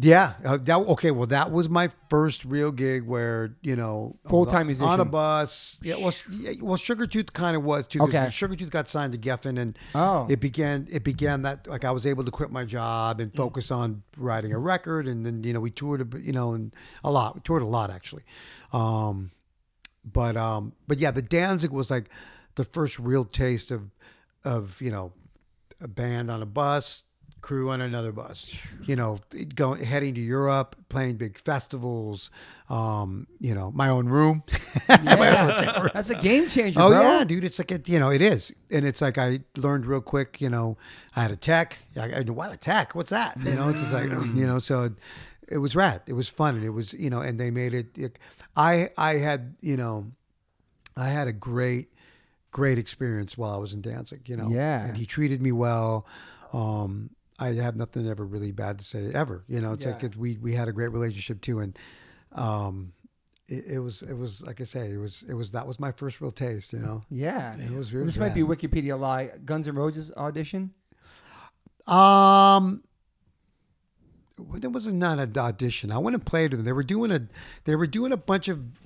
Yeah, 0.01 0.33
uh, 0.45 0.55
that 0.57 0.77
okay. 0.77 1.11
Well, 1.11 1.27
that 1.27 1.51
was 1.51 1.67
my 1.67 1.89
first 2.09 2.45
real 2.45 2.71
gig 2.71 3.03
where 3.03 3.55
you 3.61 3.75
know 3.75 4.15
Full-time 4.29 4.61
on- 4.61 4.65
musician. 4.67 4.89
on 4.93 4.99
a 5.01 5.05
bus. 5.05 5.77
Yeah, 5.81 5.95
well, 5.97 6.13
yeah, 6.31 6.51
well, 6.61 6.77
Sugar 6.77 7.05
Tooth 7.05 7.33
kind 7.33 7.57
of 7.57 7.63
was 7.63 7.85
too. 7.85 8.01
Okay. 8.03 8.29
Sugar 8.31 8.55
Tooth 8.55 8.69
got 8.69 8.87
signed 8.87 9.11
to 9.11 9.17
Geffen, 9.17 9.59
and 9.59 9.77
Oh. 9.93 10.25
it 10.29 10.39
began. 10.39 10.87
It 10.89 11.03
began 11.03 11.41
that 11.41 11.67
like 11.67 11.83
I 11.83 11.91
was 11.91 12.05
able 12.05 12.23
to 12.23 12.31
quit 12.31 12.49
my 12.49 12.63
job 12.63 13.19
and 13.19 13.33
focus 13.35 13.71
on 13.71 14.03
writing 14.15 14.53
a 14.53 14.57
record, 14.59 15.05
and 15.05 15.25
then 15.25 15.43
you 15.43 15.51
know 15.51 15.59
we 15.59 15.69
toured, 15.71 16.01
a 16.15 16.19
you 16.21 16.31
know, 16.31 16.53
and 16.53 16.73
a 17.03 17.11
lot. 17.11 17.35
We 17.35 17.41
toured 17.41 17.61
a 17.63 17.67
lot 17.67 17.89
actually, 17.91 18.23
um, 18.71 19.31
but 20.05 20.37
um, 20.37 20.73
but 20.87 20.99
yeah, 20.99 21.11
the 21.11 21.21
Danzig 21.21 21.71
was 21.71 21.91
like 21.91 22.09
the 22.55 22.63
first 22.63 22.99
real 22.99 23.25
taste 23.25 23.69
of 23.69 23.89
of 24.45 24.81
you 24.81 24.91
know 24.91 25.11
a 25.81 25.87
band 25.89 26.29
on 26.31 26.41
a 26.41 26.45
bus, 26.45 27.03
crew 27.41 27.69
on 27.69 27.81
another 27.81 28.11
bus. 28.11 28.53
You 28.83 28.95
know, 28.95 29.19
going 29.55 29.83
heading 29.83 30.15
to 30.15 30.21
Europe, 30.21 30.75
playing 30.89 31.17
big 31.17 31.37
festivals. 31.39 32.29
Um, 32.69 33.27
you 33.39 33.53
know, 33.55 33.71
my 33.71 33.89
own 33.89 34.07
room. 34.09 34.43
Yeah. 34.89 35.89
that's 35.93 36.09
a 36.09 36.15
game 36.15 36.49
changer, 36.49 36.79
oh 36.81 36.89
bro. 36.89 37.01
yeah, 37.01 37.23
dude. 37.23 37.43
It's 37.43 37.59
like 37.59 37.71
it, 37.71 37.87
you 37.87 37.99
know, 37.99 38.09
it 38.09 38.21
is, 38.21 38.51
and 38.71 38.85
it's 38.85 39.01
like 39.01 39.17
I 39.17 39.39
learned 39.57 39.85
real 39.85 40.01
quick. 40.01 40.41
You 40.41 40.49
know, 40.49 40.77
I 41.15 41.21
had 41.21 41.31
a 41.31 41.35
tech. 41.35 41.77
I, 41.95 42.11
I 42.13 42.21
what 42.21 42.51
a 42.53 42.57
tech? 42.57 42.95
What's 42.95 43.11
that? 43.11 43.37
You 43.43 43.55
know, 43.55 43.69
it's 43.69 43.81
just 43.81 43.93
like 43.93 44.09
you 44.09 44.47
know, 44.47 44.59
so. 44.59 44.83
It, 44.85 44.93
it 45.51 45.57
was 45.57 45.75
rad. 45.75 46.01
It 46.05 46.13
was 46.13 46.29
fun, 46.29 46.55
and 46.55 46.63
it 46.63 46.69
was 46.69 46.93
you 46.93 47.09
know, 47.09 47.21
and 47.21 47.39
they 47.39 47.49
made 47.49 47.73
it, 47.73 47.97
it. 47.97 48.19
I 48.55 48.89
I 48.97 49.15
had 49.15 49.55
you 49.61 49.77
know, 49.77 50.11
I 50.95 51.07
had 51.07 51.27
a 51.27 51.31
great, 51.33 51.91
great 52.51 52.77
experience 52.77 53.35
while 53.37 53.53
I 53.53 53.57
was 53.57 53.73
in 53.73 53.81
Danzig. 53.81 54.29
You 54.29 54.37
know, 54.37 54.49
Yeah. 54.49 54.85
and 54.85 54.95
he 54.97 55.05
treated 55.07 55.41
me 55.41 55.51
well. 55.51 56.05
Um, 56.53 57.09
I 57.39 57.53
have 57.53 57.75
nothing 57.75 58.07
ever 58.09 58.25
really 58.25 58.51
bad 58.51 58.77
to 58.79 58.83
say 58.83 59.11
ever. 59.13 59.43
You 59.47 59.61
know, 59.61 59.73
it's 59.73 59.85
like 59.85 60.01
Yeah. 60.01 60.07
it, 60.09 60.15
we 60.17 60.37
we 60.37 60.53
had 60.53 60.67
a 60.67 60.71
great 60.73 60.89
relationship 60.91 61.41
too, 61.41 61.59
and 61.59 61.77
um, 62.33 62.93
it, 63.47 63.65
it 63.67 63.79
was 63.79 64.01
it 64.03 64.13
was 64.13 64.41
like 64.41 64.59
I 64.61 64.65
say, 64.65 64.91
it 64.91 64.97
was 64.97 65.23
it 65.27 65.33
was 65.33 65.51
that 65.51 65.65
was 65.65 65.79
my 65.79 65.91
first 65.91 66.19
real 66.21 66.31
taste. 66.31 66.73
You 66.73 66.79
know, 66.79 67.03
Yeah. 67.09 67.55
it 67.57 67.71
was 67.71 67.93
real. 67.93 68.05
This 68.05 68.17
might 68.17 68.33
be 68.33 68.41
Wikipedia 68.41 68.99
lie. 68.99 69.31
Guns 69.45 69.67
N' 69.67 69.75
Roses 69.75 70.11
audition. 70.17 70.71
Um, 71.87 72.83
it 74.61 74.71
was 74.71 74.87
not 74.87 75.19
an 75.19 75.37
audition. 75.37 75.91
I 75.91 75.97
went 75.97 76.15
and 76.15 76.25
played 76.25 76.51
with 76.51 76.59
them. 76.59 76.65
They 76.65 76.71
were 76.71 76.83
doing 76.83 77.11
a, 77.11 77.27
they 77.65 77.75
were 77.75 77.87
doing 77.87 78.11
a 78.11 78.17
bunch 78.17 78.47
of 78.47 78.79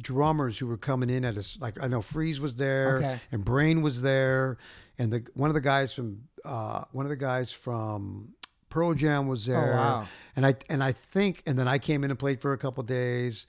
drummers 0.00 0.58
who 0.58 0.66
were 0.66 0.76
coming 0.76 1.10
in 1.10 1.24
at 1.24 1.36
us. 1.36 1.56
Like 1.60 1.80
I 1.82 1.86
know 1.88 2.00
Freese 2.00 2.40
was 2.40 2.56
there, 2.56 2.96
Okay. 2.98 3.20
and 3.30 3.44
Brain 3.44 3.82
was 3.82 4.02
there, 4.02 4.56
and 4.98 5.12
the 5.12 5.26
one 5.34 5.50
of 5.50 5.54
the 5.54 5.60
guys 5.60 5.92
from, 5.92 6.22
uh, 6.44 6.84
one 6.92 7.04
of 7.06 7.10
the 7.10 7.16
guys 7.16 7.52
from 7.52 8.34
Pearl 8.70 8.94
Jam 8.94 9.26
was 9.28 9.46
there. 9.46 9.72
Oh, 9.74 9.76
wow. 9.76 10.08
And 10.34 10.46
I 10.46 10.54
and 10.68 10.82
I 10.82 10.92
think, 10.92 11.42
and 11.46 11.58
then 11.58 11.68
I 11.68 11.78
came 11.78 12.04
in 12.04 12.10
and 12.10 12.18
played 12.18 12.40
for 12.40 12.52
a 12.52 12.58
couple 12.58 12.82
days. 12.82 13.46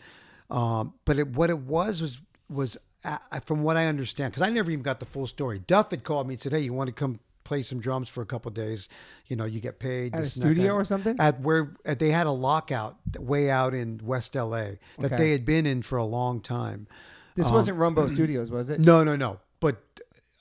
Um, 0.50 0.94
but 1.06 1.18
it, 1.20 1.28
what 1.30 1.50
it 1.50 1.60
was 1.60 2.02
was 2.02 2.20
was 2.50 2.78
uh, 3.04 3.18
from 3.46 3.64
what 3.64 3.78
I 3.78 3.86
understand, 3.86 4.32
because 4.32 4.42
I 4.42 4.50
never 4.50 4.72
even 4.72 4.84
got 4.84 5.00
the 5.00 5.06
full 5.06 5.28
story. 5.28 5.60
Duff 5.60 5.92
had 5.92 6.04
called 6.04 6.28
me 6.28 6.36
and 6.36 6.42
said, 6.42 6.54
"Hey, 6.54 6.60
you 6.62 6.74
want 6.74 6.88
to 6.88 6.94
come 6.94 7.20
play 7.44 7.62
some 7.62 7.80
drums 7.80 8.10
for 8.10 8.22
a 8.22 8.26
couple 8.26 8.52
days. 8.52 8.90
You 9.28 9.36
know, 9.38 9.46
you 9.46 9.60
get 9.62 9.80
paid. 9.80 10.14
At 10.14 10.24
a 10.24 10.30
studio 10.30 10.74
or 10.74 10.84
something? 10.86 11.16
At 11.20 11.40
where 11.42 11.74
at, 11.86 12.00
they 12.00 12.10
had 12.12 12.28
a 12.28 12.32
lockout 12.32 12.98
way 13.18 13.50
out 13.50 13.74
in 13.74 14.02
West 14.04 14.36
LA 14.36 14.72
that 15.00 15.06
Okay. 15.06 15.16
they 15.18 15.32
had 15.32 15.46
been 15.46 15.66
in 15.66 15.82
for 15.82 15.98
a 15.98 16.04
long 16.06 16.42
time. 16.42 16.88
This 17.36 17.48
Um, 17.48 17.54
wasn't 17.54 17.78
Rumbo 17.78 18.08
Studios, 18.08 18.50
was 18.50 18.70
it? 18.70 18.80
No, 18.80 19.04
no, 19.04 19.16
no. 19.16 19.40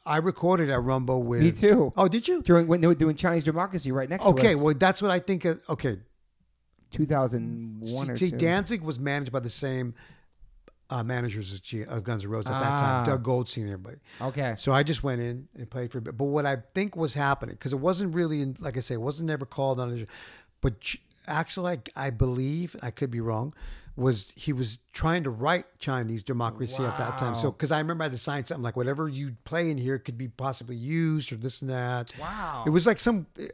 I 0.07 0.19
recorded 0.19 0.71
at 0.71 0.81
Rumbo 0.83 1.19
with. 1.19 1.43
Me 1.43 1.53
too. 1.53 1.93
Oh, 1.97 2.09
did 2.09 2.29
you? 2.29 2.41
During 2.43 2.67
when 2.69 2.81
they 2.81 2.87
were 2.87 2.95
doing 2.95 3.17
Chinese 3.17 3.45
Democracy 3.45 3.91
right 3.93 4.09
next 4.09 4.25
to 4.25 4.31
Okay, 4.31 4.55
well, 4.55 4.73
that's 4.75 5.03
what 5.03 5.11
I 5.11 5.19
think. 5.19 5.45
Of, 5.45 5.61
okay, 5.69 5.99
2001 6.93 8.11
or 8.11 8.17
see, 8.17 8.31
two. 8.31 8.37
Danzig 8.37 8.83
was 8.83 8.99
managed 8.99 9.33
by 9.33 9.41
the 9.41 9.51
same 9.51 9.95
uh, 10.89 11.03
managers 11.03 11.53
as 11.53 11.61
G- 11.61 11.85
of 11.85 12.05
Guns 12.05 12.25
N' 12.25 12.31
Roses 12.31 12.51
at 12.51 12.61
that 12.61 12.73
Ah. 12.73 12.77
time, 12.79 13.07
Doug 13.07 13.25
Goldstein 13.25 13.65
and 13.65 13.73
everybody. 13.73 13.97
Okay. 14.21 14.55
So 14.57 14.73
I 14.73 14.83
just 14.85 15.03
went 15.03 15.21
in 15.21 15.49
and 15.59 15.69
played 15.69 15.91
for 15.91 15.99
a 15.99 16.01
bit. 16.01 16.17
But 16.17 16.27
what 16.27 16.47
I 16.47 16.59
think 16.75 16.97
was 16.97 17.15
happening, 17.15 17.57
because 17.57 17.73
it 17.73 17.81
wasn't 17.81 18.15
really, 18.15 18.41
in, 18.41 18.57
like 18.61 18.77
I 18.77 18.81
say, 18.81 18.95
it 18.95 19.01
wasn't 19.01 19.27
never 19.29 19.45
called 19.45 19.81
on. 19.81 20.07
But 20.61 20.81
Ch- 20.81 21.03
actually, 21.27 21.81
I, 21.97 22.07
I 22.07 22.11
believe 22.11 22.77
I 22.83 22.93
could 22.93 23.11
be 23.11 23.21
wrong. 23.21 23.53
Was 23.97 24.31
he 24.37 24.53
was 24.53 24.79
trying 24.93 25.25
to 25.25 25.31
write 25.31 25.65
Chinese 25.79 26.23
democracy 26.23 26.85
at 26.85 26.99
that 26.99 27.17
time? 27.17 27.35
So 27.35 27.51
because 27.51 27.71
I 27.71 27.79
remember 27.79 28.05
I 28.05 28.07
had 28.07 28.13
to 28.13 28.19
sign 28.19 28.45
something 28.45 28.63
like 28.63 28.77
whatever 28.77 29.09
you 29.09 29.37
play 29.45 29.71
in 29.71 29.79
here 29.79 29.99
could 29.99 30.19
be 30.19 30.29
possibly 30.29 30.77
used 30.77 31.33
or 31.33 31.37
this 31.37 31.63
and 31.63 31.71
that. 31.71 32.13
Wow. 32.21 32.65
It 32.67 32.71
was 32.71 32.87
like 32.87 33.01
some. 33.01 33.27
Eh, 33.41 33.49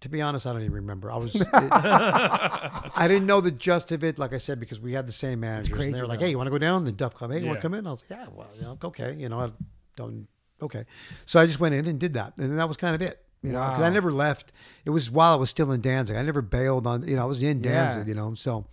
to 0.00 0.08
be 0.08 0.20
honest, 0.20 0.46
I 0.46 0.52
don't 0.52 0.62
even 0.62 0.74
remember. 0.74 1.10
I 1.12 1.16
was. 1.16 1.34
I 1.52 3.06
didn't 3.08 3.26
know 3.26 3.40
the 3.40 3.50
gist 3.50 3.92
of 3.92 4.04
it, 4.04 4.18
like 4.18 4.32
I 4.32 4.38
said, 4.38 4.60
because 4.60 4.80
we 4.80 4.92
had 4.92 5.06
the 5.06 5.12
same 5.12 5.40
managers. 5.40 5.78
and 5.78 5.94
they 5.94 6.00
were 6.00 6.06
like, 6.06 6.20
"Hey, 6.20 6.30
you 6.30 6.36
want 6.36 6.46
to 6.48 6.50
go 6.50 6.58
down?" 6.58 6.86
And 6.86 6.96
Duff 6.96 7.14
come, 7.16 7.30
"Hey, 7.30 7.40
you 7.40 7.46
want 7.46 7.58
to 7.58 7.62
come 7.62 7.74
in?" 7.74 7.86
I 7.86 7.92
was 7.92 8.02
like, 8.08 8.18
"Yeah, 8.18 8.26
well, 8.34 8.48
you 8.56 8.62
know, 8.62 8.78
okay." 8.84 9.14
You 9.14 9.28
know, 9.28 9.40
I 9.40 9.50
don't. 9.96 10.26
Okay, 10.60 10.84
so 11.24 11.40
I 11.40 11.46
just 11.46 11.60
went 11.60 11.74
in 11.74 11.86
and 11.86 11.98
did 11.98 12.14
that, 12.14 12.34
and 12.36 12.58
that 12.58 12.68
was 12.68 12.76
kind 12.76 12.94
of 12.94 13.02
it. 13.02 13.20
You 13.42 13.52
know, 13.52 13.60
because 13.68 13.82
I 13.82 13.90
never 13.90 14.10
left. 14.10 14.52
It 14.84 14.90
was 14.90 15.10
while 15.10 15.32
I 15.34 15.36
was 15.36 15.50
still 15.50 15.70
in 15.72 15.80
Danzig. 15.82 16.16
I 16.16 16.22
never 16.22 16.42
bailed 16.42 16.86
on. 16.86 17.06
You 17.06 17.16
know, 17.16 17.22
I 17.22 17.26
was 17.26 17.42
in 17.42 17.62
Yeah. 17.62 17.86
Danzig. 17.86 18.08
You 18.08 18.14
know, 18.14 18.34
so. 18.34 18.66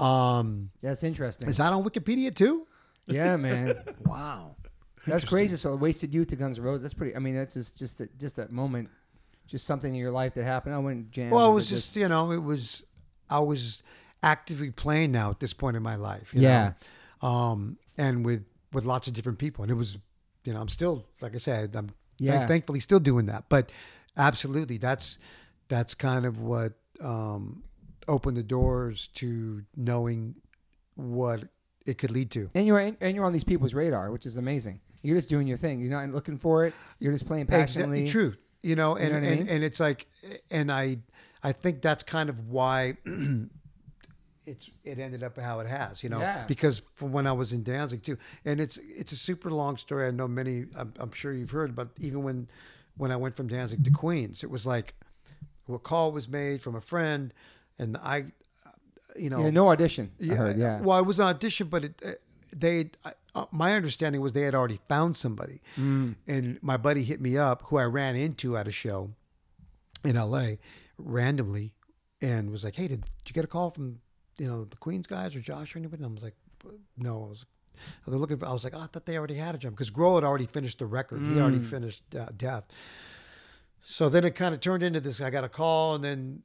Um, 0.00 0.70
That's 0.80 1.02
interesting. 1.02 1.48
is 1.48 1.58
that 1.58 1.72
on 1.72 1.84
Wikipedia 1.84 2.34
too? 2.34 2.66
yeah, 3.06 3.36
man. 3.36 3.76
Wow. 4.04 4.56
That's 5.06 5.24
crazy. 5.24 5.56
So 5.56 5.74
wasted 5.76 6.12
youth 6.12 6.28
to 6.28 6.36
Guns 6.36 6.58
N' 6.58 6.64
Roses. 6.64 6.82
That's 6.82 6.94
pretty. 6.94 7.16
I 7.16 7.20
mean, 7.20 7.34
that's 7.34 7.54
just 7.54 7.78
just 7.78 8.00
a, 8.02 8.08
just 8.18 8.36
that 8.36 8.52
moment, 8.52 8.90
just 9.46 9.66
something 9.66 9.92
in 9.94 9.98
your 9.98 10.10
life 10.10 10.34
that 10.34 10.44
happened. 10.44 10.74
I 10.74 10.78
went 10.78 11.10
jam. 11.10 11.30
Well, 11.30 11.50
it 11.50 11.54
was 11.54 11.68
just 11.70 11.96
you 11.96 12.06
know, 12.08 12.32
it 12.32 12.42
was 12.42 12.84
I 13.30 13.38
was 13.40 13.82
actively 14.22 14.70
playing 14.70 15.10
now 15.12 15.30
at 15.30 15.40
this 15.40 15.54
point 15.54 15.76
in 15.76 15.82
my 15.82 15.96
life. 15.96 16.34
you 16.34 16.42
Yeah. 16.42 16.72
know? 17.22 17.28
Um, 17.28 17.78
and 17.96 18.24
with 18.26 18.44
with 18.72 18.84
lots 18.84 19.08
of 19.08 19.14
different 19.14 19.38
people, 19.38 19.62
and 19.62 19.70
it 19.70 19.74
was, 19.74 19.96
you 20.44 20.52
know, 20.52 20.60
I'm 20.60 20.68
still 20.68 21.06
like 21.22 21.34
I 21.34 21.38
said, 21.38 21.74
I'm 21.74 21.90
Yeah. 22.18 22.38
thank- 22.38 22.48
thankfully 22.48 22.80
still 22.80 23.00
doing 23.00 23.24
that. 23.26 23.44
But 23.48 23.70
absolutely, 24.18 24.76
that's 24.76 25.18
that's 25.68 25.94
kind 25.94 26.26
of 26.26 26.38
what 26.40 26.74
um, 27.00 27.62
opened 28.10 28.36
the 28.36 28.42
doors 28.42 29.08
to 29.14 29.62
knowing 29.76 30.34
what 30.96 31.44
it 31.86 31.96
could 31.96 32.10
lead 32.10 32.30
to. 32.32 32.48
and 32.54 32.66
you're 32.66 32.78
and 32.78 33.14
you're 33.14 33.24
on 33.24 33.32
these 33.32 33.44
people's 33.44 33.72
radar, 33.72 34.10
which 34.10 34.26
is 34.26 34.36
amazing. 34.36 34.80
You're 35.02 35.16
just 35.16 35.30
doing 35.30 35.46
your 35.46 35.56
thing. 35.56 35.80
You're 35.80 35.90
not 35.98 36.12
looking 36.14 36.36
for 36.36 36.64
it. 36.66 36.74
You're 36.98 37.12
just 37.12 37.26
playing 37.26 37.46
passionately. 37.46 38.02
Exactly 38.02 38.30
true. 38.30 38.36
You 38.62 38.76
know, 38.76 38.96
and, 38.96 39.08
know 39.14 39.20
what 39.20 39.24
I 39.24 39.30
and, 39.30 39.40
mean? 39.40 39.48
and 39.48 39.64
it's 39.64 39.80
like, 39.80 40.06
and 40.50 40.70
I, 40.70 40.98
I 41.42 41.52
think 41.52 41.80
that's 41.80 42.02
kind 42.02 42.28
of 42.28 42.48
why 42.48 42.98
it's 44.46 44.70
it 44.84 44.98
ended 44.98 45.22
up 45.22 45.38
how 45.38 45.60
it 45.60 45.66
has. 45.66 46.02
You 46.02 46.10
know, 46.10 46.20
Yeah. 46.20 46.44
because 46.46 46.82
from 46.94 47.12
when 47.12 47.26
I 47.26 47.32
was 47.32 47.52
in 47.52 47.62
Danzig 47.62 48.02
too, 48.02 48.18
and 48.44 48.60
it's 48.60 48.78
it's 48.82 49.12
a 49.12 49.16
super 49.16 49.50
long 49.50 49.76
story. 49.78 50.06
I 50.06 50.10
know 50.10 50.28
many. 50.28 50.66
I'm, 50.76 50.92
I'm 50.98 51.12
sure 51.12 51.32
you've 51.32 51.50
heard, 51.52 51.74
but 51.74 51.88
even 51.98 52.22
when 52.22 52.48
when 52.96 53.10
I 53.10 53.16
went 53.16 53.36
from 53.36 53.46
Danzig 53.48 53.84
to 53.84 53.90
Queens, 53.90 54.42
it 54.44 54.50
was 54.50 54.66
like 54.66 54.94
a 55.72 55.78
call 55.78 56.12
was 56.12 56.28
made 56.28 56.60
from 56.62 56.74
a 56.74 56.80
friend, 56.80 57.32
and 57.80 57.96
I, 57.96 58.26
you 59.16 59.30
know, 59.30 59.44
Yeah, 59.44 59.50
no 59.50 59.70
audition. 59.70 60.10
I 60.22 60.34
heard. 60.34 60.58
Yeah. 60.58 60.80
well, 60.80 60.98
it 60.98 61.06
was 61.06 61.18
an 61.18 61.26
audition, 61.26 61.68
but 61.68 61.84
it, 61.84 62.02
uh, 62.04 62.10
they. 62.54 62.90
Uh, 63.34 63.44
my 63.52 63.74
understanding 63.74 64.20
was 64.20 64.32
they 64.32 64.42
had 64.42 64.54
already 64.56 64.80
found 64.88 65.16
somebody, 65.16 65.60
Mm. 65.76 66.16
and 66.26 66.58
my 66.62 66.76
buddy 66.76 67.04
hit 67.04 67.20
me 67.20 67.38
up, 67.38 67.62
who 67.66 67.76
I 67.78 67.84
ran 67.84 68.16
into 68.16 68.56
at 68.56 68.66
a 68.66 68.72
show 68.72 69.10
in 70.04 70.16
L.A. 70.16 70.58
randomly, 70.98 71.72
and 72.20 72.50
was 72.50 72.64
like, 72.64 72.74
"Hey, 72.76 72.88
did, 72.88 73.02
did 73.02 73.28
you 73.28 73.32
get 73.32 73.44
a 73.44 73.48
call 73.48 73.70
from 73.70 74.00
you 74.38 74.48
know 74.48 74.64
the 74.64 74.76
Queens 74.76 75.06
guys 75.06 75.34
or 75.36 75.40
Josh 75.40 75.74
or 75.74 75.78
anybody?" 75.78 76.02
And 76.02 76.10
I 76.10 76.14
was 76.14 76.22
like, 76.24 76.36
"No." 76.96 77.24
I 77.24 77.28
was. 77.28 77.46
They're 78.06 78.18
looking 78.18 78.36
for. 78.38 78.46
I 78.46 78.52
was 78.52 78.62
like, 78.64 78.74
oh, 78.76 78.80
I 78.80 78.86
thought 78.86 79.06
they 79.06 79.16
already 79.16 79.36
had 79.36 79.54
a 79.54 79.58
job 79.58 79.72
because 79.72 79.90
Grohl 79.90 80.16
had 80.16 80.24
already 80.24 80.44
finished 80.46 80.80
the 80.80 80.86
record. 80.86 81.22
He 81.22 81.40
already 81.40 81.60
Mm. 81.60 81.64
finished 81.66 82.02
uh, 82.14 82.26
Deaf. 82.36 82.64
So 83.82 84.08
then 84.10 84.24
it 84.24 84.34
kind 84.34 84.54
of 84.54 84.60
turned 84.60 84.82
into 84.82 85.00
this. 85.00 85.20
I 85.20 85.30
got 85.30 85.44
a 85.44 85.48
call, 85.48 85.94
and 85.94 86.04
then 86.04 86.42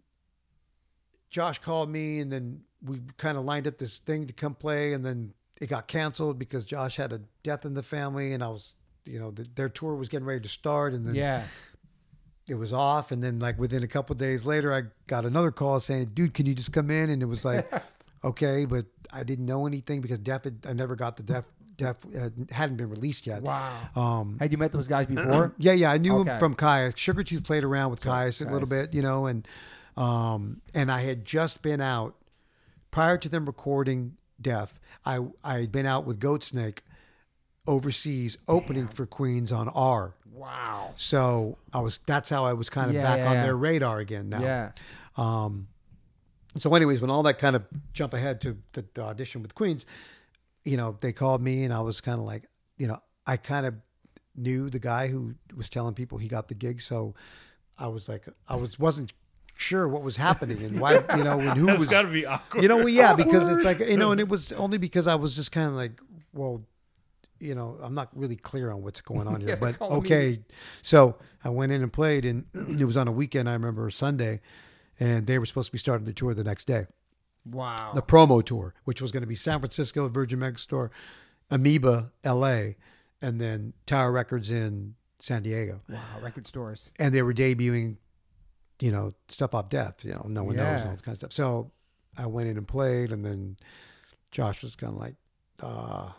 Josh 1.35 1.59
called 1.59 1.89
me, 1.89 2.19
and 2.21 2.31
then 2.31 2.61
we 2.81 3.01
kind 3.17 3.37
of 3.37 3.43
lined 3.43 3.67
up 3.67 3.77
this 3.77 3.97
thing 3.97 4.25
to 4.27 4.31
come 4.31 4.55
play, 4.55 4.93
and 4.93 5.05
then 5.05 5.33
it 5.59 5.67
got 5.67 5.85
canceled 5.85 6.39
because 6.39 6.63
Josh 6.63 6.95
had 6.95 7.11
a 7.11 7.19
death 7.43 7.65
in 7.65 7.73
the 7.73 7.83
family, 7.83 8.31
and 8.31 8.41
I 8.41 8.47
was, 8.47 8.73
you 9.03 9.19
know, 9.19 9.31
the, 9.31 9.45
their 9.53 9.67
tour 9.67 9.95
was 9.95 10.07
getting 10.07 10.25
ready 10.25 10.39
to 10.39 10.47
start, 10.47 10.93
and 10.93 11.05
then 11.05 11.13
Yeah. 11.13 11.43
it 12.47 12.55
was 12.55 12.71
off, 12.71 13.11
and 13.11 13.21
then 13.21 13.39
like 13.39 13.59
within 13.59 13.83
a 13.83 13.87
couple 13.87 14.13
of 14.13 14.17
days 14.17 14.45
later, 14.45 14.73
I 14.73 14.83
got 15.07 15.25
another 15.25 15.51
call 15.51 15.81
saying, 15.81 16.11
"Dude, 16.13 16.33
can 16.33 16.45
you 16.45 16.53
just 16.55 16.71
come 16.71 16.89
in?" 16.89 17.09
And 17.09 17.21
it 17.21 17.25
was 17.25 17.43
like, 17.43 17.69
okay, 18.23 18.63
but 18.63 18.85
I 19.11 19.23
didn't 19.23 19.45
know 19.45 19.67
anything 19.67 19.99
because 19.99 20.19
Deaf, 20.19 20.45
had, 20.45 20.59
I 20.65 20.71
never 20.71 20.95
got 20.95 21.17
the 21.17 21.23
Deaf, 21.23 21.43
Deaf 21.75 21.97
uh, 22.17 22.29
hadn't 22.49 22.77
been 22.77 22.89
released 22.89 23.27
yet. 23.27 23.41
Wow. 23.41 23.89
Um, 23.93 24.37
Had 24.39 24.53
you 24.53 24.57
met 24.57 24.71
those 24.71 24.87
guys 24.87 25.05
before? 25.07 25.53
yeah, 25.59 25.73
yeah, 25.73 25.91
I 25.91 25.97
knew 25.97 26.17
Okay. 26.19 26.31
him 26.31 26.39
from 26.39 26.55
Kyuss. 26.55 26.95
Sugar 26.95 27.23
Tooth 27.23 27.43
played 27.43 27.65
around 27.65 27.91
with 27.91 27.99
Kyuss 28.01 28.39
a 28.45 28.49
little 28.49 28.69
bit, 28.69 28.93
you 28.93 29.01
know, 29.01 29.25
and 29.25 29.45
um, 29.97 30.61
and 30.73 30.91
I 30.91 31.01
had 31.01 31.25
just 31.25 31.61
been 31.61 31.81
out 31.81 32.15
prior 32.91 33.17
to 33.17 33.29
them 33.29 33.45
recording 33.45 34.17
Deaf. 34.41 34.79
I 35.05 35.19
I 35.43 35.59
had 35.61 35.71
been 35.71 35.85
out 35.85 36.05
with 36.05 36.19
Goatsnake 36.19 36.79
overseas 37.67 38.37
opening 38.47 38.87
for 38.87 39.05
Queens 39.05 39.51
on 39.51 39.69
R. 39.69 40.13
wow. 40.31 40.93
So 40.97 41.57
I 41.73 41.79
was 41.79 41.99
that's 42.05 42.29
how 42.29 42.45
I 42.45 42.53
was 42.53 42.69
kind 42.69 42.89
of 42.89 42.95
Yeah, 42.95 43.03
back 43.03 43.19
yeah, 43.19 43.29
on 43.29 43.35
yeah. 43.37 43.43
their 43.43 43.55
radar 43.57 43.99
again 43.99 44.29
now. 44.29 44.41
Yeah. 44.41 44.71
Um, 45.17 45.67
so, 46.57 46.73
anyways, 46.73 47.01
when 47.01 47.09
all 47.09 47.23
that 47.23 47.37
kind 47.37 47.55
of 47.55 47.63
jump 47.91 48.13
ahead 48.13 48.39
to 48.41 48.57
the, 48.73 48.85
the 48.93 49.01
audition 49.01 49.41
with 49.41 49.55
Queens, 49.55 49.85
you 50.63 50.77
know, 50.77 50.95
they 51.01 51.11
called 51.11 51.41
me 51.41 51.63
and 51.65 51.73
I 51.73 51.81
was 51.81 51.99
kind 52.01 52.17
of 52.19 52.25
like, 52.25 52.47
you 52.77 52.87
know, 52.87 52.99
I 53.27 53.35
kind 53.37 53.65
of 53.65 53.75
knew 54.35 54.69
the 54.69 54.79
guy 54.79 55.07
who 55.07 55.35
was 55.55 55.69
telling 55.69 55.93
people 55.95 56.17
he 56.17 56.27
got 56.27 56.47
the 56.47 56.53
gig, 56.53 56.81
so 56.81 57.13
I 57.77 57.87
was 57.87 58.07
like, 58.07 58.25
I 58.47 58.55
was 58.57 58.77
wasn't 58.79 59.11
sure 59.55 59.87
what 59.87 60.01
was 60.03 60.17
happening 60.17 60.61
and 60.63 60.79
why, 60.79 60.93
you 61.17 61.23
know, 61.23 61.39
and 61.39 61.57
who 61.57 61.65
That's 61.67 61.79
was, 61.79 61.89
got 61.89 62.03
to 62.03 62.07
be 62.09 62.25
awkward. 62.25 62.61
you 62.63 62.69
know, 62.69 62.77
well, 62.77 62.89
yeah, 62.89 63.13
because 63.13 63.47
it's 63.49 63.63
like, 63.65 63.79
you 63.79 63.97
know, 63.97 64.11
and 64.11 64.19
it 64.19 64.27
was 64.29 64.51
only 64.53 64.77
because 64.77 65.07
I 65.07 65.15
was 65.15 65.35
just 65.35 65.51
kind 65.51 65.67
of 65.69 65.73
like, 65.73 65.99
well, 66.33 66.63
you 67.39 67.53
know, 67.55 67.77
I'm 67.81 67.93
not 67.93 68.09
really 68.17 68.35
clear 68.35 68.71
on 68.71 68.81
what's 68.83 69.01
going 69.01 69.27
on 69.27 69.39
here, 69.41 69.49
Yeah, 69.49 69.55
but 69.55 69.79
call 69.79 69.89
me. 69.91 69.95
okay. 69.97 70.39
So 70.81 71.15
I 71.43 71.49
went 71.49 71.71
in 71.71 71.81
and 71.83 71.91
played, 71.91 72.25
and 72.25 72.45
it 72.79 72.85
was 72.85 72.97
on 72.97 73.07
a 73.07 73.11
weekend. 73.11 73.49
I 73.49 73.53
remember 73.53 73.89
Sunday, 73.89 74.41
and 74.99 75.27
they 75.27 75.37
were 75.39 75.45
supposed 75.45 75.67
to 75.67 75.71
be 75.71 75.77
starting 75.77 76.05
the 76.05 76.13
tour 76.13 76.33
the 76.33 76.43
next 76.43 76.65
day, 76.65 76.87
Wow. 77.45 77.91
the 77.93 78.01
promo 78.01 78.43
tour, 78.43 78.73
which 78.85 79.01
was 79.01 79.11
going 79.11 79.21
to 79.21 79.27
be 79.27 79.35
San 79.35 79.59
Francisco, 79.59 80.07
Virgin 80.09 80.39
Megastore, 80.39 80.89
Amoeba, 81.51 82.11
L.A., 82.23 82.77
and 83.21 83.39
then 83.39 83.73
Tower 83.85 84.11
Records 84.11 84.51
in 84.51 84.95
San 85.19 85.43
Diego, 85.43 85.81
wow. 85.89 85.99
Record 86.21 86.47
stores. 86.47 86.91
and 86.99 87.13
they 87.13 87.21
were 87.21 87.33
debuting, 87.33 87.97
you 88.79 88.91
know, 88.91 89.13
stuff 89.29 89.53
off 89.53 89.69
Deaf. 89.69 90.03
You 90.03 90.13
know, 90.13 90.25
no 90.27 90.43
one 90.43 90.55
knows 90.55 90.65
Yeah. 90.65 90.75
and 90.81 90.89
all 90.89 90.95
that 90.95 91.03
kind 91.03 91.13
of 91.15 91.19
stuff. 91.19 91.33
So 91.33 91.71
I 92.17 92.25
went 92.27 92.49
in 92.49 92.57
and 92.57 92.67
played, 92.67 93.11
and 93.11 93.23
then 93.25 93.57
Josh 94.31 94.61
was 94.63 94.75
kind 94.75 94.93
of 94.93 94.99
like, 94.99 95.15
uh, 95.61 96.09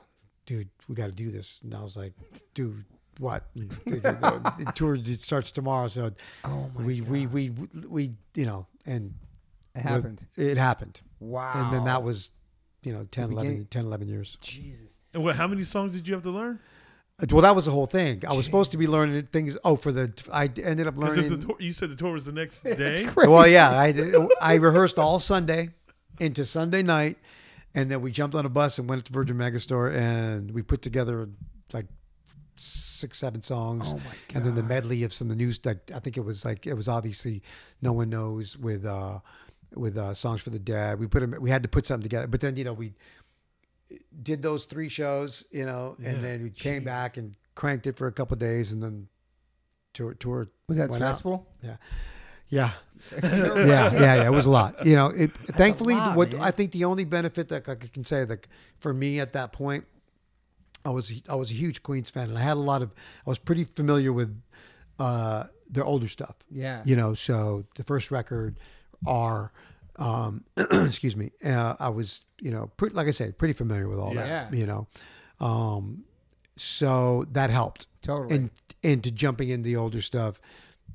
"Dude, 0.47 0.69
we 0.89 0.95
got 0.95 1.07
to 1.07 1.13
do 1.13 1.31
this." 1.31 1.61
And 1.63 1.75
I 1.75 1.83
was 1.83 1.97
like, 1.97 2.15
"Dude, 2.55 2.85
what?" 3.19 3.45
the 3.55 4.73
tour 4.75 4.95
it 4.97 5.07
starts 5.21 5.51
tomorrow, 5.51 5.89
so 5.89 6.11
Oh 6.45 6.71
my 6.75 6.83
we, 6.85 7.01
god. 7.01 7.09
we 7.11 7.27
we 7.27 7.51
we 7.89 8.13
you 8.35 8.47
know, 8.47 8.67
and 8.85 9.15
it 9.75 9.83
happened. 9.83 10.27
it 10.37 10.57
happened, 10.57 11.01
Wow. 11.21 11.53
and 11.65 11.73
then 11.75 11.85
that 11.85 12.03
was, 12.03 12.31
you 12.83 12.93
know, 12.93 13.05
10, 13.11 13.33
11, 13.33 13.67
10, 13.71 13.85
11 13.85 14.09
years. 14.09 14.39
Jesus. 14.41 15.01
And 15.13 15.23
what? 15.23 15.37
How 15.37 15.47
many 15.47 15.65
songs 15.65 15.93
did 15.93 16.07
you 16.09 16.15
have 16.15 16.23
to 16.25 16.31
learn? 16.31 16.59
Well, 17.31 17.41
that 17.43 17.57
was 17.57 17.65
the 17.65 17.71
whole 17.71 17.87
thing. 17.87 18.25
I 18.29 18.35
was 18.35 18.45
supposed 18.45 18.73
to 18.73 18.77
be 18.77 18.87
learning 18.87 19.29
things. 19.33 19.57
Oh, 19.65 19.77
for 19.77 19.91
the 19.91 20.13
I 20.31 20.51
ended 20.63 20.87
up 20.87 20.99
learning. 20.99 21.29
the 21.31 21.39
tour, 21.39 21.57
you 21.59 21.73
said 21.73 21.91
the 21.91 21.97
tour 21.97 22.13
was 22.13 22.27
the 22.27 22.33
next 22.33 22.63
day. 22.65 23.09
well, 23.17 23.47
yeah, 23.49 23.71
I 23.71 23.95
I 24.41 24.55
rehearsed 24.57 24.99
all 24.99 25.19
Sunday 25.19 25.71
into 26.21 26.45
Sunday 26.45 26.83
night, 26.83 27.17
and 27.75 27.91
then 27.91 28.03
we 28.03 28.13
jumped 28.13 28.35
on 28.37 28.45
a 28.45 28.51
bus 28.51 28.79
and 28.79 28.87
went 28.87 29.07
to 29.07 29.13
Virgin 29.15 29.37
Megastore, 29.37 29.95
and 29.97 30.51
we 30.51 30.61
put 30.61 30.83
together 30.83 31.27
like 31.73 31.87
six, 32.57 33.19
seven 33.19 33.41
songs, 33.41 33.93
Oh 33.93 33.97
my 33.97 34.03
and 34.35 34.45
then 34.45 34.55
the 34.55 34.63
medley 34.63 35.03
of 35.03 35.15
some 35.15 35.31
of 35.31 35.39
the 35.39 35.43
news. 35.43 35.59
Like 35.65 35.91
I 35.95 36.01
think 36.01 36.19
it 36.19 36.25
was 36.25 36.45
like 36.45 36.67
it 36.67 36.75
was 36.75 36.87
obviously 36.87 37.43
no 37.81 37.95
one 37.95 38.11
knows 38.11 38.59
with 38.59 38.85
uh 38.85 39.21
with 39.75 39.97
uh 39.97 40.13
songs 40.13 40.43
for 40.43 40.51
the 40.51 40.59
deaf. 40.59 40.99
We 40.99 41.07
put 41.07 41.21
them. 41.21 41.35
We 41.41 41.49
had 41.49 41.63
to 41.63 41.69
put 41.71 41.87
something 41.87 42.03
together, 42.03 42.27
but 42.27 42.43
then 42.43 42.57
you 42.57 42.65
know 42.65 42.75
we 42.75 42.93
did 44.23 44.43
those 44.43 44.65
three 44.65 44.89
shows, 44.89 45.45
you 45.51 45.65
know, 45.67 45.97
and 46.03 46.17
Yeah. 46.17 46.23
then 46.23 46.43
we 46.43 46.51
came 46.51 46.85
back 46.85 47.17
and 47.17 47.35
cranked 47.55 47.87
it 47.87 47.97
for 47.97 48.07
a 48.07 48.13
couple 48.13 48.35
of 48.35 48.41
days, 48.41 48.73
and 48.73 48.83
then 48.83 49.09
tour 49.95 50.15
tour. 50.15 50.49
Was 50.69 50.79
that 50.79 50.91
went 50.91 51.03
out. 51.03 51.15
stressful? 51.15 51.47
Yeah. 51.63 51.77
Yeah. 52.49 52.73
yeah, 53.23 53.55
yeah, 53.65 53.93
yeah. 53.93 54.27
It 54.27 54.31
was 54.33 54.47
a 54.47 54.51
lot. 54.51 54.87
You 54.87 54.95
know, 54.97 55.09
it, 55.09 55.33
thankfully, 55.57 55.95
lot, 55.95 56.17
what 56.17 56.33
man. 56.33 56.41
I 56.41 56.51
think 56.51 56.73
the 56.73 56.85
only 56.85 57.05
benefit 57.05 57.49
that 57.49 57.69
I 57.69 57.75
can 57.75 58.05
say 58.05 58.25
that 58.25 58.47
for 58.79 58.95
me 58.95 59.21
at 59.21 59.33
that 59.33 59.53
point, 59.53 59.85
I 60.85 60.91
was 60.91 61.21
I 61.29 61.35
was 61.35 61.51
a 61.51 61.55
huge 61.55 61.83
Queens 61.83 62.11
fan, 62.11 62.29
and 62.29 62.39
I 62.39 62.43
had 62.43 62.57
a 62.57 62.61
lot 62.61 62.83
of. 62.83 62.93
I 63.27 63.31
was 63.31 63.39
pretty 63.39 63.65
familiar 63.65 64.13
with 64.13 64.41
uh, 64.99 65.45
their 65.69 65.85
older 65.85 66.09
stuff. 66.09 66.37
Yeah. 66.51 66.83
You 66.85 66.95
know, 66.97 67.15
so 67.15 67.65
the 67.77 67.83
first 67.83 68.11
record, 68.13 68.59
R, 69.07 69.53
um, 69.99 70.45
excuse 70.57 71.17
me, 71.17 71.33
uh, 71.45 71.75
I 71.79 71.89
was 71.89 72.25
you 72.41 72.51
know, 72.51 72.71
pretty, 72.77 72.95
like 72.95 73.09
I 73.09 73.13
said, 73.13 73.39
pretty 73.39 73.55
familiar 73.55 73.89
with 73.89 73.99
all 73.99 74.15
Yeah. 74.15 74.27
that. 74.51 74.55
You 74.55 74.67
know, 74.67 74.87
um, 75.41 76.05
so 76.57 77.27
that 77.33 77.51
helped 77.51 77.87
Totally. 78.03 78.35
and 78.37 78.51
into 78.83 79.11
jumping 79.11 79.49
into 79.49 79.65
the 79.65 79.77
older 79.77 80.01
stuff 80.03 80.41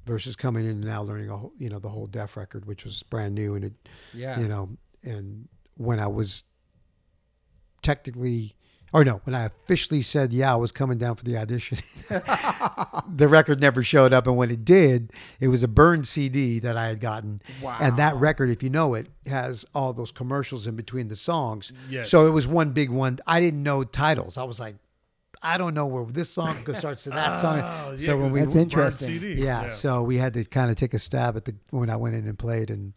versus 0.06 0.36
coming 0.36 0.66
in 0.66 0.72
and 0.72 0.84
now 0.84 1.02
learning 1.04 1.30
a 1.30 1.38
whole, 1.38 1.54
you 1.58 1.70
know 1.70 1.80
the 1.80 1.90
whole 1.90 2.08
deaf 2.08 2.38
record, 2.38 2.66
which 2.66 2.84
was 2.84 3.04
brand 3.04 3.36
new 3.36 3.56
and 3.56 3.66
it 3.66 3.74
yeah. 4.14 4.40
you 4.40 4.48
know 4.48 4.70
and 5.04 5.48
when 5.78 6.00
I 6.00 6.08
was 6.08 6.44
technically 7.82 8.56
or 8.94 9.04
no 9.06 9.22
when 9.24 9.34
I 9.36 9.46
officially 9.46 10.02
said 10.02 10.34
yeah 10.34 10.52
I 10.54 10.56
was 10.56 10.72
coming 10.72 10.98
down 10.98 11.16
for 11.16 11.24
the 11.24 11.38
audition 11.38 11.78
the 12.10 13.28
record 13.28 13.60
never 13.60 13.84
showed 13.84 14.14
up 14.14 14.28
and 14.28 14.36
when 14.38 14.52
it 14.52 14.64
did 14.66 15.12
it 15.40 15.48
was 15.48 15.64
a 15.64 15.68
burned 15.68 16.08
CD 16.08 16.60
that 16.60 16.78
I 16.78 16.88
had 16.88 17.00
gotten 17.00 17.42
Wow. 17.62 17.78
and 17.82 17.98
that 17.98 18.16
record 18.16 18.50
if 18.50 18.62
you 18.64 18.70
know 18.70 18.94
it 18.94 19.08
has 19.28 19.66
all 19.74 19.94
those 19.94 20.12
commercials 20.12 20.68
in 20.68 20.76
between 20.76 21.08
the 21.08 21.16
songs 21.16 21.72
Yes. 21.90 22.10
so 22.10 22.28
it 22.28 22.32
was 22.32 22.48
one 22.48 22.72
big 22.72 22.90
one 22.90 23.20
I 23.28 23.40
didn't 23.40 23.64
know 23.64 23.84
titles 23.84 24.38
I 24.38 24.44
was 24.44 24.60
like 24.60 24.76
I 25.44 25.58
don't 25.58 25.74
know 25.74 25.88
where 25.88 26.06
this 26.06 26.30
song 26.30 26.56
starts 26.76 27.04
to 27.06 27.10
that 27.12 27.34
oh, 27.40 27.42
song 27.42 27.60
Oh, 27.64 27.92
yeah, 27.98 28.06
so 28.06 28.18
when 28.18 28.26
'cause 28.28 28.34
we 28.34 28.40
That's 28.42 28.54
burned 28.54 28.64
interesting. 28.64 29.08
CD. 29.20 29.34
yeah, 29.42 29.70
so 29.70 30.04
we 30.04 30.18
had 30.18 30.34
to 30.36 30.44
kind 30.46 30.70
of 30.70 30.76
take 30.78 30.94
a 30.94 31.00
stab 31.00 31.36
at 31.36 31.46
the 31.46 31.56
when 31.72 31.90
I 31.90 31.96
went 31.96 32.14
in 32.16 32.28
and 32.28 32.38
played, 32.38 32.70
and 32.70 32.94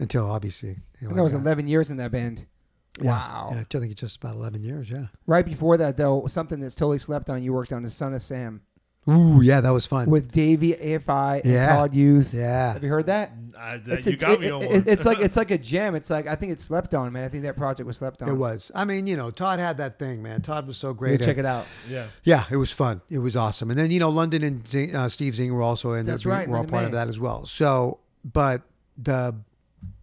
until 0.00 0.28
obviously 0.28 0.70
you 0.70 0.76
know, 1.02 1.10
And 1.10 1.18
that 1.18 1.22
was 1.22 1.34
11 1.34 1.68
years 1.68 1.88
in 1.90 1.96
that 1.98 2.10
band. 2.10 2.46
Yeah, 3.02 3.10
Wow. 3.10 3.50
Yeah, 3.54 3.60
I 3.60 3.64
think 3.78 3.92
it's 3.92 4.00
just 4.00 4.16
about 4.16 4.34
eleven 4.36 4.62
years. 4.62 4.90
Yeah. 4.90 5.06
Right 5.26 5.44
before 5.44 5.76
that, 5.76 5.96
though, 5.96 6.26
something 6.26 6.60
that's 6.60 6.74
totally 6.74 6.98
slept 6.98 7.30
on. 7.30 7.42
You 7.42 7.52
worked 7.52 7.72
on 7.72 7.82
the 7.82 7.90
Son 7.90 8.14
of 8.14 8.22
Sam 8.22 8.62
Ooh, 9.08 9.40
yeah, 9.42 9.62
that 9.62 9.70
was 9.70 9.86
fun. 9.86 10.10
with 10.10 10.30
Davey 10.32 10.74
AFI 10.74 11.40
and 11.42 11.52
Yeah. 11.52 11.66
Todd 11.76 11.94
Youth. 11.94 12.34
yeah, 12.34 12.74
Have 12.74 12.82
you 12.84 12.90
heard 12.90 13.06
that? 13.06 13.32
I, 13.58 13.78
that, 13.78 13.98
It's 13.98 14.06
you 14.06 14.12
a- 14.12 14.16
got 14.16 14.40
me 14.40 14.46
it- 14.48 14.52
on 14.52 14.62
it- 14.62 14.70
one. 14.70 14.84
It's 14.86 15.04
like 15.06 15.18
it's 15.20 15.36
like 15.36 15.50
a 15.50 15.56
gem. 15.58 15.94
It's 15.94 16.10
like 16.10 16.26
I 16.26 16.34
think 16.36 16.52
it's 16.52 16.62
slept 16.62 16.94
on, 16.94 17.10
man. 17.12 17.24
I 17.24 17.28
think 17.28 17.42
that 17.44 17.56
project 17.56 17.86
was 17.86 17.96
slept 17.96 18.22
on. 18.22 18.28
it 18.28 18.34
was. 18.34 18.70
I 18.74 18.84
mean, 18.84 19.06
you 19.06 19.16
know, 19.16 19.30
Todd 19.30 19.58
had 19.60 19.78
that 19.78 19.98
thing, 19.98 20.22
man. 20.22 20.42
Todd 20.42 20.66
was 20.66 20.76
so 20.76 20.88
Go 20.92 20.98
great. 20.98 21.22
check 21.22 21.38
it 21.38 21.46
out. 21.46 21.64
yeah. 21.88 22.06
Yeah, 22.24 22.44
it 22.50 22.56
was 22.56 22.70
fun. 22.70 23.00
It 23.08 23.18
was 23.18 23.34
awesome. 23.34 23.70
And 23.70 23.78
then 23.78 23.90
you 23.90 23.98
know, 23.98 24.10
London 24.10 24.42
and 24.44 24.68
Zing, 24.68 24.94
uh, 24.94 25.08
Steve 25.08 25.36
Zing 25.36 25.54
were 25.54 25.62
also 25.62 25.92
in 25.94 26.04
there. 26.04 26.14
That's 26.14 26.26
right, 26.26 26.46
We're 26.46 26.56
all 26.56 26.60
London 26.64 26.70
part 26.72 26.84
of 26.84 26.92
that 26.92 27.08
as 27.08 27.18
well. 27.18 27.46
So, 27.46 28.00
but 28.30 28.62
the 28.96 29.34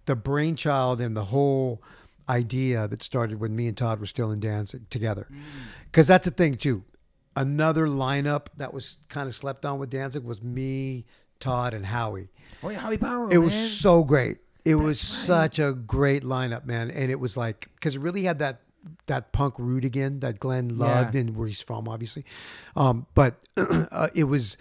the 0.07 0.15
brainchild 0.15 0.99
and 1.01 1.15
the 1.15 1.25
whole 1.25 1.81
idea 2.30 2.88
that 2.88 3.01
started 3.03 3.39
when 3.39 3.55
me 3.55 3.67
and 3.67 3.78
Todd 3.78 3.99
were 3.99 4.05
still 4.05 4.32
in 4.32 4.39
dance 4.39 4.73
together, 4.89 5.28
Mm. 5.32 5.38
because 5.86 6.07
that's 6.07 6.26
the 6.26 6.32
thing 6.32 6.55
too. 6.55 6.84
Another 7.36 7.86
lineup 7.88 8.47
that 8.57 8.73
was 8.73 8.97
kind 9.09 9.28
of 9.28 9.36
slept 9.36 9.65
on 9.65 9.78
with 9.80 9.89
Danzig 9.89 10.23
was 10.23 10.41
me, 10.41 11.05
Todd, 11.39 11.73
and 11.73 11.86
Howie. 11.86 12.30
Oh 12.63 12.69
yeah, 12.69 12.80
Howie 12.80 12.97
Pyro. 12.97 13.28
It 13.28 13.39
was 13.39 13.53
so 13.53 14.03
great. 14.03 14.38
It 14.63 14.76
was 14.76 14.99
such 14.99 15.59
a 15.59 15.73
great 15.73 16.23
lineup, 16.23 16.65
man. 16.65 16.89
And 16.89 17.11
it 17.11 17.19
was 17.19 17.36
like 17.38 17.69
because 17.76 17.95
it 17.95 17.99
really 17.99 18.23
had 18.23 18.39
that 18.39 18.61
that 19.07 19.32
punk 19.32 19.55
root 19.59 19.84
again 19.84 20.19
that 20.21 20.39
Glenn 20.39 20.78
loved 20.78 21.13
Yeah. 21.15 21.21
and 21.21 21.36
where 21.36 21.47
he's 21.47 21.61
from, 21.61 21.88
obviously. 21.88 22.23
Um, 22.76 23.05
but 23.13 23.36
uh, 23.57 24.07
it 24.15 24.23
was 24.26 24.57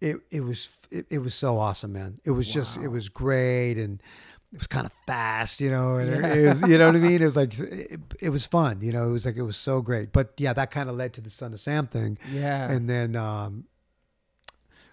it 0.00 0.18
it 0.30 0.40
was 0.42 0.68
it, 0.90 1.06
it 1.10 1.18
was 1.18 1.34
so 1.34 1.58
awesome, 1.58 1.92
man. 1.92 2.20
It 2.24 2.30
was 2.30 2.46
just 2.48 2.76
it 2.76 2.88
was 2.88 3.08
great 3.08 3.78
and 3.78 4.00
it 4.52 4.58
was 4.58 4.66
kind 4.66 4.86
of 4.86 4.92
fast, 5.06 5.60
you 5.60 5.70
know, 5.70 5.96
and 5.96 6.08
Yeah. 6.10 6.34
it, 6.34 6.46
was 6.48 6.62
you 6.68 6.78
know 6.78 6.86
what 6.86 6.96
I 6.96 7.00
mean. 7.00 7.20
It 7.20 7.24
was 7.24 7.36
like 7.36 7.58
it, 7.58 8.00
it 8.20 8.28
was 8.30 8.46
fun, 8.46 8.80
you 8.80 8.92
know. 8.92 9.08
It 9.08 9.12
was 9.12 9.26
like 9.26 9.36
it 9.36 9.42
was 9.42 9.56
so 9.56 9.80
great. 9.82 10.12
But 10.12 10.32
yeah, 10.38 10.52
that 10.52 10.70
kind 10.70 10.88
of 10.88 10.96
led 10.96 11.12
to 11.14 11.20
the 11.20 11.30
Son 11.30 11.52
of 11.52 11.60
Sam 11.60 11.86
thing, 11.86 12.18
Yeah, 12.32 12.70
and 12.70 12.88
then 12.88 13.16
um, 13.16 13.64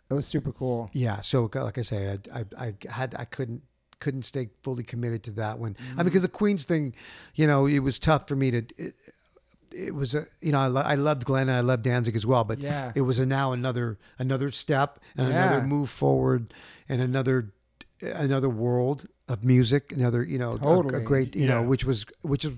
it 0.10 0.14
was 0.14 0.26
super 0.28 0.52
cool. 0.52 0.90
yeah. 0.94 1.20
So 1.22 1.50
like 1.54 1.78
I 1.78 1.82
say, 1.82 2.20
I, 2.34 2.40
I, 2.40 2.46
I 2.58 2.74
had 2.90 3.16
I 3.18 3.26
couldn't 3.26 3.62
couldn't 4.00 4.24
stay 4.24 4.50
fully 4.64 4.84
committed 4.84 5.24
to 5.24 5.32
that 5.32 5.60
one. 5.60 5.78
I 5.80 5.82
Mm-hmm. 5.84 5.98
mean, 5.98 6.06
because 6.06 6.22
the 6.24 6.28
Queens 6.28 6.66
thing, 6.66 6.94
you 7.36 7.48
know, 7.48 7.66
it 7.68 7.80
was 7.80 8.00
tough 8.00 8.28
for 8.28 8.36
me 8.36 8.52
to. 8.52 8.58
It, 8.78 8.96
it 9.76 9.96
was 9.96 10.14
a 10.14 10.28
you 10.40 10.52
know 10.52 10.60
I, 10.60 10.68
lo- 10.68 10.82
I 10.86 10.94
loved 10.94 11.26
Glenn 11.26 11.50
and 11.50 11.58
I 11.58 11.62
loved 11.62 11.82
Danzig 11.84 12.16
as 12.16 12.28
well, 12.28 12.44
but 12.44 12.60
Yeah. 12.60 12.92
it 12.94 13.02
was 13.02 13.18
a 13.20 13.26
now 13.26 13.54
another 13.54 13.98
another 14.20 14.52
step 14.52 15.00
and 15.18 15.30
Yeah. 15.30 15.46
another 15.48 15.66
move 15.66 15.90
forward 15.90 16.54
and 16.88 17.02
another 17.02 17.54
another 18.04 18.50
world 18.50 19.08
of 19.28 19.44
music, 19.44 19.92
another 19.92 20.24
you 20.24 20.38
know 20.38 20.52
a- 20.52 20.58
a, 20.98 21.02
great 21.02 21.36
you 21.36 21.48
know 21.48 21.62
which 21.68 21.86
was 21.86 22.06
which 22.22 22.46
is 22.46 22.54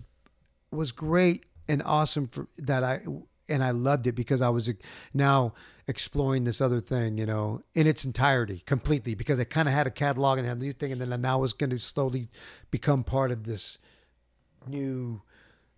was 0.72 0.92
great 0.92 1.46
and 1.68 1.82
awesome 1.84 2.28
for 2.28 2.48
that 2.58 2.84
I 2.84 3.02
and 3.48 3.64
I 3.64 3.72
loved 3.72 4.08
it 4.08 4.14
because 4.14 4.42
I 4.42 4.50
was 4.50 4.72
now 5.14 5.54
exploring 5.88 6.46
this 6.46 6.62
other 6.62 6.82
thing, 6.82 7.18
you 7.20 7.28
know, 7.28 7.62
in 7.76 7.86
its 7.86 8.04
entirety, 8.04 8.64
completely 8.66 9.14
because 9.14 9.40
I 9.40 9.44
kind 9.44 9.68
of 9.68 9.74
had 9.76 9.86
a 9.86 9.92
catalog 9.92 10.40
and 10.40 10.48
had 10.48 10.58
a 10.58 10.60
new 10.60 10.74
thing, 10.74 10.92
and 10.92 11.00
then 11.00 11.14
I 11.14 11.18
now 11.18 11.40
was 11.40 11.54
going 11.54 11.70
to 11.70 11.78
slowly 11.80 12.30
become 12.72 13.04
part 13.04 13.32
of 13.32 13.44
this 13.44 13.78
new 14.68 15.22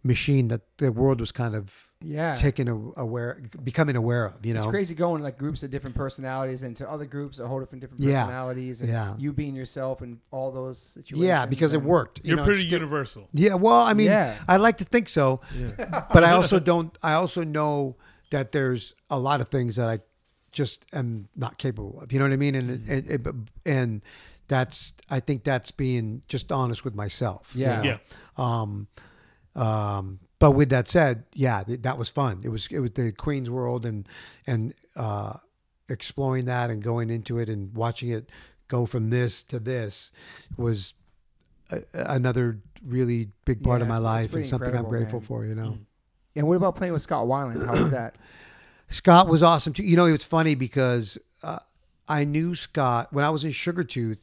machine 0.03 0.47
that 0.47 0.61
the 0.77 0.91
world 0.93 1.19
was 1.19 1.33
kind 1.33 1.55
of 1.55 1.86
Yeah, 1.99 2.35
taking 2.35 2.69
a, 2.69 2.75
aware, 3.01 3.41
becoming 3.63 3.95
aware 3.95 4.25
of, 4.27 4.45
you 4.45 4.53
know. 4.53 4.59
It's 4.59 4.67
crazy 4.69 4.93
going 4.93 5.23
like 5.23 5.37
groups 5.39 5.63
of 5.63 5.71
different 5.71 5.95
personalities 5.95 6.61
into 6.61 6.87
other 6.87 7.05
groups, 7.05 7.39
a 7.39 7.47
whole 7.47 7.59
different 7.59 7.81
different 7.81 8.03
Yeah. 8.03 8.23
personalities, 8.25 8.81
and 8.81 8.89
Yeah. 8.91 9.15
you 9.17 9.33
being 9.33 9.55
yourself 9.55 10.01
and 10.01 10.19
all 10.29 10.51
those 10.51 10.77
situations. 10.77 11.25
Yeah, 11.27 11.47
because 11.47 11.73
it 11.73 11.81
worked. 11.81 12.19
you 12.19 12.29
You're 12.29 12.37
know, 12.37 12.43
pretty 12.45 12.61
it's- 12.61 12.71
universal. 12.71 13.27
Yeah, 13.33 13.55
well, 13.55 13.81
I 13.81 13.93
mean, 13.93 14.07
Yeah. 14.07 14.35
I 14.47 14.57
like 14.57 14.77
to 14.77 14.83
think 14.85 15.09
so, 15.09 15.41
Yeah. 15.57 16.05
but 16.13 16.23
I 16.23 16.33
also 16.33 16.59
don't. 16.59 16.95
I 17.01 17.13
also 17.13 17.43
know 17.43 17.95
that 18.29 18.51
there's 18.51 18.93
a 19.09 19.17
lot 19.17 19.41
of 19.41 19.47
things 19.49 19.75
that 19.77 19.89
I 19.89 19.99
just 20.51 20.85
am 20.93 21.29
not 21.35 21.57
capable 21.57 21.99
of. 22.01 22.11
You 22.11 22.19
know 22.19 22.25
what 22.25 22.33
I 22.33 22.37
mean? 22.37 22.53
And 22.55 22.69
and 22.87 23.07
and, 23.09 23.49
and 23.65 24.01
that's 24.47 24.93
I 25.09 25.19
think 25.19 25.43
that's 25.43 25.71
being 25.71 26.21
just 26.27 26.51
honest 26.51 26.85
with 26.85 26.93
myself. 26.93 27.51
you 27.55 27.61
Yeah. 27.63 27.81
know? 27.81 27.83
Yeah. 27.83 27.97
Um, 28.37 28.87
um, 29.55 30.19
but 30.39 30.51
with 30.51 30.69
that 30.69 30.87
said, 30.87 31.23
yeah, 31.33 31.63
th- 31.63 31.81
that 31.81 31.97
was 31.97 32.09
fun. 32.09 32.41
It 32.43 32.49
was 32.49 32.67
it 32.71 32.79
was 32.79 32.91
the 32.91 33.11
Queen's 33.11 33.49
World 33.49 33.85
and 33.85 34.07
and 34.45 34.73
uh, 34.95 35.33
exploring 35.89 36.45
that 36.45 36.69
and 36.69 36.81
going 36.81 37.09
into 37.09 37.39
it 37.39 37.49
and 37.49 37.73
watching 37.73 38.09
it 38.09 38.29
go 38.67 38.85
from 38.85 39.09
this 39.09 39.43
to 39.43 39.59
this 39.59 40.11
was 40.57 40.93
a, 41.71 41.81
another 41.93 42.59
really 42.85 43.29
big 43.45 43.63
part 43.63 43.79
Yeah, 43.79 43.83
of 43.85 43.89
my 43.89 43.97
life 43.97 44.33
and 44.33 44.45
something 44.45 44.75
I'm 44.75 44.85
grateful 44.89 45.19
man. 45.19 45.27
for. 45.27 45.45
You 45.45 45.55
know. 45.55 45.77
And 46.35 46.47
what 46.47 46.55
about 46.55 46.75
playing 46.75 46.93
with 46.93 47.01
Scott 47.01 47.25
Weiland? 47.25 47.65
How 47.65 47.73
was 47.73 47.91
that? 47.91 48.15
Scott 48.89 49.27
was 49.27 49.41
awesome 49.43 49.73
too. 49.73 49.83
You 49.83 49.97
know, 49.97 50.05
it 50.05 50.11
was 50.11 50.23
funny 50.23 50.55
because 50.55 51.17
uh, 51.43 51.59
I 52.07 52.23
knew 52.23 52.55
Scott 52.55 53.11
when 53.11 53.25
I 53.25 53.29
was 53.29 53.43
in 53.43 53.51
Sugartooth. 53.51 54.19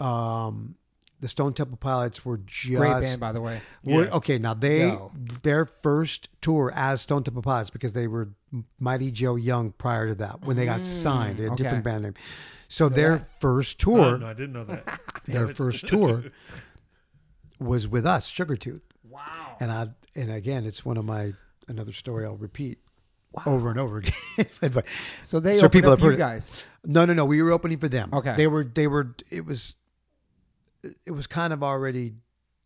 Um, 0.00 0.74
the 1.20 1.28
Stone 1.28 1.54
Temple 1.54 1.76
Pilots 1.76 2.24
were 2.24 2.38
just 2.38 2.74
Great 2.76 3.00
band, 3.02 3.20
by 3.20 3.32
the 3.32 3.40
way. 3.40 3.60
were- 3.84 4.04
Yeah. 4.04 4.10
okay. 4.16 4.38
Now 4.38 4.54
they 4.54 4.80
Yo. 4.88 5.12
their 5.42 5.66
first 5.66 6.28
tour 6.40 6.72
as 6.74 7.02
Stone 7.02 7.24
Temple 7.24 7.42
Pilots 7.42 7.70
because 7.70 7.92
they 7.92 8.06
were 8.06 8.30
Mighty 8.78 9.10
Joe 9.10 9.36
Young 9.36 9.72
prior 9.72 10.08
to 10.08 10.14
that 10.16 10.40
when 10.44 10.56
they 10.56 10.64
got 10.64 10.80
mm, 10.80 10.84
signed. 10.84 11.38
They 11.38 11.42
had 11.44 11.50
a 11.50 11.54
okay. 11.54 11.62
different 11.62 11.84
band 11.84 12.02
name. 12.04 12.14
So 12.68 12.88
their 12.88 13.18
that. 13.18 13.40
first 13.40 13.80
Oh, 13.86 13.96
tour, 13.96 14.18
no, 14.18 14.26
I 14.26 14.32
didn't 14.32 14.52
know 14.54 14.64
that. 14.64 15.00
their 15.26 15.48
first 15.48 15.86
tour, 15.86 16.24
was 17.58 17.86
with 17.86 18.06
us, 18.06 18.30
Sugartooth. 18.30 18.82
Wow. 19.08 19.56
And 19.60 19.70
I 19.72 19.88
and 20.16 20.30
again, 20.32 20.64
it's 20.64 20.84
one 20.84 20.96
of 20.96 21.04
my 21.04 21.34
another 21.68 21.92
story 21.92 22.24
I'll 22.24 22.36
repeat 22.36 22.78
over 23.46 23.70
and 23.70 23.78
over 23.78 23.98
again. 23.98 24.12
but 24.60 24.84
So 25.22 25.38
they 25.40 25.58
So 25.58 25.66
opened 25.66 25.72
people 25.72 25.92
up 25.92 25.98
have 25.98 26.04
heard 26.06 26.18
you 26.18 26.24
it. 26.24 26.26
guys. 26.28 26.64
No, 26.84 27.04
no, 27.04 27.12
no. 27.12 27.24
We 27.24 27.42
were 27.42 27.52
opening 27.52 27.78
for 27.78 27.88
them. 27.88 28.10
Okay. 28.12 28.34
They 28.36 28.46
were. 28.46 28.64
They 28.64 28.86
were. 28.86 29.14
It 29.30 29.44
was. 29.44 29.74
It 31.04 31.10
was 31.12 31.26
kind 31.26 31.52
of 31.52 31.62
already. 31.62 32.14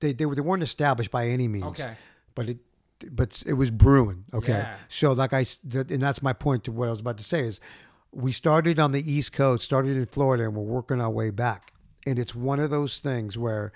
They 0.01 0.13
they 0.13 0.27
were. 0.27 0.35
They 0.35 0.41
weren't 0.41 0.63
established 0.63 1.11
by 1.11 1.29
any 1.29 1.49
means. 1.49 1.81
Okay. 1.81 1.95
But 2.35 2.49
it. 2.51 2.59
But 3.11 3.43
it 3.47 3.55
was 3.55 3.71
brewing. 3.71 4.25
Okay. 4.33 4.53
Yeah. 4.53 4.77
So 4.89 5.13
like 5.13 5.33
I 5.33 5.45
and 5.73 6.01
that's 6.01 6.23
my 6.23 6.33
point 6.33 6.65
to 6.65 6.73
what 6.73 6.89
I 6.89 6.91
was 6.93 7.01
about 7.01 7.19
to 7.19 7.25
say 7.25 7.41
is, 7.41 7.61
we 8.13 8.33
started 8.33 8.79
on 8.79 8.93
the 8.93 9.13
East 9.13 9.33
Coast, 9.33 9.65
started 9.65 9.97
in 9.97 10.07
Florida, 10.07 10.45
and 10.45 10.55
we're 10.55 10.63
working 10.63 11.01
our 11.01 11.11
way 11.11 11.31
back. 11.31 11.73
And 12.07 12.19
it's 12.19 12.35
one 12.35 12.61
of 12.61 12.71
those 12.71 13.01
things 13.01 13.37
where, 13.37 13.73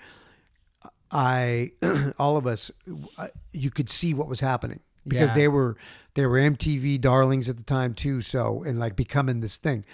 I, 1.11 1.71
all 2.19 2.37
of 2.37 2.45
us, 2.47 2.71
uh, 3.17 3.27
you 3.51 3.69
could 3.71 3.89
see 3.89 4.13
what 4.13 4.27
was 4.27 4.39
happening 4.39 4.79
because 5.07 5.29
Yeah. 5.29 5.35
they 5.35 5.47
were 5.47 5.75
they 6.15 6.25
were 6.25 6.37
MTV 6.37 6.99
darlings 7.01 7.49
at 7.49 7.57
the 7.57 7.63
time 7.63 7.93
too. 7.93 8.21
So 8.21 8.63
and 8.63 8.79
like 8.79 8.95
becoming 8.95 9.41
this 9.41 9.57
thing, 9.57 9.85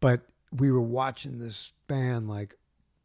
but 0.00 0.22
we 0.52 0.70
were 0.70 0.80
watching 0.80 1.38
this 1.38 1.72
band 1.86 2.28
like 2.28 2.54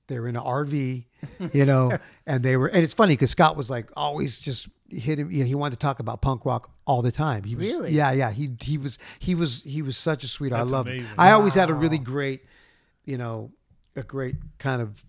they 0.08 0.20
were 0.20 0.28
in 0.28 0.36
an 0.36 0.44
RV, 0.44 1.06
you 1.54 1.66
know, 1.66 1.98
and 2.28 2.44
they 2.44 2.58
were, 2.58 2.68
and 2.68 2.84
it's 2.84 2.94
funny 2.94 3.14
because 3.14 3.32
Scott 3.32 3.56
was 3.56 3.70
like 3.70 3.90
always 3.96 4.40
just 4.40 4.68
hit 4.90 5.20
him. 5.20 5.32
You 5.32 5.40
know, 5.40 5.46
he 5.46 5.56
wanted 5.56 5.80
to 5.80 5.82
talk 5.82 6.00
about 6.00 6.22
punk 6.22 6.46
rock 6.46 6.72
all 6.86 7.02
the 7.02 7.12
time. 7.12 7.44
He 7.44 7.56
was, 7.56 7.66
Really? 7.66 7.92
Yeah, 7.92 8.12
yeah. 8.12 8.32
He 8.32 8.50
he 8.62 8.78
was 8.78 8.98
he 9.20 9.36
was 9.36 9.64
he 9.64 9.82
was 9.82 9.98
such 9.98 10.24
a 10.24 10.28
sweetheart. 10.28 10.66
That's 10.66 10.74
I 10.74 10.76
love. 10.76 10.88
him. 10.88 11.08
I 11.18 11.32
always 11.32 11.54
had 11.56 11.70
a 11.70 11.74
really 11.74 11.98
great, 11.98 12.44
you 13.06 13.18
know, 13.18 13.52
a 13.96 14.04
great 14.04 14.36
kind 14.60 14.82
of 14.82 15.04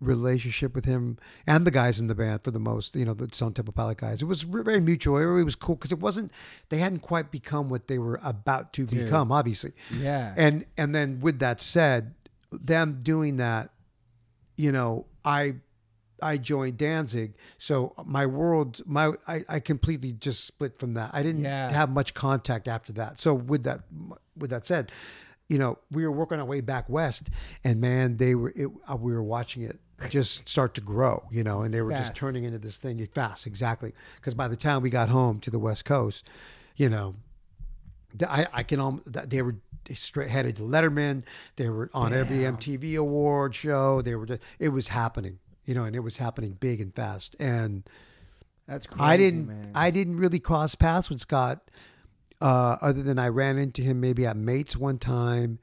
relationship 0.00 0.74
with 0.74 0.84
him 0.84 1.18
and 1.46 1.66
the 1.66 1.70
guys 1.70 1.98
in 1.98 2.06
the 2.06 2.14
band 2.14 2.42
for 2.42 2.50
the 2.50 2.60
most, 2.60 2.94
you 2.94 3.04
know, 3.04 3.14
the 3.14 3.28
Stone 3.32 3.54
Temple 3.54 3.72
Pilot 3.72 3.98
guys. 3.98 4.22
It 4.22 4.26
was 4.26 4.42
very 4.42 4.80
mutual. 4.80 5.18
It 5.18 5.42
was 5.42 5.56
cool 5.56 5.74
because 5.74 5.90
it 5.92 5.98
wasn't, 5.98 6.30
they 6.68 6.78
hadn't 6.78 7.00
quite 7.00 7.30
become 7.30 7.68
what 7.68 7.88
they 7.88 7.98
were 7.98 8.20
about 8.22 8.72
to 8.74 8.86
Dude. 8.86 9.06
become, 9.06 9.32
obviously. 9.32 9.72
Yeah. 9.92 10.34
And 10.36 10.66
and 10.76 10.94
then 10.94 11.20
with 11.20 11.40
that 11.40 11.60
said, 11.60 12.14
them 12.52 13.00
doing 13.02 13.38
that, 13.38 13.70
you 14.58 14.72
know, 14.72 15.06
I 15.24 15.54
I 16.20 16.36
joined 16.36 16.76
Danzig, 16.78 17.34
so 17.58 17.94
my 18.04 18.26
world, 18.26 18.82
my 18.84 19.12
I, 19.28 19.44
I 19.48 19.60
completely 19.60 20.12
just 20.12 20.44
split 20.44 20.78
from 20.78 20.94
that. 20.94 21.10
I 21.14 21.22
didn't 21.22 21.44
Yeah. 21.44 21.70
have 21.70 21.90
much 21.90 22.12
contact 22.12 22.66
after 22.66 22.92
that. 22.94 23.20
So 23.20 23.32
with 23.32 23.62
that 23.62 23.82
with 24.36 24.50
that 24.50 24.66
said, 24.66 24.90
you 25.48 25.56
know, 25.58 25.78
we 25.92 26.04
were 26.04 26.12
working 26.12 26.40
our 26.40 26.44
way 26.44 26.60
back 26.60 26.88
west, 26.88 27.30
and 27.62 27.80
man, 27.80 28.16
they 28.16 28.34
were 28.34 28.52
it, 28.56 28.68
uh, 28.90 28.96
we 28.96 29.12
were 29.12 29.22
watching 29.22 29.62
it 29.62 29.78
just 30.10 30.48
start 30.48 30.74
to 30.74 30.80
grow, 30.80 31.24
you 31.30 31.42
know, 31.44 31.62
and 31.62 31.72
they 31.72 31.82
were 31.82 31.92
just 31.92 32.14
turning 32.14 32.44
into 32.44 32.58
this 32.58 32.76
thing 32.78 33.04
fast, 33.14 33.46
exactly. 33.46 33.92
Because 34.16 34.34
by 34.34 34.46
the 34.48 34.56
time 34.56 34.82
we 34.82 34.90
got 34.90 35.08
home 35.08 35.40
to 35.40 35.50
the 35.50 35.58
west 35.58 35.84
coast, 35.84 36.28
you 36.76 36.88
know, 36.88 37.14
I, 38.28 38.46
I 38.52 38.62
can 38.64 38.80
almost 38.80 39.12
they 39.30 39.42
were 39.42 39.56
straight 39.94 40.30
headed 40.30 40.56
to 40.56 40.62
Letterman. 40.62 41.24
They 41.56 41.68
were 41.68 41.90
on 41.94 42.12
every 42.12 42.38
MTV 42.38 42.96
award 42.96 43.54
show. 43.54 44.02
They 44.02 44.14
were 44.14 44.26
just, 44.26 44.42
it 44.58 44.70
was 44.70 44.88
happening, 44.88 45.38
you 45.64 45.74
know, 45.74 45.84
and 45.84 45.94
it 45.96 46.00
was 46.00 46.16
happening 46.18 46.52
big 46.52 46.80
and 46.80 46.94
fast. 46.94 47.36
And 47.38 47.84
That's 48.66 48.86
crazy. 48.86 49.02
I 49.02 49.16
didn't 49.16 49.46
Man. 49.46 49.72
I 49.74 49.90
didn't 49.90 50.16
really 50.16 50.40
cross 50.40 50.74
paths 50.74 51.08
with 51.08 51.20
Scott, 51.20 51.70
uh, 52.40 52.76
other 52.80 53.02
than 53.02 53.18
I 53.18 53.28
ran 53.28 53.58
into 53.58 53.82
him 53.82 54.00
maybe 54.00 54.26
at 54.26 54.36
Mates 54.36 54.76
one 54.76 54.98
time, 54.98 55.58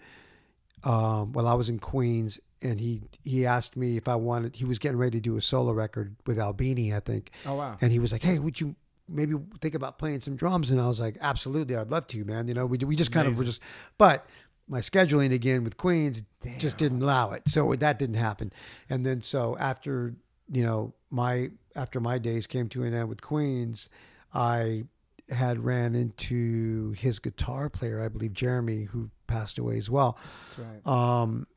um, 0.83 1.33
while 1.33 1.47
I 1.47 1.53
was 1.53 1.69
in 1.69 1.79
Queens, 1.79 2.39
and 2.61 2.79
he 2.79 3.01
he 3.23 3.45
asked 3.45 3.75
me 3.77 3.97
if 3.97 4.07
I 4.07 4.15
wanted. 4.15 4.55
He 4.55 4.65
was 4.65 4.79
getting 4.79 4.97
ready 4.97 5.17
to 5.17 5.21
do 5.21 5.37
a 5.37 5.41
solo 5.41 5.71
record 5.71 6.15
with 6.25 6.39
Albini, 6.39 6.93
I 6.93 6.99
think, 6.99 7.31
oh 7.45 7.55
wow. 7.55 7.77
and 7.81 7.91
he 7.91 7.99
was 7.99 8.11
like, 8.11 8.23
"Hey, 8.23 8.39
would 8.39 8.59
you 8.59 8.75
maybe 9.07 9.35
think 9.61 9.75
about 9.75 9.97
playing 9.97 10.21
some 10.21 10.35
drums?" 10.35 10.71
And 10.71 10.79
I 10.81 10.87
was 10.87 10.99
like, 10.99 11.17
"Absolutely, 11.21 11.75
I'd 11.75 11.91
love 11.91 12.07
to, 12.07 12.25
man." 12.25 12.47
You 12.47 12.53
know, 12.53 12.65
we 12.65 12.77
we 12.79 12.95
just 12.95 13.11
kind 13.11 13.27
of 13.27 13.37
were 13.37 13.43
just, 13.43 13.61
but 13.97 14.27
my 14.67 14.79
scheduling 14.79 15.31
again 15.31 15.63
with 15.63 15.77
Queens 15.77 16.23
just 16.57 16.77
didn't 16.77 17.01
allow 17.01 17.31
it, 17.31 17.43
so 17.47 17.73
that 17.75 17.99
didn't 17.99 18.15
happen. 18.15 18.51
And 18.89 19.05
then 19.05 19.21
so 19.21 19.57
after 19.59 20.15
you 20.51 20.63
know 20.63 20.93
my 21.09 21.51
after 21.75 21.99
my 21.99 22.17
days 22.17 22.47
came 22.47 22.69
to 22.69 22.83
an 22.83 22.93
end 22.93 23.09
with 23.09 23.21
Queens, 23.21 23.89
I 24.33 24.85
had 25.29 25.63
ran 25.63 25.95
into 25.95 26.91
his 26.91 27.19
guitar 27.19 27.69
player, 27.69 28.03
I 28.03 28.09
believe 28.09 28.33
Jeremy, 28.33 28.83
who 28.83 29.09
passed 29.27 29.57
away 29.57 29.77
as 29.77 29.89
well. 29.89 30.17
Right. 30.57 30.85
Um, 30.85 31.47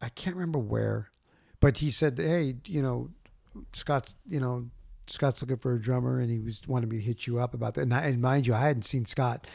I 0.00 0.08
can't 0.08 0.34
remember 0.34 0.58
where, 0.58 1.10
but 1.60 1.78
he 1.78 1.90
said, 1.90 2.18
"Hey, 2.18 2.56
you 2.66 2.82
know, 2.82 3.10
Scott's, 3.72 4.14
you 4.28 4.40
know, 4.40 4.70
Scott's 5.06 5.42
looking 5.42 5.56
for 5.58 5.74
a 5.74 5.80
drummer, 5.80 6.20
and 6.20 6.30
he 6.30 6.38
was 6.40 6.62
wanted 6.66 6.88
me 6.90 6.96
to 6.96 7.02
hit 7.02 7.26
you 7.26 7.38
up 7.40 7.54
about 7.54 7.74
that." 7.74 7.82
And, 7.82 7.94
I, 7.94 8.02
and 8.04 8.20
mind 8.20 8.46
you, 8.46 8.54
I 8.54 8.60
hadn't 8.66 8.84
seen 8.84 9.04
Scott 9.04 9.46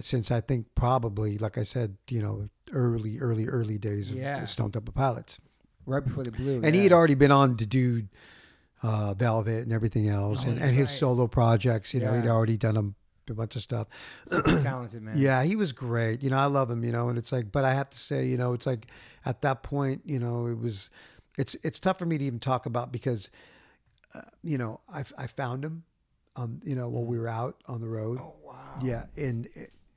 since 0.00 0.30
I 0.30 0.40
think 0.40 0.66
probably, 0.74 1.38
like 1.38 1.56
I 1.56 1.62
said, 1.62 1.96
you 2.08 2.20
know, 2.20 2.48
early, 2.72 3.18
early, 3.20 3.46
early 3.46 3.78
days 3.78 4.10
of 4.10 4.16
Yeah. 4.16 4.44
Stone 4.44 4.72
Temple 4.72 4.92
Pilots, 4.92 5.38
Right 5.86 6.02
before 6.02 6.24
the 6.24 6.32
blue. 6.32 6.60
and 6.64 6.74
yeah. 6.74 6.82
he'd 6.82 6.92
already 6.92 7.14
been 7.14 7.30
on 7.30 7.56
to 7.58 7.66
do 7.66 8.08
uh, 8.82 9.14
Velvet 9.14 9.62
and 9.62 9.72
everything 9.72 10.08
else, 10.08 10.44
Oh, 10.44 10.50
and, 10.50 10.58
and 10.60 10.74
his 10.76 10.88
right. 10.88 10.98
solo 10.98 11.28
projects. 11.28 11.94
You 11.94 12.00
know, 12.00 12.12
he'd 12.14 12.26
already 12.28 12.56
done 12.56 12.76
a, 12.76 13.30
a 13.30 13.34
bunch 13.34 13.54
of 13.54 13.62
stuff. 13.62 13.86
talented 14.28 15.02
man. 15.02 15.14
Yeah, 15.16 15.44
he 15.44 15.54
was 15.54 15.70
great. 15.72 16.22
You 16.24 16.30
know, 16.30 16.38
I 16.38 16.46
love 16.46 16.68
him. 16.70 16.82
You 16.82 16.90
know, 16.90 17.08
and 17.08 17.16
it's 17.16 17.30
like, 17.30 17.52
but 17.52 17.64
I 17.64 17.74
have 17.74 17.90
to 17.90 17.98
say, 17.98 18.26
you 18.26 18.36
know, 18.36 18.54
it's 18.54 18.66
like 18.66 18.86
at 19.24 19.42
that 19.42 19.62
point, 19.62 20.02
you 20.04 20.18
know, 20.18 20.46
it 20.46 20.58
was, 20.58 20.90
it's 21.38 21.54
it's 21.62 21.78
tough 21.78 21.98
for 21.98 22.06
me 22.06 22.18
to 22.18 22.24
even 22.24 22.40
talk 22.40 22.66
about 22.66 22.90
because, 22.90 23.30
uh, 24.14 24.22
you 24.42 24.58
know, 24.58 24.80
I 24.92 25.04
I 25.16 25.26
found 25.26 25.64
him, 25.64 25.84
um, 26.36 26.60
you 26.64 26.74
know, 26.74 26.88
while 26.88 27.04
we 27.04 27.18
were 27.18 27.28
out 27.28 27.62
on 27.66 27.80
the 27.80 27.88
road. 27.88 28.18
Oh 28.20 28.34
wow. 28.44 28.78
Yeah, 28.82 29.04
and 29.16 29.48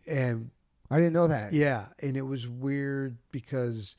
and 0.07 0.51
I 0.89 0.97
didn't 0.97 1.13
know 1.13 1.27
that. 1.27 1.53
yeah, 1.53 1.85
and 1.99 2.15
it 2.15 2.21
was 2.21 2.47
weird 2.47 3.17
because, 3.31 3.95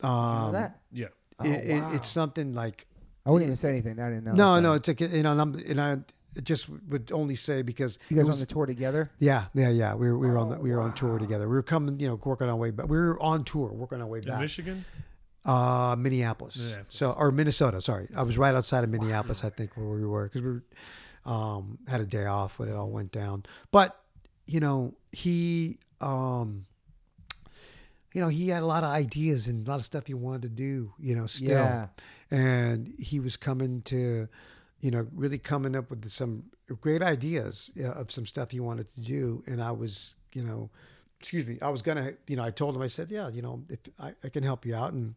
Did 0.00 0.06
you 0.06 0.12
know 0.12 0.14
um, 0.14 0.52
that? 0.52 0.80
Yeah. 0.92 1.06
Oh, 1.38 1.44
it, 1.44 1.70
it, 1.70 1.80
wow. 1.80 1.94
it's 1.94 2.08
something 2.08 2.52
like 2.52 2.86
I 3.26 3.30
wouldn't 3.30 3.48
even 3.48 3.56
say 3.56 3.70
anything. 3.70 3.98
I 3.98 4.08
didn't 4.08 4.24
know. 4.24 4.32
no, 4.32 4.44
Sorry. 4.44 4.62
no, 4.62 4.72
it's 4.74 4.88
like 4.88 5.00
you 5.00 5.22
know, 5.22 5.32
and, 5.32 5.40
I'm, 5.40 5.54
and 5.54 5.80
I 5.80 5.98
just 6.42 6.68
would 6.68 7.10
only 7.12 7.36
say 7.36 7.62
because 7.62 7.98
You 8.08 8.16
guys 8.16 8.28
it 8.28 8.32
on 8.32 8.38
the 8.38 8.46
tour 8.46 8.66
together? 8.66 9.10
Yeah, 9.18 9.46
yeah, 9.54 9.68
yeah. 9.70 9.94
We 9.94 10.08
were 10.08 10.18
we 10.18 10.28
were 10.28 10.38
on 10.38 10.50
the 10.50 10.56
Oh, 10.56 10.60
we 10.60 10.70
were 10.70 10.80
on 10.80 10.94
tour 10.94 11.18
together. 11.18 11.48
We 11.48 11.54
were 11.54 11.62
coming, 11.62 11.98
you 11.98 12.08
know, 12.08 12.20
working 12.22 12.48
our 12.48 12.56
way 12.56 12.70
back. 12.70 12.88
We 12.88 12.96
were 12.96 13.20
on 13.20 13.44
tour, 13.44 13.72
working 13.72 14.00
our 14.00 14.06
way 14.06 14.18
In 14.20 14.26
back. 14.26 14.40
Michigan? 14.40 14.84
Uh, 15.46 15.94
Minneapolis. 15.96 16.56
Minneapolis. 16.56 16.86
So 16.94 17.12
or 17.12 17.30
Minnesota. 17.30 17.80
Sorry, 17.80 18.08
I 18.16 18.22
was 18.22 18.36
right 18.36 18.54
outside 18.54 18.84
of 18.84 18.90
Minneapolis. 18.90 19.44
I 19.44 19.50
think 19.50 19.76
where 19.76 19.86
we 19.86 20.04
were 20.04 20.24
because 20.28 20.42
we 20.42 20.48
were, 20.50 20.62
um, 21.32 21.78
had 21.86 22.00
a 22.00 22.06
day 22.06 22.26
off 22.26 22.58
when 22.58 22.68
it 22.68 22.74
all 22.74 22.90
went 22.90 23.12
down. 23.12 23.44
But 23.70 23.98
you 24.46 24.60
know, 24.60 24.94
he 25.12 25.78
um, 26.00 26.66
you 28.12 28.20
know, 28.20 28.28
he 28.28 28.48
had 28.48 28.62
a 28.62 28.66
lot 28.66 28.82
of 28.84 28.90
ideas 28.90 29.46
and 29.46 29.66
a 29.66 29.70
lot 29.70 29.78
of 29.78 29.84
stuff 29.84 30.06
he 30.06 30.14
wanted 30.14 30.42
to 30.42 30.48
do. 30.48 30.92
You 30.98 31.14
know, 31.16 31.26
still 31.26 31.50
Yeah. 31.50 31.86
and 32.30 32.94
he 32.98 33.20
was 33.20 33.36
coming 33.36 33.82
to 33.82 34.28
you 34.80 34.90
know 34.90 35.06
really 35.14 35.38
coming 35.38 35.74
up 35.76 35.90
with 35.90 36.10
some 36.10 36.44
great 36.80 37.02
ideas 37.02 37.70
of 37.82 38.10
some 38.10 38.26
stuff 38.26 38.50
he 38.50 38.60
wanted 38.60 38.86
to 38.94 39.00
do 39.00 39.42
and 39.46 39.62
i 39.62 39.70
was 39.70 40.14
you 40.34 40.42
know 40.42 40.68
excuse 41.18 41.46
me 41.46 41.56
i 41.62 41.68
was 41.70 41.80
gonna 41.80 42.12
you 42.26 42.36
know 42.36 42.44
i 42.44 42.50
told 42.50 42.76
him 42.76 42.82
i 42.82 42.86
said 42.86 43.10
yeah 43.10 43.26
you 43.30 43.40
know 43.40 43.62
if 43.70 43.78
i, 43.98 44.12
I 44.22 44.28
can 44.28 44.42
help 44.42 44.66
you 44.66 44.74
out 44.74 44.92
and 44.92 45.14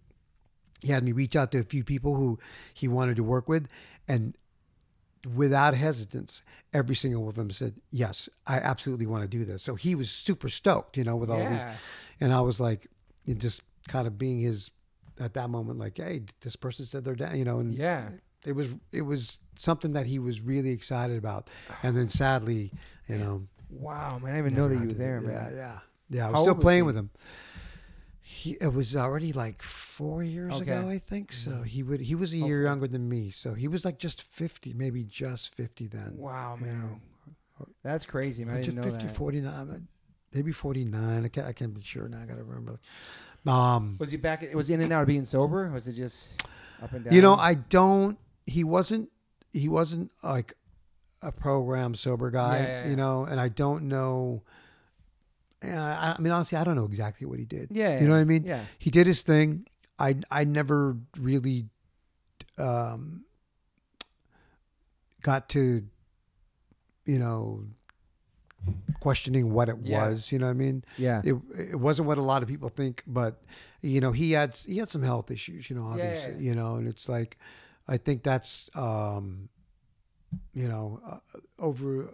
he 0.81 0.91
had 0.91 1.03
me 1.03 1.11
reach 1.11 1.35
out 1.35 1.51
to 1.51 1.59
a 1.59 1.63
few 1.63 1.83
people 1.83 2.15
who 2.15 2.39
he 2.73 2.87
wanted 2.87 3.15
to 3.15 3.23
work 3.23 3.47
with 3.49 3.67
and 4.07 4.35
without 5.35 5.73
hesitance 5.73 6.41
every 6.73 6.95
single 6.95 7.21
one 7.23 7.29
of 7.29 7.35
them 7.35 7.51
said 7.51 7.75
yes 7.91 8.29
i 8.47 8.57
absolutely 8.57 9.05
want 9.05 9.21
to 9.21 9.27
do 9.27 9.43
this 9.43 9.61
so 9.61 9.75
he 9.75 9.93
was 9.93 10.09
super 10.09 10.47
stoked 10.47 10.95
you 10.95 11.03
know 11.03 11.17
with 11.17 11.29
all 11.29 11.45
these 11.45 11.65
and 12.21 12.33
I 12.33 12.41
was 12.41 12.59
like, 12.59 12.87
just 13.37 13.61
kind 13.87 14.07
of 14.07 14.17
being 14.17 14.39
his 14.39 14.71
at 15.19 15.33
that 15.33 15.49
moment, 15.49 15.79
like, 15.79 15.97
hey, 15.97 16.23
this 16.41 16.55
person 16.55 16.85
said 16.85 17.03
they're 17.03 17.15
down, 17.15 17.37
you 17.37 17.45
know, 17.45 17.59
and 17.59 17.73
Yeah. 17.73 18.09
it 18.45 18.53
was 18.53 18.69
it 18.91 19.01
was 19.03 19.39
something 19.57 19.93
that 19.93 20.05
he 20.05 20.19
was 20.19 20.41
really 20.41 20.71
excited 20.71 21.17
about, 21.17 21.49
and 21.83 21.95
then 21.95 22.09
sadly, 22.09 22.71
you 23.07 23.17
know, 23.17 23.47
Wow, 23.69 24.19
man. 24.19 24.33
I 24.33 24.35
didn't 24.37 24.37
even 24.39 24.55
know 24.55 24.67
that 24.69 24.81
you 24.81 24.87
were 24.87 24.93
there, 24.93 25.21
yeah, 25.21 25.27
man. 25.27 25.53
Yeah, 25.55 25.79
yeah. 26.09 26.23
I 26.23 26.25
How 26.25 26.31
was 26.31 26.39
still 26.41 26.49
old 26.49 26.57
was 26.57 26.63
playing 26.63 26.85
with 26.85 26.95
him. 26.95 27.09
He 28.31 28.51
it 28.61 28.73
was 28.73 28.95
already 28.95 29.33
like 29.33 29.63
four 29.63 30.23
years 30.23 30.53
Okay. 30.53 30.65
Mm-hmm. 30.71 30.79
ago, 30.81 30.89
I 30.89 30.99
think. 30.99 31.33
So 31.33 31.63
he 31.63 31.81
would 31.81 31.99
he 32.01 32.13
was 32.13 32.31
a 32.31 32.35
year 32.37 32.43
Hopefully. 32.45 32.63
younger 32.65 32.87
than 32.87 33.09
me, 33.09 33.31
so 33.31 33.55
he 33.55 33.67
was 33.67 33.83
like 33.83 33.97
just 33.97 34.21
fifty, 34.21 34.71
maybe 34.71 35.03
just 35.03 35.55
fifty 35.55 35.87
then. 35.87 36.13
Wow, 36.15 36.55
man. 36.61 36.79
know. 36.79 37.65
That's 37.83 38.05
crazy, 38.05 38.45
man. 38.45 38.57
I 38.57 38.61
just 38.63 38.75
didn't 38.75 38.85
know 38.85 38.91
50, 38.91 39.07
that. 39.07 39.15
49, 39.15 39.87
maybe 40.33 40.51
49. 40.51 41.25
I 41.25 41.27
can't, 41.27 41.47
I 41.47 41.53
can't 41.53 41.73
be 41.73 41.81
sure 41.81 42.07
now. 42.07 42.21
I 42.21 42.25
got 42.25 42.37
to 42.37 42.43
remember. 42.43 42.79
Um, 43.47 43.97
Was 43.99 44.11
he 44.11 44.17
back? 44.17 44.43
It 44.43 44.55
was 44.55 44.67
he 44.67 44.75
in 44.75 44.81
and 44.81 44.93
out 44.93 45.01
of 45.01 45.07
being 45.07 45.25
sober? 45.25 45.65
Or 45.65 45.71
was 45.71 45.87
it 45.87 45.93
just 45.93 46.41
up 46.83 46.93
and 46.93 47.03
down? 47.05 47.13
You 47.13 47.21
know, 47.23 47.33
I 47.33 47.55
don't. 47.55 48.19
He 48.45 48.63
wasn't. 48.63 49.09
He 49.53 49.67
wasn't 49.67 50.11
like 50.23 50.53
a 51.23 51.31
program 51.31 51.95
sober 51.95 52.29
guy. 52.29 52.59
Yeah, 52.59 52.63
yeah, 52.67 52.83
yeah. 52.83 52.89
You 52.91 52.95
know, 52.95 53.23
and 53.25 53.41
I 53.41 53.47
don't 53.49 53.87
know. 53.87 54.43
Yeah, 55.63 55.83
I, 55.83 56.15
I 56.17 56.21
mean, 56.21 56.31
honestly, 56.31 56.57
I 56.57 56.63
don't 56.63 56.75
know 56.75 56.85
exactly 56.85 57.27
what 57.27 57.37
he 57.39 57.45
did. 57.45 57.69
Yeah. 57.71 57.99
you 57.99 58.07
know 58.07 58.13
what 58.13 58.21
I 58.21 58.25
mean. 58.25 58.43
Yeah. 58.43 58.63
He 58.77 58.89
did 58.89 59.07
his 59.07 59.21
thing. 59.23 59.67
I 59.97 60.17
I 60.31 60.43
never 60.45 60.95
really 61.17 61.65
um, 62.57 63.25
got 65.21 65.49
to, 65.49 65.83
you 67.05 67.19
know, 67.19 67.65
questioning 68.99 69.51
what 69.53 69.69
it 69.69 69.77
Yeah. 69.81 70.09
was. 70.09 70.31
You 70.31 70.39
know 70.39 70.45
what 70.47 70.51
I 70.51 70.65
mean? 70.65 70.83
Yeah. 70.97 71.21
it 71.25 71.35
it 71.57 71.79
wasn't 71.79 72.07
what 72.07 72.17
a 72.17 72.21
lot 72.23 72.41
of 72.43 72.47
people 72.49 72.69
think, 72.69 73.03
but 73.07 73.41
you 73.81 73.99
know 74.01 74.11
he 74.11 74.31
had 74.31 74.55
he 74.55 74.77
had 74.77 74.89
some 74.89 75.03
health 75.03 75.31
issues, 75.31 75.69
you 75.69 75.75
know, 75.75 75.89
Yeah, 75.89 75.95
yeah, 75.97 76.03
obviously, 76.09 76.33
yeah. 76.35 76.39
you 76.49 76.55
know, 76.55 76.75
and 76.75 76.87
it's 76.87 77.07
like 77.09 77.37
I 77.87 77.97
think 77.97 78.23
that's 78.23 78.69
um, 78.75 79.49
you 80.53 80.67
know 80.67 81.01
uh, 81.05 81.19
over 81.57 82.13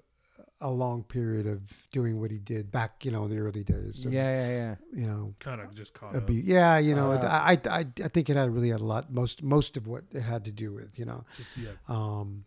a 0.61 0.69
long 0.71 1.03
period 1.03 1.45
of 1.47 1.59
doing 1.91 2.19
what 2.19 2.31
he 2.31 2.39
did 2.39 2.71
back, 2.71 3.03
you 3.03 3.11
know, 3.11 3.25
in 3.25 3.29
the 3.29 3.37
early 3.37 3.63
days. 3.63 4.05
of, 4.05 4.13
yeah, 4.13 4.31
yeah, 4.47 4.55
yeah. 4.55 4.75
you 5.01 5.05
know. 5.07 5.33
Kind 5.39 5.59
of 5.61 5.75
just 5.75 5.93
caught 5.93 6.15
a 6.15 6.19
up. 6.19 6.27
be- 6.27 6.35
yeah, 6.45 6.77
you 6.77 6.95
know, 6.95 7.11
Uh, 7.11 7.19
I, 7.25 7.59
I 7.65 7.79
I 7.79 7.85
I 8.05 8.07
think 8.07 8.29
it 8.29 8.37
had 8.37 8.53
really 8.53 8.69
had 8.69 8.79
a 8.81 8.85
lot 8.85 9.11
most 9.11 9.43
most 9.43 9.75
of 9.77 9.85
what 9.85 10.03
it 10.13 10.21
had 10.21 10.45
to 10.45 10.51
do 10.51 10.73
with, 10.73 10.97
you 10.97 11.05
know. 11.05 11.25
Just, 11.37 11.57
yeah. 11.57 11.71
Um, 11.87 12.45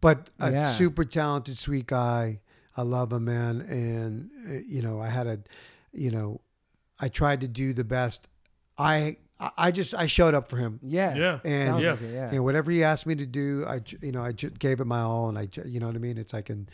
but 0.00 0.30
a 0.38 0.50
Yeah. 0.52 0.72
super 0.72 1.04
talented, 1.04 1.58
sweet 1.58 1.86
guy. 1.86 2.40
I 2.76 2.82
love 2.82 3.12
him, 3.12 3.24
man. 3.24 3.60
And 3.62 4.30
uh, 4.48 4.62
you 4.66 4.80
know, 4.80 5.00
I 5.00 5.08
had 5.08 5.26
a, 5.26 5.40
you 5.92 6.10
know, 6.10 6.40
I 6.98 7.08
tried 7.08 7.40
to 7.40 7.48
do 7.48 7.72
the 7.72 7.84
best. 7.84 8.28
I 8.78 9.16
I, 9.40 9.50
I 9.56 9.70
just 9.70 9.94
I 9.94 10.06
showed 10.06 10.34
up 10.34 10.48
for 10.50 10.58
him. 10.58 10.78
Yeah. 10.82 11.14
Yeah. 11.16 11.38
And 11.44 11.80
Yeah. 11.80 11.90
like 11.92 12.02
it, 12.02 12.12
yeah. 12.14 12.30
You 12.30 12.36
know, 12.38 12.42
whatever 12.42 12.70
he 12.70 12.84
asked 12.84 13.06
me 13.06 13.14
to 13.16 13.26
do, 13.26 13.64
I 13.66 13.78
ju- 13.80 13.98
you 14.02 14.12
know 14.12 14.22
I 14.22 14.32
ju- 14.32 14.50
gave 14.50 14.80
it 14.80 14.84
my 14.86 15.00
all, 15.00 15.28
and 15.30 15.38
I 15.38 15.46
ju- 15.46 15.64
you 15.66 15.80
know 15.80 15.86
what 15.86 15.96
I 15.96 15.98
mean. 15.98 16.18
It's 16.18 16.32
like 16.32 16.50
and 16.50 16.70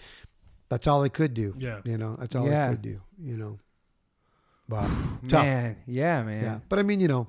that's 0.69 0.87
all 0.87 1.03
I 1.03 1.09
could 1.09 1.33
do. 1.33 1.55
Yeah. 1.59 1.81
You 1.85 1.97
know, 1.97 2.17
that's 2.19 2.35
all 2.35 2.47
Yeah. 2.49 2.67
I 2.67 2.71
could 2.71 2.83
do. 2.83 3.01
You 3.23 3.37
know, 3.37 3.59
but 4.69 4.89
tough. 5.29 5.45
man. 5.45 5.77
Yeah, 5.87 6.23
man. 6.25 6.43
Yeah. 6.43 6.59
But 6.69 6.79
I 6.81 6.83
mean, 6.83 7.01
you 7.01 7.09
know, 7.09 7.29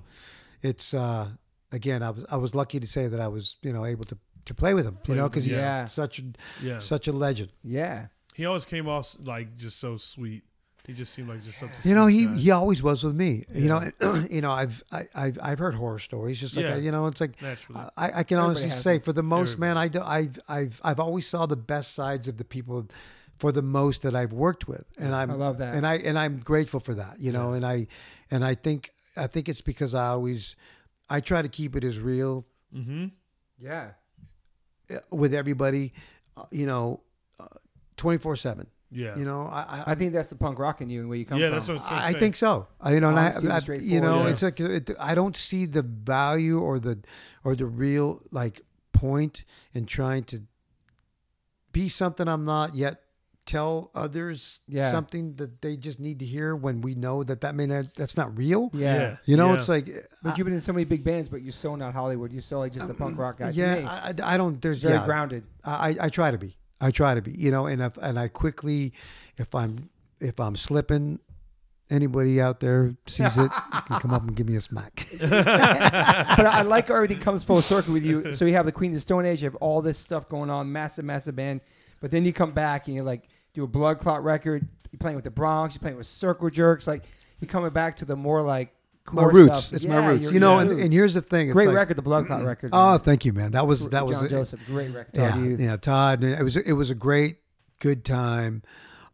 it's 0.62 0.94
uh 0.94 1.30
again, 1.72 2.02
I 2.04 2.10
was 2.10 2.26
I 2.32 2.38
was 2.38 2.56
lucky 2.56 2.80
to 2.80 2.88
say 2.88 3.08
that 3.08 3.20
I 3.20 3.28
was 3.28 3.58
you 3.62 3.72
know 3.74 3.86
able 3.86 4.06
to 4.06 4.18
to 4.46 4.54
play 4.54 4.74
with 4.74 4.86
him. 4.86 4.98
You 5.08 5.16
know, 5.16 5.30
because 5.30 5.46
he's 5.46 5.58
yeah. 5.58 5.86
such 5.86 6.20
a 6.20 6.24
Yeah. 6.64 6.80
such 6.80 7.08
a 7.08 7.12
legend. 7.12 7.52
Yeah. 7.64 8.08
He 8.34 8.46
always 8.46 8.66
came 8.66 8.88
off 8.88 9.16
like 9.24 9.58
just 9.58 9.80
so 9.80 9.98
sweet. 9.98 10.44
He 10.88 10.94
just 10.94 11.14
seemed 11.14 11.28
like 11.28 11.44
just 11.44 11.58
something. 11.60 11.78
You 11.84 11.94
know, 11.96 12.08
he, 12.08 12.26
guy. 12.26 12.36
he 12.36 12.52
always 12.52 12.82
was 12.82 13.04
with 13.04 13.14
me. 13.14 13.44
You 13.54 13.68
know, 13.68 13.90
and, 14.00 14.32
you 14.32 14.40
know, 14.42 14.52
I've 14.52 14.82
I, 14.92 15.04
I've 15.14 15.38
I've 15.44 15.60
heard 15.60 15.76
horror 15.76 16.00
stories. 16.00 16.40
Just 16.40 16.56
like 16.56 16.66
Yeah. 16.66 16.76
I- 16.76 16.78
you 16.78 16.92
know, 16.92 17.08
it's 17.08 17.20
like 17.22 17.40
naturally. 17.42 17.82
I, 17.98 18.20
I 18.20 18.24
can 18.24 18.38
Everybody 18.40 18.62
honestly 18.62 18.70
say, 18.70 18.94
them. 18.94 19.02
for 19.04 19.12
the 19.14 19.22
most, 19.24 19.52
Everybody. 19.54 19.60
man, 19.68 19.78
I 19.78 19.88
do, 19.90 20.02
I've 20.02 20.40
I've 20.48 20.82
I've 20.84 21.00
always 21.02 21.28
saw 21.28 21.46
the 21.46 21.58
best 21.58 21.94
sides 21.94 22.28
of 22.30 22.38
the 22.38 22.46
people, 22.46 22.88
for 23.38 23.52
the 23.52 23.62
most 23.62 24.02
that 24.04 24.16
I've 24.16 24.32
worked 24.34 24.68
with, 24.70 24.86
and 24.98 25.14
I'm 25.14 25.30
I 25.30 25.34
love 25.36 25.58
that. 25.58 25.76
and 25.76 25.86
I 25.86 25.96
and 25.98 26.18
I'm 26.18 26.40
grateful 26.40 26.80
for 26.80 26.96
that. 26.96 27.20
You 27.20 27.34
know, 27.34 27.50
Yeah. 27.52 27.56
and 27.58 27.66
I 27.66 27.88
and 28.32 28.46
I 28.46 28.56
think 28.56 28.92
I 29.18 29.28
think 29.28 29.50
it's 29.50 29.62
because 29.62 29.94
I 29.94 30.08
always 30.08 30.56
I 31.10 31.20
try 31.20 31.42
to 31.42 31.50
keep 31.50 31.76
it 31.76 31.84
as 31.84 32.00
real 32.00 32.46
mm-hmm. 32.74 33.08
Yeah. 33.60 33.90
uh, 34.90 35.00
with 35.12 35.34
everybody. 35.34 35.92
uh, 36.38 36.46
You 36.50 36.66
know, 36.66 37.02
twenty 37.98 38.20
four 38.20 38.36
seven. 38.38 38.68
Yeah. 38.92 39.18
You 39.18 39.26
know, 39.26 39.42
I 39.48 39.62
I, 39.62 39.84
I 39.88 39.96
think 39.96 40.14
that's 40.14 40.30
the 40.30 40.36
punk 40.36 40.60
rock 40.60 40.80
in 40.82 40.90
you 40.90 41.02
and 41.02 41.10
where 41.10 41.18
you 41.18 41.26
come 41.26 41.40
yeah, 41.40 41.48
from. 41.50 41.56
that's 41.56 41.68
what 41.68 41.74
I 41.74 41.80
was 41.82 41.90
gonna 41.90 42.02
I 42.06 42.12
say. 42.14 42.20
think 42.20 42.36
so. 42.38 42.68
I, 42.80 42.94
you 42.94 43.02
know, 43.02 43.10
and 43.10 43.20
I, 43.20 43.24
Honesty 43.26 43.44
and 43.46 43.52
I- 43.52 43.56
you 43.56 43.62
straightforward. 43.62 44.04
know, 44.04 44.28
it's 44.28 44.42
like 44.44 44.60
it, 44.60 44.92
I 45.00 45.14
don't 45.16 45.36
see 45.36 45.66
the 45.66 45.82
value 45.82 46.60
or 46.60 46.80
the 46.80 47.00
or 47.44 47.56
the 47.56 47.66
real 47.66 48.22
like 48.32 48.62
point 48.94 49.44
in 49.74 49.86
trying 49.86 50.24
to 50.26 50.44
be 51.72 51.90
something 51.90 52.28
I'm 52.28 52.44
not 52.44 52.76
yet. 52.76 53.02
Tell 53.46 53.92
others 53.96 54.60
Yeah. 54.68 54.92
something 54.92 55.36
that 55.36 55.62
they 55.62 55.78
just 55.78 56.02
need 56.02 56.20
to 56.20 56.26
hear 56.26 56.54
when 56.54 56.82
we 56.82 56.96
know 56.96 57.24
that 57.24 57.40
that 57.42 57.56
may 57.56 57.66
not, 57.66 57.86
that's 57.96 58.18
not 58.18 58.38
real. 58.38 58.70
yeah. 58.74 59.18
You 59.24 59.38
know, 59.38 59.50
Yeah. 59.52 59.56
it's 59.56 59.70
like 59.70 59.88
But 60.22 60.38
you've 60.38 60.44
been 60.44 60.54
in 60.54 60.60
so 60.60 60.74
many 60.74 60.84
big 60.84 61.06
bands, 61.06 61.30
but 61.30 61.42
you're 61.42 61.54
so 61.54 61.78
not 61.78 61.94
Hollywood. 61.94 62.34
You're 62.34 62.42
so 62.42 62.60
like 62.60 62.74
just 62.74 62.90
a 62.90 62.94
punk 62.94 63.14
um, 63.16 63.22
rock 63.22 63.38
guy. 63.38 63.52
Yeah, 63.52 63.76
to 63.76 63.82
me. 63.84 63.88
I, 63.88 64.10
I- 64.10 64.34
I 64.34 64.38
don't. 64.38 64.62
There's 64.62 64.82
very 64.84 64.96
yeah, 64.96 65.06
grounded. 65.06 65.46
I, 65.64 65.96
I 65.98 66.10
try 66.10 66.32
to 66.32 66.38
be. 66.38 66.58
I 66.80 66.92
try 66.92 67.16
to 67.16 67.22
be. 67.22 67.32
You 67.32 67.52
know, 67.52 67.66
and 67.66 67.82
if 67.82 67.98
and 67.98 68.20
I 68.20 68.28
quickly, 68.28 68.94
if 69.38 69.54
I'm 69.56 69.90
if 70.20 70.40
I'm 70.40 70.56
slipping, 70.56 71.20
anybody 71.90 72.42
out 72.42 72.60
there 72.60 72.96
sees 73.08 73.38
it, 73.38 73.52
you 73.74 73.82
can 73.86 74.00
come 74.00 74.14
up 74.14 74.24
and 74.24 74.36
give 74.36 74.48
me 74.48 74.56
a 74.56 74.62
smack. 74.62 75.08
but 75.20 76.46
I 76.46 76.62
like 76.64 76.88
how 76.88 76.96
everything 76.96 77.20
comes 77.20 77.44
full 77.44 77.62
circle 77.62 77.94
with 77.94 78.06
you. 78.06 78.34
So 78.34 78.46
you 78.46 78.54
have 78.54 78.66
the 78.66 78.72
Queen 78.72 78.92
of 78.92 78.96
the 78.96 79.02
Stone 79.02 79.26
Age, 79.26 79.42
you 79.42 79.46
have 79.46 79.56
all 79.56 79.82
this 79.82 79.98
stuff 79.98 80.28
going 80.28 80.50
on, 80.50 80.72
massive, 80.72 81.06
massive 81.06 81.36
band. 81.36 81.62
But 82.00 82.12
then 82.12 82.26
you 82.26 82.34
come 82.34 82.52
back 82.52 82.88
and 82.88 82.96
you're 82.96 83.06
like, 83.06 83.28
do 83.54 83.64
a 83.64 83.68
blood 83.68 84.00
clot 84.00 84.24
record. 84.24 84.68
You're 84.92 85.00
playing 85.00 85.16
with 85.16 85.26
the 85.26 85.32
Bronx. 85.32 85.76
You're 85.76 85.82
playing 85.82 85.98
with 85.98 86.08
Circle 86.08 86.50
Jerks. 86.50 86.88
Like 86.88 87.06
you're 87.40 87.50
coming 87.50 87.72
back 87.72 87.98
to 87.98 88.06
the 88.06 88.16
more 88.16 88.42
like 88.42 88.74
my 89.12 89.24
roots. 89.24 89.66
stuff. 89.66 89.74
It's 89.76 89.86
Yeah, 89.86 90.00
my 90.00 90.08
roots. 90.08 90.32
You 90.32 90.40
know, 90.40 90.60
and, 90.60 90.72
and 90.72 90.92
here's 90.94 91.14
the 91.14 91.22
thing. 91.22 91.48
It's 91.48 91.54
great 91.54 91.68
like- 91.68 91.76
record, 91.78 91.96
the 91.98 92.02
blood 92.02 92.28
clot 92.28 92.44
record. 92.44 92.70
Oh, 92.74 92.92
man. 92.92 93.00
thank 93.00 93.26
you, 93.26 93.34
man. 93.34 93.52
That 93.52 93.66
was 93.68 93.90
that 93.90 94.06
was 94.06 94.18
John 94.18 94.26
it. 94.26 94.30
Joseph, 94.30 94.60
great 94.68 94.94
record. 94.94 95.12
yeah, 95.16 95.38
yeah, 95.38 95.78
Todd. 95.78 96.24
It 96.24 96.44
was 96.44 96.56
it 96.56 96.74
was 96.74 96.90
a 96.90 96.96
great, 96.96 97.38
good 97.80 98.04
time. 98.06 98.64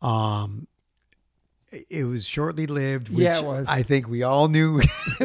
Um, 0.01 0.67
it- 1.89 2.03
was 2.05 2.25
shortly 2.25 2.67
lived. 2.67 3.09
Which 3.09 3.19
Yeah, 3.19 3.39
it 3.39 3.45
was. 3.45 3.67
I 3.67 3.83
think 3.83 4.07
we 4.07 4.23
all 4.23 4.47
knew. 4.47 4.79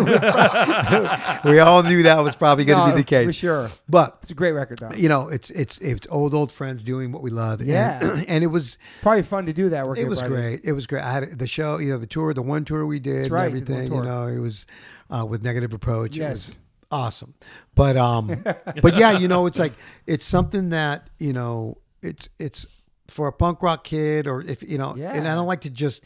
we 1.45 1.59
all 1.59 1.83
knew 1.83 2.03
that 2.05 2.21
was 2.23 2.35
probably 2.35 2.65
going 2.65 2.79
to 2.79 2.87
No, 2.89 2.93
be 2.95 3.01
the 3.03 3.07
case. 3.07 3.27
for 3.27 3.33
sure. 3.33 3.71
But 3.89 4.19
It's 4.23 4.31
a 4.31 4.35
great 4.35 4.53
record, 4.53 4.79
though. 4.79 4.91
you 4.97 5.09
know, 5.09 5.29
it's 5.29 5.51
it's 5.51 5.79
it's 5.79 6.07
old 6.11 6.35
old 6.35 6.53
friends 6.53 6.83
doing 6.83 7.13
what 7.13 7.23
we 7.23 7.31
love. 7.31 7.61
and- 7.61 7.69
Yeah. 7.69 8.23
and, 8.29 8.45
it 8.45 8.49
was 8.49 8.79
Probably 9.03 9.23
fun 9.23 9.47
to 9.47 9.53
do 9.53 9.71
that. 9.71 9.87
Working 9.87 10.07
it 10.07 10.09
was 10.09 10.23
great. 10.23 10.61
It 10.65 10.73
was 10.73 10.87
great. 10.87 11.03
I 11.03 11.13
had 11.13 11.39
the 11.39 11.47
show, 11.47 11.79
you 11.79 11.91
know, 11.91 11.99
the 11.99 12.07
tour, 12.07 12.33
the 12.35 12.43
one 12.43 12.65
tour 12.65 12.87
we 12.87 12.99
did, 13.01 13.31
right, 13.31 13.47
everything. 13.47 13.93
You 13.93 14.03
know, 14.03 14.27
it 14.27 14.39
was 14.39 14.67
uh, 15.11 15.25
with 15.27 15.43
negative 15.43 15.73
approach. 15.73 16.17
It 16.17 16.21
Yes. 16.21 16.31
was 16.49 16.59
awesome. 16.91 17.35
But 17.75 17.97
um, 17.97 18.43
but 18.83 18.97
yeah, 18.97 19.13
you 19.13 19.29
know, 19.29 19.47
it's 19.47 19.59
like 19.59 19.73
it's 20.07 20.25
something 20.25 20.71
that 20.71 21.09
you 21.19 21.33
know, 21.33 21.79
it's 22.03 22.29
it's 22.39 22.67
for 23.09 23.27
a 23.27 23.33
punk 23.33 23.63
rock 23.63 23.85
kid, 23.85 24.27
or 24.27 24.43
if 24.43 24.63
you 24.63 24.79
know, 24.79 24.93
and 24.95 25.27
I 25.27 25.35
don't 25.35 25.47
like 25.47 25.63
to 25.63 25.71
just 25.71 26.05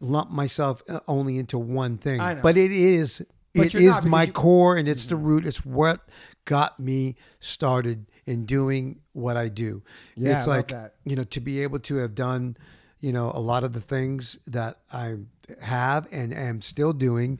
lump 0.00 0.30
myself 0.30 0.82
uh, 0.88 1.00
only 1.08 1.38
into 1.38 1.58
one 1.58 1.98
thing, 1.98 2.20
but 2.42 2.56
it 2.56 2.72
is. 2.72 3.24
But 3.54 3.74
it 3.74 3.80
not 3.82 4.04
my 4.04 4.24
you- 4.24 4.32
core 4.32 4.76
and 4.76 4.86
it's 4.86 5.06
the 5.06 5.16
root. 5.16 5.46
It's 5.46 5.64
what 5.64 6.06
got 6.44 6.78
me 6.78 7.16
started 7.40 8.06
in 8.26 8.44
doing 8.44 9.00
what 9.12 9.38
I 9.38 9.48
do. 9.48 9.82
Yeah, 10.14 10.36
it's 10.36 10.46
I 10.46 10.56
like 10.56 10.72
you 11.04 11.16
know 11.16 11.24
to 11.24 11.40
be 11.40 11.62
able 11.62 11.78
to 11.80 11.96
have 11.96 12.14
done 12.14 12.56
you 13.00 13.12
know 13.12 13.32
a 13.34 13.40
lot 13.40 13.64
of 13.64 13.72
the 13.72 13.80
things 13.80 14.38
that 14.46 14.80
I 14.92 15.16
have 15.62 16.06
and 16.10 16.34
am 16.34 16.60
still 16.60 16.92
doing. 16.92 17.38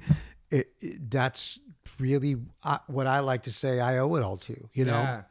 It, 0.51 0.73
it- 0.81 1.11
that's 1.11 1.59
really 1.99 2.37
uh, 2.63 2.79
what 2.87 3.07
I 3.07 3.19
like 3.21 3.43
to 3.43 3.53
say. 3.53 3.81
I 3.81 3.99
owe 3.99 4.15
it 4.17 4.23
all 4.23 4.39
to 4.39 4.69
you 4.73 4.85
know. 4.87 5.03
Yeah. 5.03 5.23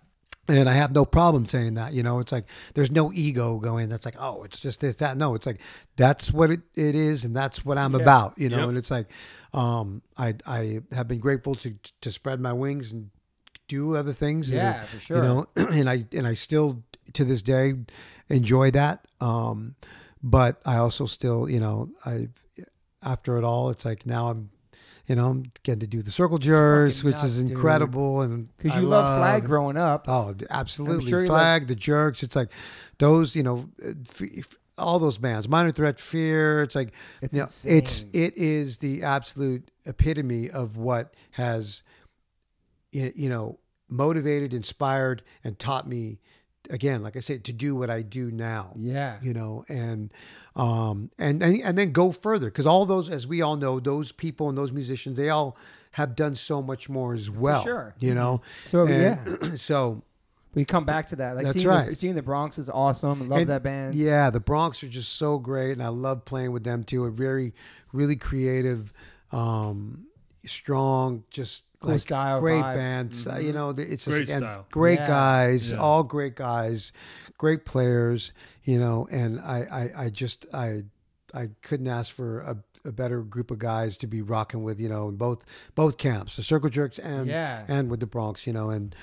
And 0.48 0.70
I 0.70 0.74
have 0.74 0.92
no 0.92 1.06
problem 1.06 1.48
saying 1.48 1.74
that, 1.74 1.94
you 1.94 2.04
know, 2.04 2.20
it's 2.20 2.32
like 2.32 2.46
there's 2.76 2.92
no 2.92 3.12
ego 3.14 3.58
going 3.58 3.90
that's 3.90 4.06
like, 4.06 4.16
oh, 4.20 4.44
it's 4.44 4.60
just 4.60 4.80
this, 4.80 4.96
that. 4.98 5.18
No, 5.18 5.34
it's 5.34 5.46
like 5.48 5.60
that's 5.96 6.32
what 6.32 6.52
it, 6.52 6.62
it 6.76 6.94
is 6.94 7.26
and 7.26 7.36
that's 7.36 7.66
what 7.66 7.78
I'm 7.80 7.94
Yeah. 7.96 8.02
about, 8.02 8.38
you 8.38 8.50
know, 8.50 8.60
Yep. 8.60 8.70
and 8.70 8.78
it's 8.78 8.92
like 8.92 9.08
um 9.54 10.02
I 10.18 10.36
I 10.46 10.82
have 10.92 11.08
been 11.08 11.20
grateful 11.20 11.56
to 11.56 11.76
to 12.02 12.12
spread 12.12 12.40
my 12.40 12.54
wings 12.54 12.92
and 12.92 13.10
do 13.68 13.96
other 13.96 14.14
things. 14.14 14.54
Yeah, 14.54 14.84
are, 14.84 14.86
for 14.86 15.00
sure. 15.00 15.18
You 15.18 15.24
know, 15.24 15.48
and 15.56 15.90
I 15.90 16.06
and 16.12 16.28
I 16.28 16.36
still 16.36 16.84
to 17.14 17.24
this 17.26 17.42
day 17.42 17.74
enjoy 18.30 18.70
that. 18.72 19.06
Um 19.20 19.76
but 20.22 20.62
I 20.66 20.78
also 20.78 21.08
still, 21.08 21.50
you 21.50 21.60
know, 21.60 21.90
I 22.06 22.30
after 23.02 23.38
it 23.38 23.44
all, 23.44 23.70
it's 23.72 23.86
like 23.86 24.06
now 24.06 24.30
I'm 24.30 24.50
you 25.08 25.16
know, 25.16 25.30
I'm 25.30 25.52
getting 25.64 25.82
to 25.82 25.88
do 25.88 26.02
the 26.02 26.12
circle 26.12 26.38
jerks, 26.38 27.04
which 27.04 27.16
is 27.18 27.22
nuts, 27.24 27.38
dude. 27.42 27.52
incredible, 27.52 28.22
and 28.22 28.50
Because 28.58 28.76
you 28.78 28.88
love 28.88 29.20
flag 29.20 29.40
and- 29.44 29.48
growing 29.48 29.78
up. 29.78 30.06
Oh, 30.08 30.36
absolutely. 30.50 31.10
sure 31.10 31.26
Flag, 31.26 31.68
the 31.68 31.76
Jerks. 31.76 32.24
It's 32.24 32.36
like 32.36 32.50
those, 32.98 33.36
you 33.36 33.44
know, 33.44 33.70
uh, 33.86 33.90
f- 34.10 34.22
f- 34.40 34.56
all 34.78 35.00
those 35.00 35.18
bands. 35.18 35.48
Minor 35.48 35.72
Threat, 35.72 36.00
Fear. 36.00 36.64
It's 36.64 36.76
like, 36.76 36.92
It's 37.22 37.34
you 37.34 37.40
know, 37.42 37.48
it's 37.66 38.04
it 38.14 38.36
is 38.36 38.80
the 38.80 39.04
absolute 39.04 39.70
epitome 39.86 40.50
of 40.50 40.76
what 40.78 41.14
has, 41.32 41.84
you 42.92 43.30
know, 43.30 43.60
motivated, 43.88 44.54
inspired, 44.54 45.22
and 45.44 45.58
taught 45.60 45.88
me. 45.88 46.20
Again, 46.70 47.04
like 47.04 47.16
I 47.16 47.20
said, 47.20 47.44
to 47.46 47.54
do 47.54 47.76
what 47.76 47.90
I 47.90 48.02
do 48.02 48.32
now 48.32 48.74
Yeah. 48.76 49.18
you 49.22 49.34
know 49.34 49.66
and 49.70 50.12
um 50.56 51.12
and 51.18 51.42
and, 51.44 51.62
and 51.62 51.78
then 51.78 51.92
go 51.92 52.12
further 52.12 52.48
because 52.48 52.66
all 52.66 52.86
those 52.86 53.10
as 53.10 53.28
we 53.28 53.42
all 53.42 53.56
know 53.58 53.80
those 53.80 54.12
people 54.12 54.50
and 54.50 54.58
those 54.58 54.72
musicians 54.72 55.18
they 55.18 55.30
all 55.30 55.58
have 55.92 56.16
done 56.16 56.36
so 56.36 56.62
much 56.62 56.90
more 56.90 57.14
as 57.14 57.30
well 57.30 57.64
sure. 57.64 57.96
you 58.00 58.14
know 58.14 58.42
So, 58.68 58.86
And 58.86 59.20
yeah. 59.42 59.56
so 59.56 60.02
We 60.54 60.64
come 60.66 60.86
back 60.86 61.08
to 61.08 61.16
that. 61.18 61.36
Like 61.36 61.46
That's 61.46 61.56
seeing 61.58 61.68
The, 61.68 61.74
right. 61.74 61.98
seeing 61.98 62.16
the 62.16 62.22
Bronx 62.22 62.58
is 62.58 62.70
awesome. 62.70 63.24
I 63.24 63.26
love 63.26 63.40
and- 63.42 63.50
that 63.50 63.64
band. 63.64 63.96
yeah 63.96 64.30
the 64.30 64.40
bronx 64.40 64.84
are 64.84 64.88
just 64.90 65.14
so 65.18 65.38
great 65.40 65.72
and 65.74 65.84
i 65.84 65.90
love 65.90 66.24
playing 66.26 66.52
with 66.54 66.64
them 66.64 66.84
too 66.84 67.04
a 67.06 67.12
very 67.12 67.54
really 67.94 68.16
creative 68.16 68.94
um 69.32 70.06
strong 70.46 71.24
just 71.30 71.64
Cool 71.86 71.94
like 71.94 72.02
style, 72.02 72.40
great 72.42 72.64
vibe. 72.64 72.76
bands 72.76 73.28
Uh, 73.28 73.38
you 73.38 73.54
know 73.54 73.70
it's 73.72 74.06
just 74.06 74.08
Great 74.08 74.24
again, 74.24 74.40
style. 74.40 74.66
great 74.72 75.00
Yeah. 75.00 75.08
guys 75.08 75.72
Yeah. 75.72 75.78
all 75.78 76.04
great 76.04 76.36
guys 76.36 76.92
great 77.38 77.66
players 77.66 78.32
you 78.64 78.80
know 78.80 79.08
and 79.12 79.40
i 79.40 79.92
i, 79.96 80.04
I 80.06 80.10
just 80.10 80.46
i 80.54 80.84
i 81.34 81.50
couldn't 81.62 81.88
ask 81.88 82.14
for 82.14 82.40
a, 82.42 82.58
a 82.88 82.92
better 82.92 83.22
group 83.22 83.52
of 83.52 83.60
guys 83.60 83.98
to 83.98 84.08
be 84.08 84.22
rocking 84.22 84.64
with 84.64 84.80
you 84.80 84.88
know 84.90 85.10
in 85.10 85.16
both 85.16 85.44
both 85.76 85.98
camps 85.98 86.36
the 86.38 86.44
circle 86.44 86.70
jerks 86.70 86.98
and 87.00 87.28
Yeah. 87.28 87.66
and 87.68 87.90
with 87.90 88.00
the 88.00 88.06
bronx 88.06 88.46
you 88.48 88.54
know 88.54 88.70
and 88.70 88.96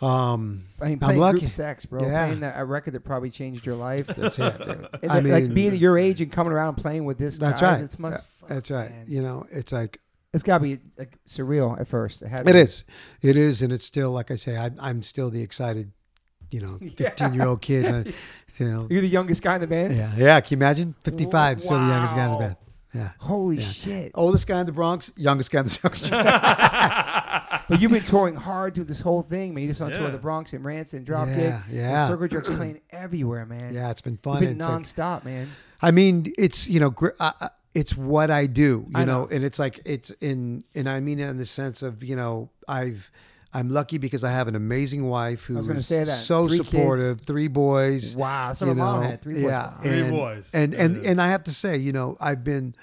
um 0.00 0.66
I 0.80 0.84
mean, 0.84 0.92
I'm 0.94 0.98
playing 1.00 1.20
lucky. 1.20 1.38
group 1.40 1.50
sex, 1.50 1.84
bro. 1.84 2.00
Yeah. 2.02 2.26
Playing 2.26 2.40
that, 2.40 2.54
a 2.56 2.64
record 2.64 2.94
that 2.94 3.00
probably 3.04 3.30
changed 3.30 3.66
your 3.66 3.74
life. 3.74 4.06
that's 4.16 4.38
it 4.38 4.58
dude. 4.58 4.88
I 5.10 5.20
that- 5.20 5.24
like 5.24 5.44
mean, 5.44 5.54
being 5.54 5.74
your 5.74 5.98
age 5.98 6.20
and 6.20 6.30
coming 6.30 6.52
around 6.52 6.68
and 6.74 6.76
playing 6.78 7.04
with 7.04 7.18
this 7.18 7.36
That's 7.38 7.60
guys, 7.60 7.72
right. 7.78 7.84
It's 7.84 7.98
must. 7.98 8.22
that's 8.48 8.70
right 8.70 8.90
man. 8.90 9.04
you 9.08 9.22
know 9.22 9.46
it's 9.50 9.72
like 9.72 10.00
It's 10.34 10.42
got 10.42 10.58
to 10.58 10.64
be 10.64 10.78
like 10.98 11.16
surreal 11.28 11.80
at 11.80 11.88
first. 11.88 12.22
It, 12.22 12.30
It 12.46 12.54
is. 12.56 12.84
It 13.22 13.36
is, 13.36 13.62
and 13.62 13.72
it's 13.72 13.84
still 13.84 14.10
like 14.12 14.30
I 14.30 14.36
say. 14.36 14.56
I, 14.56 14.70
I'm 14.78 15.02
still 15.02 15.30
the 15.30 15.40
excited, 15.42 15.90
you 16.50 16.60
know. 16.60 16.78
15 16.96 17.32
year 17.34 17.46
old 17.46 17.62
kid. 17.62 17.84
Uh, 17.86 17.88
and, 17.88 18.06
you 18.58 18.68
know, 18.68 18.86
You're 18.90 19.00
the 19.00 19.08
youngest 19.08 19.42
guy 19.42 19.54
in 19.54 19.60
the 19.62 19.66
band. 19.66 19.96
yeah, 19.96 20.12
yeah. 20.16 20.40
Can 20.40 20.56
you 20.58 20.58
imagine? 20.58 20.94
55, 21.02 21.60
still 21.62 21.78
the 21.78 21.86
youngest 21.86 22.14
guy 22.14 22.24
in 22.26 22.30
the 22.32 22.36
band. 22.36 22.56
Yeah, 22.94 23.10
Holy 23.20 23.58
Yeah. 23.58 23.66
shit! 23.66 24.12
oldest 24.14 24.46
guy 24.46 24.60
in 24.60 24.66
the 24.66 24.72
Bronx, 24.72 25.12
youngest 25.14 25.50
guy 25.50 25.58
in 25.60 25.64
the 25.66 25.70
Circle 25.70 25.98
Jerk. 25.98 26.24
But 27.68 27.80
you've 27.82 27.92
been 27.92 28.02
touring 28.02 28.34
hard 28.34 28.74
through 28.74 28.84
this 28.84 29.00
whole 29.02 29.20
thing, 29.22 29.52
man. 29.54 29.62
You 29.64 29.68
just 29.68 29.82
on 29.82 29.90
tour 29.90 29.98
Yeah. 29.98 30.04
with 30.04 30.12
the 30.12 30.18
Bronx 30.18 30.54
and 30.54 30.64
Rancid, 30.64 31.04
Dropkick. 31.04 31.36
Yeah, 31.38 31.62
and 31.68 31.74
yeah. 31.76 32.06
Circle 32.06 32.28
Jerks 32.28 32.48
playing 32.48 32.80
everywhere, 32.90 33.44
man. 33.44 33.74
yeah, 33.74 33.90
it's 33.90 34.00
been 34.00 34.14
You've 34.14 34.20
fun. 34.22 34.40
been 34.40 34.56
It's 34.58 34.60
like- 34.66 34.82
nonstop, 34.82 35.24
man. 35.24 35.48
I 35.82 35.90
mean, 35.90 36.32
it's 36.38 36.66
you 36.66 36.80
know, 36.80 36.90
gr- 36.90 37.08
I- 37.20 37.50
it's 37.74 37.96
what 37.96 38.30
I 38.30 38.46
do, 38.46 38.84
you 38.88 38.92
I 38.94 39.04
know? 39.04 39.22
know. 39.24 39.28
and 39.30 39.44
it's 39.44 39.58
like 39.58 39.80
it's 39.84 40.10
in, 40.20 40.64
and 40.74 40.88
I 40.88 41.00
mean 41.00 41.18
it 41.20 41.28
in 41.28 41.36
the 41.36 41.46
sense 41.46 41.82
of 41.82 42.02
you 42.02 42.16
know 42.16 42.50
I've. 42.66 43.10
I'm 43.50 43.70
lucky 43.70 43.96
because 43.96 44.24
I 44.24 44.30
have 44.30 44.46
an 44.46 44.54
amazing 44.56 45.08
wife 45.08 45.46
who 45.46 45.56
is 45.56 45.66
gonna 45.66 45.82
say 45.82 46.04
that. 46.04 46.18
so 46.18 46.48
Three 46.48 46.58
supportive. 46.58 47.22
Three 47.22 47.48
boys. 47.48 48.14
Wow, 48.14 48.52
some 48.52 48.68
you 48.68 48.72
of 48.72 48.76
mom 48.78 49.00
know, 49.00 49.08
had 49.08 49.22
three 49.22 49.34
boys. 49.34 49.42
Yeah, 49.44 49.48
Wow. 49.70 49.78
Three 49.82 50.00
and, 50.02 50.10
boys. 50.10 50.50
And 50.52 50.74
and 50.74 51.02
Yeah. 51.02 51.10
and 51.10 51.22
I 51.22 51.28
have 51.28 51.44
to 51.44 51.54
say, 51.54 51.78
you 51.78 51.90
know, 51.90 52.18
I've 52.20 52.44
been 52.44 52.74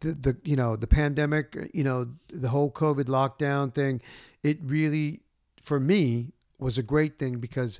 the, 0.00 0.14
the 0.14 0.36
you 0.44 0.56
know 0.56 0.76
the 0.76 0.86
pandemic, 0.86 1.70
you 1.74 1.84
know, 1.84 2.08
the 2.32 2.48
whole 2.48 2.70
COVID 2.70 3.04
lockdown 3.04 3.72
thing. 3.74 4.00
It 4.42 4.58
really, 4.64 5.20
for 5.60 5.78
me, 5.78 6.32
was 6.58 6.78
a 6.78 6.82
great 6.82 7.18
thing 7.18 7.38
because 7.38 7.78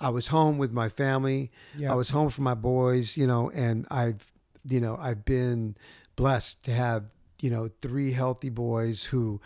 I 0.00 0.08
was 0.08 0.28
home 0.28 0.56
with 0.56 0.72
my 0.72 0.88
family. 0.88 1.50
Yeah. 1.76 1.92
I 1.92 1.94
was 1.94 2.08
home 2.08 2.30
for 2.30 2.40
my 2.40 2.54
boys, 2.54 3.18
you 3.18 3.26
know, 3.26 3.50
and 3.50 3.86
I've, 3.90 4.32
you 4.68 4.80
know, 4.80 4.96
I've 5.00 5.24
been 5.24 5.76
blessed 6.16 6.62
to 6.64 6.72
have, 6.72 7.04
you 7.40 7.50
know, 7.50 7.68
three 7.82 8.12
healthy 8.12 8.50
boys 8.50 9.04
who 9.04 9.40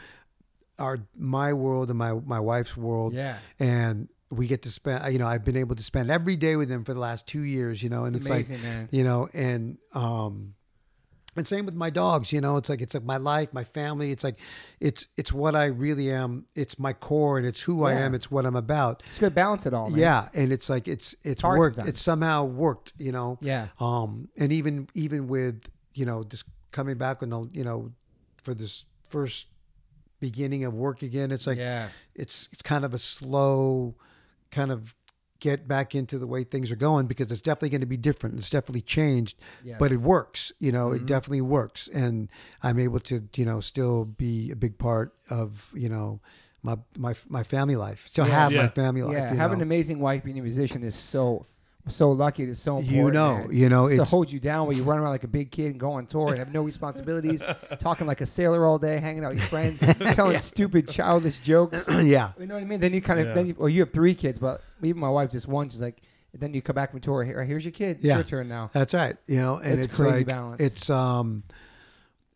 are 0.79 0.99
my 1.17 1.53
world 1.53 1.91
and 1.91 1.99
my 1.99 2.13
my 2.13 2.41
wife's 2.41 2.77
world 2.77 3.13
Yeah. 3.13 3.37
and 3.59 4.09
we 4.31 4.47
get 4.47 4.63
to 4.63 4.71
spend 4.71 5.13
you 5.13 5.19
know 5.19 5.27
i've 5.27 5.45
been 5.45 5.57
able 5.57 5.75
to 5.75 5.83
spend 5.83 6.09
every 6.11 6.37
day 6.37 6.55
with 6.57 6.69
them 6.71 6.85
for 6.85 6.95
the 6.95 7.01
last 7.01 7.27
two 7.27 7.43
years 7.43 7.83
you 7.83 7.91
know 7.91 8.05
and 8.05 8.15
It's 8.17 8.27
it's, 8.27 8.49
like 8.51 8.63
man. 8.63 8.89
you 8.93 9.03
know 9.05 9.29
and 9.35 9.77
um 9.93 10.55
and 11.36 11.47
same 11.47 11.65
with 11.66 11.74
my 11.74 11.90
dogs 11.90 12.32
you 12.32 12.40
know 12.40 12.57
it's 12.57 12.69
like 12.69 12.81
it's 12.81 12.94
like 12.94 13.05
my 13.05 13.16
life 13.16 13.52
my 13.52 13.65
family 13.65 14.11
it's 14.12 14.24
like 14.24 14.36
it's 14.81 15.07
it's 15.16 15.32
what 15.32 15.55
i 15.55 15.66
really 15.66 16.11
am 16.12 16.44
it's 16.55 16.78
my 16.78 16.93
core 16.93 17.39
and 17.39 17.47
it's 17.47 17.61
who 17.62 17.85
i 17.85 17.93
am 17.93 18.15
it's 18.15 18.31
what 18.31 18.44
i'm 18.47 18.57
about 18.57 19.02
It's 19.07 19.19
good 19.19 19.27
to 19.31 19.35
balance 19.35 19.66
it 19.66 19.73
all, 19.74 19.90
man. 19.90 19.98
yeah 19.98 20.28
and 20.35 20.52
it's 20.52 20.69
like 20.69 20.89
it's 20.89 21.15
it's 21.24 21.40
hard 21.43 21.59
worked 21.59 21.77
sometimes. 21.77 21.94
it's 21.94 22.01
somehow 22.02 22.44
worked 22.44 22.93
you 22.98 23.12
know 23.12 23.39
Yeah. 23.40 23.69
um 23.78 24.28
and 24.36 24.52
even 24.52 24.89
even 24.94 25.28
with 25.28 25.62
you 25.94 26.05
know 26.07 26.24
just 26.24 26.44
coming 26.73 26.97
back 26.98 27.20
when 27.20 27.31
the 27.31 27.48
you 27.52 27.65
know 27.65 27.93
for 28.43 28.55
this 28.55 28.85
first 29.09 29.47
beginning 30.20 30.65
of 30.65 30.74
work 30.74 31.02
again 31.02 31.31
it's 31.31 31.47
like 31.47 31.59
yeah. 31.59 31.89
it's 32.15 32.48
it's 32.52 32.62
kind 32.62 32.85
of 32.85 32.93
a 32.94 32.98
slow 32.98 33.94
kind 34.51 34.70
of 34.70 34.94
get 35.41 35.67
back 35.67 35.95
into 35.95 36.19
the 36.19 36.27
way 36.27 36.45
things 36.45 36.71
are 36.71 36.77
going 36.77 37.07
because 37.07 37.31
it's 37.33 37.41
definitely 37.41 37.71
going 37.71 37.81
to 37.81 37.87
be 37.87 37.97
different 37.97 38.39
it's 38.39 38.51
definitely 38.51 38.83
changed 38.83 39.37
Yes. 39.65 39.79
but 39.79 39.91
it 39.91 39.99
works 40.01 40.53
you 40.61 40.71
know 40.71 40.89
Mhm. 40.91 40.97
it 40.97 41.07
definitely 41.07 41.41
works 41.41 41.89
and 41.89 42.29
i'm 42.62 42.79
able 42.79 43.01
to 43.01 43.29
you 43.35 43.45
know 43.45 43.61
still 43.61 44.05
be 44.05 44.51
a 44.51 44.57
big 44.57 44.79
part 44.79 45.15
of 45.31 45.71
you 45.75 45.89
know 45.89 46.21
my 46.62 46.77
my 46.99 47.15
my 47.29 47.43
family 47.43 47.77
life 47.77 48.07
still 48.07 48.27
Yeah. 48.27 48.35
have 48.41 48.53
my 48.53 48.69
family 48.69 49.03
life 49.03 49.15
yeah, 49.15 49.35
having 49.35 49.59
know? 49.59 49.62
an 49.62 49.69
amazing 49.69 49.99
wife 49.99 50.23
being 50.23 50.39
a 50.39 50.43
musician 50.43 50.83
is 50.83 50.95
so 50.95 51.47
so 51.89 52.11
lucky. 52.11 52.44
It's 52.44 52.61
so 52.61 52.78
important. 52.78 52.97
you 53.07 53.11
know 53.11 53.36
man. 53.39 53.48
you 53.52 53.69
know 53.69 53.89
Just 53.89 54.05
to 54.11 54.16
hold 54.16 54.31
you 54.31 54.39
down 54.39 54.66
while 54.66 54.77
you 54.77 54.82
run 54.82 54.98
around 54.98 55.11
like 55.11 55.24
a 55.24 55.28
big 55.28 55.51
kid 55.51 55.66
and 55.73 55.81
go 55.81 55.93
on 55.93 56.07
tour 56.07 56.28
and 56.28 56.39
have 56.39 56.52
no 56.52 56.62
responsibilities, 56.62 57.43
talking 57.78 58.07
like 58.07 58.20
a 58.20 58.27
sailor 58.27 58.66
all 58.66 58.78
day, 58.78 58.98
hanging 58.98 59.24
out 59.24 59.31
with 59.31 59.39
your 59.40 59.48
friends, 59.48 59.81
telling 60.15 60.40
stupid 60.40 60.89
childish 60.89 61.39
jokes. 61.39 61.86
yeah 62.02 62.32
You 62.39 62.47
know 62.47 62.55
what 62.55 62.61
I 62.62 62.65
mean? 62.66 62.81
Then 62.81 62.94
you 62.94 63.01
kind 63.01 63.19
of 63.20 63.27
Yeah. 63.28 63.35
then 63.35 63.47
you, 63.48 63.55
or 63.59 63.69
you 63.69 63.81
have 63.81 63.93
three 63.93 64.15
kids, 64.15 64.39
but 64.39 64.61
even 64.82 65.01
my 65.01 65.09
wife 65.11 65.31
just 65.31 65.48
one. 65.48 65.69
She's 65.70 65.82
like, 65.82 66.01
then 66.32 66.55
you 66.55 66.62
come 66.62 66.74
back 66.74 66.93
from 66.93 67.01
tour. 67.01 67.24
Here, 67.24 67.43
here's 67.44 67.65
your 67.65 67.73
kid. 67.73 67.97
It's 67.97 68.05
Yeah. 68.05 68.16
your 68.16 68.24
turn 68.24 68.48
now. 68.48 68.70
That's 68.73 68.94
right. 68.94 69.16
You 69.27 69.36
know, 69.36 69.57
and 69.57 69.74
It's 69.74 69.86
it's, 69.86 69.97
crazy 69.97 70.19
like 70.19 70.27
balance. 70.28 70.61
it's 70.61 70.89
um, 70.90 71.43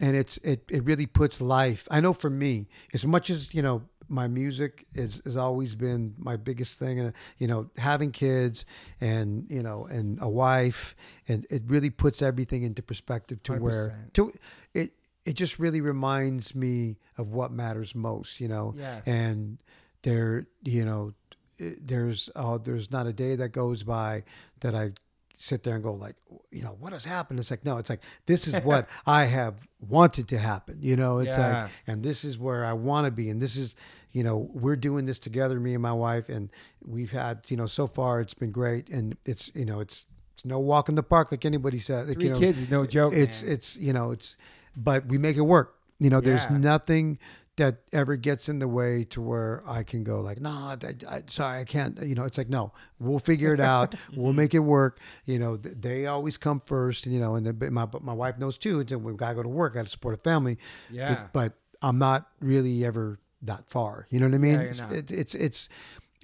and 0.01 0.17
it's 0.17 0.37
it 0.39 0.65
it 0.69 0.85
really 0.85 1.07
puts 1.07 1.41
life. 1.41 1.87
I 1.91 2.01
know 2.01 2.13
for 2.13 2.29
me, 2.29 2.67
as 2.93 3.07
much 3.07 3.31
as 3.31 3.55
you 3.55 3.63
know, 3.63 3.83
my 4.09 4.27
music 4.29 4.87
is 4.95 5.21
has 5.25 5.37
always 5.37 5.75
been 5.75 6.15
my 6.19 6.37
biggest 6.37 6.79
thing. 6.79 6.99
And 7.01 7.13
you 7.39 7.47
know, 7.47 7.71
having 7.79 8.11
kids 8.13 8.65
and 9.01 9.47
you 9.51 9.63
know 9.63 9.87
and 9.87 10.19
a 10.21 10.29
wife, 10.29 10.95
and 11.29 11.47
it 11.51 11.63
really 11.67 11.91
puts 11.91 12.23
everything 12.23 12.63
into 12.63 12.83
perspective 12.83 13.43
to 13.45 13.55
where 13.55 13.89
100%. 14.09 14.13
to 14.15 14.33
it. 14.75 14.93
It 15.27 15.35
just 15.35 15.59
really 15.59 15.81
reminds 15.81 16.55
me 16.55 16.99
of 17.17 17.29
what 17.33 17.51
matters 17.51 17.95
most. 17.95 18.41
You 18.41 18.49
know, 18.49 18.75
Yeah. 18.77 19.01
and 19.07 19.59
there 20.03 20.47
you 20.63 20.85
know 20.85 21.13
there's 21.59 22.29
uh, 22.35 22.59
there's 22.59 22.91
not 22.91 23.07
a 23.07 23.13
day 23.13 23.37
that 23.37 23.51
goes 23.51 23.83
by 23.85 24.25
that 24.61 24.75
I 24.75 24.93
sit 25.37 25.63
there 25.65 25.75
and 25.75 25.83
go 25.83 25.93
like 25.93 26.15
you 26.51 26.63
know 26.63 26.77
what 26.79 26.93
has 26.93 27.05
happened 27.05 27.39
it's 27.41 27.51
like 27.51 27.65
no 27.65 27.77
it's 27.79 27.91
like 27.91 28.01
this 28.27 28.47
is 28.47 28.55
what 28.63 28.89
I 29.07 29.25
have 29.25 29.55
wanted 29.81 30.29
to 30.29 30.39
happen 30.39 30.79
you 30.81 30.97
know 30.97 31.19
it's 31.19 31.37
Yeah. 31.37 31.63
like 31.65 31.71
and 31.87 32.03
this 32.05 32.25
is 32.25 32.39
where 32.39 32.65
I 32.65 32.73
want 32.73 33.07
to 33.07 33.11
be 33.11 33.29
and 33.31 33.43
this 33.43 33.57
is 33.57 33.75
you 34.13 34.23
know 34.23 34.49
we're 34.53 34.77
doing 34.77 35.07
this 35.07 35.19
together 35.19 35.59
me 35.59 35.75
and 35.75 35.83
my 35.83 35.93
wife 35.93 36.29
and 36.29 36.51
we've 36.87 37.11
had 37.13 37.41
you 37.49 37.57
know 37.57 37.67
so 37.67 37.87
far 37.87 38.21
it's 38.21 38.35
been 38.35 38.53
great 38.53 38.89
and 38.91 39.17
it's 39.25 39.51
you 39.55 39.65
know 39.65 39.81
it's 39.81 40.05
it's 40.35 40.45
no 40.45 40.59
walk 40.61 40.89
in 40.89 40.95
the 40.95 41.03
park 41.03 41.31
like 41.33 41.45
anybody 41.45 41.79
said 41.79 42.07
like, 42.09 42.17
Three 42.17 42.27
you 42.27 42.31
know, 42.33 42.39
kids 42.39 42.61
is 42.61 42.71
no 42.71 42.87
joke. 42.87 43.13
it's 43.13 43.43
man. 43.43 43.53
it's 43.53 43.77
you 43.77 43.93
know 43.93 44.13
it's 44.13 44.37
but 44.77 45.07
we 45.07 45.19
make 45.19 45.37
it 45.37 45.43
work 45.43 45.75
you 45.99 46.11
know 46.11 46.21
there's 46.21 46.49
nothing 46.51 47.19
that 47.57 47.79
ever 47.93 48.17
gets 48.17 48.49
in 48.49 48.59
the 48.59 48.69
way 48.69 49.05
to 49.05 49.21
where 49.21 49.63
i 49.67 49.83
can 49.83 50.03
go 50.05 50.21
like 50.21 50.41
nah, 50.41 50.77
I, 50.83 50.95
I, 51.09 51.23
sorry 51.27 51.61
i 51.61 51.65
can't 51.65 52.03
you 52.03 52.15
know 52.15 52.25
it's 52.25 52.39
like 52.39 52.49
no 52.49 52.73
we'll 52.99 53.19
figure 53.19 53.53
it 53.53 53.61
out. 53.61 53.95
We'll 54.17 54.29
mm-hmm. 54.29 54.37
make 54.37 54.55
it 54.55 54.61
work. 54.61 55.01
You 55.27 55.39
know 55.39 55.57
th- 55.57 55.77
they 55.81 56.07
always 56.07 56.37
come 56.37 56.63
first 56.65 57.07
you 57.07 57.19
know 57.19 57.35
and 57.35 57.47
then, 57.47 57.57
but 57.57 57.73
my, 57.73 57.87
my 58.01 58.13
wife 58.13 58.39
knows 58.39 58.59
too 58.59 58.81
and 58.81 59.05
we've 59.05 59.17
got 59.17 59.31
to 59.31 59.35
go 59.35 59.43
to 59.43 59.49
work 59.49 59.73
i 59.73 59.77
got 59.77 59.85
to 59.85 59.91
support 59.91 60.15
a 60.15 60.19
family. 60.19 60.59
Yeah. 60.91 61.27
but 61.33 61.55
i'm 61.83 61.99
not 61.99 62.29
really 62.41 62.85
ever 62.85 63.19
that 63.43 63.69
far 63.69 64.07
you 64.11 64.21
know 64.21 64.27
what 64.27 64.35
i 64.35 64.39
mean? 64.39 64.55
Yeah, 64.55 64.61
it's, 64.61 64.81
it, 64.81 65.11
it's 65.11 65.35
it's 65.35 65.69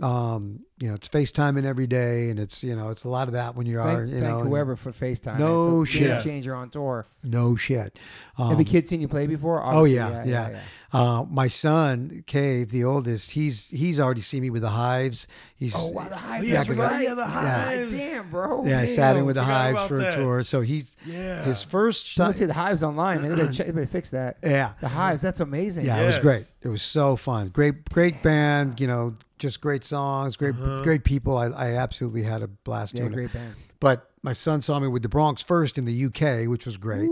um 0.03 0.61
you 0.79 0.89
know 0.89 0.95
it's 0.95 1.11
facetiming 1.11 1.67
every 1.67 1.87
day 1.87 2.31
and 2.31 2.39
it's 2.39 2.63
you 2.63 2.75
know 2.75 2.89
it's 2.89 3.05
a 3.05 3.09
lot 3.09 3.29
of 3.29 3.35
that 3.35 3.55
when 3.55 3.67
you 3.67 3.79
are 3.79 4.05
you 4.05 4.13
thank 4.13 4.25
know 4.25 4.39
and- 4.41 4.49
whoever 4.49 4.75
for 4.75 4.93
FaceTime. 4.93 5.39
No 5.39 5.83
it's 5.83 5.95
a 5.95 5.99
game 5.99 6.07
shit. 6.09 6.23
changer 6.23 6.55
on 6.55 6.71
tour. 6.71 7.07
no 7.23 7.55
shit 7.55 7.99
um, 8.39 8.49
Have 8.49 8.61
a 8.61 8.65
kid 8.65 8.89
seen 8.89 9.03
you 9.03 9.09
play 9.09 9.27
before? 9.27 9.63
Oh 9.63 9.81
Obviously, 9.81 9.97
yeah, 9.97 10.25
yeah. 10.53 10.61
Uh, 10.93 11.25
my 11.31 11.47
son, 11.49 12.25
Cave, 12.27 12.71
the 12.71 12.83
oldest, 12.85 13.33
he's 13.33 13.69
he's 13.69 14.01
already 14.01 14.23
seen 14.23 14.41
me 14.43 14.49
with 14.51 14.63
the 14.63 14.71
hives. 14.71 15.27
He's 15.55 15.75
Oh 15.77 15.91
wow, 15.91 16.09
the 16.09 16.17
hives. 16.17 16.49
yeah, 16.49 16.55
that's 16.55 16.69
I 16.69 16.73
forgot. 16.73 16.91
right. 16.93 17.05
Yeah, 17.05 17.15
the 17.15 17.27
hives. 17.27 17.97
Damn, 17.99 18.31
bro. 18.31 18.65
yeah, 18.65 18.81
I 18.81 18.87
sat 18.87 19.17
in 19.17 19.27
with 19.27 19.37
the 19.37 19.45
hives 19.45 19.75
about 19.77 19.89
for 19.89 20.01
a 20.01 20.13
tour. 20.15 20.43
So 20.43 20.63
he's 20.63 20.97
Yeah. 21.07 21.45
his 21.45 21.63
first. 21.63 22.17
You 22.17 22.25
must 22.25 22.39
see 22.39 22.47
the 22.47 22.55
hives 22.55 22.83
online, 22.83 23.21
man. 23.23 23.31
They 23.33 23.37
better, 23.37 23.53
check, 23.53 23.67
they 23.67 23.73
better 23.73 23.87
fix 23.87 24.11
that. 24.11 24.39
yeah, 24.43 24.73
The 24.81 24.89
hives. 24.89 25.21
That's 25.23 25.41
amazing. 25.41 25.85
yeah, 25.85 26.01
it 26.01 26.07
was 26.07 26.19
great. 26.19 26.51
It 26.63 26.69
was 26.69 26.81
so 26.83 27.15
fun. 27.17 27.49
Great, 27.49 27.89
great 27.91 28.23
band. 28.23 28.81
You 28.81 28.87
know, 28.89 29.15
just 29.41 29.61
great 29.61 29.83
songs. 29.83 30.37
Great, 30.37 30.55
Uh-huh. 30.55 30.83
great 30.83 31.03
people. 31.03 31.37
I, 31.37 31.47
I 31.49 31.67
absolutely 31.75 32.23
had 32.23 32.43
a 32.43 32.47
blast 32.47 32.95
Yeah, 32.95 33.01
doing 33.01 33.13
it. 33.13 33.17
great 33.17 33.33
band. 33.33 33.55
But 33.81 34.09
my 34.23 34.33
son 34.33 34.63
saw 34.63 34.79
me 34.79 34.87
with 34.87 35.03
the 35.03 35.09
Bronx 35.09 35.43
first 35.43 35.77
in 35.79 35.85
the 35.87 36.05
UK, 36.07 36.49
which 36.49 36.65
was 36.67 36.77
great 36.77 37.11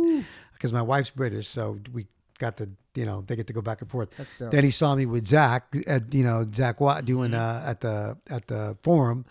because 0.52 0.72
my 0.72 0.82
wife's 0.82 1.10
British, 1.10 1.48
so 1.48 1.80
we 1.92 2.06
got 2.38 2.56
to 2.58 2.68
you 2.94 3.04
know 3.04 3.24
they 3.26 3.34
get 3.34 3.46
to 3.48 3.52
go 3.52 3.60
back 3.62 3.80
and 3.80 3.90
forth. 3.90 4.10
That's 4.16 4.38
dope. 4.38 4.50
Then 4.52 4.62
he 4.64 4.70
saw 4.70 4.94
me 4.94 5.06
with 5.06 5.26
Zakk 5.26 5.82
at 5.88 6.12
you 6.14 6.22
know 6.22 6.44
Zakk 6.44 6.78
Watt 6.80 7.04
doing 7.04 7.30
Mm-hmm. 7.32 7.66
uh, 7.66 7.70
at 7.70 7.80
the 7.80 8.16
at 8.28 8.46
the 8.46 8.76
forum, 8.82 9.24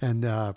and 0.00 0.24
uh, 0.24 0.52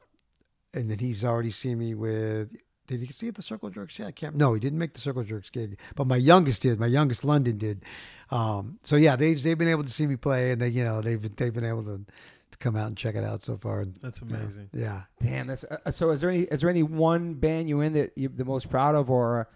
and 0.74 0.90
then 0.92 1.00
he's 1.00 1.24
already 1.26 1.52
seen 1.52 1.80
me 1.80 1.94
with. 1.96 2.50
Did 2.88 3.02
he 3.02 3.12
see 3.12 3.28
at 3.28 3.36
the 3.36 3.42
Circle 3.42 3.70
Jerks? 3.70 4.00
Yeah, 4.00 4.06
I 4.08 4.12
can't. 4.12 4.36
No, 4.36 4.54
he 4.54 4.62
didn't 4.62 4.80
make 4.80 4.94
the 4.94 5.02
Circle 5.02 5.24
Jerks 5.24 5.50
gig, 5.50 5.78
but 5.96 6.08
my 6.08 6.16
youngest 6.16 6.62
did. 6.62 6.80
My 6.80 6.88
youngest 6.88 7.26
London 7.26 7.58
did. 7.58 7.84
Um, 8.30 8.80
so 8.84 8.96
yeah, 8.96 9.16
they've 9.16 9.42
they've 9.42 9.58
been 9.58 9.68
able 9.70 9.84
to 9.84 9.90
see 9.90 10.06
me 10.08 10.16
play, 10.16 10.52
and 10.52 10.62
they 10.62 10.68
you 10.70 10.84
know 10.84 11.02
they've 11.02 11.36
they've 11.36 11.54
been 11.54 11.66
able 11.66 11.84
to, 11.84 12.06
to 12.52 12.58
come 12.58 12.76
out 12.76 12.88
and 12.88 12.98
check 12.98 13.16
it 13.16 13.24
out 13.24 13.42
so 13.42 13.58
far. 13.58 13.86
That's 14.02 14.22
You 14.22 14.28
know, 14.28 14.36
amazing. 14.40 14.70
Yeah. 14.74 15.04
Damn. 15.22 15.48
That's 15.48 15.64
uh, 15.64 15.92
so. 15.92 16.12
Is 16.12 16.22
there 16.22 16.30
any 16.30 16.42
is 16.44 16.62
there 16.62 16.70
any 16.70 16.84
one 16.84 17.36
band 17.36 17.70
you 17.70 17.82
in 17.82 17.94
that 17.94 18.12
you're 18.16 18.30
the 18.30 18.46
most 18.46 18.70
proud 18.70 18.96
of, 18.96 19.10
or 19.10 19.48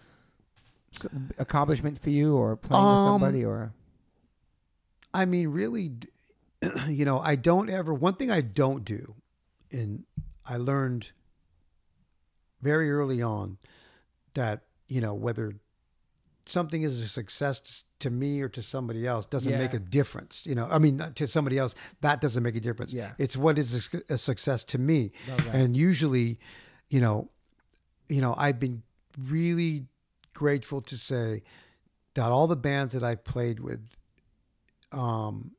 accomplishment 1.38 2.02
for 2.02 2.10
you, 2.10 2.36
or 2.36 2.56
playing 2.56 2.84
with 2.84 2.94
Um, 2.94 3.08
somebody, 3.20 3.46
or 3.46 3.74
I 5.14 5.26
mean, 5.26 5.50
really, 5.50 5.92
you 6.88 7.06
know, 7.06 7.20
I 7.20 7.36
don't 7.36 7.70
ever. 7.70 7.94
One 7.94 8.14
thing 8.16 8.32
I 8.32 8.42
don't 8.42 8.86
do, 8.86 9.16
and 9.72 10.06
I 10.46 10.58
learned 10.58 11.10
very 12.62 12.92
early 12.92 13.22
on 13.22 13.58
that 14.34 14.62
you 14.88 15.02
know 15.02 15.14
whether 15.14 15.56
something 16.52 16.84
is 16.84 17.02
a 17.02 17.08
success 17.08 17.84
to 18.00 18.10
me 18.10 18.42
or 18.42 18.50
to 18.50 18.62
somebody 18.62 19.08
else 19.08 19.26
doesn't 19.26 19.58
make 19.58 19.74
a 19.74 19.80
difference. 19.80 20.46
You 20.46 20.56
know, 20.56 20.68
I 20.70 20.80
mean, 20.80 21.04
to 21.16 21.28
somebody 21.28 21.58
else 21.58 21.74
that 22.02 22.22
doesn't 22.22 22.44
make 22.44 22.56
a 22.56 22.60
difference. 22.60 22.94
Yeah. 22.94 23.12
it's 23.18 23.38
what 23.38 23.58
is 23.58 23.90
a, 24.10 24.18
success 24.18 24.64
to 24.66 24.78
me, 24.78 25.12
that. 25.28 25.48
and 25.48 25.76
usually, 25.76 26.40
you 26.90 27.00
know, 27.00 27.30
you 28.10 28.22
know, 28.22 28.36
I've 28.38 28.60
been 28.60 28.84
really 29.18 29.86
grateful 30.34 30.82
to 30.82 30.98
say 30.98 31.44
that 32.14 32.30
all 32.30 32.48
the 32.48 32.56
bands 32.56 32.94
that 32.94 33.04
I've 33.04 33.24
played 33.24 33.60
with, 33.60 33.82
um, 34.92 35.52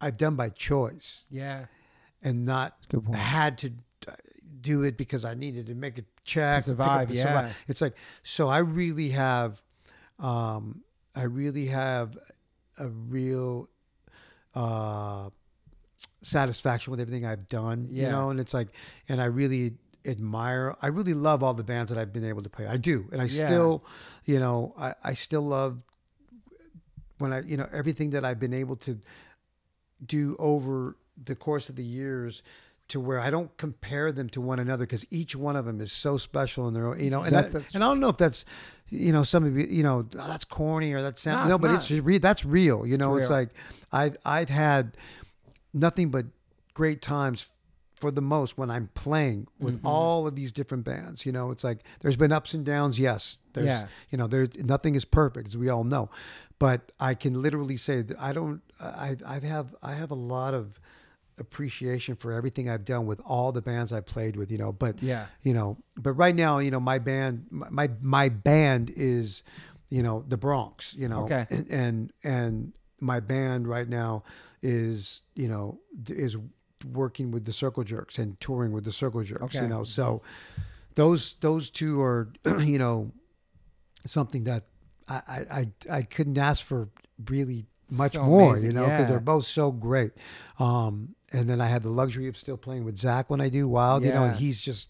I've 0.00 0.16
done 0.16 0.36
by 0.36 0.48
choice 0.50 1.24
yeah, 1.30 1.66
and 2.22 2.44
not 2.44 2.76
had 3.12 3.58
to 3.58 3.72
uh, 4.08 4.12
do 4.60 4.82
it 4.82 4.96
because 4.96 5.24
I 5.24 5.34
needed 5.34 5.66
to 5.66 5.74
make 5.74 5.98
a 5.98 6.04
check 6.24 6.58
To 6.58 6.64
survive, 6.64 7.10
yeah. 7.10 7.50
It's 7.68 7.80
like 7.80 7.94
so. 8.22 8.48
I 8.48 8.58
really 8.58 9.10
have, 9.10 9.62
um, 10.18 10.82
I 11.14 11.22
really 11.24 11.66
have 11.66 12.16
a 12.78 12.88
real 12.88 13.68
uh, 14.54 15.30
satisfaction 16.22 16.90
with 16.90 17.00
everything 17.00 17.24
I've 17.24 17.48
done. 17.48 17.88
Yeah. 17.90 18.04
You 18.04 18.10
know, 18.10 18.30
and 18.30 18.40
it's 18.40 18.54
like, 18.54 18.68
and 19.08 19.20
I 19.20 19.26
really 19.26 19.74
admire. 20.04 20.76
I 20.80 20.88
really 20.88 21.14
love 21.14 21.42
all 21.42 21.54
the 21.54 21.64
bands 21.64 21.90
that 21.90 21.98
I've 21.98 22.12
been 22.12 22.24
able 22.24 22.42
to 22.42 22.50
play. 22.50 22.66
I 22.66 22.76
do, 22.76 23.08
and 23.12 23.20
I 23.20 23.24
Yeah. 23.24 23.46
still, 23.46 23.84
you 24.24 24.38
know, 24.40 24.74
I, 24.78 24.94
I 25.02 25.14
still 25.14 25.42
love 25.42 25.80
when 27.18 27.32
I, 27.32 27.40
you 27.40 27.56
know, 27.56 27.68
everything 27.72 28.10
that 28.10 28.24
I've 28.24 28.38
been 28.38 28.54
able 28.54 28.76
to 28.76 28.98
do 30.04 30.36
over 30.38 30.96
the 31.24 31.34
course 31.34 31.70
of 31.70 31.76
the 31.76 31.84
years 31.84 32.42
to 32.88 33.00
where 33.00 33.18
I 33.18 33.30
don't 33.30 33.56
compare 33.56 34.12
them 34.12 34.28
to 34.30 34.40
one 34.40 34.58
another 34.60 34.84
because 34.86 35.04
each 35.10 35.34
one 35.34 35.56
of 35.56 35.64
them 35.64 35.80
is 35.80 35.90
so 35.92 36.16
special 36.18 36.68
in 36.68 36.74
their 36.74 36.86
own, 36.88 37.00
you 37.00 37.10
know, 37.10 37.22
and 37.22 37.34
That's- 37.34 37.54
I, 37.54 37.58
that's 37.58 37.74
and 37.74 37.82
I 37.82 37.88
don't 37.88 38.00
know 38.00 38.08
if 38.10 38.16
that's, 38.16 38.44
you 38.88 39.12
know, 39.12 39.24
some 39.24 39.44
of 39.44 39.56
you, 39.56 39.66
you 39.66 39.82
know, 39.82 40.06
oh, 40.18 40.28
that's 40.28 40.44
corny 40.44 40.92
or 40.92 41.02
that's 41.02 41.20
sound, 41.20 41.44
No, 41.44 41.48
no, 41.48 41.54
it's 41.56 41.62
but 41.62 41.68
not. 41.72 41.76
it's 41.90 41.90
re- 41.90 42.18
that's 42.18 42.44
real, 42.44 42.86
you 42.86 42.96
know, 42.96 43.16
it's 43.16 43.28
real. 43.28 43.38
like 43.38 43.48
I've, 43.92 44.16
I've 44.24 44.48
had 44.48 44.96
nothing 45.74 46.10
but 46.10 46.26
great 46.74 47.02
times 47.02 47.46
for 47.96 48.10
the 48.10 48.20
most 48.20 48.58
when 48.58 48.70
I'm 48.70 48.90
playing 48.94 49.48
with 49.58 49.78
Mm-hmm. 49.78 49.86
all 49.86 50.26
of 50.26 50.36
these 50.36 50.52
different 50.52 50.84
bands, 50.84 51.24
you 51.26 51.32
know, 51.32 51.50
it's 51.50 51.64
like 51.64 51.78
there's 52.00 52.16
been 52.16 52.30
ups 52.30 52.52
and 52.54 52.64
downs. 52.64 52.98
Yes. 52.98 53.38
There's, 53.54 53.66
Yeah. 53.66 53.86
you 54.10 54.18
know, 54.18 54.26
there's 54.26 54.54
nothing 54.58 54.94
is 54.94 55.04
perfect 55.06 55.48
as 55.48 55.56
we 55.56 55.68
all 55.70 55.82
know, 55.82 56.10
but 56.58 56.92
I 57.00 57.14
can 57.14 57.40
literally 57.42 57.78
say 57.78 58.02
that 58.02 58.20
I 58.20 58.32
don't, 58.32 58.60
I, 58.78 59.16
I 59.26 59.38
have, 59.40 59.74
I 59.82 59.94
have 59.94 60.10
a 60.10 60.14
lot 60.14 60.52
of 60.52 60.78
appreciation 61.38 62.16
for 62.16 62.32
everything 62.32 62.68
I've 62.68 62.84
done 62.84 63.06
with 63.06 63.20
all 63.24 63.52
the 63.52 63.62
bands 63.62 63.92
I 63.92 64.00
played 64.00 64.36
with, 64.36 64.50
you 64.50 64.58
know, 64.58 64.72
but 64.72 65.02
Yeah. 65.02 65.26
you 65.42 65.52
know, 65.54 65.76
but 65.96 66.12
right 66.12 66.34
now, 66.34 66.58
you 66.58 66.70
know, 66.70 66.80
my 66.80 66.98
band, 66.98 67.46
my, 67.50 67.90
my 68.00 68.28
band 68.28 68.92
is, 68.96 69.42
you 69.90 70.02
know, 70.02 70.24
the 70.26 70.36
Bronx, 70.36 70.94
you 70.94 71.08
know, 71.08 71.24
Okay. 71.24 71.46
and, 71.50 71.70
and, 71.70 72.12
and 72.24 72.72
my 73.00 73.20
band 73.20 73.68
right 73.68 73.88
now 73.88 74.22
is, 74.62 75.22
you 75.34 75.48
know, 75.48 75.78
is 76.08 76.36
working 76.92 77.30
with 77.30 77.44
the 77.44 77.52
Circle 77.52 77.84
Jerks 77.84 78.18
and 78.18 78.38
touring 78.40 78.72
with 78.72 78.84
the 78.84 78.92
Circle 78.92 79.22
Jerks, 79.22 79.56
Okay. 79.56 79.62
you 79.62 79.68
know, 79.68 79.84
so 79.84 80.22
those, 80.94 81.34
those 81.40 81.68
two 81.70 82.00
are, 82.00 82.32
you 82.60 82.78
know, 82.78 83.12
something 84.06 84.44
that 84.44 84.64
I, 85.08 85.22
I, 85.50 85.68
I, 85.98 86.02
couldn't 86.02 86.38
ask 86.38 86.64
for 86.64 86.88
really 87.28 87.66
much 87.90 88.12
So 88.12 88.22
more, 88.24 88.52
amazing, 88.52 88.70
you 88.70 88.74
know, 88.74 88.86
because 88.86 89.00
yeah. 89.02 89.06
they're 89.06 89.20
both 89.20 89.46
so 89.46 89.70
great. 89.70 90.12
Um, 90.58 91.14
and 91.36 91.48
then 91.50 91.60
I 91.60 91.66
had 91.66 91.82
the 91.82 91.90
luxury 91.90 92.28
of 92.28 92.36
still 92.36 92.56
playing 92.56 92.84
with 92.84 92.96
Zakk 92.96 93.24
when 93.28 93.40
I 93.40 93.48
do 93.48 93.68
Wild, 93.68 94.04
you 94.04 94.12
know, 94.12 94.24
and 94.24 94.36
he's 94.36 94.60
just, 94.60 94.88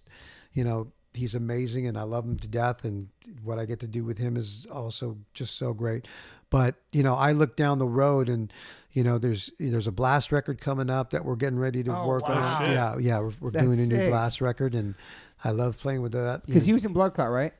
you 0.52 0.62
know, 0.64 0.92
he's 1.12 1.34
amazing 1.34 1.86
and 1.86 1.98
I 1.98 2.02
love 2.02 2.24
him 2.24 2.38
to 2.38 2.46
death. 2.46 2.84
And 2.84 3.08
what 3.42 3.58
I 3.58 3.64
get 3.64 3.80
to 3.80 3.86
do 3.88 4.04
with 4.04 4.18
him 4.18 4.36
is 4.36 4.66
also 4.70 5.18
just 5.34 5.56
so 5.56 5.72
great. 5.72 6.06
But, 6.48 6.76
you 6.92 7.02
know, 7.02 7.14
I 7.14 7.32
look 7.32 7.56
down 7.56 7.78
the 7.80 7.86
road 7.88 8.28
and, 8.28 8.52
you 8.92 9.02
know, 9.02 9.18
there's, 9.18 9.50
there's 9.58 9.88
a 9.88 9.92
blast 9.92 10.30
record 10.30 10.60
coming 10.60 10.88
up 10.88 11.10
that 11.10 11.24
we're 11.24 11.34
getting 11.36 11.58
ready 11.58 11.82
to 11.82 11.96
Oh, 11.96 12.06
work 12.06 12.28
wow. 12.28 12.34
on. 12.36 12.60
Shit. 12.62 12.70
Yeah. 12.74 12.98
Yeah. 12.98 13.18
We're, 13.18 13.32
we're 13.40 13.50
doing 13.50 13.80
a 13.80 13.86
new 13.86 13.96
sick. 13.96 14.10
blast 14.10 14.40
record 14.40 14.74
and 14.74 14.94
I 15.42 15.50
love 15.50 15.78
playing 15.78 16.02
with 16.02 16.12
that. 16.12 16.46
Because 16.46 16.64
he 16.66 16.72
was 16.72 16.84
in 16.84 16.92
Blood 16.92 17.14
Clot, 17.14 17.30
right? 17.30 17.52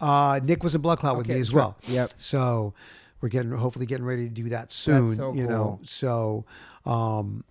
Uh, 0.00 0.40
Nick 0.44 0.62
was 0.62 0.74
in 0.74 0.82
Blood 0.82 0.98
Clot 0.98 1.16
with 1.16 1.28
me 1.28 1.40
as 1.40 1.48
sure. 1.48 1.56
well. 1.56 1.78
Yep. 1.88 2.12
So 2.18 2.74
we're 3.22 3.30
getting 3.30 3.52
hopefully 3.52 3.86
getting 3.86 4.04
ready 4.04 4.24
to 4.28 4.34
do 4.34 4.50
that 4.50 4.70
soon. 4.70 5.14
so 5.14 5.32
You 5.32 5.46
know, 5.46 5.80
so 5.82 6.44
um, 6.84 7.42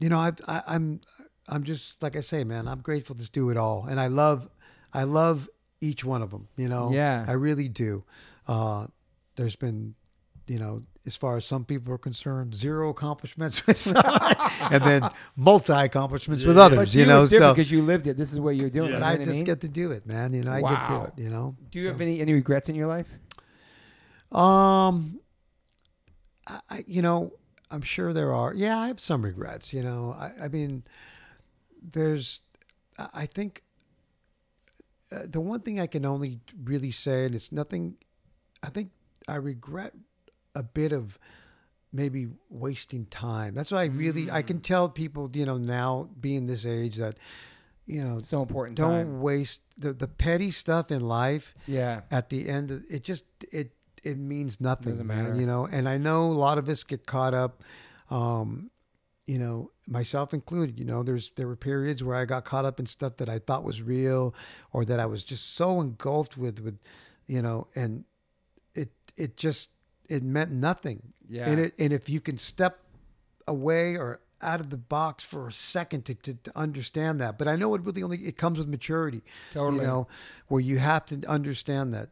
you 0.00 0.08
know, 0.08 0.18
I, 0.18 0.32
I, 0.48 0.62
I'm 0.66 1.00
I'm 1.48 1.62
just 1.64 2.02
like 2.02 2.16
I 2.16 2.20
say, 2.20 2.42
man. 2.44 2.66
I'm 2.68 2.80
grateful 2.80 3.14
to 3.16 3.30
do 3.30 3.50
it 3.50 3.56
all, 3.56 3.86
and 3.88 4.00
I 4.00 4.06
love 4.08 4.48
I 4.92 5.04
love 5.04 5.48
each 5.80 6.04
one 6.04 6.22
of 6.22 6.30
them. 6.30 6.48
You 6.56 6.68
know, 6.68 6.90
Yeah. 6.92 7.24
I 7.28 7.32
really 7.32 7.68
do. 7.68 8.04
Uh, 8.48 8.86
there's 9.36 9.56
been, 9.56 9.94
you 10.46 10.58
know, 10.58 10.82
as 11.06 11.16
far 11.16 11.36
as 11.36 11.46
some 11.46 11.64
people 11.64 11.94
are 11.94 11.98
concerned, 11.98 12.54
zero 12.54 12.90
accomplishments 12.90 13.66
with 13.66 13.78
some, 13.78 14.02
and 14.70 14.82
then 14.84 15.10
multi 15.36 15.72
accomplishments 15.72 16.44
with 16.44 16.58
others. 16.58 16.94
You 16.94 17.02
you, 17.02 17.06
know, 17.06 17.26
so 17.26 17.52
because 17.54 17.70
you 17.70 17.82
lived 17.82 18.06
it. 18.06 18.16
This 18.16 18.32
is 18.32 18.40
what 18.40 18.56
you're 18.56 18.68
doing. 18.70 18.90
Yeah. 18.92 18.98
know 18.98 19.06
I 19.06 19.16
just 19.16 19.28
mean? 19.30 19.44
get 19.44 19.60
to 19.62 19.68
do 19.68 19.92
it, 19.92 20.06
man. 20.06 20.32
You 20.34 20.42
know, 20.44 20.52
I 20.52 20.60
get 20.60 20.70
Wow. 20.70 21.02
to 21.02 21.08
it. 21.08 21.22
You 21.24 21.30
know. 21.30 21.56
Do 21.70 21.78
you 21.78 21.88
have 21.88 22.00
any 22.00 22.20
any 22.20 22.32
regrets 22.34 22.68
in 22.68 22.74
your 22.74 22.88
life? 22.88 23.08
Um, 24.32 25.20
I, 26.46 26.60
I- 26.68 26.84
you 26.86 27.02
know, 27.02 27.32
I'm 27.70 27.82
sure 27.82 28.12
there 28.12 28.32
are. 28.34 28.52
Yeah, 28.54 28.78
I 28.78 28.88
have 28.88 29.00
some 29.00 29.22
regrets. 29.22 29.72
You 29.72 29.82
know, 29.82 30.16
I, 30.18 30.44
I 30.44 30.48
mean, 30.48 30.82
there's, 31.82 32.40
I 32.98 33.26
think, 33.26 33.62
uh, 35.12 35.22
the 35.26 35.40
one 35.40 35.60
thing 35.60 35.80
I 35.80 35.86
can 35.86 36.04
only 36.04 36.40
really 36.64 36.90
say, 36.90 37.26
and 37.26 37.34
it's 37.34 37.50
nothing. 37.52 37.96
I 38.62 38.70
think 38.70 38.90
I 39.28 39.36
regret 39.36 39.94
a 40.54 40.62
bit 40.62 40.92
of 40.92 41.18
maybe 41.92 42.28
wasting 42.48 43.06
time. 43.06 43.54
That's 43.54 43.70
why 43.72 43.82
I 43.82 43.86
really 43.86 44.30
I 44.30 44.42
can 44.42 44.60
tell 44.60 44.88
people, 44.88 45.28
you 45.32 45.44
know, 45.46 45.56
now 45.58 46.08
being 46.20 46.46
this 46.46 46.64
age 46.64 46.96
that, 46.96 47.16
you 47.86 48.02
know, 48.04 48.20
So 48.22 48.42
important. 48.42 48.76
don't 48.78 49.06
time. 49.06 49.20
waste 49.20 49.62
the 49.76 49.92
the 49.92 50.06
petty 50.06 50.50
stuff 50.52 50.90
in 50.92 51.02
life 51.02 51.54
Yeah. 51.66 52.02
at 52.10 52.28
the 52.30 52.48
end 52.48 52.70
of, 52.70 52.84
it 52.88 53.02
just 53.02 53.24
it 53.50 53.72
it 54.02 54.18
means 54.18 54.60
nothing 54.60 54.92
Doesn't 54.92 55.06
man, 55.06 55.24
matter. 55.24 55.40
you 55.40 55.46
know 55.46 55.66
and 55.66 55.88
i 55.88 55.96
know 55.98 56.24
a 56.30 56.32
lot 56.32 56.58
of 56.58 56.68
us 56.68 56.82
get 56.84 57.06
caught 57.06 57.34
up 57.34 57.62
um 58.10 58.70
you 59.26 59.38
know 59.38 59.70
myself 59.86 60.32
included 60.34 60.78
you 60.78 60.84
know 60.84 61.02
there's 61.02 61.30
there 61.36 61.46
were 61.46 61.56
periods 61.56 62.02
where 62.02 62.16
i 62.16 62.24
got 62.24 62.44
caught 62.44 62.64
up 62.64 62.80
in 62.80 62.86
stuff 62.86 63.16
that 63.18 63.28
i 63.28 63.38
thought 63.38 63.62
was 63.64 63.82
real 63.82 64.34
or 64.72 64.84
that 64.84 64.98
i 65.00 65.06
was 65.06 65.22
just 65.24 65.54
so 65.54 65.80
engulfed 65.80 66.36
with 66.36 66.58
with 66.60 66.78
you 67.26 67.40
know 67.42 67.66
and 67.74 68.04
it 68.74 68.90
it 69.16 69.36
just 69.36 69.70
it 70.08 70.22
meant 70.22 70.50
nothing 70.50 71.12
Yeah. 71.28 71.48
and 71.48 71.60
it 71.60 71.74
and 71.78 71.92
if 71.92 72.08
you 72.08 72.20
can 72.20 72.38
step 72.38 72.80
away 73.46 73.96
or 73.96 74.20
out 74.42 74.58
of 74.60 74.70
the 74.70 74.76
box 74.78 75.22
for 75.22 75.48
a 75.48 75.52
second 75.52 76.06
to, 76.06 76.14
to, 76.14 76.34
to 76.34 76.58
understand 76.58 77.20
that 77.20 77.36
but 77.38 77.46
i 77.46 77.54
know 77.56 77.74
it 77.74 77.82
really 77.82 78.02
only 78.02 78.18
it 78.18 78.36
comes 78.38 78.58
with 78.58 78.68
maturity 78.68 79.22
Totally. 79.52 79.80
you 79.82 79.86
know 79.86 80.08
where 80.48 80.60
you 80.62 80.78
have 80.78 81.04
to 81.06 81.20
understand 81.28 81.92
that 81.94 82.08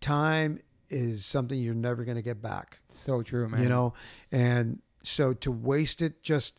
time 0.00 0.60
is 0.90 1.24
something 1.24 1.58
you're 1.58 1.74
never 1.74 2.04
going 2.04 2.16
to 2.16 2.22
get 2.22 2.40
back. 2.40 2.80
So 2.88 3.22
true, 3.22 3.48
man. 3.48 3.62
you 3.62 3.68
know? 3.68 3.94
And 4.32 4.80
so 5.02 5.32
to 5.32 5.50
waste 5.50 6.02
it 6.02 6.22
just 6.22 6.58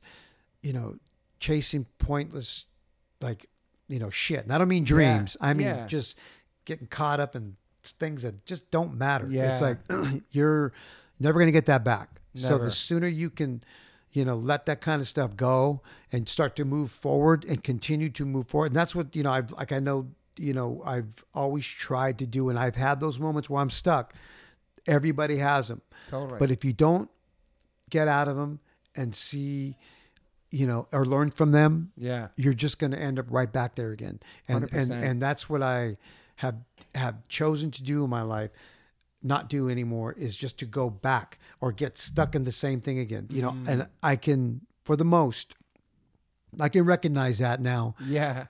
you 0.61 0.73
know 0.73 0.97
chasing 1.39 1.85
pointless 1.97 2.65
like 3.21 3.47
you 3.87 3.99
know 3.99 4.09
shit. 4.09 4.43
And 4.43 4.53
i 4.53 4.57
don't 4.57 4.67
mean 4.67 4.83
dreams. 4.83 5.37
I 5.39 5.53
mean 5.53 5.67
yeah. 5.67 5.87
just 5.87 6.17
getting 6.65 6.87
caught 6.87 7.19
up 7.19 7.35
in 7.35 7.55
things 7.83 8.23
that 8.23 8.45
just 8.45 8.69
don't 8.71 8.97
matter. 8.97 9.27
Yeah. 9.29 9.51
it's 9.51 9.61
like 9.61 9.77
you're 10.31 10.73
never 11.19 11.39
going 11.39 11.47
to 11.47 11.53
get 11.53 11.65
that 11.67 11.83
back. 11.83 12.09
So 12.35 12.57
the 12.57 12.71
sooner 12.71 13.07
you 13.07 13.29
can 13.29 13.63
you 14.11 14.23
know 14.25 14.35
let 14.35 14.65
that 14.65 14.81
kind 14.81 15.01
of 15.01 15.07
stuff 15.07 15.35
go 15.35 15.81
and 16.11 16.27
start 16.29 16.55
to 16.55 16.65
move 16.65 16.91
forward 16.91 17.43
and 17.45 17.63
continue 17.63 18.09
to 18.09 18.25
move 18.25 18.47
forward 18.47 18.67
and 18.67 18.75
that's 18.75 18.95
what 18.95 19.15
you 19.15 19.21
know 19.21 19.31
i've 19.31 19.51
like 19.51 19.71
i 19.71 19.79
know 19.79 20.07
you 20.39 20.53
know 20.53 20.81
i've 20.85 21.23
always 21.33 21.65
tried 21.65 22.17
to 22.17 22.25
do 22.25 22.49
and 22.49 22.57
i've 22.57 22.75
had 22.75 22.99
those 22.99 23.19
moments 23.19 23.49
where 23.49 23.61
i'm 23.61 23.69
stuck 23.69 24.13
everybody 24.87 25.37
has 25.37 25.67
them 25.67 25.81
Totally. 26.09 26.39
but 26.39 26.49
if 26.49 26.63
you 26.65 26.73
don't 26.73 27.09
get 27.89 28.07
out 28.07 28.27
of 28.27 28.37
them 28.37 28.59
and 28.95 29.15
see, 29.15 29.77
you 30.51 30.65
know, 30.65 30.87
or 30.91 31.05
learn 31.05 31.31
from 31.31 31.51
them, 31.51 31.91
yeah. 31.97 32.29
you're 32.35 32.53
just 32.53 32.79
going 32.79 32.91
to 32.91 32.99
end 32.99 33.19
up 33.19 33.25
right 33.29 33.51
back 33.51 33.75
there 33.75 33.91
again. 33.91 34.19
And 34.47 34.63
and 34.71 34.91
100%. 34.91 35.03
and 35.03 35.21
that's 35.21 35.49
what 35.49 35.61
I 35.61 35.97
have 36.37 36.55
have 36.95 37.27
chosen 37.27 37.71
to 37.71 37.83
do 37.83 38.03
in 38.03 38.09
my 38.09 38.21
life. 38.21 38.51
Not 39.21 39.49
do 39.49 39.69
anymore 39.69 40.13
is 40.13 40.35
just 40.35 40.57
to 40.59 40.65
go 40.65 40.89
back 40.89 41.39
or 41.59 41.71
get 41.73 41.97
stuck 41.97 42.35
in 42.35 42.45
the 42.45 42.53
same 42.53 42.79
thing 42.79 42.99
again. 42.99 43.27
You 43.29 43.41
know, 43.41 43.51
mm. 43.51 43.67
and 43.67 43.87
I 44.01 44.15
can, 44.15 44.61
for 44.85 44.95
the 44.95 45.03
most, 45.03 45.55
I 46.57 46.69
can 46.69 46.85
recognize 46.85 47.39
that 47.39 47.59
now 47.59 47.95
Yeah. 48.05 48.45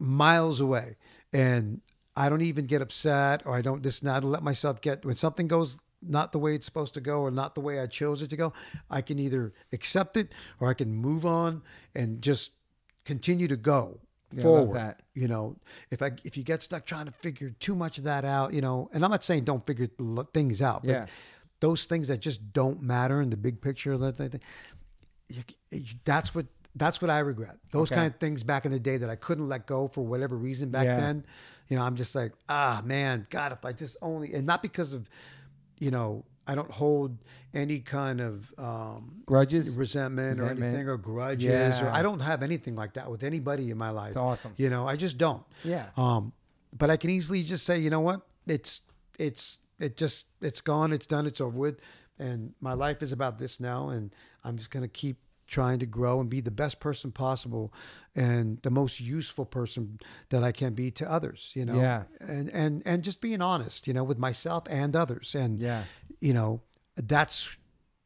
miles 0.00 0.60
away. 0.60 0.96
And 1.32 1.80
I 2.16 2.28
don't 2.28 2.42
even 2.42 2.66
get 2.66 2.82
upset 2.82 3.42
or 3.46 3.54
I 3.56 3.62
don't 3.62 3.82
just 3.82 4.02
not 4.02 4.24
let 4.24 4.42
myself 4.42 4.80
get 4.80 5.04
when 5.04 5.16
something 5.16 5.46
goes 5.48 5.78
not 6.02 6.32
the 6.32 6.38
way 6.38 6.54
it's 6.54 6.64
supposed 6.64 6.94
to 6.94 7.00
go 7.00 7.20
or 7.20 7.30
not 7.30 7.54
the 7.54 7.60
way 7.60 7.78
I 7.78 7.86
chose 7.86 8.22
it 8.22 8.30
to 8.30 8.36
go, 8.36 8.52
I 8.90 9.02
can 9.02 9.18
either 9.18 9.52
accept 9.72 10.16
it 10.16 10.32
or 10.58 10.68
I 10.70 10.74
can 10.74 10.94
move 10.94 11.26
on 11.26 11.62
and 11.94 12.22
just 12.22 12.52
continue 13.04 13.46
to 13.48 13.56
go 13.56 14.00
Yeah, 14.32 14.42
forward. 14.42 14.76
that. 14.76 15.02
You 15.14 15.28
know, 15.28 15.56
if 15.90 16.00
I 16.02 16.12
if 16.24 16.36
you 16.38 16.42
get 16.42 16.62
stuck 16.62 16.86
trying 16.86 17.06
to 17.06 17.12
figure 17.12 17.50
too 17.50 17.76
much 17.76 17.98
of 17.98 18.04
that 18.04 18.24
out, 18.24 18.54
you 18.54 18.60
know, 18.62 18.88
and 18.92 19.04
I'm 19.04 19.10
not 19.10 19.22
saying 19.24 19.44
don't 19.44 19.64
figure 19.66 19.88
things 20.32 20.62
out, 20.62 20.82
but 20.82 20.90
Yeah. 20.90 21.06
those 21.60 21.84
things 21.84 22.08
that 22.08 22.20
just 22.20 22.52
don't 22.54 22.80
matter 22.82 23.20
in 23.20 23.28
the 23.30 23.36
big 23.36 23.60
picture, 23.60 23.96
that 23.98 24.16
that- 24.16 24.32
that- 24.32 24.42
you, 25.28 25.42
you- 25.70 25.84
that's 26.04 26.34
what 26.34 26.46
that's 26.76 27.00
what 27.02 27.10
I 27.10 27.18
regret. 27.20 27.58
Those 27.72 27.90
Okay. 27.90 27.96
kind 28.00 28.14
of 28.14 28.20
things 28.20 28.42
back 28.42 28.64
in 28.64 28.72
the 28.72 28.78
day 28.80 28.96
that 28.96 29.10
I 29.10 29.16
couldn't 29.16 29.48
let 29.48 29.66
go 29.66 29.88
for 29.88 30.04
whatever 30.04 30.36
reason 30.36 30.70
back 30.70 30.84
Yeah. 30.84 30.96
then. 30.96 31.24
You 31.68 31.76
know, 31.76 31.82
I'm 31.82 31.96
just 31.96 32.14
like, 32.14 32.32
ah, 32.48 32.82
man, 32.84 33.26
God, 33.30 33.52
if 33.52 33.64
I 33.64 33.72
just 33.72 33.96
only, 34.02 34.34
and 34.34 34.46
not 34.46 34.62
because 34.62 34.92
of, 34.92 35.08
you 35.78 35.90
know, 35.90 36.24
I 36.46 36.54
don't 36.56 36.70
hold 36.70 37.18
any 37.54 37.78
kind 37.80 38.20
of 38.20 38.52
um, 38.58 39.22
Grudges. 39.26 39.76
resentment, 39.76 40.40
or 40.40 40.48
anything 40.50 40.88
or 40.88 40.96
grudges, 40.96 41.80
or 41.80 41.88
I 41.90 42.02
don't 42.02 42.20
have 42.20 42.42
anything 42.42 42.74
like 42.74 42.94
that 42.94 43.08
with 43.10 43.22
anybody 43.22 43.70
in 43.70 43.78
my 43.78 43.90
life. 43.90 44.08
It's 44.08 44.16
awesome. 44.16 44.54
You 44.56 44.68
know, 44.70 44.86
I 44.88 44.96
just 44.96 45.16
don't. 45.16 45.44
Yeah. 45.64 45.86
Um, 45.96 46.32
but 46.76 46.90
I 46.90 46.96
can 46.96 47.10
easily 47.10 47.42
just 47.44 47.64
say, 47.64 47.78
you 47.78 47.90
know 47.90 48.00
what? 48.00 48.22
It's 48.46 48.82
it's 49.18 49.58
it 49.78 49.96
just 49.96 50.24
it's 50.40 50.60
gone. 50.60 50.92
It's 50.92 51.06
done. 51.06 51.26
It's 51.26 51.40
over 51.40 51.56
with. 51.56 51.78
And 52.18 52.54
my 52.60 52.72
life 52.72 53.00
is 53.02 53.12
about 53.12 53.38
this 53.38 53.60
now. 53.60 53.88
And 53.90 54.12
I'm 54.42 54.56
just 54.58 54.70
gonna 54.70 54.88
keep 54.88 55.18
trying 55.50 55.78
to 55.80 55.86
grow 55.86 56.20
and 56.20 56.30
be 56.30 56.40
the 56.40 56.50
best 56.50 56.80
person 56.80 57.10
possible 57.12 57.72
and 58.14 58.62
the 58.62 58.70
most 58.70 59.00
useful 59.00 59.44
person 59.44 59.98
that 60.30 60.42
I 60.44 60.52
can 60.52 60.72
be 60.74 60.90
to 60.92 61.10
others, 61.10 61.52
you 61.54 61.64
know. 61.66 61.78
Yeah. 61.80 62.04
And 62.20 62.48
and 62.50 62.82
and 62.86 63.02
just 63.02 63.20
being 63.20 63.42
honest, 63.42 63.86
you 63.86 63.92
know, 63.92 64.04
with 64.04 64.18
myself 64.18 64.64
and 64.70 64.94
others. 64.96 65.34
And 65.34 65.58
Yeah. 65.58 65.84
you 66.20 66.32
know, 66.32 66.62
that's 66.96 67.50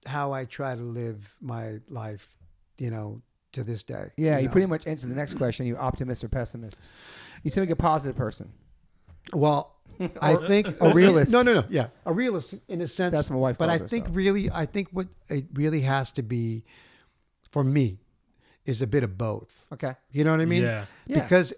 how 0.07 0.33
I 0.33 0.45
try 0.47 0.75
to 0.75 0.83
live 0.83 1.37
my 1.41 1.81
life, 1.89 2.35
you 2.79 2.91
know, 2.91 3.23
to 3.53 3.63
this 3.63 3.83
day. 3.83 4.11
Yeah, 4.17 4.39
you 4.39 4.47
know? 4.47 4.53
pretty 4.53 4.67
much 4.67 4.87
answered 4.87 5.11
the 5.11 5.15
next 5.15 5.35
question. 5.35 5.67
You 5.67 5.77
optimist 5.77 6.25
or 6.25 6.29
pessimist? 6.29 6.89
You 7.43 7.51
seem 7.51 7.63
like 7.63 7.71
a 7.71 7.77
positive 7.77 8.17
person. 8.17 8.53
Well, 9.33 9.71
I 10.21 10.35
think 10.49 10.69
a 10.81 10.93
realist. 10.93 11.31
No, 11.33 11.43
no, 11.43 11.55
no. 11.55 11.65
Yeah, 11.71 11.89
a 12.07 12.13
realist 12.13 12.55
in 12.69 12.81
a 12.81 12.89
sense. 12.89 13.13
That's 13.15 13.31
my 13.31 13.37
wife 13.37 13.59
But 13.59 13.69
I 13.71 13.79
think 13.79 14.05
herself. 14.05 14.17
really, 14.17 14.51
I 14.51 14.67
think 14.67 14.89
what 14.93 15.09
it 15.29 15.47
really 15.55 15.83
has 15.83 16.11
to 16.13 16.23
be, 16.23 16.65
for 17.55 17.63
me, 17.63 18.01
is 18.67 18.83
a 18.83 18.87
bit 18.87 19.05
of 19.05 19.17
both. 19.17 19.49
Okay. 19.73 19.95
You 20.11 20.25
know 20.25 20.33
what 20.33 20.41
I 20.41 20.45
mean? 20.45 20.65
Yeah. 20.65 20.87
Yeah. 21.07 21.21
Because 21.21 21.55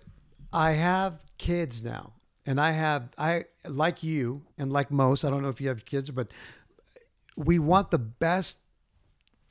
I 0.52 0.72
have 0.72 1.24
kids 1.38 1.82
now, 1.82 2.12
and 2.44 2.60
I 2.60 2.72
have 2.72 3.08
I 3.16 3.46
like 3.66 4.02
you 4.02 4.42
and 4.58 4.70
like 4.70 4.90
most. 4.90 5.24
I 5.24 5.30
don't 5.30 5.40
know 5.40 5.48
if 5.48 5.58
you 5.58 5.68
have 5.68 5.86
kids, 5.86 6.10
but 6.10 6.28
we 7.34 7.58
want 7.58 7.90
the 7.90 7.98
best. 7.98 8.58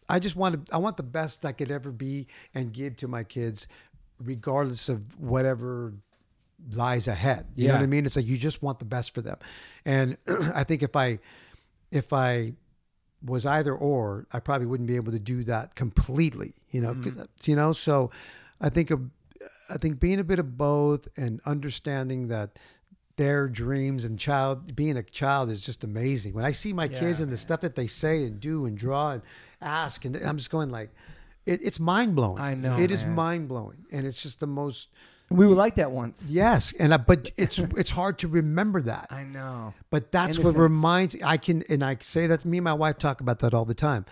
I 0.07 0.19
just 0.19 0.35
want 0.35 0.67
to. 0.67 0.75
I 0.75 0.77
want 0.77 0.97
the 0.97 1.09
best 1.19 1.43
I 1.45 1.51
could 1.51 1.71
ever 1.71 1.91
be 1.91 2.27
and 2.53 2.71
give 2.71 2.95
to 2.97 3.07
my 3.07 3.23
kids, 3.23 3.67
regardless 4.23 4.87
of 4.87 5.19
whatever 5.19 5.95
lies 6.73 7.07
ahead. 7.07 7.47
You 7.55 7.69
know 7.69 7.73
what 7.73 7.81
I 7.81 7.87
mean? 7.87 8.05
It's 8.05 8.17
like 8.17 8.27
you 8.27 8.37
just 8.37 8.61
want 8.61 8.77
the 8.77 8.85
best 8.85 9.15
for 9.15 9.21
them, 9.21 9.39
and 9.83 10.15
I 10.53 10.63
think 10.63 10.83
if 10.83 10.95
I, 10.95 11.17
if 11.89 12.13
I 12.13 12.53
was 13.25 13.45
either 13.45 13.73
or, 13.75 14.27
I 14.31 14.39
probably 14.39 14.67
wouldn't 14.67 14.87
be 14.87 14.95
able 14.95 15.11
to 15.11 15.19
do 15.19 15.43
that 15.45 15.75
completely. 15.75 16.53
You 16.71 16.81
know, 16.81 16.93
mm-hmm. 16.93 17.17
'cause- 17.19 17.27
you 17.45 17.55
know. 17.55 17.73
So, 17.73 18.11
I 18.61 18.69
think 18.69 18.91
a, 18.91 18.99
I 19.69 19.77
think 19.77 19.99
being 19.99 20.19
a 20.19 20.23
bit 20.23 20.39
of 20.39 20.57
both 20.57 21.07
and 21.17 21.41
understanding 21.45 22.27
that 22.29 22.57
their 23.17 23.47
dreams 23.47 24.03
and 24.03 24.19
child 24.19 24.75
being 24.75 24.97
a 24.97 25.03
child 25.03 25.49
is 25.49 25.65
just 25.65 25.83
amazing. 25.83 26.33
When 26.33 26.43
I 26.45 26.51
see 26.51 26.73
my 26.73 26.87
kids 26.87 27.19
Yeah, 27.19 27.23
and 27.23 27.31
the 27.31 27.37
stuff 27.37 27.61
that 27.61 27.75
they 27.75 27.87
say 27.87 28.25
and 28.25 28.39
do 28.39 28.65
and 28.65 28.77
draw 28.77 29.11
and 29.11 29.21
ask, 29.61 30.03
and 30.05 30.17
I'm 30.17 30.37
just 30.37 30.49
going 30.49 30.69
like, 30.69 30.89
it, 31.45 31.61
it's 31.63 31.79
mind 31.79 32.15
blowing. 32.15 32.39
I 32.41 32.55
know, 32.55 32.77
it 32.77 32.91
is 32.91 33.03
man. 33.03 33.15
mind 33.15 33.47
blowing, 33.47 33.85
and 33.91 34.05
it's 34.05 34.21
just 34.21 34.39
the 34.39 34.47
most 34.47 34.89
We 35.29 35.47
were 35.47 35.55
like 35.55 35.75
that 35.75 35.91
once. 35.91 36.27
yes. 36.29 36.73
And 36.79 36.93
I, 36.93 36.97
but 36.97 37.31
it's 37.35 37.57
it's 37.77 37.89
hard 37.91 38.19
to 38.19 38.27
remember 38.27 38.81
that. 38.83 39.07
I 39.09 39.23
know. 39.23 39.73
But 39.89 40.11
that's 40.11 40.37
what 40.37 40.55
Innocence. 40.55 40.61
reminds 40.61 41.15
I 41.23 41.37
can 41.37 41.63
and 41.69 41.83
I 41.83 41.97
say 42.01 42.27
that 42.27 42.45
me 42.45 42.57
and 42.59 42.63
my 42.63 42.73
wife 42.73 42.97
talk 42.97 43.21
about 43.21 43.39
that 43.39 43.53
all 43.53 43.65
the 43.65 43.73
time. 43.73 44.05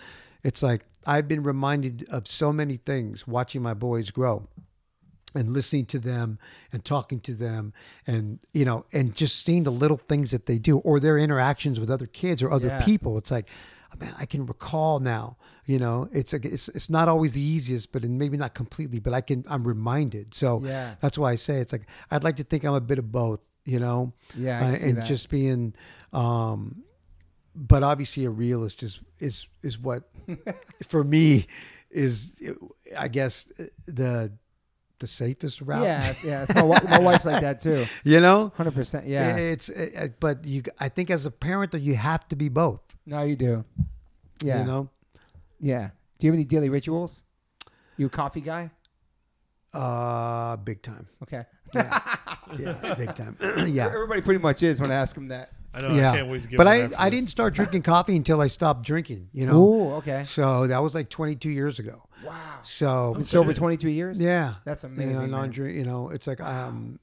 It's 0.44 0.64
like 0.64 0.86
I've 1.06 1.28
been 1.28 1.44
reminded 1.44 2.06
of 2.10 2.28
so 2.28 2.52
many 2.52 2.78
things 2.78 3.28
watching 3.28 3.62
my 3.62 3.74
boys 3.74 4.10
grow 4.10 4.48
and 5.36 5.52
listening 5.54 5.86
to 5.88 6.00
them 6.00 6.38
and 6.72 6.84
talking 6.86 7.20
to 7.22 7.34
them 7.34 7.74
and 8.06 8.40
you 8.54 8.66
know 8.66 8.86
and 8.92 9.16
just 9.16 9.44
seeing 9.46 9.64
the 9.64 9.72
little 9.72 9.98
things 9.98 10.32
that 10.32 10.46
they 10.48 10.58
do 10.58 10.80
or 10.80 11.00
their 11.00 11.18
interactions 11.18 11.80
with 11.80 11.90
other 11.90 12.06
kids 12.08 12.42
or 12.44 12.52
other 12.52 12.68
Yeah. 12.68 12.84
people. 12.84 13.18
It's 13.18 13.32
like 13.32 13.48
man, 14.00 14.16
I 14.18 14.26
can 14.26 14.46
recall 14.46 15.00
now. 15.00 15.38
You 15.66 15.80
know, 15.80 16.10
it's 16.12 16.34
it's 16.34 16.68
it's 16.70 16.90
not 16.90 17.08
always 17.08 17.32
the 17.34 17.42
easiest, 17.42 17.92
but 17.92 18.04
and 18.04 18.18
maybe 18.20 18.36
not 18.38 18.54
completely, 18.54 19.00
but 19.00 19.14
I 19.14 19.22
can 19.22 19.46
I'm 19.48 19.64
reminded. 19.66 20.34
So 20.34 20.62
Yeah. 20.64 20.96
that's 21.00 21.18
why 21.18 21.32
I 21.32 21.36
say 21.36 21.60
it's 21.60 21.72
like 21.72 21.86
I'd 22.12 22.24
like 22.24 22.36
to 22.38 22.44
think 22.44 22.64
I'm 22.66 22.74
a 22.74 22.82
bit 22.82 23.00
of 23.00 23.12
both. 23.12 23.50
You 23.66 23.80
know, 23.80 24.12
Yeah, 24.36 24.60
uh, 24.62 24.76
and 24.88 24.98
that. 24.98 25.06
just 25.06 25.30
being 25.30 25.74
um 26.12 26.84
but 27.56 27.84
obviously 27.84 28.26
a 28.26 28.30
realist 28.30 28.84
is 28.84 29.00
is 29.20 29.48
is 29.62 29.78
what 29.80 30.04
for 30.88 31.04
me 31.04 31.46
is 31.92 32.36
i 32.98 33.08
guess 33.08 33.46
the 33.88 34.32
the 35.00 35.08
safest 35.08 35.62
route 35.62 35.84
Yeah, 35.84 36.14
yeah. 36.24 36.46
My, 36.56 36.82
my 36.90 37.00
wife's 37.00 37.26
like 37.26 37.42
that 37.42 37.62
too. 37.62 37.86
you 38.04 38.20
know 38.20 38.52
Hundred 38.56 38.74
percent. 38.74 39.06
Yeah. 39.08 39.36
it's 39.38 39.70
uh, 39.70 40.08
but 40.20 40.46
you 40.46 40.64
i 40.80 40.90
think 40.90 41.10
as 41.12 41.26
a 41.26 41.32
parent 41.32 41.72
though 41.72 41.78
you 41.78 41.96
have 41.96 42.28
to 42.30 42.36
be 42.36 42.50
both 42.50 42.82
no, 43.06 43.22
you 43.24 43.36
do. 43.36 43.64
Yeah. 44.42 44.60
you 44.60 44.66
know 44.66 44.90
Yeah. 45.60 45.90
Do 46.20 46.28
you 46.28 46.32
have 46.32 46.36
any 46.38 46.46
daily 46.46 46.70
rituals? 46.70 47.24
You 47.98 48.08
a 48.08 48.10
coffee 48.10 48.42
guy? 48.42 48.72
uh 49.74 50.56
big 50.58 50.82
time 50.84 51.08
Okay. 51.24 51.44
yeah 51.74 52.00
yeah 52.60 52.94
big 52.94 53.16
time 53.16 53.36
yeah 53.68 53.88
Everybody 53.88 54.22
pretty 54.22 54.40
much 54.40 54.62
is 54.62 54.80
when 54.80 54.92
I 54.92 54.96
ask 54.96 55.18
him 55.18 55.30
that. 55.30 55.50
I 55.74 55.80
know. 55.82 55.96
yeah 55.96 56.12
I 56.12 56.16
can't 56.18 56.30
wait 56.30 56.44
to 56.44 56.48
get. 56.48 56.58
but 56.58 56.68
i 56.68 56.88
i 56.96 57.10
didn't 57.10 57.32
start 57.32 57.56
drinking 57.56 57.82
coffee 57.82 58.16
until 58.16 58.40
i 58.40 58.46
stopped 58.46 58.86
drinking 58.86 59.30
you 59.34 59.48
know 59.48 59.64
Ooh, 59.64 59.94
okay. 59.96 60.24
so 60.26 60.68
that 60.68 60.84
was 60.84 60.94
like 60.94 61.10
22 61.10 61.50
years 61.50 61.80
ago 61.80 62.04
Wow. 62.24 62.60
so 62.62 63.14
Been 63.16 63.24
sober 63.24 63.52
22 63.54 63.90
years? 63.90 64.22
yeah 64.22 64.56
That's 64.64 64.84
you 64.84 64.90
amazing. 64.90 65.14
know, 65.14 65.20
man. 65.22 65.32
non-drink. 65.32 65.76
You 65.76 65.84
know, 65.86 66.10
it's 66.10 66.28
like 66.28 66.40
um, 66.40 67.00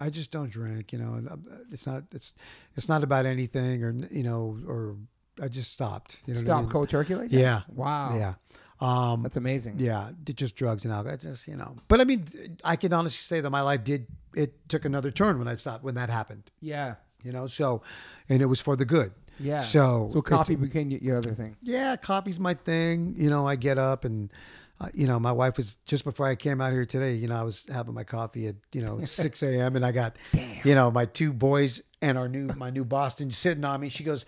I 0.00 0.10
just 0.10 0.30
don't 0.32 0.50
drink. 0.50 0.92
You 0.92 0.98
know, 0.98 1.22
uh, 1.30 1.36
it's 1.70 1.86
not 1.86 2.02
it's 2.12 2.34
it's 2.76 2.86
not 2.88 3.02
about 3.02 3.24
anything 3.24 3.82
or 3.84 3.94
you 4.10 4.22
know 4.22 4.58
or 4.68 4.96
I 5.40 5.48
just 5.48 5.72
stopped. 5.72 6.20
You 6.26 6.34
know, 6.34 6.38
what 6.38 6.42
I 6.42 6.44
Stop 6.44 6.62
mean? 6.62 6.70
cold 6.72 6.88
turkey 6.90 7.14
like 7.14 7.30
that? 7.30 7.36
Yeah. 7.38 7.60
Wow. 7.68 8.16
Yeah. 8.16 8.34
Um, 8.80 9.22
That's 9.22 9.36
amazing. 9.36 9.74
yeah, 9.78 10.10
just 10.24 10.56
drugs 10.56 10.84
and 10.86 10.94
alcohol. 10.94 11.18
Just 11.18 11.46
you 11.46 11.54
know, 11.56 11.76
but 11.88 12.00
I 12.00 12.04
mean, 12.04 12.26
I 12.64 12.76
can 12.76 12.92
honestly 12.94 13.18
say 13.18 13.42
that 13.42 13.50
my 13.50 13.60
life 13.60 13.84
did 13.84 14.06
it 14.34 14.68
took 14.70 14.86
another 14.86 15.10
turn 15.10 15.38
when 15.38 15.48
I 15.48 15.56
stopped 15.56 15.84
when 15.84 15.96
that 15.96 16.08
happened. 16.08 16.44
Yeah. 16.60 16.94
You 17.22 17.32
know, 17.32 17.46
so 17.46 17.82
and 18.30 18.40
it 18.40 18.46
was 18.46 18.60
for 18.60 18.76
the 18.76 18.86
good. 18.86 19.12
Yeah. 19.38 19.58
So 19.58 20.08
so 20.10 20.22
coffee 20.22 20.54
became 20.54 20.90
your, 20.90 21.00
your 21.00 21.16
other 21.18 21.34
thing. 21.34 21.56
yeah, 21.62 21.96
coffee's 21.96 22.40
my 22.40 22.54
thing. 22.54 23.14
You 23.18 23.28
know, 23.28 23.46
I 23.46 23.56
get 23.56 23.76
up 23.76 24.06
and, 24.06 24.32
uh, 24.80 24.88
you 24.94 25.06
know, 25.06 25.20
my 25.20 25.32
wife 25.32 25.58
was 25.58 25.76
just 25.84 26.04
before 26.04 26.26
I 26.26 26.34
came 26.34 26.62
out 26.62 26.72
here 26.72 26.86
today. 26.86 27.14
You 27.14 27.28
know, 27.28 27.36
I 27.36 27.42
was 27.42 27.66
having 27.70 27.92
my 27.92 28.04
coffee 28.04 28.46
at 28.48 28.56
you 28.72 28.80
know 28.80 29.00
six 29.04 29.42
a.m. 29.42 29.76
and 29.76 29.84
I 29.84 29.92
got, 29.92 30.16
Damn. 30.32 30.66
you 30.66 30.74
know, 30.74 30.90
my 30.90 31.04
two 31.04 31.34
boys 31.34 31.82
and 32.00 32.16
our 32.16 32.28
new 32.28 32.46
my 32.56 32.70
new 32.70 32.84
Boston 32.86 33.30
sitting 33.30 33.64
on 33.66 33.78
me. 33.82 33.90
She 33.90 34.04
goes, 34.04 34.24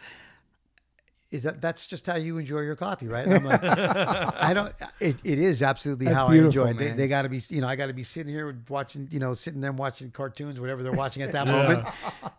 "Is 1.32 1.42
that 1.42 1.60
that's 1.60 1.86
just 1.86 2.06
how 2.06 2.16
you 2.16 2.38
enjoy 2.38 2.60
your 2.60 2.76
coffee, 2.76 3.08
right?" 3.08 3.26
And 3.26 3.34
I'm 3.34 3.44
like, 3.44 3.64
"I 3.64 4.52
don't. 4.54 4.72
It, 5.00 5.16
it 5.24 5.38
is 5.38 5.62
absolutely 5.62 6.06
That's 6.06 6.16
how 6.18 6.28
I 6.28 6.36
enjoy 6.36 6.70
it. 6.70 6.78
They, 6.78 6.92
they 6.92 7.08
got 7.08 7.22
to 7.22 7.28
be, 7.28 7.40
you 7.48 7.60
know, 7.60 7.66
I 7.68 7.74
got 7.76 7.86
to 7.86 7.92
be 7.92 8.02
sitting 8.04 8.32
here 8.32 8.56
watching, 8.68 9.08
you 9.10 9.18
know, 9.18 9.34
sitting 9.34 9.60
them 9.60 9.76
watching 9.76 10.10
cartoons, 10.10 10.60
whatever 10.60 10.82
they're 10.82 10.92
watching 10.92 11.22
at 11.22 11.32
that 11.32 11.46
Yeah. 11.48 11.52
moment. 11.52 11.88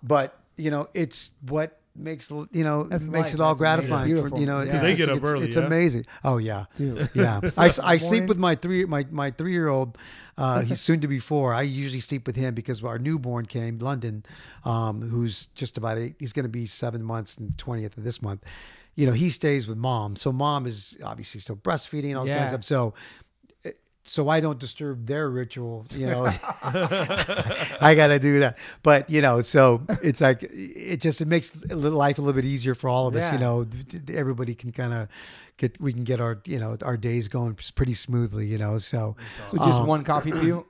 But 0.01 0.37
you 0.55 0.71
know, 0.71 0.87
it's 0.93 1.31
what 1.47 1.79
makes 1.95 2.31
you 2.31 2.63
know 2.63 2.83
That's 2.83 3.05
makes 3.07 3.25
life. 3.25 3.33
it 3.35 3.39
all 3.39 3.49
That's 3.55 3.59
gratifying. 3.59 4.29
For, 4.29 4.39
you 4.39 4.45
know, 4.45 4.61
Yeah. 4.61 4.81
they 4.81 4.95
get 4.95 5.09
up 5.09 5.17
it's, 5.17 5.29
early, 5.29 5.45
It's 5.45 5.55
yeah? 5.55 5.63
amazing. 5.65 6.05
Oh 6.23 6.37
yeah, 6.37 6.65
Dude. 6.75 7.09
yeah. 7.15 7.39
I, 7.57 7.69
I 7.83 7.97
sleep 7.97 8.27
with 8.27 8.37
my 8.37 8.55
three 8.55 8.85
my 8.85 9.05
my 9.11 9.31
three 9.31 9.51
year 9.51 9.67
old. 9.67 9.97
Uh, 10.35 10.61
he's 10.61 10.81
soon 10.81 10.99
to 11.01 11.07
be 11.07 11.19
four. 11.19 11.53
I 11.53 11.61
usually 11.61 11.99
sleep 11.99 12.25
with 12.25 12.35
him 12.35 12.55
because 12.55 12.83
our 12.83 12.97
newborn 12.97 13.45
came, 13.45 13.77
London, 13.77 14.25
um, 14.65 15.01
who's 15.07 15.45
just 15.53 15.77
about 15.77 15.99
eight. 15.99 16.15
He's 16.17 16.33
going 16.33 16.45
to 16.45 16.49
be 16.49 16.65
seven 16.65 17.03
months 17.03 17.37
and 17.37 17.55
twentieth 17.59 17.95
of 17.99 18.03
this 18.03 18.19
month. 18.19 18.43
You 18.95 19.07
know, 19.07 19.13
he 19.13 19.29
stays 19.29 19.67
with 19.67 19.77
mom. 19.77 20.15
So 20.15 20.31
mom 20.31 20.65
is 20.67 20.95
obviously 21.03 21.39
still 21.39 21.55
breastfeeding 21.55 22.17
all 22.17 22.27
Yeah. 22.27 22.43
of 22.43 22.49
stuff. 22.49 22.63
So. 22.63 22.93
So 24.05 24.27
I 24.27 24.41
don't 24.41 24.59
disturb 24.59 25.07
their 25.07 25.29
ritual, 25.29 25.85
you 25.95 26.07
know. 26.07 26.25
I 26.85 27.93
got 27.95 28.07
to 28.07 28.19
do 28.19 28.39
that, 28.39 28.57
but 28.83 29.09
you 29.09 29.21
know, 29.21 29.39
so 29.39 29.81
it's 30.01 30.19
like 30.19 30.43
it 30.51 30.97
just 30.99 31.21
it 31.21 31.27
makes 31.29 31.55
life 31.69 32.17
a 32.17 32.21
little 32.21 32.33
bit 32.33 32.43
easier 32.43 32.75
for 32.75 32.89
all 32.89 33.07
of 33.07 33.15
us. 33.15 33.21
Yeah. 33.21 33.33
You 33.35 33.39
know, 33.39 33.65
everybody 34.09 34.55
can 34.55 34.73
kind 34.73 34.93
of 34.93 35.07
get 35.55 35.79
we 35.79 35.93
can 35.93 36.03
get 36.03 36.19
our 36.19 36.41
you 36.45 36.59
know 36.59 36.77
our 36.81 36.97
days 36.97 37.29
going 37.29 37.57
pretty 37.75 37.93
smoothly. 37.93 38.45
You 38.45 38.57
know, 38.57 38.77
so 38.77 39.15
So 39.49 39.57
just 39.57 39.79
um, 39.79 39.87
one 39.87 40.03
coffee 40.03 40.31
for 40.31 40.43
you? 40.43 40.65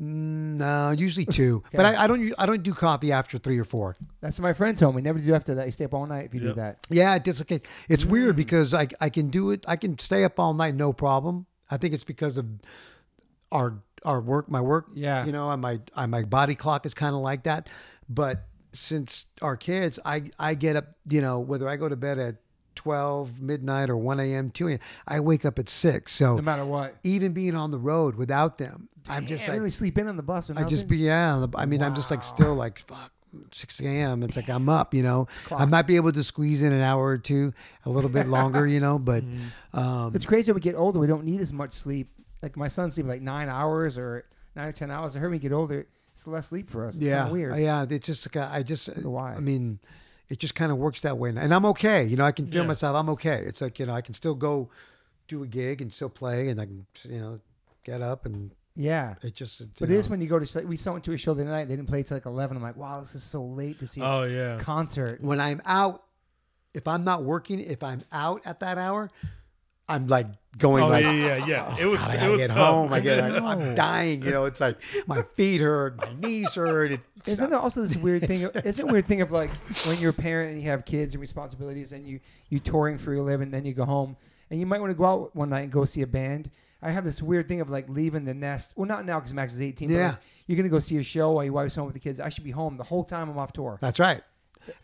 Mm, 0.00 0.56
No, 0.58 0.90
usually 0.90 1.26
two, 1.40 1.62
but 1.72 1.84
I, 1.86 2.04
I 2.04 2.06
don't. 2.06 2.20
u- 2.20 2.34
I 2.38 2.46
don't 2.46 2.62
do 2.62 2.72
coffee 2.74 3.10
after 3.12 3.38
three 3.38 3.58
or 3.58 3.64
four. 3.64 3.96
That's 4.20 4.38
what 4.38 4.44
my 4.44 4.52
friend 4.52 4.76
told 4.78 4.94
me. 4.94 5.02
Never 5.02 5.18
do 5.18 5.34
after 5.34 5.54
that. 5.56 5.66
You 5.66 5.72
stay 5.72 5.84
up 5.86 5.94
all 5.94 6.06
night 6.06 6.26
if 6.26 6.34
you 6.34 6.40
do 6.40 6.54
that. 6.54 6.78
Yeah, 6.90 7.14
it 7.16 7.26
is 7.26 7.40
okay. 7.42 7.60
It's 7.88 8.04
weird 8.04 8.36
because 8.36 8.72
I 8.74 8.88
I 9.00 9.10
can 9.10 9.28
do 9.28 9.50
it. 9.50 9.64
I 9.66 9.76
can 9.76 9.98
stay 9.98 10.22
up 10.24 10.38
all 10.38 10.54
night, 10.54 10.74
no 10.74 10.92
problem. 10.92 11.46
I 11.70 11.76
think 11.78 11.94
it's 11.94 12.04
because 12.04 12.36
of 12.36 12.46
our 13.50 13.82
our 14.04 14.20
work, 14.20 14.48
my 14.50 14.60
work. 14.60 14.86
Yeah. 14.94 15.24
you 15.26 15.32
know, 15.32 15.50
and 15.50 15.60
my 15.60 15.80
I, 15.96 16.06
my 16.06 16.22
body 16.22 16.54
clock 16.54 16.86
is 16.86 16.94
kind 16.94 17.14
of 17.14 17.20
like 17.20 17.42
that. 17.44 17.68
But 18.08 18.46
since 18.72 19.26
our 19.42 19.56
kids, 19.56 19.98
I 20.04 20.30
I 20.38 20.54
get 20.54 20.76
up. 20.76 20.86
You 21.08 21.20
know, 21.22 21.40
whether 21.40 21.68
I 21.68 21.76
go 21.76 21.88
to 21.88 21.96
bed 21.96 22.18
at 22.18 22.36
twelve 22.78 23.40
midnight 23.40 23.90
or 23.90 23.96
one 23.96 24.20
a.m., 24.20 24.50
two 24.50 24.68
a.m., 24.68 24.78
I 25.06 25.18
wake 25.18 25.44
up 25.44 25.58
at 25.58 25.68
six. 25.68 26.12
So 26.14 26.36
No 26.36 26.42
matter 26.42 26.64
what. 26.64 26.94
even 27.02 27.32
being 27.32 27.56
on 27.56 27.72
the 27.72 27.78
road 27.78 28.14
without 28.14 28.58
them, 28.58 28.88
I'm 29.08 29.26
just 29.26 29.44
Damn, 29.44 29.54
like 29.54 29.60
really 29.60 29.70
sleep 29.70 29.98
in 29.98 30.06
on 30.06 30.16
the 30.16 30.22
bus. 30.22 30.48
I 30.48 30.62
just 30.62 30.86
be 30.86 30.98
yeah. 30.98 31.44
I 31.56 31.66
mean, 31.66 31.82
I'm 31.82 31.96
just 31.96 32.10
like 32.10 32.22
still 32.22 32.54
like 32.54 32.78
fuck. 32.78 33.12
6 33.50 33.80
a.m. 33.80 34.22
It's 34.22 34.36
like 34.36 34.48
I'm 34.48 34.70
up, 34.70 34.94
you 34.94 35.02
know. 35.02 35.26
I 35.50 35.66
might 35.66 35.86
be 35.86 35.96
able 35.96 36.12
to 36.12 36.24
squeeze 36.24 36.62
in 36.62 36.72
an 36.72 36.80
hour 36.80 37.04
or 37.04 37.18
two, 37.18 37.52
a 37.84 37.90
little 37.90 38.08
bit 38.08 38.26
longer, 38.26 38.66
you 38.66 38.80
know. 38.80 38.98
But 38.98 39.22
um, 39.74 40.14
It's 40.14 40.24
crazy. 40.24 40.50
We 40.52 40.60
get 40.60 40.74
older, 40.76 40.98
we 40.98 41.06
don't 41.06 41.24
need 41.24 41.40
as 41.42 41.52
much 41.52 41.72
sleep. 41.72 42.08
Like 42.42 42.56
my 42.56 42.68
son 42.68 42.90
sleeps 42.90 43.06
like 43.06 43.20
nine 43.20 43.50
hours 43.50 43.98
or 43.98 44.24
nine 44.56 44.68
or 44.68 44.72
ten 44.72 44.90
hours. 44.90 45.14
I 45.14 45.18
heard 45.18 45.30
we 45.30 45.38
get 45.38 45.52
older, 45.52 45.86
it's 46.14 46.26
less 46.26 46.46
sleep 46.48 46.68
for 46.70 46.86
us. 46.86 46.96
It's 46.96 47.04
yeah, 47.04 47.28
weird. 47.28 47.58
yeah. 47.58 47.84
It's 47.88 48.06
just 48.06 48.34
like 48.34 48.50
I 48.50 48.62
just, 48.62 48.88
why. 49.02 49.34
I 49.34 49.40
mean, 49.40 49.78
it 50.28 50.38
just 50.38 50.54
kind 50.54 50.70
of 50.72 50.78
works 50.78 51.00
that 51.02 51.16
way, 51.18 51.30
and 51.30 51.54
I'm 51.54 51.64
okay. 51.66 52.04
You 52.04 52.16
know, 52.16 52.24
I 52.24 52.32
can 52.32 52.46
feel 52.46 52.62
Yeah. 52.62 52.68
myself. 52.68 52.96
I'm 52.96 53.08
okay. 53.10 53.42
It's 53.46 53.60
like 53.60 53.78
you 53.78 53.86
know, 53.86 53.94
I 53.94 54.00
can 54.02 54.14
still 54.14 54.34
go 54.34 54.68
do 55.26 55.42
a 55.42 55.46
gig 55.46 55.80
and 55.82 55.92
still 55.92 56.08
play, 56.08 56.48
and 56.48 56.60
I 56.60 56.66
can 56.66 56.86
you 57.04 57.18
know 57.20 57.40
get 57.84 58.02
up 58.02 58.26
and 58.26 58.50
Yeah. 58.76 59.14
it 59.22 59.34
just. 59.34 59.60
you 59.60 59.68
But 59.80 59.90
it 59.90 59.96
is 59.96 60.06
know, 60.06 60.12
when 60.12 60.20
you 60.20 60.26
go 60.28 60.38
to 60.38 60.46
sleep. 60.46 60.66
We 60.66 60.76
saw 60.76 60.92
went 60.92 61.04
to 61.04 61.12
a 61.12 61.18
show 61.18 61.34
the 61.34 61.42
other 61.42 61.50
night. 61.50 61.68
They 61.68 61.76
didn't 61.76 61.88
play 61.88 62.02
till 62.02 62.16
like 62.16 62.26
eleven. 62.26 62.56
I'm 62.56 62.62
like, 62.62 62.76
wow, 62.76 63.00
this 63.00 63.14
is 63.14 63.22
so 63.22 63.42
late 63.44 63.78
to 63.80 63.86
see 63.86 64.02
Oh 64.02 64.22
a 64.22 64.28
yeah. 64.28 64.58
concert. 64.60 65.20
when 65.22 65.40
I'm 65.40 65.60
out. 65.64 66.04
If 66.74 66.86
I'm 66.86 67.02
not 67.02 67.24
working, 67.24 67.58
if 67.60 67.82
I'm 67.82 68.02
out 68.12 68.42
at 68.44 68.60
that 68.60 68.76
hour, 68.78 69.10
I'm 69.88 70.06
like 70.06 70.26
going 70.58 70.82
Oh 70.84 70.88
like. 70.88 71.02
yeah, 71.04 71.12
yeah, 71.12 71.46
yeah. 71.46 71.74
Oh, 71.78 71.80
it 71.80 71.86
was 71.86 72.00
God, 72.00 72.14
it 72.14 72.18
gotta 72.18 72.30
was 72.30 72.38
get 72.38 72.50
tough. 72.50 72.58
home. 72.58 72.92
I 72.92 73.00
get, 73.00 73.28
know. 73.32 73.46
I'm 73.46 73.74
dying. 73.74 74.22
You 74.22 74.30
know, 74.32 74.44
it's 74.44 74.60
like 74.60 74.76
my 75.06 75.22
feet 75.34 75.60
hurt, 75.60 75.96
my 75.96 76.12
knees 76.20 76.52
hurt. 76.54 76.92
It's, 76.92 77.02
Isn't 77.28 77.50
there 77.50 77.58
also 77.58 77.80
this 77.82 77.96
weird 78.04 78.26
thing? 78.26 78.42
It's- 78.42 78.64
Isn't 78.64 78.88
a 78.88 78.92
weird 78.92 79.06
thing 79.06 79.22
of 79.22 79.30
like 79.30 79.50
when 79.86 79.98
you're 79.98 80.10
a 80.10 80.14
parent 80.14 80.52
and 80.52 80.62
you 80.62 80.68
have 80.68 80.84
kids 80.84 81.14
and 81.14 81.20
responsibilities 81.20 81.92
and 81.92 82.06
you 82.06 82.20
you 82.50 82.58
touring 82.58 82.98
for 82.98 83.14
your 83.14 83.22
living, 83.24 83.50
then 83.50 83.64
you 83.64 83.72
go 83.72 83.84
home 83.84 84.16
and 84.50 84.58
you 84.60 84.66
might 84.66 84.80
want 84.80 84.90
to 84.90 84.94
go 84.94 85.04
out 85.06 85.36
one 85.36 85.50
night 85.50 85.60
and 85.62 85.72
go 85.72 85.84
see 85.84 86.02
a 86.02 86.06
band. 86.06 86.50
I 86.82 86.90
have 86.92 87.04
this 87.04 87.20
weird 87.22 87.48
thing 87.48 87.60
of 87.60 87.70
like 87.70 87.88
leaving 87.88 88.24
the 88.24 88.34
nest. 88.34 88.74
Well, 88.76 88.86
not 88.86 89.04
now 89.04 89.18
because 89.18 89.34
Max 89.34 89.52
is 89.52 89.60
18. 89.62 89.88
But 89.88 89.94
Yeah. 89.94 90.08
like, 90.10 90.18
you're 90.46 90.56
gonna 90.56 90.68
go 90.68 90.78
see 90.78 90.96
a 90.98 91.02
show 91.02 91.32
while 91.32 91.44
your 91.44 91.52
wife's 91.54 91.74
home 91.74 91.86
with 91.86 91.94
the 91.94 92.00
kids. 92.00 92.20
I 92.20 92.28
should 92.28 92.44
be 92.44 92.50
home 92.52 92.76
the 92.76 92.84
whole 92.84 93.04
time 93.04 93.28
I'm 93.30 93.38
off 93.38 93.52
tour. 93.52 93.78
That's 93.80 93.98
right. 93.98 94.22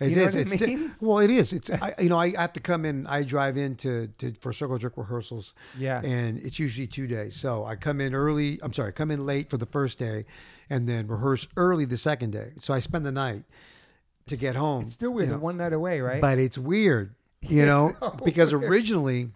It 0.00 0.10
You 0.10 0.16
know 0.16 0.22
is. 0.22 0.34
what 0.36 0.46
I 0.46 0.50
It's 0.54 0.60
mean? 0.60 0.94
well, 1.00 1.18
it 1.18 1.30
is. 1.30 1.52
It's 1.52 1.70
I, 1.70 1.94
you 2.00 2.08
know 2.08 2.18
I 2.18 2.30
have 2.36 2.52
to 2.54 2.60
come 2.60 2.84
in. 2.84 3.06
I 3.06 3.22
drive 3.22 3.56
in 3.56 3.76
to, 3.76 4.08
to 4.18 4.32
for 4.34 4.52
circle 4.52 4.78
jerk 4.78 4.94
rehearsals, 4.96 5.54
Yeah. 5.78 6.00
and 6.02 6.38
it's 6.38 6.58
usually 6.58 6.86
two 6.86 7.06
days. 7.06 7.36
So 7.36 7.64
I 7.64 7.76
come 7.76 8.00
in 8.00 8.14
early. 8.14 8.58
I'm 8.62 8.72
sorry, 8.72 8.88
I 8.88 8.92
come 8.92 9.10
in 9.10 9.26
late 9.26 9.50
for 9.50 9.56
the 9.56 9.66
first 9.66 9.98
day, 9.98 10.24
and 10.70 10.88
then 10.88 11.06
rehearse 11.06 11.46
early 11.56 11.84
the 11.84 11.96
second 11.96 12.30
day. 12.32 12.52
So 12.58 12.72
I 12.74 12.80
spend 12.80 13.04
the 13.06 13.12
night 13.12 13.44
to 14.26 14.36
get 14.36 14.54
home. 14.56 14.84
It's 14.84 14.94
still 14.94 15.12
weird. 15.12 15.28
you 15.28 15.34
know. 15.34 15.40
one 15.40 15.56
night 15.58 15.72
away, 15.72 16.00
right? 16.00 16.20
But 16.20 16.38
it's 16.38 16.56
weird, 16.56 17.14
you 17.42 17.62
It's 17.62 17.66
know, 17.66 17.94
so 18.00 18.10
because 18.24 18.52
weird. 18.54 18.70
originally 18.70 19.30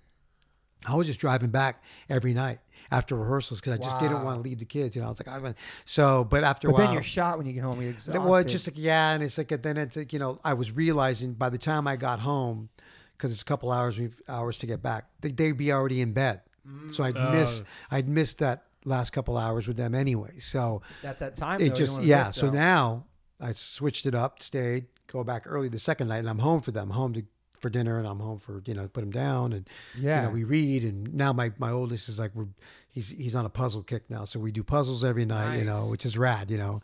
I 0.86 0.94
was 0.94 1.06
just 1.06 1.18
driving 1.20 1.50
back 1.50 1.82
every 2.08 2.32
night 2.34 2.60
after 2.90 3.14
rehearsals 3.16 3.60
because 3.60 3.74
I 3.78 3.82
just 3.82 3.98
didn't 3.98 4.22
want 4.24 4.42
to 4.42 4.48
leave 4.48 4.58
the 4.58 4.64
kids. 4.64 4.96
You 4.96 5.02
know, 5.02 5.08
I 5.08 5.10
was 5.10 5.18
like, 5.18 5.28
I 5.28 5.38
went 5.38 5.56
so. 5.84 6.24
But 6.24 6.44
after 6.44 6.68
but 6.68 6.72
a 6.72 6.76
while, 6.76 6.86
then 6.86 6.94
you're 6.94 7.02
shot 7.02 7.38
when 7.38 7.46
you 7.46 7.52
get 7.52 7.62
home. 7.62 7.80
You're 7.80 7.90
exhausted. 7.90 8.20
well, 8.22 8.36
it's 8.36 8.52
just 8.52 8.66
like 8.66 8.78
yeah, 8.78 9.12
and 9.12 9.22
it's 9.22 9.38
like 9.38 9.48
then 9.62 9.76
it's 9.76 9.96
like 9.96 10.12
you 10.12 10.18
know 10.18 10.40
I 10.44 10.54
was 10.54 10.70
realizing 10.72 11.34
by 11.34 11.48
the 11.50 11.58
time 11.58 11.86
I 11.86 11.96
got 11.96 12.20
home, 12.20 12.68
because 13.16 13.32
it's 13.32 13.42
a 13.42 13.44
couple 13.44 13.70
hours 13.70 13.98
we've 13.98 14.20
hours 14.28 14.58
to 14.58 14.66
get 14.66 14.82
back, 14.82 15.06
they, 15.20 15.30
they'd 15.32 15.52
be 15.52 15.72
already 15.72 16.00
in 16.00 16.12
bed, 16.12 16.40
mm, 16.66 16.94
so 16.94 17.04
I'd 17.04 17.16
Oh. 17.16 17.30
miss 17.32 17.62
I'd 17.90 18.08
miss 18.08 18.34
that 18.34 18.64
last 18.84 19.10
couple 19.10 19.36
hours 19.36 19.68
with 19.68 19.76
them 19.76 19.94
anyway. 19.94 20.38
So 20.38 20.82
that's 21.02 21.20
that 21.20 21.36
time. 21.36 21.60
it 21.60 21.70
though, 21.70 21.74
just 21.74 22.00
yeah. 22.02 22.26
miss, 22.28 22.36
so 22.36 22.50
now 22.50 23.04
I 23.40 23.52
switched 23.52 24.06
it 24.06 24.14
up, 24.14 24.42
stayed, 24.42 24.86
go 25.08 25.22
back 25.24 25.42
early 25.46 25.68
the 25.68 25.78
second 25.78 26.08
night, 26.08 26.18
and 26.18 26.30
I'm 26.30 26.38
home 26.38 26.60
for 26.62 26.70
them, 26.70 26.90
home 26.90 27.12
to 27.14 27.22
for 27.60 27.70
dinner, 27.70 27.98
and 27.98 28.06
I'm 28.06 28.20
home 28.20 28.38
for 28.38 28.62
you 28.66 28.74
know 28.74 28.88
put 28.88 29.00
them 29.00 29.10
down, 29.10 29.52
and 29.52 29.68
yeah, 29.98 30.22
you 30.22 30.26
know 30.28 30.32
we 30.34 30.44
read, 30.44 30.84
and 30.84 31.14
now 31.14 31.32
my 31.32 31.52
my 31.58 31.70
oldest 31.70 32.08
is 32.08 32.18
like 32.18 32.32
we're. 32.34 32.46
He's, 32.90 33.10
he's 33.10 33.36
on 33.36 33.46
a 33.46 33.48
puzzle 33.50 33.84
kick 33.84 34.10
now, 34.10 34.24
so 34.24 34.40
we 34.40 34.50
do 34.50 34.64
puzzles 34.64 35.04
every 35.04 35.24
night, 35.24 35.58
you 35.58 35.64
know, 35.64 35.82
which 35.82 36.04
is 36.04 36.18
rad, 36.18 36.50
you 36.50 36.58
know. 36.58 36.82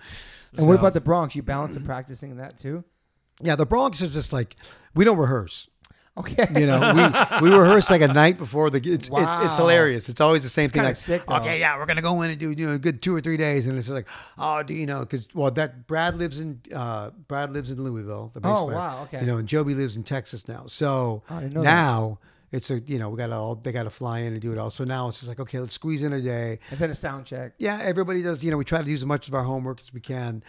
and 0.56 0.64
what 0.64 0.78
about 0.78 0.92
the 0.92 1.00
Bronx? 1.00 1.34
You 1.34 1.42
balance 1.42 1.74
the 1.74 1.80
practicing 1.80 2.36
that 2.36 2.56
too. 2.56 2.84
Yeah, 3.42 3.56
the 3.56 3.66
Bronx 3.66 4.00
is 4.00 4.14
just 4.14 4.32
like 4.32 4.54
we 4.94 5.04
don't 5.04 5.18
rehearse. 5.18 5.68
Okay. 6.16 6.46
You 6.60 6.66
know, 6.68 6.78
we 7.40 7.50
we 7.50 7.56
rehearse 7.56 7.90
like 7.90 8.00
a 8.00 8.06
night 8.08 8.38
before 8.38 8.70
the. 8.70 8.78
It's 8.78 9.08
it's, 9.08 9.44
it's 9.46 9.56
hilarious. 9.56 10.08
It's 10.08 10.20
always 10.20 10.44
the 10.44 10.48
same 10.48 10.68
thing. 10.68 10.84
Like, 10.84 10.94
sick, 10.94 11.28
okay, 11.28 11.58
yeah, 11.58 11.76
we're 11.76 11.86
gonna 11.86 12.02
go 12.02 12.22
in 12.22 12.30
and 12.30 12.38
do 12.38 12.50
you 12.52 12.66
know 12.68 12.74
a 12.74 12.78
good 12.78 13.02
two 13.02 13.16
or 13.16 13.20
three 13.20 13.36
days, 13.36 13.66
and 13.66 13.76
it's 13.76 13.88
like, 13.88 14.06
oh, 14.38 14.62
do 14.62 14.74
you 14.74 14.86
know? 14.86 15.00
Because 15.00 15.26
well, 15.34 15.50
that 15.50 15.88
Brad 15.88 16.16
lives 16.16 16.38
in 16.38 16.60
uh, 16.72 17.10
Brad 17.26 17.52
lives 17.52 17.72
in 17.72 17.82
Louisville. 17.82 18.30
The 18.32 18.40
bass 18.40 18.56
Oh, 18.56 18.66
player. 18.66 18.76
wow, 18.78 19.02
okay. 19.04 19.20
You 19.20 19.26
know, 19.26 19.38
and 19.38 19.48
Joby 19.48 19.74
lives 19.74 19.96
in 19.96 20.04
Texas 20.04 20.46
now. 20.46 20.66
So 20.68 21.24
Oh, 21.28 21.34
I 21.36 21.40
that. 21.40 21.52
now 21.52 22.20
it's 22.52 22.70
a 22.70 22.78
you 22.78 23.00
know 23.00 23.08
we 23.08 23.16
got 23.16 23.26
to 23.26 23.34
all 23.34 23.56
they 23.56 23.72
got 23.72 23.82
to 23.82 23.90
fly 23.90 24.20
in 24.20 24.34
and 24.34 24.40
do 24.40 24.52
it 24.52 24.58
all. 24.58 24.70
So 24.70 24.84
now 24.84 25.08
it's 25.08 25.18
just 25.18 25.28
like 25.28 25.40
okay, 25.40 25.58
let's 25.58 25.74
squeeze 25.74 26.04
in 26.04 26.12
a 26.12 26.20
day. 26.20 26.60
and 26.70 26.78
then 26.78 26.90
a 26.90 26.94
sound 26.94 27.26
check. 27.26 27.54
Yeah, 27.58 27.80
everybody 27.82 28.22
does. 28.22 28.44
You 28.44 28.52
know, 28.52 28.56
we 28.56 28.64
try 28.64 28.78
to 28.78 28.84
do 28.84 28.94
as 28.94 29.04
much 29.04 29.26
of 29.26 29.34
our 29.34 29.42
homework 29.42 29.80
as 29.80 29.92
we 29.92 29.98
can. 29.98 30.44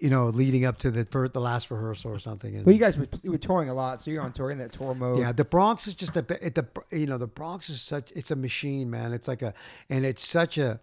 You 0.00 0.10
know, 0.10 0.26
leading 0.26 0.64
up 0.64 0.78
to 0.78 0.90
the 0.92 1.04
for 1.06 1.28
the 1.28 1.40
last 1.40 1.70
rehearsal 1.70 2.12
or 2.12 2.18
something. 2.20 2.54
And, 2.54 2.64
But 2.64 2.72
you 2.74 2.78
guys 2.80 2.96
were, 2.96 3.08
you 3.22 3.32
were 3.32 3.38
touring 3.38 3.68
a 3.68 3.74
lot, 3.74 4.00
so 4.00 4.10
you're 4.12 4.22
on 4.22 4.32
tour 4.32 4.50
in 4.52 4.58
that 4.58 4.70
tour 4.72 4.94
mode. 4.94 5.18
yeah, 5.18 5.32
the 5.32 5.44
Bronx 5.44 5.88
is 5.88 5.94
just 5.94 6.16
a 6.16 6.22
bit- 6.22 6.38
it, 6.40 6.54
the 6.54 6.66
you 6.92 7.06
know 7.06 7.18
the 7.18 7.26
Bronx 7.26 7.68
is 7.68 7.82
such 7.82 8.12
it's 8.14 8.30
a 8.30 8.36
machine, 8.36 8.90
man. 8.90 9.12
It's 9.12 9.26
like 9.26 9.42
a 9.42 9.54
and 9.90 10.06
it's 10.06 10.26
such 10.26 10.56
a 10.56 10.80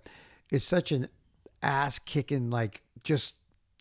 it's 0.49 0.65
such 0.65 0.91
an 0.91 1.07
ass 1.63 1.97
kicking 1.99 2.49
like 2.49 2.81
just 3.03 3.35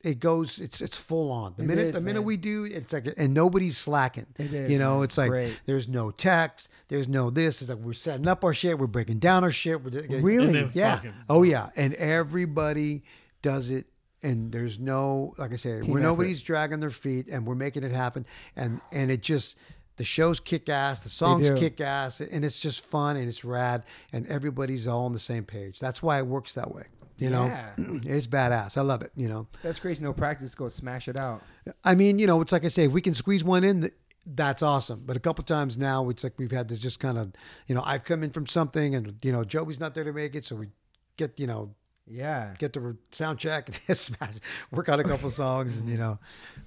it 0.05 0.21
goes 0.21 0.59
it's 0.61 0.81
it's 0.81 0.97
full 0.97 1.33
on. 1.33 1.55
The 1.57 1.65
It 1.65 1.67
minute 1.67 1.87
is, 1.89 1.95
the 1.95 2.01
minute 2.01 2.21
man. 2.21 2.27
we 2.27 2.37
do 2.37 2.65
it's 2.67 2.93
like 2.93 3.09
and 3.17 3.35
nobody's 3.35 3.77
slacking. 3.77 4.27
It 4.39 4.53
is, 4.55 4.71
You 4.71 4.79
know, 4.79 4.97
man. 4.97 5.05
it's 5.05 5.19
like 5.19 5.31
Great. 5.31 5.59
there's 5.67 5.89
no 5.89 6.13
text, 6.13 6.69
there's 6.89 7.09
no 7.09 7.31
this. 7.31 7.61
It's 7.61 7.69
like 7.71 7.79
we're 7.79 7.93
setting 7.95 8.29
up 8.29 8.45
our 8.45 8.55
shit, 8.55 8.79
we're 8.79 8.87
breaking 8.87 9.19
down 9.19 9.43
our 9.43 9.51
shit. 9.51 9.83
We're, 9.83 10.21
Really? 10.21 10.71
Yeah. 10.75 10.95
fucking- 10.97 11.15
Oh 11.29 11.43
yeah, 11.43 11.71
and 11.75 11.93
everybody 11.95 13.03
does 13.43 13.71
it, 13.71 13.87
and 14.25 14.51
there's 14.51 14.79
no 14.81 15.35
like 15.39 15.53
I 15.53 15.57
say, 15.57 15.81
Team 15.81 15.93
effort. 15.93 16.01
nobody's 16.01 16.43
dragging 16.43 16.81
their 16.81 16.91
feet, 16.91 17.29
and 17.31 17.47
we're 17.47 17.55
making 17.55 17.85
it 17.85 17.93
happen, 17.93 18.27
and 18.57 18.81
and 18.91 19.11
it 19.11 19.21
just 19.23 19.57
the 19.97 20.05
shows 20.05 20.41
kick 20.41 20.69
ass, 20.69 21.01
the 21.01 21.09
songs 21.09 21.53
kick 21.53 21.81
ass, 21.81 22.21
and 22.21 22.45
it's 22.45 22.59
just 22.59 22.85
fun 22.85 23.17
and 23.17 23.29
it's 23.29 23.45
rad, 23.45 23.85
and 24.13 24.27
everybody's 24.27 24.89
all 24.89 25.05
on 25.05 25.13
the 25.13 25.21
same 25.21 25.45
page. 25.45 25.79
That's 25.79 26.03
why 26.03 26.19
it 26.19 26.27
works 26.27 26.55
that 26.55 26.75
way. 26.75 26.87
You 27.17 27.31
know, 27.31 27.47
Yeah. 27.47 27.71
it's 27.79 28.27
badass. 28.27 28.77
I 28.77 28.81
love 28.81 29.03
it. 29.03 29.13
You 29.15 29.29
know, 29.29 29.47
That's 29.63 29.79
crazy. 29.79 30.03
No 30.03 30.13
practice, 30.13 30.53
go 30.57 30.67
smash 30.69 31.07
it 31.07 31.17
out. 31.17 31.43
I 31.85 31.95
mean, 31.95 32.19
you 32.19 32.27
know, 32.27 32.41
it's 32.41 32.51
like 32.51 32.65
I 32.65 32.69
say, 32.69 32.87
if 32.87 32.91
we 32.93 33.01
can 33.01 33.15
squeeze 33.15 33.45
one 33.45 33.63
in, 33.63 33.89
that's 34.27 34.63
awesome. 34.63 35.05
But 35.07 35.17
a 35.17 35.21
couple 35.21 35.45
times 35.45 35.79
now, 35.79 36.09
it's 36.09 36.25
like 36.25 36.33
we've 36.39 36.51
had 36.51 36.69
to 36.71 36.77
just 36.77 36.99
kind 36.99 37.17
of, 37.17 37.31
you 37.69 37.75
know, 37.77 37.83
I've 37.85 38.03
come 38.03 38.25
in 38.25 38.31
from 38.31 38.47
something, 38.49 38.97
and 38.97 39.15
you 39.23 39.31
know, 39.31 39.45
Joby's 39.45 39.79
not 39.79 39.95
there 39.95 40.03
to 40.03 40.13
make 40.13 40.35
it, 40.35 40.45
so 40.45 40.57
we 40.57 40.71
get, 41.17 41.39
you 41.39 41.47
know, 41.47 41.73
Yeah. 42.07 42.55
get 42.59 42.73
the 42.73 42.97
sound 43.13 43.39
check, 43.39 43.69
smash, 43.93 44.35
work 44.71 44.89
out 44.89 45.01
a 45.01 45.05
couple 45.05 45.31
songs, 45.31 45.79
and 45.79 45.89
you 45.89 45.97
know, 45.97 46.19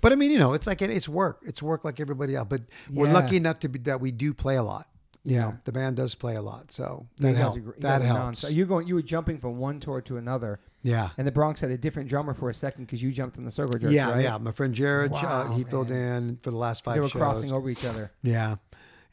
but 0.01 0.11
I 0.11 0.15
mean, 0.15 0.31
you 0.31 0.39
know, 0.39 0.53
it's 0.53 0.65
like 0.67 0.81
it's 0.81 1.07
work. 1.07 1.41
It's 1.45 1.61
work 1.61 1.83
like 1.85 1.99
everybody 1.99 2.35
else. 2.35 2.47
But 2.49 2.63
we're 2.91 3.11
lucky 3.11 3.37
enough 3.37 3.59
to 3.59 3.69
be 3.69 3.79
that 3.79 4.01
we 4.01 4.11
do 4.11 4.33
play 4.33 4.55
a 4.57 4.63
lot. 4.63 4.87
You 5.23 5.35
Yeah. 5.35 5.41
know, 5.41 5.57
the 5.65 5.71
band 5.73 5.97
does 5.97 6.15
play 6.15 6.35
a 6.37 6.41
lot, 6.41 6.71
so 6.71 7.05
that 7.17 7.35
helps. 7.35 7.57
That 7.79 8.01
helps. 8.01 8.39
So 8.39 8.47
you're 8.47 8.65
going. 8.65 8.87
You 8.87 8.95
were 8.95 9.01
jumping 9.01 9.37
from 9.39 9.57
one 9.57 9.79
tour 9.81 9.99
to 10.01 10.15
another, 10.17 10.59
Yeah. 10.83 11.09
and 11.17 11.27
the 11.27 11.31
Bronx 11.33 11.59
had 11.61 11.69
a 11.69 11.77
different 11.77 12.07
drummer 12.09 12.33
for 12.33 12.49
a 12.49 12.53
second 12.53 12.85
because 12.85 13.03
you 13.03 13.11
jumped 13.11 13.37
on 13.37 13.43
the 13.43 13.51
circle 13.51 13.77
jerks, 13.77 13.93
Yeah, 13.93 14.11
right? 14.11 14.23
yeah. 14.23 14.37
My 14.37 14.53
friend 14.53 14.73
Jared, 14.73 15.11
uh, 15.11 15.15
Wow, 15.15 15.53
he 15.53 15.65
filled 15.65 15.91
in 15.91 16.39
for 16.43 16.51
the 16.51 16.57
last 16.57 16.83
five 16.83 16.93
They 16.95 17.01
were 17.01 17.09
shows. 17.09 17.19
crossing 17.21 17.51
over 17.51 17.69
each 17.69 17.83
other. 17.83 18.11
Yeah, 18.23 18.55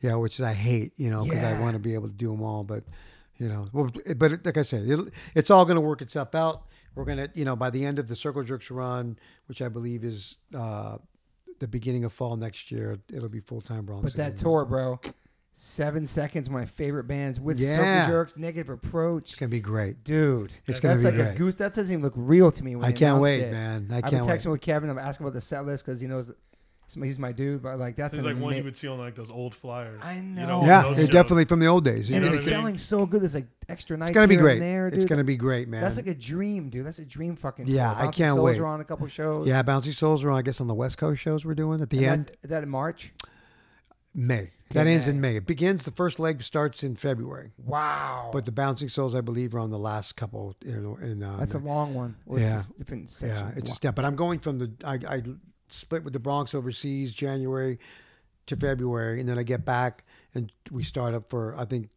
yeah, 0.01 0.15
which 0.15 0.37
is 0.37 0.43
I 0.43 0.53
hate, 0.55 0.93
you 0.97 1.11
know, 1.11 1.25
because 1.25 1.43
I 1.43 1.59
want 1.61 1.73
to 1.75 1.81
be 1.81 1.95
able 1.95 2.09
to 2.09 2.15
do 2.15 2.31
them 2.31 2.43
all, 2.43 2.63
but 2.63 2.85
you 3.39 3.49
know, 3.49 3.69
well, 3.73 3.91
but 4.17 4.45
like 4.45 4.57
I 4.57 4.63
said, 4.63 4.89
it'll, 4.89 5.09
it's 5.35 5.51
all 5.51 5.65
going 5.65 5.77
to 5.77 5.81
work 5.81 6.03
itself 6.03 6.35
out. 6.35 6.65
We're 6.95 7.05
gonna, 7.05 7.29
you 7.35 7.45
know, 7.45 7.57
by 7.57 7.71
the 7.71 7.85
end 7.85 7.99
of 7.99 8.07
the 8.07 8.15
Circle 8.15 8.45
Jerks 8.45 8.71
run, 8.71 9.19
which 9.47 9.61
I 9.61 9.69
believe 9.69 10.05
is 10.05 10.37
uh, 10.57 10.99
the 11.59 11.67
beginning 11.67 12.05
of 12.05 12.13
fall 12.13 12.37
next 12.37 12.71
year, 12.71 12.99
it'll 13.13 13.29
be 13.29 13.41
full 13.41 13.61
time 13.61 13.85
Bronx. 13.85 14.05
But 14.05 14.17
that 14.17 14.37
tour, 14.37 14.65
bro, 14.65 15.01
Seven 15.55 16.07
Seconds, 16.07 16.49
my 16.51 16.65
favorite 16.65 17.05
bands 17.05 17.41
with 17.41 17.59
Yeah. 17.59 17.77
Circle 18.07 18.13
Jerks, 18.15 18.37
Negative 18.37 18.71
Approach, 18.71 19.31
it's 19.31 19.35
gonna 19.37 19.49
be 19.51 19.61
great. 19.61 20.05
dude. 20.05 20.53
It's 20.67 20.79
gonna 20.79 20.95
that's 20.95 21.05
be 21.05 21.11
like 21.11 21.21
a 21.21 21.25
great. 21.31 21.37
goose. 21.39 21.55
That 21.57 21.75
doesn't 21.75 21.93
even 21.93 22.03
look 22.05 22.13
real 22.17 22.53
to 22.53 22.63
me. 22.65 22.77
When 22.77 22.85
I 22.85 22.93
can't 22.93 23.21
wait, 23.21 23.41
it. 23.41 23.53
man. 23.53 23.89
I 23.91 23.97
I've 23.97 24.03
been 24.05 24.11
can't 24.11 24.27
texting 24.27 24.47
wait. 24.47 24.53
with 24.53 24.61
Kevin. 24.61 24.89
I'm 24.91 24.99
asking 24.99 25.25
about 25.27 25.35
the 25.35 25.41
set 25.41 25.67
list 25.67 25.85
because 25.85 26.01
he 26.01 26.07
knows 26.07 26.33
he's 26.93 27.19
my 27.19 27.33
dude. 27.33 27.63
But 27.63 27.79
like 27.79 27.97
that's 27.97 28.15
It's 28.15 28.19
an 28.21 28.25
like 28.35 28.35
one 28.43 28.53
ama- 28.53 28.59
you 28.59 28.65
would 28.65 28.77
see 28.77 28.89
on 28.89 28.99
like 28.99 29.15
those 29.15 29.31
old 29.31 29.55
flyers. 29.55 30.01
I 30.03 30.15
You 30.15 30.23
know. 30.23 30.65
Yeah, 30.65 30.83
those 30.83 30.99
it 30.99 31.03
shows. 31.03 31.11
definitely 31.11 31.45
from 31.47 31.61
the 31.61 31.67
old 31.67 31.85
days. 31.85 32.11
And 32.11 32.25
know 32.25 32.33
it's 32.33 32.45
what 32.45 32.53
I 32.53 32.57
mean? 32.57 32.63
selling 32.63 32.79
so 32.79 33.07
good. 33.07 33.23
There's 33.23 33.35
like 33.35 33.47
extra 33.69 33.97
nights. 33.97 34.11
it's 34.11 34.15
gonna 34.15 34.29
be 34.29 34.35
here 34.35 34.43
great. 34.43 34.59
There, 34.61 34.87
it's 34.89 35.05
gonna 35.05 35.25
be 35.25 35.37
great, 35.37 35.69
man. 35.69 35.83
That's 35.83 35.97
like 35.97 36.07
a 36.07 36.15
dream, 36.15 36.69
dude. 36.71 36.87
That's 36.87 36.99
a 36.99 37.05
dream 37.05 37.37
fucking. 37.37 37.67
Yeah, 37.69 37.93
tour. 37.95 38.03
I 38.09 38.11
can't 38.11 38.35
Souls 38.35 38.45
wait. 38.45 38.59
Are 38.59 38.67
on 38.67 38.81
a 38.81 38.85
couple 38.85 39.07
shows. 39.09 39.47
yeah, 39.47 39.63
Bouncing 39.63 39.93
Souls 39.93 40.23
are 40.25 40.31
on, 40.31 40.39
I 40.39 40.43
guess 40.43 40.61
on 40.61 40.67
the 40.67 40.75
West 40.75 40.99
Coast 40.99 41.21
shows 41.23 41.45
we're 41.45 41.55
doing 41.55 41.81
at 41.81 41.91
the 41.91 42.05
And 42.07 42.29
end. 42.29 42.37
that 42.51 42.63
in 42.63 42.69
March? 42.69 43.13
May. 44.17 44.51
That 44.71 44.83
Okay, 44.83 44.95
ends 44.95 45.09
in 45.09 45.21
May. 45.21 45.33
May. 45.33 45.37
It 45.39 45.47
begins. 45.47 45.85
The 45.85 45.91
first 45.91 46.19
leg 46.19 46.43
starts 46.43 46.83
in 46.83 46.97
February. 46.97 47.53
Wow. 47.59 48.31
But 48.33 48.45
the 48.45 48.53
Bouncing 48.53 48.89
Souls, 48.89 49.15
I 49.15 49.21
believe, 49.21 49.55
are 49.55 49.59
on 49.59 49.71
the 49.71 49.79
last 49.79 50.17
couple. 50.17 50.55
You 50.65 50.77
know, 50.81 50.99
in 51.03 51.23
uh, 51.23 51.37
that's 51.39 51.55
a 51.55 51.59
long 51.59 51.95
one. 51.95 52.17
Well, 52.27 52.41
Yeah. 52.41 52.55
It's 52.55 52.69
just 52.69 52.79
different 52.79 53.11
sections. 53.11 53.41
yeah, 53.41 53.53
it's 53.59 53.71
a 53.71 53.75
step. 53.75 53.95
But 53.95 54.05
I'm 54.05 54.17
going 54.17 54.39
from 54.41 54.59
the 54.59 54.73
I, 54.85 54.95
I 55.09 55.23
split 55.69 56.05
with 56.05 56.13
the 56.13 56.19
Bronx 56.19 56.55
overseas 56.55 57.15
January 57.15 57.79
to 58.47 58.57
February, 58.57 59.21
and 59.21 59.29
then 59.29 59.39
I 59.39 59.43
get 59.43 59.65
back 59.65 60.05
and 60.35 60.53
we 60.71 60.83
start 60.83 61.15
up 61.15 61.31
for 61.31 61.55
I 61.59 61.65
think 61.65 61.89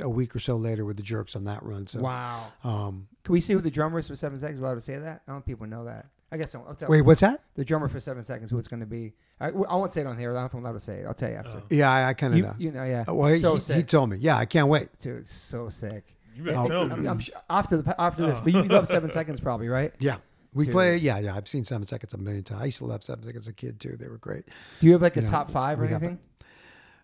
a 0.00 0.08
week 0.08 0.34
or 0.34 0.40
so 0.40 0.56
later 0.56 0.84
with 0.84 0.96
the 0.96 1.02
Jerks 1.02 1.36
on 1.36 1.44
that 1.44 1.62
run. 1.62 1.86
So 1.86 2.00
Wow. 2.00 2.52
Um, 2.64 3.06
Can 3.22 3.32
we 3.34 3.40
see 3.40 3.52
who 3.52 3.60
the 3.60 3.70
drummer 3.70 3.98
is 4.00 4.08
for 4.08 4.16
Seven 4.16 4.38
Seconds? 4.38 4.60
Allowed 4.60 4.74
to 4.74 4.80
say 4.80 4.98
that? 4.98 5.22
I 5.26 5.30
don't 5.30 5.36
know 5.36 5.38
if 5.40 5.44
people 5.46 5.66
know 5.66 5.84
that. 5.84 6.06
I 6.32 6.38
guess 6.38 6.54
I'll, 6.54 6.64
I'll 6.66 6.74
tell 6.74 6.88
wait, 6.88 7.02
what's 7.02 7.20
that? 7.20 7.42
the 7.54 7.64
drummer 7.64 7.88
for 7.88 8.00
Seven 8.00 8.24
Seconds 8.24 8.50
who 8.50 8.58
it's 8.58 8.66
going 8.68 8.80
to 8.80 8.86
be. 8.86 9.12
I, 9.38 9.48
I 9.48 9.50
won't 9.76 9.92
say 9.92 10.00
it 10.00 10.06
on 10.06 10.18
here. 10.18 10.30
I 10.30 10.34
don't 10.34 10.42
know 10.42 10.46
if 10.46 10.54
I'm 10.54 10.60
allowed 10.64 10.72
to 10.72 10.80
say 10.80 11.00
it. 11.00 11.06
I'll 11.06 11.14
tell 11.14 11.28
you 11.30 11.36
after. 11.36 11.58
Oh. 11.58 11.62
Yeah, 11.70 11.90
I, 11.92 12.08
I 12.08 12.14
kind 12.14 12.32
of 12.32 12.38
you, 12.38 12.44
know. 12.44 12.54
you 12.58 12.72
know, 12.72 12.84
yeah. 12.84 13.04
Uh, 13.06 13.14
well, 13.14 13.28
he, 13.28 13.38
so 13.38 13.56
he, 13.56 13.60
sick. 13.60 13.76
he 13.76 13.82
told 13.82 14.08
me. 14.10 14.16
Yeah, 14.18 14.38
I 14.38 14.46
can't 14.46 14.68
wait. 14.68 14.88
Dude, 14.98 15.28
so 15.28 15.68
sick. 15.68 16.16
You 16.34 16.44
better 16.44 16.58
Oh. 16.58 16.66
tell 16.68 16.92
I'm, 16.92 17.02
me. 17.02 17.08
I'm 17.08 17.18
sure 17.18 17.34
after 17.50 17.76
the 17.82 18.00
after 18.00 18.24
this, 18.26 18.38
Oh. 18.38 18.44
but 18.44 18.52
you 18.54 18.62
love 18.62 18.88
Seven 18.88 19.12
Seconds 19.12 19.40
probably, 19.40 19.68
right? 19.68 19.92
Yeah. 19.98 20.16
We 20.54 20.64
Dude. 20.66 20.72
play, 20.72 20.96
yeah, 20.98 21.18
yeah. 21.18 21.34
I've 21.34 21.48
seen 21.48 21.64
Seven 21.64 21.86
Seconds 21.86 22.12
a 22.12 22.18
million 22.18 22.44
times. 22.44 22.60
I 22.60 22.64
used 22.66 22.78
to 22.78 22.84
love 22.84 23.02
Seven 23.02 23.24
Seconds 23.24 23.44
as 23.44 23.48
a 23.48 23.54
kid 23.54 23.80
too. 23.80 23.96
They 23.98 24.08
were 24.08 24.18
great. 24.18 24.44
Do 24.80 24.86
you 24.86 24.92
have 24.92 25.02
like 25.02 25.16
a 25.16 25.22
know, 25.22 25.28
top 25.28 25.50
five 25.50 25.80
or 25.80 25.84
got 25.86 25.96
anything? 26.02 26.18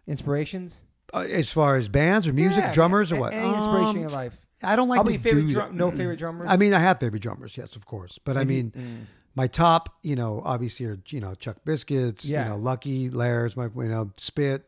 Inspirations? 0.06 0.82
Uh, 1.12 1.20
as 1.30 1.50
far 1.50 1.76
as 1.76 1.88
bands 1.88 2.26
or 2.26 2.32
music, 2.32 2.62
Yeah, 2.62 2.72
drummers 2.72 3.12
or 3.12 3.16
what? 3.20 3.32
Any 3.32 3.48
inspiration 3.48 3.86
Um, 3.88 3.96
in 3.96 4.00
your 4.02 4.10
life? 4.10 4.36
I 4.62 4.76
don't 4.76 4.88
like 4.88 4.98
How 4.98 5.02
to 5.04 5.18
favorite 5.18 5.46
do 5.46 5.52
drum, 5.52 5.76
no 5.76 5.90
favorite 5.90 6.18
drummers? 6.18 6.48
I 6.50 6.56
mean, 6.56 6.74
I 6.74 6.80
have 6.80 6.98
favorite 6.98 7.22
drummers, 7.22 7.56
yes, 7.56 7.76
of 7.76 7.86
course. 7.86 8.18
But 8.22 8.36
I 8.36 8.44
mean, 8.44 8.72
mm. 8.72 9.04
my 9.34 9.46
top, 9.46 9.88
you 10.02 10.16
know, 10.16 10.42
obviously 10.44 10.86
are 10.86 10.98
you 11.08 11.20
know 11.20 11.34
Chuck 11.34 11.58
Biscuits, 11.64 12.24
Yeah. 12.24 12.42
you 12.44 12.50
know, 12.50 12.56
Lucky 12.56 13.08
Lehrer, 13.08 13.54
my 13.56 13.68
you 13.82 13.88
know 13.88 14.10
Spit, 14.16 14.64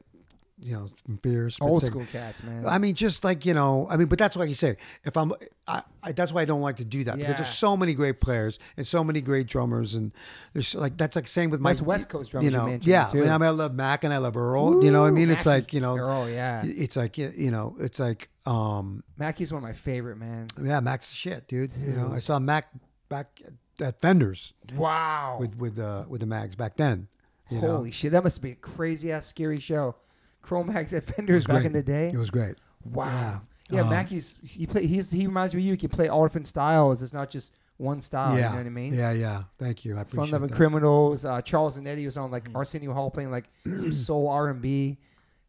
you 0.62 0.72
know, 0.74 0.88
Spit 1.18 1.56
old 1.60 1.84
school 1.84 2.04
cats, 2.12 2.42
man. 2.42 2.66
I 2.66 2.78
mean, 2.78 2.94
just 2.94 3.24
like 3.24 3.46
you 3.46 3.54
know, 3.54 3.86
I 3.90 3.96
mean, 3.96 4.08
but 4.08 4.18
that's 4.18 4.36
why 4.36 4.44
you 4.44 4.54
say 4.54 4.76
if 5.04 5.16
I'm, 5.16 5.32
I, 5.66 5.82
I 6.02 6.12
that's 6.12 6.32
why 6.32 6.42
I 6.42 6.44
don't 6.44 6.60
like 6.60 6.76
to 6.76 6.84
do 6.84 7.04
that 7.04 7.18
because 7.18 7.36
there's 7.36 7.54
so 7.54 7.76
many 7.76 7.94
great 7.94 8.20
players 8.20 8.58
and 8.76 8.86
so 8.86 9.02
many 9.02 9.20
great 9.20 9.46
drummers, 9.46 9.94
and 9.94 10.12
there's 10.52 10.74
like 10.74 10.96
that's 10.96 11.16
like 11.16 11.28
same 11.28 11.50
with 11.50 11.60
my 11.60 11.70
That's 11.70 11.82
West 11.82 12.08
Coast 12.08 12.30
drummers 12.30 12.44
You 12.44 12.50
you 12.50 12.56
know, 12.56 12.66
mentioned, 12.66 12.90
yeah. 12.90 13.06
too. 13.06 13.18
I 13.18 13.22
mean, 13.22 13.30
I, 13.30 13.38
mean, 13.38 13.46
I 13.48 13.50
love 13.50 13.74
Mac 13.74 14.04
and 14.04 14.12
I 14.12 14.18
love 14.18 14.36
Earl. 14.36 14.84
you 14.84 14.90
know 14.90 15.02
what 15.02 15.08
I 15.08 15.10
mean? 15.12 15.30
It's 15.30 15.46
like 15.46 15.72
you 15.72 15.80
know, 15.80 15.98
Oh 15.98 16.26
yeah, 16.26 16.62
it's 16.64 16.96
like 16.96 17.16
you 17.18 17.50
know, 17.50 17.76
it's 17.80 17.98
like 17.98 18.28
um, 18.46 19.02
Mackie's 19.18 19.52
one 19.52 19.62
of 19.62 19.68
my 19.68 19.74
favorite, 19.74 20.16
man. 20.16 20.46
yeah, 20.62 20.80
Mac's 20.80 21.08
the 21.10 21.16
shit, 21.16 21.48
dude. 21.48 21.72
You 21.76 21.92
know, 21.92 22.12
I 22.12 22.18
saw 22.18 22.38
Mac 22.38 22.68
back 23.08 23.40
at 23.80 24.00
Fenders 24.00 24.52
Wow. 24.74 25.38
with 25.40 25.56
with 25.56 25.78
uh, 25.78 26.04
with 26.08 26.20
the 26.20 26.26
mags 26.26 26.54
back 26.54 26.76
then. 26.76 27.08
You 27.50 27.60
know? 27.60 27.76
Holy 27.76 27.90
shit, 27.90 28.12
that 28.12 28.22
must 28.22 28.40
be 28.42 28.52
a 28.52 28.54
crazy 28.54 29.10
ass 29.10 29.26
scary 29.26 29.58
show. 29.58 29.96
Cro-Mags 30.42 30.92
at 30.92 31.04
Fenders 31.14 31.46
back 31.46 31.58
great. 31.58 31.66
in 31.66 31.72
the 31.72 31.82
day. 31.82 32.10
It 32.12 32.16
was 32.16 32.30
great. 32.30 32.56
wow. 32.84 33.04
Yeah. 33.06 33.38
Yeah, 33.72 33.82
Um, 33.82 33.90
Mackie's 33.90 34.36
he 34.42 34.66
play 34.66 34.84
he's 34.86 35.12
he 35.12 35.26
reminds 35.28 35.54
me 35.54 35.60
of 35.60 35.64
you. 35.66 35.72
He 35.72 35.76
can 35.76 35.90
play 35.90 36.08
all 36.08 36.24
different 36.24 36.48
styles. 36.48 37.02
It's 37.02 37.12
not 37.12 37.30
just 37.30 37.52
one 37.76 38.00
style. 38.00 38.30
yeah, 38.36 38.46
You 38.46 38.50
know 38.50 38.56
what 38.56 38.66
I 38.66 38.70
mean? 38.70 38.92
yeah, 38.94 39.12
yeah. 39.12 39.42
Thank 39.58 39.84
you. 39.84 39.96
I 39.96 40.00
appreciate 40.00 40.02
it. 40.02 40.06
Fun 40.10 40.22
appreciate 40.22 40.32
Loving 40.32 40.48
that. 40.48 40.56
Criminals. 40.56 41.24
Uh, 41.24 41.40
Charles 41.42 41.76
and 41.76 41.86
Eddie 41.86 42.04
was 42.04 42.16
on 42.16 42.30
Mm. 42.30 42.32
like 42.32 42.48
Arsenio 42.54 42.92
Hall 42.92 43.10
playing 43.12 43.30
like 43.30 43.44
some 43.66 43.92
soul 43.92 44.26
R 44.28 44.48
and 44.48 44.60
B. 44.60 44.98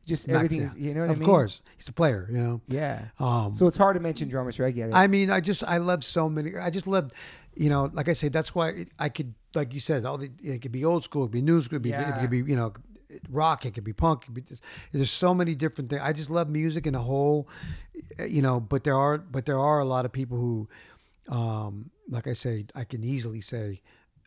Just 0.05 0.27
Max, 0.27 0.35
everything. 0.37 0.59
yeah. 0.61 0.65
is 0.67 0.75
You 0.77 0.93
know 0.93 1.01
what 1.01 1.09
of 1.09 1.15
I 1.15 1.19
mean? 1.19 1.21
Of 1.23 1.25
course, 1.27 1.61
he's 1.77 1.87
a 1.87 1.93
player. 1.93 2.27
You 2.31 2.37
know. 2.39 2.61
Yeah. 2.67 3.05
Um, 3.19 3.55
So 3.55 3.65
it's 3.65 3.77
hard 3.77 3.95
to 3.95 3.99
mention 3.99 4.29
drummers. 4.29 4.59
Right? 4.59 4.67
I 4.67 4.71
get 4.71 4.89
it. 4.89 4.93
I 4.95 5.07
mean, 5.07 5.31
I 5.31 5.39
just 5.41 5.63
I 5.63 5.77
love 5.77 6.03
so 6.03 6.29
many. 6.29 6.55
I 6.55 6.69
just 6.69 6.85
love, 6.85 7.11
you 7.55 7.69
know, 7.69 7.89
like 7.91 8.07
I 8.07 8.13
said, 8.13 8.33
that's 8.33 8.53
why 8.53 8.69
it, 8.69 8.89
I 8.99 9.09
could, 9.09 9.33
like 9.55 9.73
you 9.73 9.79
said, 9.79 10.05
all 10.05 10.17
the 10.19 10.29
it 10.43 10.61
could 10.61 10.71
be 10.71 10.85
old 10.85 11.03
school, 11.03 11.23
it 11.23 11.27
could 11.27 11.31
be 11.31 11.41
new 11.41 11.59
school, 11.61 11.77
it 11.77 11.81
could 11.81 11.83
be, 11.83 11.91
it 11.91 12.19
could 12.19 12.29
be 12.29 12.37
you 12.37 12.55
know, 12.55 12.73
rock, 13.29 13.65
it 13.65 13.73
could 13.73 13.83
be 13.83 13.93
punk. 13.93 14.23
It 14.23 14.25
could 14.25 14.33
be 14.35 14.41
just, 14.41 14.63
there's 14.91 15.11
so 15.11 15.33
many 15.33 15.55
different 15.55 15.89
things. 15.89 16.01
I 16.03 16.13
just 16.13 16.29
love 16.29 16.49
music 16.49 16.85
in 16.87 16.95
a 16.95 17.01
whole, 17.01 17.47
you 18.27 18.41
know. 18.41 18.59
But 18.59 18.83
there 18.83 18.97
are 18.97 19.17
but 19.17 19.45
there 19.45 19.59
are 19.59 19.79
a 19.79 19.85
lot 19.85 20.05
of 20.05 20.11
people 20.11 20.37
who, 20.37 20.67
um, 21.29 21.91
like 22.09 22.27
I 22.27 22.33
say, 22.33 22.65
I 22.75 22.83
can 22.83 23.03
easily 23.03 23.41
say. 23.41 23.81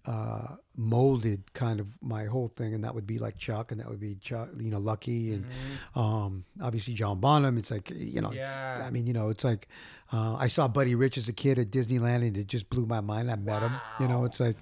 Uh, 0.07 0.57
molded 0.77 1.55
kind 1.55 1.81
of 1.81 1.87
my 2.03 2.27
whole 2.27 2.49
thing, 2.49 2.75
and 2.75 2.85
that 2.85 2.95
would 2.95 3.07
be 3.07 3.19
like 3.19 3.39
Chuck, 3.39 3.73
and 3.73 3.81
that 3.81 3.89
would 3.89 4.01
be 4.01 4.17
Chuck, 4.17 4.51
you 4.59 4.71
know, 4.71 4.79
Lucky, 4.79 5.33
and 5.33 5.47
um, 5.95 6.45
obviously 6.61 6.93
John 6.93 7.21
Bonham. 7.21 7.57
It's 7.57 7.71
like 7.71 7.89
you 7.89 8.21
know, 8.21 8.29
Mm-hmm. 8.29 8.37
Yeah. 8.37 8.85
I 8.87 8.91
mean, 8.91 9.07
you 9.07 9.15
know, 9.15 9.31
it's 9.31 9.45
like 9.45 9.67
uh, 10.13 10.35
I 10.35 10.49
saw 10.49 10.69
Buddy 10.69 10.95
Rich 10.95 11.17
as 11.17 11.27
a 11.29 11.33
kid 11.33 11.59
at 11.59 11.71
Disneyland, 11.71 12.17
and 12.17 12.37
it 12.37 12.49
just 12.49 12.69
blew 12.69 12.85
my 12.85 13.01
mind. 13.01 13.31
I 13.31 13.37
met 13.37 13.63
him. 13.63 13.73
You 13.99 14.07
know, 14.07 14.27
it's 14.27 14.41
like, 14.41 14.59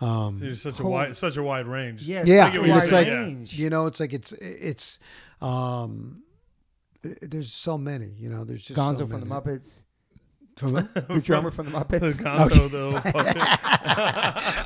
um, 0.00 0.38
There's 0.40 0.60
such 0.62 0.80
a 0.80 0.84
wide, 0.84 1.14
such 1.16 1.36
a 1.36 1.42
wide 1.42 1.66
range. 1.66 2.02
yeah. 2.02 2.24
yeah, 2.26 2.52
such 2.52 2.56
a 2.66 2.76
it's 2.82 2.92
like- 2.92 3.06
range. 3.06 3.52
you 3.58 3.70
know, 3.70 3.86
it's 3.86 4.00
like 4.00 4.12
it's 4.12 4.32
it's 4.32 4.98
um, 5.40 6.22
i- 7.04 7.14
there's 7.22 7.52
so 7.52 7.78
many. 7.78 8.10
You 8.18 8.28
know, 8.30 8.44
there's 8.44 8.62
just 8.64 8.78
Gonzo 8.78 8.98
so 8.98 9.06
from 9.06 9.20
the. 9.20 9.26
Muppets. 9.26 9.82
From 10.56 10.72
the, 10.74 10.82
The 11.08 11.20
drummer 11.20 11.50
from 11.50 11.66
the 11.72 11.72
The 11.78 11.84
Muppets. 11.84 12.20
Gonzo, 12.20 12.70
the 12.70 12.84
little 12.90 13.00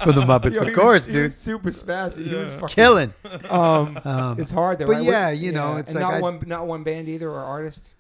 from 0.05 0.15
the 0.15 0.21
Muppets, 0.27 0.55
Yo, 0.57 0.67
of 0.67 0.75
course, 0.75 1.07
was, 1.07 1.07
he 1.07 1.13
dude. 1.13 1.25
was 1.25 1.37
super 1.37 1.71
spastic. 1.71 2.27
He 2.27 2.35
was 2.35 2.53
fucking, 2.55 2.69
Killing. 2.75 3.15
Um, 3.49 3.99
Um, 4.05 4.39
it's 4.41 4.51
hard 4.51 4.79
though. 4.79 4.87
but 4.87 4.97
right? 4.97 5.03
yeah, 5.05 5.29
What- 5.29 5.39
you 5.39 5.53
know, 5.53 5.77
it's 5.79 5.93
and 5.95 6.03
like 6.03 6.11
not 6.13 6.19
I- 6.19 6.21
one, 6.21 6.43
not 6.47 6.67
one 6.67 6.83
band 6.85 7.09
either 7.09 7.31
or 7.31 7.41
artist. 7.41 7.95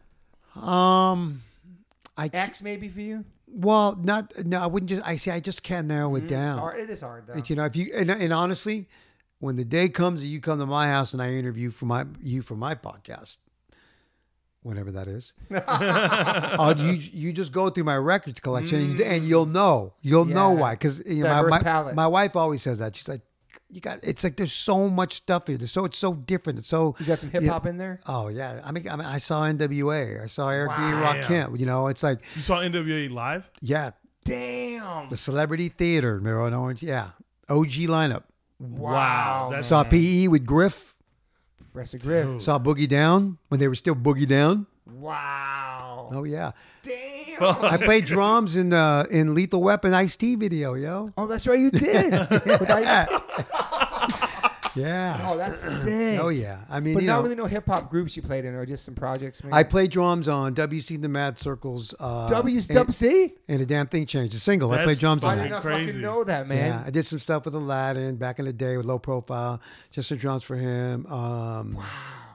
um, 0.57 1.43
I 2.17 2.29
X 2.33 2.63
maybe 2.63 2.89
for 2.89 3.01
you. 3.01 3.25
Well, 3.53 3.97
not 4.03 4.33
no, 4.47 4.61
I 4.63 4.67
wouldn't 4.67 4.91
just. 4.91 5.03
I 5.07 5.17
see. 5.17 5.31
I 5.31 5.41
just 5.41 5.63
can't 5.63 5.87
narrow 5.87 6.15
it 6.17 6.25
Mm, 6.25 6.29
down. 6.29 6.51
It's 6.53 6.61
hard. 6.61 6.81
It 6.81 6.91
is 6.91 7.01
hard 7.01 7.27
though. 7.27 7.43
You 7.47 7.57
know, 7.57 7.65
if 7.65 7.77
you 7.77 7.91
and, 7.95 8.11
and 8.11 8.33
honestly, 8.33 8.89
when 9.41 9.57
the 9.57 9.65
day 9.65 9.89
comes 9.89 10.21
that 10.21 10.27
you 10.29 10.41
come 10.41 10.59
to 10.59 10.67
my 10.67 10.89
house 10.89 11.13
and 11.13 11.23
I 11.23 11.33
interview 11.33 11.71
for 11.71 11.87
my 11.87 12.05
you 12.23 12.43
for 12.43 12.57
my 12.57 12.75
podcast, 12.75 13.39
whenever 14.63 14.91
that 14.93 15.09
is, 15.09 15.33
uh, 15.55 16.75
you 16.79 16.93
you 16.93 17.33
just 17.33 17.53
go 17.53 17.71
through 17.71 17.85
my 17.85 17.97
records 17.97 18.41
collection 18.41 18.81
and, 18.93 19.01
and 19.01 19.27
you'll 19.27 19.47
know 19.47 19.95
you'll 20.03 20.25
know 20.25 20.51
why 20.51 20.75
because 20.75 21.03
you 21.07 21.23
know, 21.23 21.49
my 21.49 21.61
my, 21.63 21.93
my 21.93 22.07
wife 22.07 22.37
always 22.37 22.63
says 22.63 22.79
that 22.79 22.97
she's 22.97 23.09
like 23.09 23.23
you 23.71 23.81
got 23.81 23.99
it's 24.03 24.25
like 24.25 24.37
there's 24.37 24.53
so 24.53 24.89
much 24.89 25.15
stuff 25.15 25.47
here 25.47 25.59
there's 25.59 25.71
so 25.73 25.85
it's 25.85 25.99
so 25.99 26.15
different 26.15 26.59
it's 26.59 26.69
so 26.69 26.97
You 26.99 27.07
got 27.07 27.19
some 27.19 27.31
hip 27.31 27.45
hop 27.45 27.67
in 27.67 27.77
there. 27.77 28.01
oh 28.07 28.29
yeah 28.29 28.61
I 28.65 28.73
mean 28.73 28.89
I 28.89 28.97
mean 28.97 29.07
I 29.07 29.19
saw 29.19 29.43
NWA 29.43 30.23
I 30.23 30.27
saw 30.27 30.49
Eric 30.49 30.71
B 30.71 30.83
and 30.83 31.01
Wow. 31.03 31.15
Rakim 31.15 31.59
you 31.61 31.67
know 31.67 31.89
it's 31.89 32.03
like 32.03 32.21
You 32.35 32.43
saw 32.43 32.61
NWA 32.61 33.11
live? 33.11 33.51
yeah 33.61 33.91
Damn. 34.25 35.11
the 35.11 35.17
Celebrity 35.17 35.69
Theater 35.69 36.21
Mirror 36.21 36.47
and 36.47 36.55
Orange 36.57 36.83
yeah 36.83 37.11
OG 37.49 37.89
lineup 37.89 38.23
Wow. 38.61 39.49
That's- 39.51 39.69
saw. 39.69 39.85
PE 39.85 40.29
with 40.29 40.45
Griff 40.47 40.97
Professor 41.73 41.99
Griff. 41.99 42.43
Saw 42.43 42.59
Boogie 42.59 42.89
Down 42.89 43.39
when 43.49 43.61
they 43.61 43.69
were 43.69 43.75
still 43.77 43.95
Boogie 43.95 44.27
Down. 44.27 44.67
Wow. 44.91 46.11
Oh 46.13 46.25
yeah, 46.25 46.53
Damn. 46.83 47.18
I 47.41 47.77
played 47.85 48.05
drums 48.05 48.57
in 48.57 48.73
uh, 48.73 49.07
in 49.11 49.35
Lethal 49.35 49.63
Weapon 49.63 49.95
Ice 49.95 50.17
T 50.17 50.35
video, 50.35 50.75
yo. 50.75 51.13
Oh, 51.17 51.27
that's 51.27 51.47
right. 51.47 51.59
You 51.59 51.71
did. 51.71 52.13
Yeah. 54.75 55.27
oh, 55.29 55.37
that's 55.37 55.61
sick. 55.83 56.21
Oh 56.21 56.29
yeah. 56.29 56.61
I 56.71 56.81
mean, 56.81 56.95
But 56.95 57.03
you 57.03 57.09
not 57.09 57.17
know, 57.17 57.23
really 57.25 57.35
no 57.35 57.47
hip 57.47 57.67
hop 57.67 57.91
groups 57.91 58.17
you 58.17 58.23
played 58.23 58.45
in, 58.45 58.55
or 58.55 58.65
just 58.65 58.85
some 58.85 58.95
projects. 58.95 59.43
Maybe. 59.43 59.53
I 59.53 59.65
played 59.65 59.91
drums 59.91 60.29
on 60.29 60.55
WC 60.55 61.01
the 61.01 61.09
Mad 61.09 61.39
Circles. 61.39 61.95
Uh, 61.99 62.29
W 62.29 62.59
and, 62.59 62.69
Dub 62.69 62.93
C. 62.93 63.35
and 63.49 63.61
a 63.61 63.67
damn 63.67 63.87
thing 63.87 64.07
changed. 64.07 64.35
A 64.35 64.39
single. 64.39 64.71
I 64.71 64.85
played 64.85 64.99
drums 64.99 65.25
on 65.25 65.37
did 65.37 65.39
fucking 65.39 65.51
that. 65.51 65.57
not 65.57 65.63
crazy. 65.63 65.87
fucking 65.87 66.01
know 66.01 66.25
that, 66.25 66.47
man. 66.47 66.73
Yeah, 66.73 66.83
I 66.87 66.91
did 66.91 67.07
some 67.07 67.19
stuff 67.19 67.45
with 67.45 67.55
Aladdin 67.55 68.17
back 68.17 68.39
in 68.39 68.45
the 68.45 68.53
day 68.53 68.77
with 68.77 68.87
low 68.87 68.99
profile, 68.99 69.61
just 69.91 70.11
the 70.11 70.17
drums 70.17 70.45
for 70.45 70.57
him. 70.57 71.07
Um, 71.07 71.75
wow. 71.75 71.85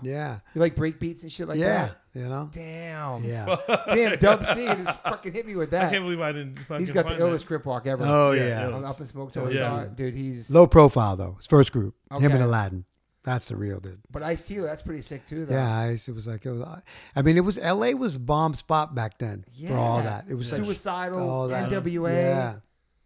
Yeah. 0.04 0.40
You 0.54 0.62
like 0.62 0.76
break 0.76 1.00
beats 1.00 1.24
and 1.24 1.32
shit 1.32 1.48
like 1.48 1.58
yeah. 1.58 1.86
that. 2.14 2.20
You 2.20 2.28
know. 2.28 2.50
Damn. 2.54 3.24
Yeah. 3.24 3.56
Damn. 3.88 4.20
Dub 4.20 4.46
C 4.46 4.66
just 4.66 5.02
fucking 5.04 5.34
hit 5.34 5.46
me 5.48 5.56
with 5.56 5.72
that. 5.72 5.88
I 5.88 5.90
can't 5.92 6.04
believe 6.04 6.22
I 6.22 6.32
didn't 6.32 6.60
fucking 6.60 6.80
He's 6.80 6.92
got 6.92 7.06
the 7.06 7.12
find 7.12 7.22
illest 7.22 7.40
that. 7.40 7.48
Crip 7.48 7.66
walk 7.66 7.88
ever. 7.88 8.06
Oh 8.06 8.32
Yeah, 8.32 8.48
yeah. 8.48 8.70
yeah. 8.70 8.76
on 8.76 8.86
Up 8.86 9.00
in 9.00 9.08
Smoke 9.08 9.34
Yeah. 9.36 9.52
yeah. 9.52 9.88
dude. 9.94 10.14
He's 10.14 10.50
Low 10.50 10.68
profile 10.68 11.16
though. 11.16 11.36
His 11.38 11.48
first 11.48 11.72
group. 11.72 11.96
Him 12.12 12.32
and 12.32 12.44
Aladdin. 12.44 12.86
That's 13.24 13.48
the 13.48 13.56
real 13.56 13.80
dude. 13.80 14.02
but 14.12 14.22
Ice 14.22 14.42
T, 14.44 14.58
that's 14.58 14.82
pretty 14.82 15.02
sick 15.02 15.26
too, 15.26 15.46
though. 15.46 15.56
Yeah, 15.56 15.80
Ice. 15.80 16.10
it 16.10 16.14
was 16.14 16.28
like 16.28 16.46
it 16.46 16.52
was. 16.52 16.82
I 17.16 17.22
mean, 17.22 17.38
it 17.38 17.46
was 17.46 17.58
L.A. 17.58 17.94
was 17.94 18.18
bomb 18.18 18.54
spot 18.54 18.94
back 18.94 19.18
then 19.18 19.46
for 19.66 19.78
all 19.78 20.02
that. 20.02 20.26
It 20.28 20.36
was 20.36 20.52
like 20.52 20.66
suicidal, 20.66 21.30
all 21.30 21.48
that. 21.48 21.70
NWA. 21.72 22.12
Yeah, 22.12 22.56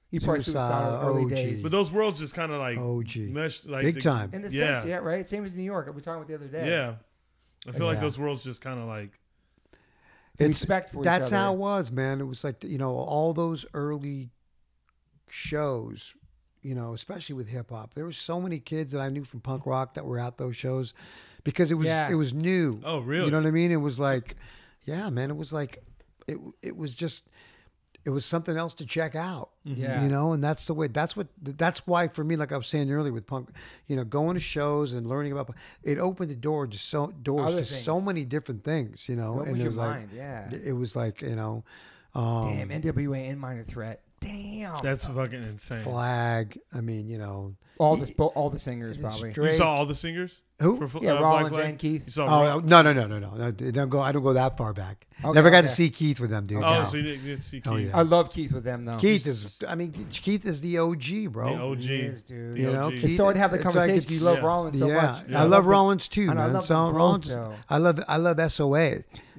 He 0.10 0.20
probably 0.20 0.42
Suicidal, 0.42 0.68
suicidal 0.70 1.10
early 1.10 1.24
OG. 1.26 1.30
days. 1.30 1.64
But 1.64 1.72
those 1.72 1.92
worlds 1.92 2.20
just 2.20 2.34
kind 2.34 2.52
of 2.52 2.60
like 2.60 2.78
OG, 2.78 3.30
meshed, 3.30 3.66
like 3.66 3.84
big 3.84 3.96
the- 3.96 4.02
time. 4.02 4.30
In 4.34 4.46
a 4.46 4.48
Yeah. 4.48 4.80
sense, 4.80 4.86
yeah, 4.86 4.96
right. 4.98 5.28
Same 5.28 5.44
as 5.44 5.56
New 5.56 5.64
York. 5.64 5.86
We 5.88 5.92
were 5.92 6.00
talking 6.02 6.18
about 6.22 6.28
the 6.30 6.36
other 6.36 6.48
day. 6.48 6.70
Yeah, 6.70 6.96
I 7.68 7.72
feel 7.72 7.86
like 7.86 7.96
Yeah. 7.96 8.02
those 8.02 8.18
worlds 8.18 8.44
just 8.44 8.62
kind 8.62 8.80
of 8.80 8.88
like 8.88 9.12
The 10.38 10.48
respect 10.48 10.94
for 10.94 11.00
each 11.00 11.04
that's 11.04 11.28
other. 11.28 11.36
how 11.38 11.54
it 11.54 11.58
was, 11.60 11.92
man. 11.92 12.22
It 12.22 12.26
was 12.26 12.44
like 12.44 12.64
you 12.64 12.78
know 12.78 12.96
all 12.96 13.34
those 13.34 13.66
early 13.74 14.30
shows. 15.30 16.14
You 16.64 16.76
know, 16.76 16.94
especially 16.94 17.36
with 17.36 17.48
hip 17.48 17.70
hop, 17.70 17.94
there 17.94 18.04
were 18.04 18.12
so 18.12 18.42
many 18.42 18.60
kids 18.60 18.92
that 18.92 19.00
I 19.00 19.10
knew 19.10 19.24
from 19.24 19.40
punk 19.40 19.66
rock 19.66 19.94
that 19.94 20.06
were 20.06 20.20
at 20.20 20.38
those 20.38 20.56
shows 20.58 20.94
because 21.44 21.72
it 21.72 21.76
was 21.76 21.88
Yeah. 21.88 22.10
it 22.10 22.16
was 22.16 22.34
new. 22.34 22.82
Oh, 22.84 23.00
really? 23.00 23.26
You 23.26 23.32
know 23.32 23.38
what 23.40 23.48
I 23.48 23.52
mean? 23.52 23.72
It 23.72 23.78
was 23.78 24.00
like, 24.00 24.36
yeah, 24.84 25.10
man. 25.10 25.30
It 25.30 25.38
was 25.38 25.54
like, 25.54 25.82
it 26.28 26.38
it 26.62 26.76
was 26.76 26.94
just, 26.94 27.30
it 28.08 28.12
was 28.12 28.24
something 28.26 28.56
else 28.56 28.74
to 28.76 28.86
check 28.86 29.16
out. 29.16 29.50
Yeah. 29.66 30.02
You 30.02 30.08
know, 30.08 30.32
and 30.32 30.42
that's 30.42 30.66
the 30.66 30.74
way. 30.74 30.88
That's 30.88 31.18
what. 31.18 31.28
That's 31.44 31.86
why 31.86 32.08
for 32.08 32.24
me, 32.24 32.38
like 32.38 32.54
I 32.54 32.58
was 32.58 32.68
saying 32.68 32.90
earlier 32.90 33.12
with 33.12 33.28
punk, 33.28 33.50
you 33.88 33.98
know, 33.98 34.06
going 34.06 34.36
to 34.36 34.40
shows 34.40 34.94
and 34.94 35.06
learning 35.06 35.34
about 35.34 35.54
it 35.84 35.98
opened 36.00 36.32
the 36.32 36.36
door 36.36 36.68
to 36.68 36.78
so 36.78 37.08
doors 37.08 37.52
Other 37.52 37.66
to 37.66 37.66
so 37.66 38.00
many 38.00 38.24
different 38.24 38.64
things. 38.64 39.10
You 39.10 39.18
know, 39.18 39.34
What 39.34 39.48
and 39.50 39.58
was 39.58 39.60
it 39.60 39.64
your 39.64 39.72
was 39.72 39.78
like, 39.78 39.90
mind? 39.98 40.10
Yeah. 40.16 40.50
it 40.54 40.72
was 40.72 40.96
like 40.96 41.22
you 41.22 41.36
know, 41.36 41.66
um, 42.16 42.44
Damn, 42.44 42.70
NWA 42.70 43.30
and 43.30 43.42
Minor 43.42 43.64
Threat. 43.66 44.00
Damn. 44.22 44.82
that's 44.82 45.06
fucking 45.06 45.44
insane. 45.44 45.84
flag. 45.84 46.58
I 46.74 46.80
mean, 46.80 47.10
you 47.10 47.18
know, 47.18 47.56
all 47.80 47.96
the 47.96 48.12
bo- 48.18 48.28
all 48.28 48.50
the 48.50 48.60
singers 48.60 48.98
probably. 48.98 49.32
straight- 49.32 49.52
You 49.52 49.58
saw 49.58 49.74
all 49.76 49.86
the 49.86 49.96
singers? 49.96 50.42
Who? 50.62 50.88
For, 50.88 51.00
Yeah, 51.04 51.12
uh, 51.14 51.20
Black 51.20 51.22
Rollins 51.22 51.56
Flag? 51.56 51.70
and 51.70 51.78
Keith. 51.80 52.04
You 52.08 52.12
saw 52.12 52.26
Oh 52.26 52.48
Roll- 52.48 52.62
no 52.62 52.82
no 52.82 52.92
no 52.94 53.06
no 53.08 53.20
no! 53.20 53.30
no 53.36 53.52
don't 53.52 53.90
go. 53.90 54.00
I 54.00 54.12
don't 54.12 54.24
go 54.24 54.34
that 54.34 54.58
far 54.58 54.74
back. 54.74 55.06
Okay, 55.24 55.32
Never 55.34 55.52
got 55.52 55.60
okay. 55.60 55.68
to 55.68 55.74
see 55.74 55.90
Keith 55.92 56.20
with 56.20 56.32
them, 56.32 56.48
dude. 56.48 56.64
Oh, 56.64 56.80
no. 56.80 56.84
so 56.86 56.98
you 56.98 57.04
didn't 57.04 57.26
get 57.26 57.38
to 57.38 57.44
see 57.44 57.58
Keith. 57.62 57.72
Oh, 57.72 57.76
yeah. 57.76 57.96
I 57.98 58.02
love 58.02 58.32
Keith 58.32 58.52
with 58.52 58.64
them 58.64 58.86
though. 58.86 58.98
Keith 58.98 59.28
is. 59.28 59.60
I 59.68 59.76
mean, 59.76 59.92
Keith 60.10 60.46
is 60.46 60.62
the 60.62 60.80
OG, 60.80 61.28
bro. 61.32 61.56
The 61.56 61.62
OG. 61.62 61.80
He 61.82 61.96
is, 61.98 62.24
dude. 62.24 62.56
The 62.56 62.62
You 62.62 62.72
know, 62.72 62.86
OG. 62.88 62.94
It's 62.94 63.02
Keith- 63.04 63.18
sorry 63.18 63.34
to 63.36 63.40
have 63.40 63.52
the 63.52 63.58
it's 63.58 63.66
like 63.66 63.74
conversation. 63.74 63.98
it's- 64.04 64.12
you 64.20 64.26
love 64.26 64.38
yeah. 64.38 64.46
Rollins 64.46 64.80
so 64.80 64.88
yeah, 64.88 64.94
much. 64.96 65.32
I 65.36 65.44
love 65.44 65.64
the- 65.66 65.70
Rollins 65.70 66.08
too, 66.08 66.22
and 66.32 66.40
I 66.40 66.46
man. 66.46 66.54
love 66.54 66.64
so 66.64 66.74
them 66.74 66.86
both, 66.86 66.96
Rollins, 66.96 67.28
though. 67.30 67.54
I 67.70 67.78
love 67.78 68.00
I 68.08 68.18
love 68.18 68.40
SOA. 68.52 68.90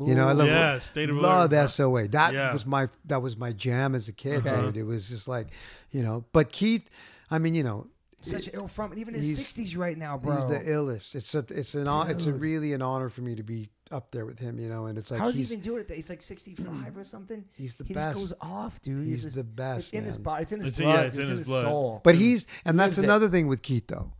You 0.00 0.14
know, 0.14 0.28
I 0.28 0.32
love 0.32 0.46
Yeah, 0.46 0.78
State 0.78 1.10
of 1.10 1.16
love 1.16 1.52
Alert. 1.52 1.70
SOA. 1.70 2.06
That 2.08 2.32
Yeah. 2.32 2.52
was 2.52 2.64
my 2.64 2.88
that 3.06 3.20
was 3.22 3.36
my 3.36 3.52
jam 3.52 3.96
as 3.96 4.06
a 4.06 4.12
kid, 4.12 4.46
Okay. 4.46 4.60
dude. 4.66 4.76
It 4.76 4.84
was 4.84 5.08
just 5.08 5.26
like, 5.26 5.48
you 5.90 6.02
know. 6.04 6.24
But 6.32 6.52
Keith, 6.52 6.88
I 7.30 7.38
mean, 7.40 7.54
you 7.56 7.64
know, 7.64 7.88
Such 8.20 8.48
an 8.48 8.54
ill 8.54 8.68
front, 8.68 8.98
even 8.98 9.14
in 9.14 9.20
his 9.20 9.36
sixties 9.36 9.76
right 9.76 9.96
now, 9.96 10.18
bro. 10.18 10.34
he's 10.34 10.46
the 10.46 10.70
illest. 10.70 11.14
It's 11.14 11.34
a 11.34 11.44
it's 11.50 11.74
an 11.74 11.86
hon- 11.86 12.10
it's 12.10 12.26
a 12.26 12.32
really 12.32 12.72
an 12.72 12.82
honor 12.82 13.08
for 13.08 13.20
me 13.20 13.36
to 13.36 13.44
be 13.44 13.68
up 13.92 14.10
there 14.10 14.26
with 14.26 14.38
him, 14.40 14.58
you 14.58 14.68
know. 14.68 14.86
And 14.86 14.98
it's 14.98 15.10
like 15.12 15.20
How 15.20 15.26
does 15.26 15.34
he 15.36 15.42
he's 15.42 15.52
even 15.52 15.62
do 15.62 15.76
it? 15.76 15.88
He's 15.90 16.10
like 16.10 16.20
65 16.22 16.96
or 16.96 17.04
something. 17.04 17.44
he's 17.56 17.74
the 17.74 17.84
he 17.84 17.94
best. 17.94 18.06
just 18.06 18.16
goes 18.18 18.32
off, 18.40 18.82
dude. 18.82 19.06
He's 19.06 19.22
just, 19.22 19.36
the 19.36 19.44
best, 19.44 19.88
It's 19.88 19.92
in 19.92 20.04
his 20.04 20.16
man. 20.18 20.22
body. 20.24 20.42
It's 20.42 20.52
in 20.52 20.58
his 20.60 20.68
It's- 20.68 20.80
blood. 20.82 20.94
yeah, 21.00 21.02
it's 21.06 21.16
in 21.30 21.36
his 21.38 21.46
blood. 21.46 21.64
soul. 21.64 22.00
But 22.02 22.16
he's 22.16 22.44
and 22.64 22.78
that's 22.78 22.96
lives 22.96 22.98
it. 22.98 23.04
another 23.04 23.28
thing 23.28 23.46
with 23.46 23.62
Keith 23.62 23.86
though. 23.86 24.12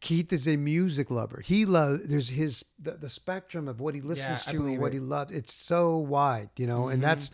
Keith 0.00 0.32
is 0.32 0.46
a 0.48 0.56
music 0.56 1.10
lover. 1.10 1.42
He 1.44 1.64
loves 1.66 2.06
there's 2.06 2.30
his 2.30 2.64
the, 2.78 2.92
the 2.92 3.10
spectrum 3.10 3.66
of 3.68 3.80
what 3.80 3.94
he 3.96 4.00
listens 4.00 4.46
I 4.46 4.52
to 4.52 4.64
and 4.66 4.78
what 4.78 4.92
it. 4.92 4.94
he 4.94 5.00
loves. 5.00 5.32
It's 5.32 5.52
so 5.52 5.98
wide, 5.98 6.50
you 6.56 6.66
know, 6.68 6.84
Mhm. 6.84 6.94
and 6.94 7.02
that's 7.02 7.30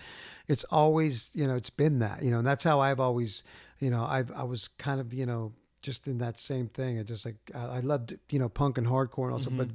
it's 0.48 0.64
always 0.64 1.30
you 1.34 1.46
know 1.46 1.54
it's 1.56 1.70
been 1.70 1.98
that 2.00 2.22
you 2.22 2.30
know, 2.30 2.38
and 2.38 2.46
that's 2.46 2.64
how 2.64 2.80
I've 2.80 2.98
always 3.00 3.42
you 3.78 3.90
know 3.90 4.02
I've 4.04 4.32
I 4.32 4.42
was 4.44 4.66
kind 4.66 4.98
of 5.00 5.12
you 5.14 5.26
know 5.26 5.52
just 5.86 6.08
in 6.08 6.18
that 6.18 6.40
same 6.40 6.66
thing. 6.66 6.98
I 6.98 7.04
just 7.04 7.24
like 7.24 7.36
I, 7.54 7.76
I 7.76 7.80
loved 7.80 8.18
you 8.28 8.40
know 8.40 8.48
punk 8.48 8.76
and 8.76 8.86
hardcore 8.86 9.26
and 9.26 9.34
also, 9.34 9.50
mm-hmm. 9.50 9.58
but 9.58 9.68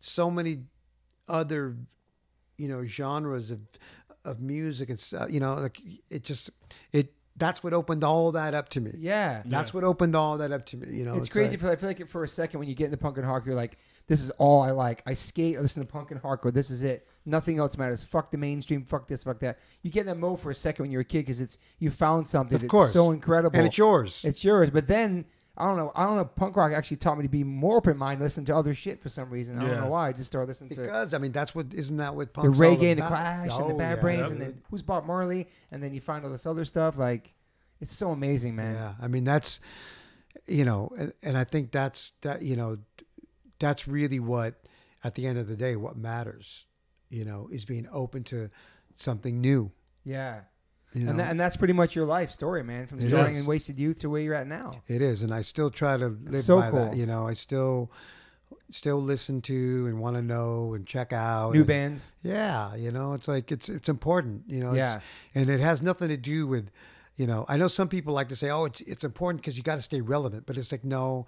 so 0.00 0.30
many 0.30 0.64
other 1.28 1.76
you 2.58 2.66
know 2.66 2.84
genres 2.84 3.52
of 3.52 3.60
of 4.24 4.40
music 4.40 4.90
and 4.90 4.98
stuff. 4.98 5.30
You 5.30 5.38
know, 5.38 5.54
like 5.54 5.80
it 6.10 6.24
just 6.24 6.50
it 6.92 7.14
that's 7.36 7.62
what 7.62 7.72
opened 7.72 8.02
all 8.02 8.32
that 8.32 8.52
up 8.52 8.68
to 8.70 8.80
me. 8.80 8.90
yeah. 8.98 9.42
That's 9.46 9.72
what 9.72 9.84
opened 9.84 10.16
all 10.16 10.38
that 10.38 10.50
up 10.50 10.64
to 10.66 10.76
me. 10.76 10.94
You 10.94 11.04
know, 11.04 11.14
it's, 11.14 11.28
crazy. 11.28 11.52
like- 11.52 11.60
for 11.60 11.70
I 11.70 11.76
feel 11.76 11.88
like 11.88 12.08
for 12.08 12.24
a 12.24 12.28
second 12.28 12.58
when 12.58 12.68
you 12.68 12.74
get 12.74 12.86
into 12.86 12.98
punk 12.98 13.16
and 13.16 13.24
hardcore, 13.24 13.46
you're 13.46 13.54
like, 13.54 13.78
this 14.06 14.20
is 14.20 14.30
all 14.32 14.62
I 14.62 14.70
like. 14.72 15.02
I 15.06 15.14
skate, 15.14 15.56
I 15.56 15.60
listen 15.60 15.84
to 15.84 15.90
punk 15.90 16.10
and 16.10 16.20
hardcore. 16.20 16.52
This 16.52 16.70
is 16.70 16.82
it. 16.82 17.06
Nothing 17.24 17.58
else 17.58 17.78
matters. 17.78 18.02
Fuck 18.02 18.30
the 18.30 18.36
mainstream. 18.38 18.84
Fuck 18.84 19.06
this. 19.08 19.22
Fuck 19.22 19.38
that. 19.40 19.58
You 19.82 19.90
get 19.90 20.00
in 20.00 20.06
that 20.06 20.18
mode 20.18 20.40
for 20.40 20.50
a 20.50 20.54
second 20.54 20.84
when 20.84 20.90
you're 20.90 21.02
a 21.02 21.04
kid 21.04 21.20
because 21.20 21.40
it's 21.40 21.58
you 21.78 21.90
found 21.90 22.26
something 22.26 22.56
Of 22.56 22.62
that's 22.62 22.70
course. 22.70 22.92
so 22.92 23.10
incredible. 23.12 23.56
and 23.56 23.66
it's 23.66 23.78
yours. 23.78 24.22
It's 24.24 24.42
yours. 24.44 24.70
But 24.70 24.86
then 24.88 25.24
I 25.56 25.66
don't 25.66 25.76
know. 25.76 25.92
I 25.94 26.04
don't 26.04 26.16
know. 26.16 26.24
Punk 26.24 26.56
rock 26.56 26.72
actually 26.72 26.96
taught 26.96 27.18
me 27.18 27.22
to 27.24 27.28
be 27.28 27.44
more 27.44 27.76
open 27.76 27.96
minded, 27.98 28.24
listen 28.24 28.44
to 28.46 28.56
other 28.56 28.74
shit 28.74 29.02
for 29.02 29.08
some 29.10 29.28
reason. 29.30 29.58
I 29.58 29.62
Yeah. 29.62 29.68
don't 29.74 29.80
know 29.82 29.90
why. 29.90 30.08
I 30.08 30.12
just 30.12 30.26
started 30.26 30.48
listening 30.48 30.70
to 30.70 30.80
because 30.82 31.12
I 31.14 31.18
mean, 31.18 31.30
that's 31.32 31.54
what 31.54 31.66
isn't 31.72 31.98
that 31.98 32.14
what 32.16 32.32
the 32.34 32.40
reggae 32.42 32.90
and 32.92 33.00
the? 33.02 33.06
Clash 33.06 33.50
and 33.58 33.68
the 33.70 33.74
Oh, 33.74 33.78
Bad 33.78 33.96
yeah. 33.98 34.02
Brains, 34.02 34.30
and 34.30 34.40
then 34.40 34.62
who's 34.70 34.82
Bob 34.82 35.04
Marley, 35.06 35.48
and 35.70 35.82
then 35.82 35.92
you 35.94 36.00
find 36.00 36.24
all 36.24 36.30
this 36.30 36.46
other 36.46 36.64
stuff. 36.64 36.96
Like, 36.96 37.34
it's 37.80 37.94
so 37.94 38.10
amazing, 38.10 38.56
man. 38.56 38.74
Yeah, 38.74 38.94
I 39.00 39.08
mean 39.08 39.24
that's 39.24 39.60
you 40.46 40.64
know, 40.64 40.90
and, 40.98 41.12
and 41.22 41.36
I 41.38 41.44
think 41.44 41.70
that's 41.70 42.14
that 42.22 42.40
you 42.42 42.56
know, 42.56 42.78
that's 43.62 43.88
really 43.88 44.20
what 44.20 44.60
at 45.02 45.14
the 45.14 45.26
end 45.26 45.38
of 45.38 45.46
the 45.48 45.56
day 45.56 45.76
what 45.76 45.96
matters. 45.96 46.66
You 47.08 47.24
know, 47.24 47.48
is 47.52 47.64
being 47.64 47.86
open 47.92 48.24
to 48.24 48.48
something 48.96 49.40
new. 49.40 49.70
Yeah. 50.04 50.40
You 50.94 51.04
know, 51.04 51.10
And, 51.10 51.20
that, 51.20 51.30
and 51.30 51.40
that's 51.40 51.56
pretty 51.56 51.74
much 51.74 51.94
your 51.94 52.06
life 52.06 52.30
story, 52.30 52.62
man. 52.64 52.86
From 52.86 52.98
It 53.00 53.08
starting 53.08 53.34
is. 53.34 53.40
in 53.42 53.46
wasted 53.46 53.78
youth 53.78 54.00
to 54.00 54.08
where 54.10 54.20
you're 54.22 54.34
at 54.34 54.46
now. 54.46 54.82
It 54.88 55.00
is, 55.02 55.22
and 55.22 55.32
I 55.32 55.42
still 55.42 55.70
try 55.70 55.96
to 55.98 56.08
live 56.08 56.42
so 56.42 56.58
by 56.58 56.70
cool. 56.70 56.80
that. 56.86 56.96
You 56.96 57.06
know, 57.06 57.26
I 57.28 57.34
still 57.34 57.90
still 58.70 59.00
listen 59.02 59.40
to 59.42 59.86
and 59.86 60.00
want 60.00 60.16
to 60.16 60.22
know 60.22 60.72
and 60.74 60.86
check 60.86 61.12
out 61.12 61.52
New 61.52 61.60
and- 61.60 61.66
bands. 61.66 62.14
Yeah, 62.22 62.74
you 62.74 62.90
know, 62.90 63.12
it's 63.14 63.28
like 63.28 63.52
it's 63.52 63.68
it's 63.68 63.88
important. 63.88 64.44
You 64.48 64.60
know, 64.60 64.72
Yeah. 64.74 65.00
and 65.34 65.50
it 65.50 65.60
has 65.60 65.82
nothing 65.82 66.08
to 66.08 66.16
do 66.16 66.46
with, 66.46 66.70
you 67.16 67.26
know, 67.26 67.44
I 67.48 67.56
know 67.58 67.68
some 67.68 67.88
people 67.88 68.14
like 68.14 68.28
to 68.28 68.36
say, 68.36 68.50
oh, 68.50 68.64
it's 68.64 68.80
it's 68.82 69.04
important 69.04 69.42
because 69.42 69.56
you 69.56 69.62
got 69.62 69.76
to 69.76 69.82
stay 69.82 70.00
relevant, 70.00 70.46
but 70.46 70.56
it's 70.56 70.72
like 70.72 70.84
no, 70.84 71.26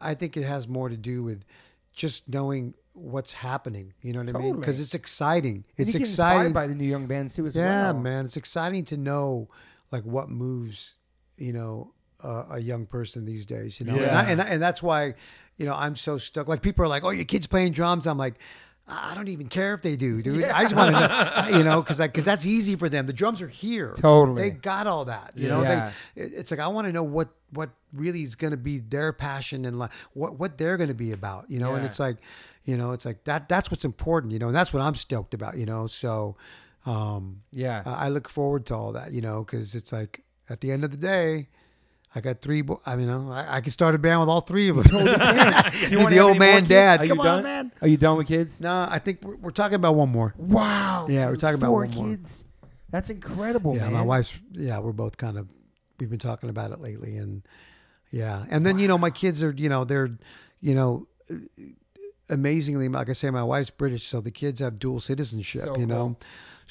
I 0.00 0.14
think 0.14 0.36
it 0.36 0.44
has 0.44 0.68
more 0.68 0.88
to 0.88 0.96
do 0.96 1.22
with 1.22 1.44
just 1.92 2.28
knowing 2.28 2.74
what's 2.92 3.32
happening. 3.32 3.94
You 4.02 4.12
know 4.12 4.20
what 4.20 4.34
I 4.34 4.38
mean? 4.38 4.56
Because 4.58 4.80
it's 4.80 4.94
exciting. 4.94 5.64
It's 5.76 5.88
you 5.88 6.00
get 6.00 6.02
exciting. 6.02 6.52
by 6.52 6.66
the 6.66 6.74
new 6.74 6.84
young 6.84 7.06
bands 7.06 7.34
too, 7.34 7.46
as 7.46 7.56
yeah, 7.56 7.92
well. 7.92 8.00
man, 8.00 8.24
it's 8.24 8.36
exciting 8.36 8.84
to 8.86 8.96
know 8.96 9.48
like 9.90 10.04
what 10.04 10.28
moves, 10.28 10.94
you 11.36 11.52
know, 11.52 11.92
uh, 12.22 12.44
a 12.50 12.58
young 12.60 12.86
person 12.86 13.24
these 13.24 13.46
days. 13.46 13.80
You 13.80 13.86
know, 13.86 13.96
and, 13.96 14.16
I, 14.16 14.30
and 14.30 14.42
I, 14.42 14.44
and 14.46 14.62
that's 14.62 14.82
why, 14.82 15.14
you 15.56 15.66
know, 15.66 15.74
I'm 15.74 15.96
so 15.96 16.18
stuck. 16.18 16.48
Like 16.48 16.62
people 16.62 16.84
are 16.84 16.88
like, 16.88 17.04
"Oh, 17.04 17.10
your 17.10 17.24
kid's 17.24 17.46
playing 17.46 17.72
drums." 17.72 18.06
I'm 18.06 18.18
like. 18.18 18.34
I 18.90 19.14
don't 19.14 19.28
even 19.28 19.48
care 19.48 19.74
if 19.74 19.82
they 19.82 19.96
do, 19.96 20.20
dude. 20.20 20.44
I 20.44 20.62
just 20.64 20.74
want 20.74 20.94
to 20.94 21.00
know, 21.00 21.48
you 21.58 21.64
know, 21.64 21.80
because 21.80 21.98
because 21.98 22.24
that's 22.24 22.44
easy 22.44 22.76
for 22.76 22.88
them. 22.88 23.06
The 23.06 23.12
drums 23.12 23.40
are 23.40 23.48
here, 23.48 23.94
Totally. 23.96 24.42
They 24.42 24.50
got 24.50 24.86
all 24.86 25.04
that, 25.06 25.32
you 25.36 25.48
know. 25.48 25.62
Yeah. 25.62 25.92
They, 26.14 26.22
it's 26.22 26.50
like 26.50 26.60
I 26.60 26.68
want 26.68 26.86
to 26.88 26.92
know 26.92 27.02
what 27.02 27.28
what 27.52 27.70
really 27.92 28.22
is 28.22 28.34
going 28.34 28.50
to 28.52 28.56
be 28.56 28.78
their 28.78 29.12
passion 29.12 29.64
and 29.64 29.78
like 29.78 29.90
what 30.12 30.38
what 30.38 30.58
they're 30.58 30.76
going 30.76 30.88
to 30.88 30.94
be 30.94 31.12
about, 31.12 31.50
you 31.50 31.58
know. 31.58 31.70
yeah. 31.70 31.76
And 31.76 31.86
it's 31.86 32.00
like, 32.00 32.16
you 32.64 32.76
know, 32.76 32.92
it's 32.92 33.04
like 33.04 33.24
that. 33.24 33.48
That's 33.48 33.70
what's 33.70 33.84
important, 33.84 34.32
you 34.32 34.38
know, 34.38 34.48
and 34.48 34.56
that's 34.56 34.72
what 34.72 34.82
I'm 34.82 34.94
stoked 34.94 35.34
about, 35.34 35.56
you 35.56 35.66
know. 35.66 35.86
So, 35.86 36.36
um, 36.86 37.42
Yeah. 37.52 37.82
I 37.86 38.06
I 38.06 38.08
look 38.08 38.28
forward 38.28 38.66
to 38.66 38.74
all 38.74 38.92
that, 38.92 39.12
you 39.12 39.20
know, 39.20 39.44
because 39.44 39.74
it's 39.74 39.92
like 39.92 40.22
at 40.48 40.60
the 40.60 40.72
end 40.72 40.84
of 40.84 40.90
the 40.90 40.96
day, 40.96 41.48
I 42.14 42.20
got 42.20 42.40
three. 42.42 42.62
Bo- 42.62 42.80
I 42.84 42.96
mean, 42.96 43.06
you 43.06 43.12
know, 43.12 43.30
I, 43.32 43.56
I 43.56 43.60
can 43.60 43.70
start 43.70 43.94
a 43.94 43.98
band 43.98 44.18
with 44.20 44.28
all 44.28 44.40
three 44.40 44.68
of 44.68 44.76
them. 44.82 44.84
You 44.96 45.10
the 46.10 46.18
old 46.20 46.38
man 46.38 46.64
dad. 46.64 47.00
Are 47.00 47.04
you 47.04 47.10
Come 47.10 47.20
on, 47.20 47.26
done? 47.26 47.42
man. 47.44 47.72
Are 47.80 47.88
you 47.88 47.96
done 47.96 48.16
with 48.18 48.26
kids? 48.26 48.60
No, 48.60 48.88
I 48.90 48.98
think 48.98 49.20
we're, 49.22 49.36
we're 49.36 49.50
talking 49.52 49.76
about 49.76 49.94
one 49.94 50.08
more. 50.10 50.34
Wow. 50.36 51.06
Yeah, 51.08 51.26
we're 51.26 51.36
talking 51.36 51.54
about 51.58 51.68
four 51.68 51.84
one 51.86 51.90
more. 51.94 52.06
kids. 52.08 52.44
That's 52.90 53.10
incredible, 53.10 53.76
yeah, 53.76 53.84
man. 53.84 53.92
my 53.92 54.02
wife's. 54.02 54.34
Yeah, 54.52 54.80
we're 54.80 54.90
both 54.92 55.16
kind 55.16 55.38
of. 55.38 55.46
We've 56.00 56.10
been 56.10 56.18
talking 56.18 56.50
about 56.50 56.72
it 56.72 56.80
lately, 56.80 57.16
and 57.16 57.42
yeah, 58.10 58.44
and 58.50 58.66
then 58.66 58.78
you 58.80 58.88
know 58.88 58.98
my 58.98 59.10
kids 59.10 59.42
are. 59.44 59.52
You 59.56 59.68
know 59.68 59.84
they're, 59.84 60.10
you 60.60 60.74
know, 60.74 61.06
amazingly, 62.28 62.88
like 62.88 63.08
I 63.08 63.12
say, 63.12 63.30
my 63.30 63.44
wife's 63.44 63.70
British, 63.70 64.06
so 64.06 64.20
the 64.20 64.30
kids 64.30 64.60
have 64.60 64.78
dual 64.78 65.00
citizenship. 65.00 65.62
So 65.62 65.76
you 65.78 65.86
know, 65.86 66.16
cool. 66.18 66.20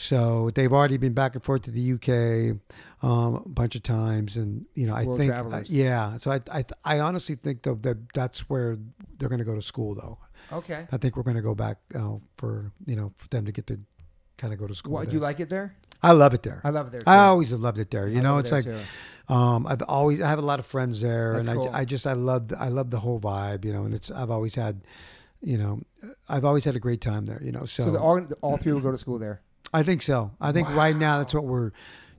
So 0.02 0.50
they've 0.56 0.72
already 0.72 0.96
been 0.96 1.12
back 1.12 1.36
and 1.36 1.44
forth 1.44 1.64
to 1.64 1.72
the 1.72 1.94
UK 1.94 2.58
um, 3.04 3.36
a 3.36 3.50
bunch 3.50 3.76
of 3.76 3.84
times, 3.84 4.38
and 4.38 4.66
you 4.74 4.88
know 4.88 4.96
I 4.96 5.04
World 5.04 5.20
think 5.20 5.32
travelers. 5.32 5.70
yeah. 5.70 6.16
So 6.16 6.32
I 6.32 6.40
I 6.50 6.64
I 6.86 7.00
honestly 7.02 7.36
think 7.36 7.64
though 7.64 7.76
that 7.82 8.14
that's 8.14 8.50
where 8.50 8.78
they're 9.18 9.28
going 9.28 9.40
to 9.40 9.46
go 9.46 9.56
to 9.56 9.62
school 9.62 9.96
though. 9.96 10.18
Okay. 10.54 10.88
I 10.90 10.96
think 10.98 11.18
we're 11.18 11.24
going 11.24 11.36
to 11.36 11.42
go 11.44 11.54
back 11.54 11.80
uh, 11.94 12.14
for 12.38 12.72
you 12.86 12.96
know 12.96 13.12
for 13.18 13.28
them 13.28 13.44
to 13.46 13.52
get 13.52 13.68
to 13.68 13.80
kind 14.38 14.54
of 14.54 14.60
go 14.60 14.68
to 14.68 14.74
school. 14.74 14.94
What, 14.94 15.10
do 15.10 15.16
you 15.16 15.20
like 15.20 15.42
it 15.42 15.50
there? 15.50 15.76
I 16.02 16.14
love 16.14 16.34
it 16.34 16.44
there. 16.44 16.62
I 16.64 16.70
love 16.70 16.88
it 16.88 16.92
there. 16.92 17.02
I 17.06 17.26
always 17.26 17.50
have 17.50 17.60
loved 17.60 17.78
it 17.78 17.92
there. 17.92 18.08
You 18.08 18.20
I 18.20 18.22
know, 18.22 18.38
it's 18.38 18.52
it 18.54 18.56
like 18.56 18.64
too. 18.64 19.34
um, 19.34 19.68
I've 19.68 19.82
always 19.82 20.22
I 20.22 20.30
have 20.30 20.40
a 20.40 20.46
lot 20.46 20.60
of 20.60 20.66
friends 20.66 21.02
there, 21.02 21.34
That's 21.36 21.50
and 21.50 21.58
cool. 21.58 21.70
I, 21.74 21.80
I 21.82 21.86
just 21.86 22.08
I 22.08 22.14
love 22.14 22.54
I 22.58 22.70
love 22.70 22.90
the 22.90 23.02
whole 23.02 23.20
vibe. 23.20 23.66
You 23.66 23.74
know, 23.74 23.84
and 23.84 23.94
it's 23.94 24.10
I've 24.10 24.32
always 24.32 24.56
had, 24.56 24.80
you 25.42 25.58
know, 25.58 25.82
I've 26.30 26.46
always 26.46 26.64
had 26.64 26.78
a 26.78 26.80
great 26.80 27.02
time 27.02 27.26
there. 27.26 27.42
You 27.44 27.52
know, 27.52 27.66
so, 27.66 27.84
So, 27.84 27.92
the, 27.92 28.00
all, 28.00 28.26
all 28.42 28.56
three 28.56 28.72
will 28.72 28.80
go 28.80 28.92
to 28.92 28.98
school 28.98 29.20
there. 29.20 29.42
I 29.74 29.84
think 29.84 30.02
so. 30.02 30.32
I 30.42 30.52
think 30.52 30.70
right 30.70 30.96
now 30.96 31.20
that's 31.20 31.34
what 31.34 31.46
we're 31.46 31.72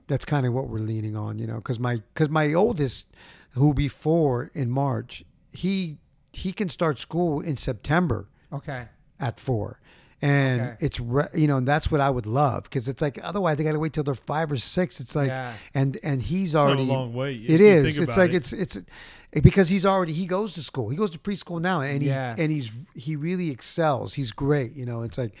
that's 0.07 0.25
kind 0.25 0.45
of 0.45 0.53
what 0.53 0.67
we're 0.67 0.79
leaning 0.79 1.15
on. 1.15 1.39
You 1.39 1.47
know, 1.47 1.55
because 1.55 1.79
my 1.79 1.97
because 2.13 2.29
my 2.29 2.53
oldest, 2.53 3.07
who 3.51 3.65
will 3.67 3.73
be 3.73 3.87
four 3.87 4.51
in 4.53 4.69
March, 4.69 5.23
he 5.51 5.97
he 6.33 6.51
can 6.53 6.69
start 6.69 6.97
school 6.99 7.41
in 7.41 7.55
September 7.55 8.29
Okay. 8.53 8.85
at 9.19 9.39
four. 9.39 9.79
And 10.23 10.61
Okay. 10.61 10.75
it's 10.85 10.99
re- 10.99 11.29
you 11.33 11.47
know 11.47 11.57
and 11.57 11.67
that's 11.67 11.89
what 11.89 11.99
I 11.99 12.09
would 12.11 12.27
love 12.27 12.63
because 12.63 12.87
it's 12.87 13.01
like 13.01 13.19
otherwise 13.23 13.57
they 13.57 13.63
got 13.63 13.71
to 13.73 13.79
wait 13.79 13.91
till 13.93 14.03
they're 14.03 14.13
five 14.13 14.51
or 14.51 14.57
six. 14.57 14.99
It's 14.99 15.15
like 15.15 15.29
Yeah. 15.29 15.53
and 15.73 15.97
and 16.03 16.21
he's 16.21 16.53
Not 16.53 16.67
already 16.67 16.83
a 16.83 16.85
long 16.85 17.13
way. 17.13 17.33
It 17.33 17.59
You 17.59 17.65
is. 17.67 17.95
think 17.97 18.07
It's 18.07 18.17
like 18.17 18.29
it. 18.31 18.35
it's 18.35 18.53
it's 18.53 18.77
because 19.41 19.69
he's 19.69 19.85
already 19.85 20.13
he 20.13 20.27
goes 20.27 20.53
to 20.53 20.61
school. 20.63 20.89
He 20.89 20.95
goes 20.95 21.09
to 21.11 21.17
preschool 21.17 21.59
now, 21.59 21.81
and 21.81 22.03
he 22.03 22.09
Yeah. 22.09 22.35
and 22.37 22.51
he's 22.51 22.71
he 22.95 23.15
really 23.15 23.49
excels. 23.49 24.13
He's 24.13 24.31
great. 24.31 24.75
You 24.75 24.85
know, 24.85 25.01
it's 25.01 25.17
like, 25.17 25.33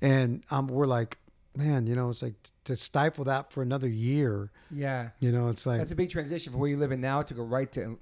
and 0.00 0.44
um, 0.52 0.68
we're 0.68 0.86
like, 0.86 1.18
man, 1.58 1.86
you 1.86 1.96
know, 1.96 2.08
it's 2.08 2.22
like 2.22 2.34
to 2.64 2.76
stifle 2.76 3.24
that 3.24 3.52
for 3.52 3.62
another 3.62 3.88
year. 3.88 4.50
Yeah. 4.70 5.10
You 5.18 5.32
know, 5.32 5.48
it's 5.48 5.66
like 5.66 5.78
That's 5.78 5.90
a 5.90 5.96
big 5.96 6.10
transition 6.10 6.52
from 6.52 6.60
where 6.60 6.70
you 6.70 6.76
live 6.76 6.92
in 6.92 7.00
now 7.00 7.22
to 7.22 7.34
go 7.34 7.42
right 7.42 7.70
to, 7.72 7.98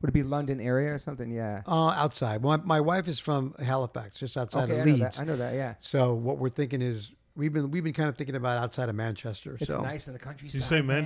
would 0.00 0.08
it 0.08 0.12
be 0.12 0.22
London 0.22 0.60
area 0.60 0.94
or 0.94 0.98
something? 0.98 1.30
Yeah. 1.30 1.62
uh, 1.66 1.88
outside. 1.88 2.42
Well, 2.42 2.62
my 2.64 2.80
wife 2.80 3.08
is 3.08 3.18
from 3.18 3.54
Halifax, 3.58 4.20
just 4.20 4.36
outside 4.36 4.70
okay, 4.70 4.80
of 4.80 4.86
I 4.86 4.90
know, 4.90 4.96
Leeds. 4.96 5.16
that. 5.16 5.22
I 5.22 5.24
know 5.24 5.36
that. 5.36 5.54
Yeah. 5.54 5.74
So 5.80 6.14
what 6.14 6.38
we're 6.38 6.48
thinking 6.48 6.80
is 6.80 7.10
we've 7.34 7.52
been 7.52 7.70
we've 7.70 7.84
been 7.84 7.92
kind 7.92 8.08
of 8.08 8.16
thinking 8.16 8.36
about 8.36 8.62
outside 8.62 8.88
of 8.88 8.94
Manchester. 8.94 9.56
It's 9.60 9.66
so 9.66 9.82
nice 9.82 10.06
in 10.06 10.12
the 10.12 10.18
countryside. 10.18 10.54
you 10.54 10.60
say 10.62 10.80
man. 10.80 11.04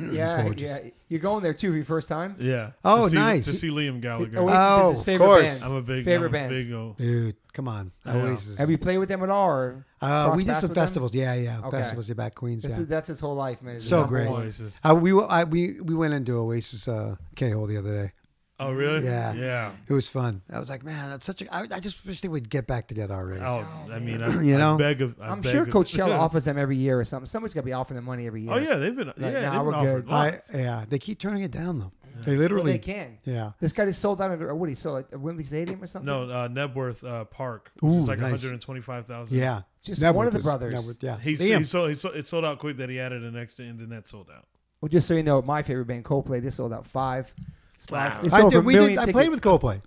Manchester? 0.00 0.16
Yeah, 0.36 0.42
Gorgeous. 0.42 0.70
yeah. 0.84 0.90
You're 1.08 1.20
going 1.20 1.42
there 1.42 1.54
too 1.54 1.70
for 1.70 1.76
your 1.76 1.84
first 1.84 2.08
time. 2.08 2.36
Yeah. 2.38 2.70
Oh, 2.84 3.04
to 3.04 3.10
see, 3.10 3.16
nice. 3.16 3.44
To 3.46 3.52
see 3.52 3.68
Liam 3.70 4.00
Gallagher. 4.00 4.38
Oasis 4.38 4.56
Oh, 4.58 4.84
is 4.86 4.90
his 4.92 5.00
of 5.00 5.06
favorite 5.06 5.26
course. 5.26 5.48
band. 5.60 5.64
I'm 5.64 5.76
a 5.76 5.82
big 5.82 6.04
favorite 6.04 6.28
I'm 6.28 6.34
a 6.34 6.38
band. 6.38 6.50
Big 6.50 6.72
o- 6.72 6.94
dude, 6.98 7.36
come 7.52 7.68
on, 7.68 7.92
I 8.04 8.12
know. 8.14 8.26
Oasis. 8.26 8.58
Have 8.58 8.70
you 8.70 8.78
played 8.78 8.98
with 8.98 9.08
them 9.08 9.22
at 9.22 9.30
all? 9.30 9.48
Or 9.48 9.86
Uh, 10.00 10.06
crossed 10.26 10.36
we 10.36 10.42
did 10.44 10.48
paths 10.50 10.60
some 10.60 10.68
with 10.70 10.74
them? 10.76 10.82
festivals. 10.82 11.14
Yeah, 11.14 11.34
yeah, 11.34 11.58
Okay. 11.60 11.70
festivals. 11.78 12.08
Yeah, 12.08 12.14
back 12.14 12.34
Queens. 12.34 12.62
This 12.62 12.72
yeah. 12.76 12.82
is, 12.82 12.88
that's 12.88 13.08
his 13.08 13.20
whole 13.20 13.34
life, 13.34 13.60
man. 13.62 13.76
It's 13.76 13.86
So 13.86 14.00
number 14.00 14.08
great. 14.16 14.30
one. 14.30 14.42
Oasis. 14.42 14.72
Uh, 14.88 14.94
we 14.94 15.12
I, 15.20 15.44
we 15.44 15.80
we 15.80 15.94
went 15.94 16.14
into 16.14 16.36
Oasis 16.38 16.86
uh, 16.88 17.16
K 17.34 17.50
hole 17.50 17.66
the 17.66 17.76
other 17.76 18.02
day. 18.04 18.12
Oh, 18.60 18.72
really? 18.72 19.04
Yeah. 19.04 19.32
Yeah. 19.32 19.72
It 19.88 19.92
was 19.92 20.08
fun. 20.08 20.42
I 20.52 20.58
was 20.58 20.68
like, 20.68 20.84
man, 20.84 21.10
that's 21.10 21.24
such 21.24 21.42
a. 21.42 21.52
I, 21.54 21.66
I 21.70 21.80
just 21.80 22.04
wish 22.06 22.20
they 22.20 22.28
would 22.28 22.50
get 22.50 22.66
back 22.66 22.86
together 22.88 23.14
already. 23.14 23.40
Oh, 23.42 23.66
I 23.90 23.98
mean, 23.98 24.22
I, 24.22 24.42
You 24.42 24.56
I 24.56 24.58
know? 24.58 24.76
beg 24.76 25.00
of, 25.00 25.16
I 25.20 25.28
I'm 25.30 25.40
beg 25.40 25.52
sure 25.52 25.62
of- 25.62 25.68
Coachella 25.70 26.18
offers 26.18 26.44
them 26.44 26.58
every 26.58 26.76
year 26.76 27.00
or 27.00 27.04
something. 27.04 27.26
Somebody's 27.26 27.54
got 27.54 27.62
to 27.62 27.66
be 27.66 27.72
offering 27.72 27.96
them 27.96 28.04
money 28.04 28.26
every 28.26 28.42
year. 28.42 28.52
Oh 28.52 28.58
yeah, 28.58 28.74
they've 28.76 28.94
been. 28.94 29.12
yeah, 29.16 29.30
nah, 29.30 29.30
they've 29.30 29.64
been 29.64 29.74
offered. 29.74 30.08
I, 30.10 30.30
lots. 30.30 30.50
yeah, 30.52 30.84
they 30.88 30.98
keep 30.98 31.18
turning 31.18 31.42
it 31.42 31.50
down 31.50 31.78
though. 31.78 31.92
They 32.22 32.32
Well, 32.32 32.40
literally. 32.40 32.72
they 32.72 32.78
can. 32.78 33.18
yeah. 33.24 33.52
This 33.60 33.72
guy 33.72 33.86
just 33.86 34.02
sold 34.02 34.20
out 34.20 34.30
at 34.30 34.56
what 34.56 34.68
he 34.68 34.74
sold 34.74 35.06
at 35.10 35.18
Wembley 35.18 35.44
Stadium 35.44 35.82
or 35.82 35.86
something. 35.86 36.04
No, 36.06 36.24
uh, 36.28 36.48
Knebworth 36.48 37.02
uh, 37.02 37.24
Park, 37.24 37.70
which 37.80 37.90
Ooh, 37.94 37.98
is 38.00 38.08
like 38.08 38.18
nice. 38.18 38.32
125,000. 38.32 39.36
Yeah. 39.38 39.62
just 39.82 40.02
Knebworth 40.02 40.14
one 40.14 40.26
of 40.26 40.32
the 40.34 40.40
brothers. 40.40 40.74
Knebworth, 40.74 41.02
yeah. 41.02 41.18
He, 41.18 41.34
he, 41.36 41.64
sold, 41.64 41.88
he, 41.88 41.94
sold, 41.94 42.16
it 42.16 42.26
sold 42.28 42.44
out 42.44 42.58
quick 42.58 42.76
that 42.76 42.90
he 42.90 43.00
added 43.00 43.22
an 43.22 43.36
extra 43.36 43.64
and 43.64 43.78
then 43.78 43.88
that 43.88 44.06
sold 44.06 44.28
out. 44.36 44.46
Well, 44.82 44.88
just 44.90 45.08
so 45.08 45.14
you 45.14 45.22
know, 45.22 45.40
my 45.40 45.62
favorite 45.62 45.86
band, 45.86 46.04
Coldplay, 46.04 46.42
they 46.42 46.50
sold 46.50 46.74
out 46.74 46.86
five 46.86 47.32
spots. 47.80 48.32
Wow. 48.32 48.46
I 48.46 48.50
did, 48.50 48.64
we 48.64 48.74
did. 48.74 48.98
I 48.98 49.10
played 49.10 49.30
with 49.30 49.40
Coldplay. 49.40 49.82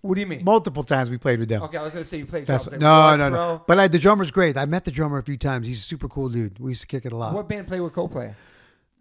What 0.00 0.14
do 0.14 0.20
you 0.20 0.26
mean? 0.26 0.44
Multiple 0.44 0.84
times 0.84 1.10
we 1.10 1.18
played 1.18 1.40
with 1.40 1.48
them. 1.48 1.62
Okay, 1.64 1.76
I 1.76 1.82
was 1.82 1.92
gonna 1.92 2.04
say 2.04 2.18
you 2.18 2.26
played 2.26 2.46
That's, 2.46 2.64
drums. 2.64 2.72
Like, 2.72 2.80
no, 2.80 3.00
what, 3.00 3.16
no, 3.16 3.30
bro? 3.30 3.38
no. 3.38 3.64
But 3.66 3.80
I, 3.80 3.88
the 3.88 3.98
drummer's 3.98 4.30
great. 4.30 4.56
I 4.56 4.64
met 4.64 4.84
the 4.84 4.92
drummer 4.92 5.18
a 5.18 5.22
few 5.22 5.36
times. 5.36 5.66
He's 5.66 5.78
a 5.78 5.82
super 5.82 6.08
cool 6.08 6.28
dude. 6.28 6.58
We 6.60 6.70
used 6.70 6.82
to 6.82 6.86
kick 6.86 7.04
it 7.04 7.12
a 7.12 7.16
lot. 7.16 7.34
What 7.34 7.48
band 7.48 7.66
played 7.66 7.80
with 7.80 7.94
Coldplay? 7.94 8.34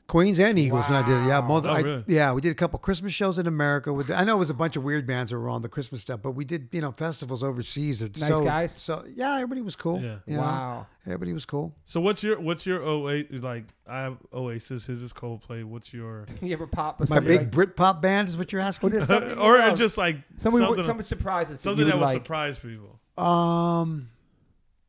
Queens 0.07 0.39
and 0.39 0.57
Eagles, 0.57 0.87
and 0.87 0.95
I 0.95 1.01
did. 1.05 1.27
Yeah, 1.27 1.39
Wow. 1.39 1.47
multi- 1.47 1.67
Oh, 1.67 1.73
I- 1.73 1.79
really? 1.81 2.03
yeah, 2.07 2.31
we 2.31 2.39
did 2.39 2.51
a 2.51 2.55
couple 2.55 2.79
Christmas 2.79 3.11
shows 3.11 3.37
in 3.37 3.45
America. 3.45 3.91
With 3.91 4.09
I 4.09 4.23
know 4.23 4.37
it 4.37 4.39
was 4.39 4.49
a 4.49 4.53
bunch 4.53 4.77
of 4.77 4.83
weird 4.85 5.05
bands 5.05 5.31
that 5.31 5.37
were 5.37 5.49
on 5.49 5.61
the 5.63 5.67
Christmas 5.69 6.01
stuff, 6.01 6.21
but 6.21 6.31
we 6.31 6.45
did 6.45 6.69
you 6.71 6.79
know 6.79 6.93
festivals 6.93 7.43
overseas. 7.43 8.01
It's 8.01 8.19
Nice 8.21 8.29
so, 8.29 8.43
guys? 8.43 8.71
So 8.71 9.03
yeah, 9.13 9.35
everybody 9.35 9.61
was 9.61 9.75
cool. 9.75 9.99
Yeah. 10.01 10.19
you 10.25 10.35
know? 10.37 10.41
Wow. 10.43 10.87
everybody 11.05 11.33
was 11.33 11.43
cool. 11.43 11.75
So 11.83 11.99
what's 11.99 12.23
your 12.23 12.39
what's 12.39 12.65
your 12.65 12.81
Oasis 12.81 13.41
like? 13.43 13.65
I 13.85 14.01
have 14.03 14.17
Oasis. 14.33 14.85
His 14.85 15.01
is 15.01 15.11
Coldplay. 15.11 15.63
What's 15.65 15.93
your 15.93 16.25
You 16.41 16.53
ever 16.53 16.67
pop 16.67 16.99
with 17.01 17.09
My 17.09 17.19
big 17.19 17.41
like, 17.41 17.51
Britpop 17.75 18.01
band 18.01 18.29
is 18.29 18.37
what 18.37 18.53
you're 18.53 18.61
asking. 18.61 18.91
What 18.91 19.01
is 19.01 19.07
something 19.07 19.31
you 19.31 19.35
or 19.41 19.57
love? 19.57 19.77
just 19.77 19.97
like 19.97 20.17
somebody, 20.37 20.65
something, 20.65 20.83
something 20.85 21.03
surprises 21.03 21.59
something 21.59 21.79
you 21.85 21.91
that 21.91 21.95
would 21.97 21.99
will 22.01 22.07
like. 22.07 22.17
surprise 22.17 22.57
people. 22.59 22.99
Um, 23.17 24.09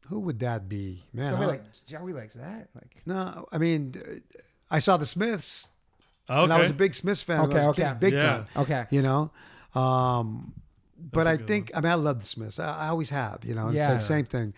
who 0.07 0.21
would 0.21 0.39
that 0.41 0.69
be? 0.69 1.05
Man, 1.13 1.31
Somebody 1.33 1.45
I- 1.45 1.55
like 1.57 1.63
Joey 1.87 2.13
likes 2.13 2.35
that. 2.35 2.69
Like 2.75 3.03
no, 3.05 3.47
I 3.53 3.59
mean, 3.59 3.95
uh, 3.97 4.13
I 4.71 4.79
saw 4.81 4.97
the 4.97 5.07
Smiths, 5.07 5.69
Okay. 6.29 6.43
and 6.45 6.53
I 6.53 6.59
was 6.59 6.71
a 6.71 6.75
big 6.75 6.95
Smiths 6.95 7.23
fan. 7.23 7.41
Okay, 7.43 7.61
okay. 7.69 7.83
kid, 7.89 8.01
big 8.01 8.13
Yeah. 8.15 8.19
time. 8.21 8.47
okay, 8.57 8.87
You 8.91 9.03
know, 9.03 9.31
um, 9.75 10.53
but 10.99 11.27
I 11.27 11.31
a 11.31 11.35
I 11.35 11.37
good 11.37 11.47
think 11.47 11.71
I 11.75 11.81
mean 11.81 11.91
I 11.93 11.95
love 11.95 12.21
the 12.21 12.27
Smiths. 12.27 12.59
I, 12.59 12.87
I 12.87 12.89
always 12.89 13.11
have. 13.11 13.45
You 13.45 13.55
know, 13.55 13.69
it's 13.69 13.77
Yeah. 13.77 13.93
like 13.93 14.01
same 14.01 14.25
thing. 14.27 14.53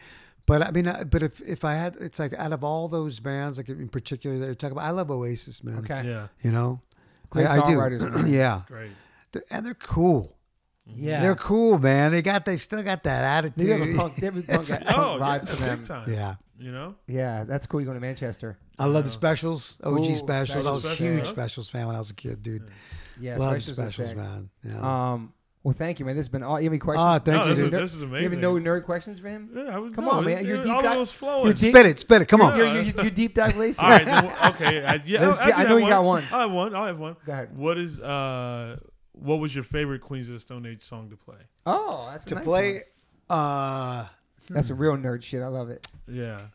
But 0.46 0.62
I 0.62 0.70
mean, 0.72 0.92
but 1.10 1.22
if 1.22 1.40
if 1.42 1.64
I 1.64 1.74
had, 1.74 1.96
it's 2.00 2.18
like 2.18 2.32
out 2.34 2.52
of 2.52 2.64
all 2.64 2.88
those 2.88 3.20
bands, 3.20 3.56
like 3.58 3.68
in 3.68 3.88
particular 3.88 4.38
that 4.38 4.46
you're 4.46 4.54
talking 4.54 4.72
about, 4.72 4.84
I 4.86 4.90
love 4.90 5.10
Oasis, 5.10 5.62
man. 5.62 5.78
okay, 5.78 6.02
Yeah. 6.08 6.26
You 6.42 6.50
know, 6.50 6.80
Great 7.30 7.46
I, 7.46 7.52
I 7.52 7.56
do. 7.56 7.62
songwriters, 7.76 8.12
man. 8.14 8.26
yeah, 8.32 8.62
Great. 8.66 8.90
And 9.48 9.64
they're 9.64 9.74
cool. 9.74 10.36
yeah. 10.86 11.20
They're 11.20 11.36
cool, 11.36 11.78
man. 11.78 12.10
They 12.10 12.20
got, 12.20 12.44
they 12.44 12.56
still 12.56 12.82
got 12.82 13.04
that 13.04 13.54
They 13.56 13.66
have 13.66 13.80
a 13.80 13.82
attitude. 13.84 13.96
punk, 13.96 14.16
they 14.16 14.26
have 14.26 14.36
a 14.38 14.42
punk, 14.42 14.68
punk 14.68 14.84
Oh, 14.96 15.18
yeah, 15.18 15.22
vibe 15.38 15.46
to 15.46 15.56
them. 15.56 15.78
big 15.78 15.86
time. 15.86 16.12
yeah. 16.12 16.34
You 16.60 16.72
know. 16.72 16.94
Yeah, 17.06 17.44
that's 17.44 17.66
cool. 17.66 17.80
You're 17.80 17.86
going 17.86 17.96
to 18.00 18.06
Manchester. 18.06 18.58
I 18.78 18.84
love 18.86 19.04
the 19.04 19.10
specials, 19.10 19.78
OG 19.82 19.98
Ooh, 19.98 20.14
specials. 20.14 20.66
I 20.66 20.70
was 20.70 20.84
a 20.84 20.88
specials. 20.88 20.98
huge 20.98 21.20
Okay. 21.20 21.30
specials 21.30 21.70
fan 21.70 21.86
when 21.86 21.96
I 21.96 21.98
was 21.98 22.10
a 22.10 22.14
kid, 22.14 22.42
dude. 22.42 22.68
Yeah, 23.18 23.36
love 23.38 23.54
the 23.54 23.60
specials, 23.60 23.78
are 23.78 23.90
specials, 23.90 24.08
sick. 24.08 24.16
man. 24.16 24.50
Yeah. 24.64 25.12
Um, 25.12 25.32
well, 25.62 25.72
thank 25.74 25.98
you, 25.98 26.04
man. 26.06 26.16
This 26.16 26.24
has 26.24 26.28
been 26.28 26.42
all. 26.42 26.58
You 26.60 26.64
have 26.64 26.72
any 26.72 26.78
questions? 26.78 27.02
Ah, 27.02 27.18
thank 27.18 27.36
no, 27.36 27.44
you, 27.44 27.48
this 27.50 27.58
is, 27.64 27.70
dude. 27.70 27.80
this 27.82 27.94
is 27.94 28.00
You 28.02 28.06
amazing. 28.08 28.30
have 28.30 28.38
no 28.40 28.54
nerd 28.54 28.84
questions 28.84 29.18
for 29.20 29.28
him? 29.28 29.50
Yeah, 29.54 29.74
I 29.74 29.78
was, 29.78 29.92
Come 29.94 30.04
no, 30.06 30.10
on, 30.12 30.24
man. 30.24 30.38
it- 30.38 30.44
You're 30.46 30.60
it- 30.60 30.64
deep 30.64 30.74
all 30.74 30.82
di- 30.82 30.96
of 30.96 31.10
flowing. 31.10 31.44
you're 31.46 31.52
deep- 31.54 31.72
spit 31.74 31.86
it, 31.86 31.98
spit 32.00 32.22
it. 32.22 32.26
Come 32.28 32.40
on. 32.42 32.56
You're, 32.56 32.66
you're, 32.66 32.82
you're, 32.82 33.02
you're 33.02 33.10
deep 33.10 33.34
dive 33.34 33.56
lazy. 33.58 33.80
All 33.82 33.88
right. 33.90 34.04
Then, 34.06 34.24
okay. 34.52 34.84
I, 34.84 35.02
yeah, 35.04 35.26
Let's 35.28 35.38
I, 35.38 35.46
get- 35.48 35.58
I 35.58 35.62
know 35.64 35.68
have 35.76 35.80
you 35.80 35.88
got 35.88 36.04
one. 36.04 36.22
I 36.32 36.40
have 36.42 36.50
one. 36.50 36.74
I 36.74 36.86
have 36.88 36.98
one. 36.98 37.16
Go 37.26 37.32
ahead. 37.32 37.56
What 37.56 37.76
is 37.78 38.00
uh, 38.00 38.78
what 39.12 39.36
was 39.36 39.54
your 39.54 39.64
favorite 39.64 40.00
Queens 40.00 40.28
of 40.28 40.34
the 40.34 40.40
Stone 40.40 40.64
Age 40.66 40.82
song 40.82 41.10
to 41.10 41.16
play? 41.16 41.36
Oh, 41.66 42.08
that's 42.10 42.24
a 42.26 42.28
to 42.30 42.34
nice 42.36 42.44
play, 42.44 42.82
one. 43.26 43.38
uh, 43.38 44.06
That's 44.48 44.70
a 44.70 44.74
real 44.74 44.96
nerd 44.96 45.22
shit. 45.22 45.42
I 45.42 45.48
love 45.48 45.70
it. 45.70 45.86
Yeah. 46.08 46.46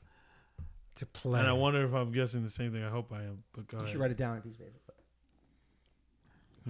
to 0.96 1.06
play. 1.06 1.40
And 1.40 1.48
I 1.50 1.54
wonder 1.54 1.84
if 1.86 1.94
I'm 1.94 2.12
guessing 2.12 2.42
the 2.44 2.50
same 2.50 2.72
thing. 2.72 2.84
I 2.84 2.90
hope 2.90 3.12
I 3.14 3.18
am. 3.24 3.44
But 3.54 3.68
go 3.68 3.78
You 3.78 3.84
ahead. 3.84 3.92
should 3.94 4.02
write 4.02 4.12
it 4.12 4.18
down 4.18 4.32
on 4.32 4.38
a 4.38 4.42
piece 4.42 4.54
of 4.54 4.60
paper. 4.60 4.72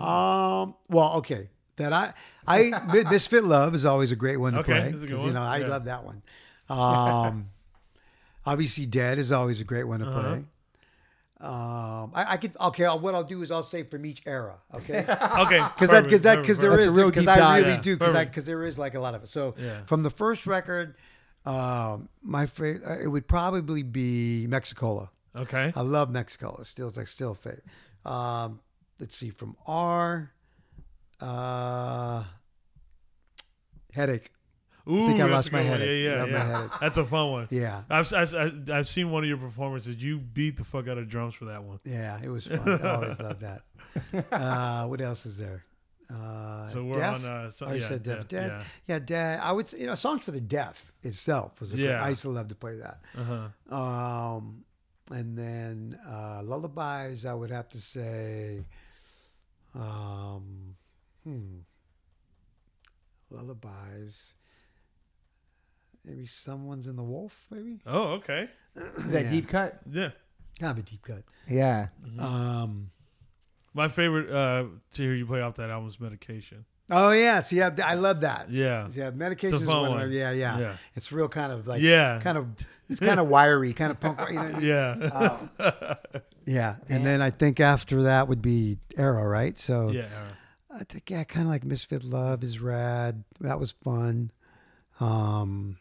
Um. 0.01 0.75
Well, 0.89 1.13
okay. 1.17 1.49
That 1.77 1.93
I 1.93 2.13
I 2.47 3.03
Misfit 3.09 3.43
Love 3.43 3.75
is 3.75 3.85
always 3.85 4.11
a 4.11 4.15
great 4.15 4.37
one 4.37 4.53
to 4.53 4.59
Okay, 4.59 4.71
play 4.71 4.91
that's 4.91 5.03
a 5.03 5.07
good 5.07 5.09
'cause, 5.11 5.19
one. 5.19 5.27
you 5.27 5.33
know 5.33 5.41
I 5.43 5.57
Yeah. 5.59 5.67
love 5.67 5.85
that 5.85 6.03
one. 6.05 6.21
Um, 6.69 7.49
obviously, 8.45 8.85
Dead 8.85 9.17
is 9.19 9.31
always 9.31 9.61
a 9.61 9.63
great 9.63 9.83
one 9.85 9.99
to 10.01 10.07
Uh-huh. 10.07 10.19
play. 10.21 10.45
Um, 11.45 12.11
I, 12.15 12.33
I 12.33 12.37
could 12.37 12.57
okay. 12.59 12.85
I'll, 12.85 12.99
what 12.99 13.13
I'll 13.13 13.23
do 13.23 13.43
is 13.43 13.51
I'll 13.51 13.61
say 13.63 13.83
from 13.83 14.05
each 14.05 14.21
era. 14.25 14.55
Okay. 14.73 15.05
Okay. 15.45 15.59
Because 15.75 15.91
that, 15.91 16.03
because 16.03 16.21
that, 16.21 16.41
because 16.41 16.59
there 16.59 16.71
That's 16.71 16.85
is, 16.85 16.93
because 16.93 17.27
I 17.27 17.57
really 17.57 17.71
Yeah, 17.73 17.81
do, 17.81 17.95
because 17.95 18.15
I, 18.15 18.25
because 18.25 18.45
there 18.45 18.63
is 18.63 18.79
like 18.79 18.95
a 18.95 18.99
lot 18.99 19.13
of 19.13 19.23
it. 19.23 19.29
So 19.29 19.53
Yeah. 19.57 19.83
from 19.85 20.01
the 20.03 20.09
first 20.09 20.47
record, 20.47 20.95
um, 21.45 22.09
my 22.23 22.47
favorite, 22.47 23.03
it 23.03 23.07
would 23.07 23.27
probably 23.27 23.83
be 23.83 24.47
Mexicola. 24.47 25.11
Okay. 25.35 25.71
I 25.75 25.81
love 25.81 26.09
Mexico. 26.09 26.57
It's 26.59 26.69
still 26.69 26.87
it's 26.87 26.97
like 26.97 27.07
still 27.07 27.31
a 27.31 27.35
favorite. 27.35 27.65
Um, 28.05 28.59
let's 28.99 29.15
see 29.15 29.29
from 29.29 29.55
R. 29.67 30.31
Uh, 31.19 32.23
headache. 33.93 34.31
Ooh, 34.87 35.07
think 35.07 35.19
I 35.19 35.25
lost 35.25 35.51
my 35.51 35.61
headache. 35.61 36.03
Yeah, 36.03 36.25
yeah, 36.25 36.25
yeah. 36.25 36.51
headache. 36.57 36.71
That's 36.79 36.97
a 36.97 37.05
fun 37.05 37.31
one. 37.31 37.47
Yeah, 37.49 37.81
I've, 37.89 38.11
I've, 38.13 38.69
I've 38.69 38.87
seen 38.87 39.09
one 39.11 39.23
of 39.23 39.29
your 39.29 39.37
performances. 39.37 39.95
You 39.95 40.19
beat 40.19 40.57
the 40.57 40.63
fuck 40.63 40.87
out 40.87 40.97
of 40.97 41.09
drums 41.09 41.33
for 41.33 41.45
that 41.45 41.63
one. 41.63 41.79
yeah, 41.83 42.19
it 42.23 42.29
was 42.29 42.45
fun. 42.47 42.81
I 42.83 42.91
always 42.95 43.19
love 43.19 43.39
that. 43.39 43.61
Uh, 44.31 44.85
what 44.87 45.01
else 45.01 45.25
is 45.25 45.37
there? 45.37 45.63
Uh, 46.07 46.67
So 46.67 46.83
we're 46.83 46.99
deaf? 46.99 47.15
on. 47.15 47.25
Uh, 47.25 47.49
so, 47.49 47.65
I 47.65 47.75
yeah, 47.75 47.87
said 47.87 48.03
deaf. 48.03 48.27
deaf, 48.27 48.49
Deaf. 48.49 48.79
Yeah, 48.87 48.99
deaf. 48.99 49.39
I 49.41 49.51
would 49.51 49.67
say, 49.69 49.79
you 49.79 49.87
know, 49.87 49.95
songs 49.95 50.23
for 50.23 50.31
the 50.31 50.41
deaf 50.41 50.91
itself 51.01 51.59
was 51.59 51.73
a 51.73 51.77
great, 51.77 51.85
Yeah. 51.87 52.03
I 52.03 52.09
used 52.09 52.21
to 52.21 52.29
love 52.29 52.49
to 52.49 52.55
play 52.55 52.75
that. 52.77 52.99
Uh-huh. 53.17 53.75
Um, 53.75 54.65
and 55.11 55.35
then 55.35 55.97
uh, 56.07 56.41
lullabies, 56.43 57.25
I 57.25 57.33
would 57.33 57.49
have 57.49 57.69
to 57.69 57.79
say, 57.79 58.65
um, 59.73 60.75
hmm, 61.23 61.57
lullabies. 63.31 64.33
Maybe 66.05 66.25
someone's 66.27 66.87
in 66.87 66.95
the 66.95 67.03
wolf. 67.03 67.45
Maybe 67.49 67.79
Oh, 67.85 68.13
okay. 68.13 68.49
Is 68.75 69.11
that 69.11 69.25
Yeah. 69.25 69.31
deep 69.31 69.47
cut? 69.47 69.79
Yeah. 69.91 70.11
kind 70.59 70.71
of 70.71 70.85
a 70.85 70.89
deep 70.89 71.01
cut. 71.03 71.23
Yeah. 71.49 71.87
Um, 72.19 72.91
My 73.73 73.87
favorite 73.89 74.29
uh, 74.31 74.65
to 74.93 75.01
hear 75.03 75.13
you 75.13 75.25
play 75.25 75.41
off 75.41 75.55
that 75.55 75.69
album 75.69 75.89
is 75.89 75.99
Medication. 75.99 76.65
oh 76.91 77.09
yeah, 77.11 77.41
see, 77.41 77.61
I, 77.61 77.71
I 77.83 77.95
love 77.95 78.21
that. 78.21 78.49
Yeah. 78.51 78.87
Yeah, 78.93 79.09
medication 79.09 79.61
is 79.61 79.67
one. 79.67 79.99
Of 80.01 80.11
yeah, 80.11 80.31
yeah, 80.31 80.59
Yeah. 80.59 80.77
It's 80.95 81.11
real 81.11 81.27
kind 81.27 81.51
of 81.51 81.65
like 81.67 81.81
Yeah. 81.81 82.19
kind 82.21 82.37
of 82.37 82.47
it's 82.89 82.99
kind 82.99 83.19
of 83.19 83.27
wiry, 83.27 83.73
kind 83.73 83.89
of 83.91 83.99
punk. 83.99 84.19
You 84.29 84.35
know? 84.35 84.59
Yeah. 85.59 85.95
Yeah, 86.47 86.75
and 86.89 87.03
then 87.03 87.23
I 87.23 87.31
think 87.31 87.59
after 87.59 88.03
that 88.03 88.27
would 88.27 88.43
be 88.43 88.77
Era, 88.95 89.27
right? 89.27 89.57
So 89.57 89.89
yeah. 89.89 90.05
I 90.69 90.83
think 90.83 91.09
yeah, 91.09 91.23
kind 91.23 91.47
of 91.47 91.51
like 91.51 91.65
Misfit 91.65 92.03
Love 92.03 92.43
is 92.43 92.59
rad. 92.59 93.23
That 93.39 93.59
was 93.59 93.71
fun. 93.71 94.29
Um, 94.99 95.77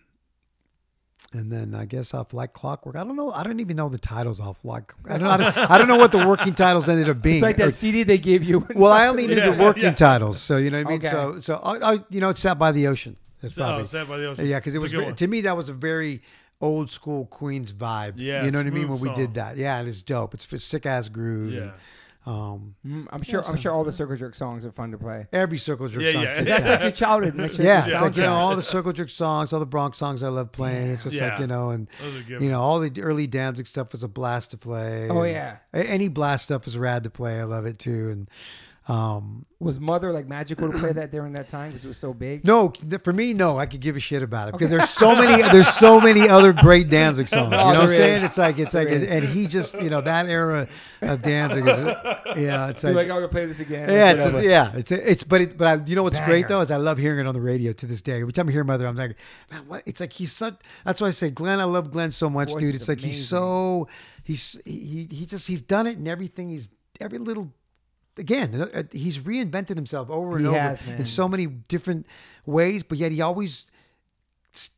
and 1.34 1.52
then 1.52 1.74
I 1.74 1.84
guess 1.84 2.14
off 2.14 2.32
like 2.32 2.52
Clockwork. 2.54 2.96
I 2.96 3.04
don't 3.04 3.16
know. 3.16 3.30
I 3.32 3.42
don't 3.42 3.60
even 3.60 3.76
know 3.76 3.88
the 3.90 3.98
titles 3.98 4.40
off 4.40 4.64
like. 4.64 4.94
I 5.08 5.18
don't. 5.18 5.26
I 5.28 5.36
don't, 5.36 5.70
I 5.72 5.76
don't 5.78 5.88
know 5.88 5.96
what 5.96 6.12
the 6.12 6.26
working 6.26 6.54
titles 6.54 6.88
ended 6.88 7.08
up 7.10 7.20
being. 7.20 7.36
It's 7.36 7.42
like 7.42 7.58
Or- 7.58 7.66
that 7.66 7.72
CD 7.74 8.02
they 8.04 8.18
gave 8.18 8.42
you. 8.42 8.66
well, 8.74 8.92
I 8.92 9.06
only 9.08 9.26
knew 9.26 9.34
Yeah, 9.34 9.50
the 9.50 9.62
working 9.62 9.82
yeah. 9.84 9.92
titles, 9.92 10.40
so 10.40 10.56
you 10.56 10.70
know 10.70 10.78
what 10.78 10.86
I 10.86 10.90
mean. 10.90 10.98
Okay. 11.00 11.10
So, 11.10 11.40
so 11.40 11.54
I, 11.56 11.92
I, 11.94 11.98
you 12.08 12.20
know, 12.20 12.30
it's 12.30 12.40
sat 12.40 12.58
by 12.58 12.72
the 12.72 12.86
ocean. 12.86 13.16
That's 13.42 13.54
So, 13.56 13.62
probably 13.62 13.82
oh, 13.82 13.86
Sad 13.86 14.08
by 14.08 14.16
the 14.16 14.26
Ocean. 14.26 14.46
yeah, 14.46 14.58
because 14.58 14.74
it 14.74 14.78
It's 14.78 14.82
was 14.84 14.92
good 14.92 14.98
very, 15.00 15.06
one. 15.08 15.16
to 15.16 15.26
me 15.26 15.40
that 15.42 15.54
was 15.56 15.68
a 15.68 15.74
very 15.74 16.22
old 16.62 16.90
school 16.90 17.26
Queens 17.26 17.72
vibe. 17.74 18.14
Yeah, 18.16 18.44
you 18.44 18.50
know 18.50 18.58
what 18.58 18.66
I 18.66 18.70
mean 18.70 18.88
when 18.88 18.98
smooth 18.98 19.10
we 19.10 19.16
did 19.16 19.34
that. 19.34 19.56
Yeah, 19.58 19.78
and 19.80 19.88
it's 19.88 20.00
dope. 20.02 20.32
It's 20.32 20.44
for 20.46 20.56
sick 20.56 20.86
ass 20.86 21.08
groove. 21.10 21.52
Yeah. 21.52 21.60
And, 21.60 21.72
um, 22.26 22.74
Mm, 22.86 23.06
I'm 23.10 23.22
sure. 23.22 23.44
I'm 23.46 23.56
sure 23.56 23.70
all 23.72 23.84
the 23.84 23.92
Circle 23.92 24.16
Jerk 24.16 24.34
songs 24.34 24.64
are 24.64 24.72
fun 24.72 24.90
to 24.92 24.98
play. 24.98 25.26
every 25.32 25.58
circle 25.58 25.88
jerk 25.88 26.02
Yeah, 26.02 26.12
song. 26.12 26.22
yeah. 26.22 26.42
That's 26.42 26.68
like 26.68 26.80
your 26.82 26.90
childhood. 26.90 27.34
That's 27.36 27.58
your- 27.58 27.66
Yeah, 27.66 27.84
your 27.86 27.92
it's 27.94 28.02
like 28.02 28.16
you 28.16 28.22
know 28.22 28.32
all 28.32 28.56
the 28.56 28.62
circle 28.62 28.92
jerk 28.92 29.10
songs, 29.10 29.52
all 29.52 29.60
the 29.60 29.66
Bronx 29.66 29.98
songs 29.98 30.22
I 30.22 30.28
love 30.28 30.50
playing. 30.52 30.90
It's 30.92 31.04
just 31.04 31.16
Yeah. 31.16 31.30
like 31.32 31.40
you 31.40 31.46
know, 31.46 31.70
and 31.70 31.88
Those 32.00 32.16
are 32.16 32.22
good. 32.22 32.42
you 32.42 32.48
know 32.48 32.60
all 32.60 32.80
the 32.80 33.02
early 33.02 33.26
Danzig 33.26 33.66
stuff 33.66 33.92
was 33.92 34.02
a 34.02 34.08
blast 34.08 34.50
to 34.52 34.56
play. 34.56 35.08
Oh 35.10 35.24
yeah. 35.24 35.56
any 35.74 36.08
blast 36.08 36.44
stuff 36.44 36.66
is 36.66 36.78
rad 36.78 37.04
to 37.04 37.10
play. 37.10 37.40
I 37.40 37.44
love 37.44 37.66
it 37.66 37.78
too. 37.78 38.10
And 38.10 38.28
um, 38.86 39.46
Was 39.60 39.80
Mother 39.80 40.12
like 40.12 40.28
magical 40.28 40.70
to 40.70 40.78
play 40.78 40.92
that 40.92 41.10
during 41.10 41.32
that 41.32 41.48
time 41.48 41.70
because 41.70 41.86
it 41.86 41.88
was 41.88 41.96
so 41.96 42.12
big? 42.12 42.44
no, 42.44 42.70
for 43.02 43.14
me, 43.14 43.32
no, 43.32 43.58
I 43.58 43.64
could 43.64 43.80
give 43.80 43.96
a 43.96 44.00
shit 44.00 44.22
about 44.22 44.48
it 44.48 44.52
because 44.52 44.68
there's 44.68 44.90
so 44.90 45.16
many, 45.16 45.40
there's 45.42 45.72
so 45.72 45.98
many 45.98 46.28
other 46.28 46.52
great 46.52 46.90
Danzig 46.90 47.28
songs. 47.28 47.44
You 47.44 47.50
know 47.50 47.64
what 47.66 47.76
I'm 47.78 47.88
saying? 47.88 48.18
is. 48.18 48.30
It's 48.30 48.38
like 48.38 48.58
it's 48.58 48.74
like, 48.74 48.88
There 48.88 48.98
is. 48.98 49.10
and 49.10 49.24
he 49.24 49.46
just 49.46 49.80
you 49.80 49.88
know 49.88 50.02
that 50.02 50.26
era 50.26 50.68
of 51.00 51.22
Danzig 51.22 51.66
is, 51.66 51.78
yeah, 52.36 52.68
it's 52.68 52.84
like. 52.84 52.94
like, 52.94 53.08
oh, 53.08 53.20
we'll 53.20 53.28
play 53.28 53.46
this 53.46 53.60
again. 53.60 53.88
yeah, 53.88 54.12
it's 54.12 54.24
just, 54.24 54.44
yeah, 54.44 54.72
it's 54.76 54.90
it's 54.92 55.24
but 55.24 55.40
it, 55.40 55.56
but 55.56 55.66
I, 55.66 55.84
you 55.84 55.96
know 55.96 56.02
what's 56.02 56.20
great 56.20 56.48
though 56.48 56.60
is 56.60 56.70
I 56.70 56.76
love 56.76 56.98
hearing 56.98 57.20
it 57.20 57.26
on 57.26 57.34
the 57.34 57.40
radio 57.40 57.72
to 57.72 57.86
this 57.86 58.02
day. 58.02 58.20
Every 58.20 58.32
time 58.34 58.48
I 58.48 58.52
hear 58.52 58.64
Mother, 58.64 58.86
I'm 58.86 58.96
like, 58.96 59.16
man, 59.50 59.66
what? 59.66 59.82
It's 59.86 60.00
like 60.00 60.12
he's 60.12 60.32
such. 60.32 60.60
That's 60.84 61.00
why 61.00 61.08
I 61.08 61.12
say 61.12 61.30
Glenn. 61.30 61.60
I 61.60 61.64
love 61.64 61.90
Glenn 61.90 62.10
so 62.10 62.28
much, 62.28 62.52
dude. 62.54 62.74
It's 62.74 62.88
like 62.88 63.00
he's 63.00 63.26
so 63.26 63.88
he's 64.24 64.58
he 64.66 65.08
he 65.10 65.24
just 65.24 65.46
he's 65.46 65.62
done 65.62 65.86
it 65.86 65.96
and 65.96 66.06
everything. 66.06 66.50
He's 66.50 66.68
every 67.00 67.18
little 67.18 67.52
again. 68.18 68.54
uh, 68.74 68.82
He's 68.92 69.18
reinvented 69.18 69.76
himself 69.76 70.10
over 70.10 70.36
and 70.36 70.42
He 70.42 70.48
over 70.48 70.58
has, 70.58 70.82
in 70.86 71.04
so 71.04 71.28
many 71.28 71.46
different 71.46 72.06
ways, 72.46 72.82
but 72.82 72.98
yet 72.98 73.12
he 73.12 73.20
always 73.20 73.66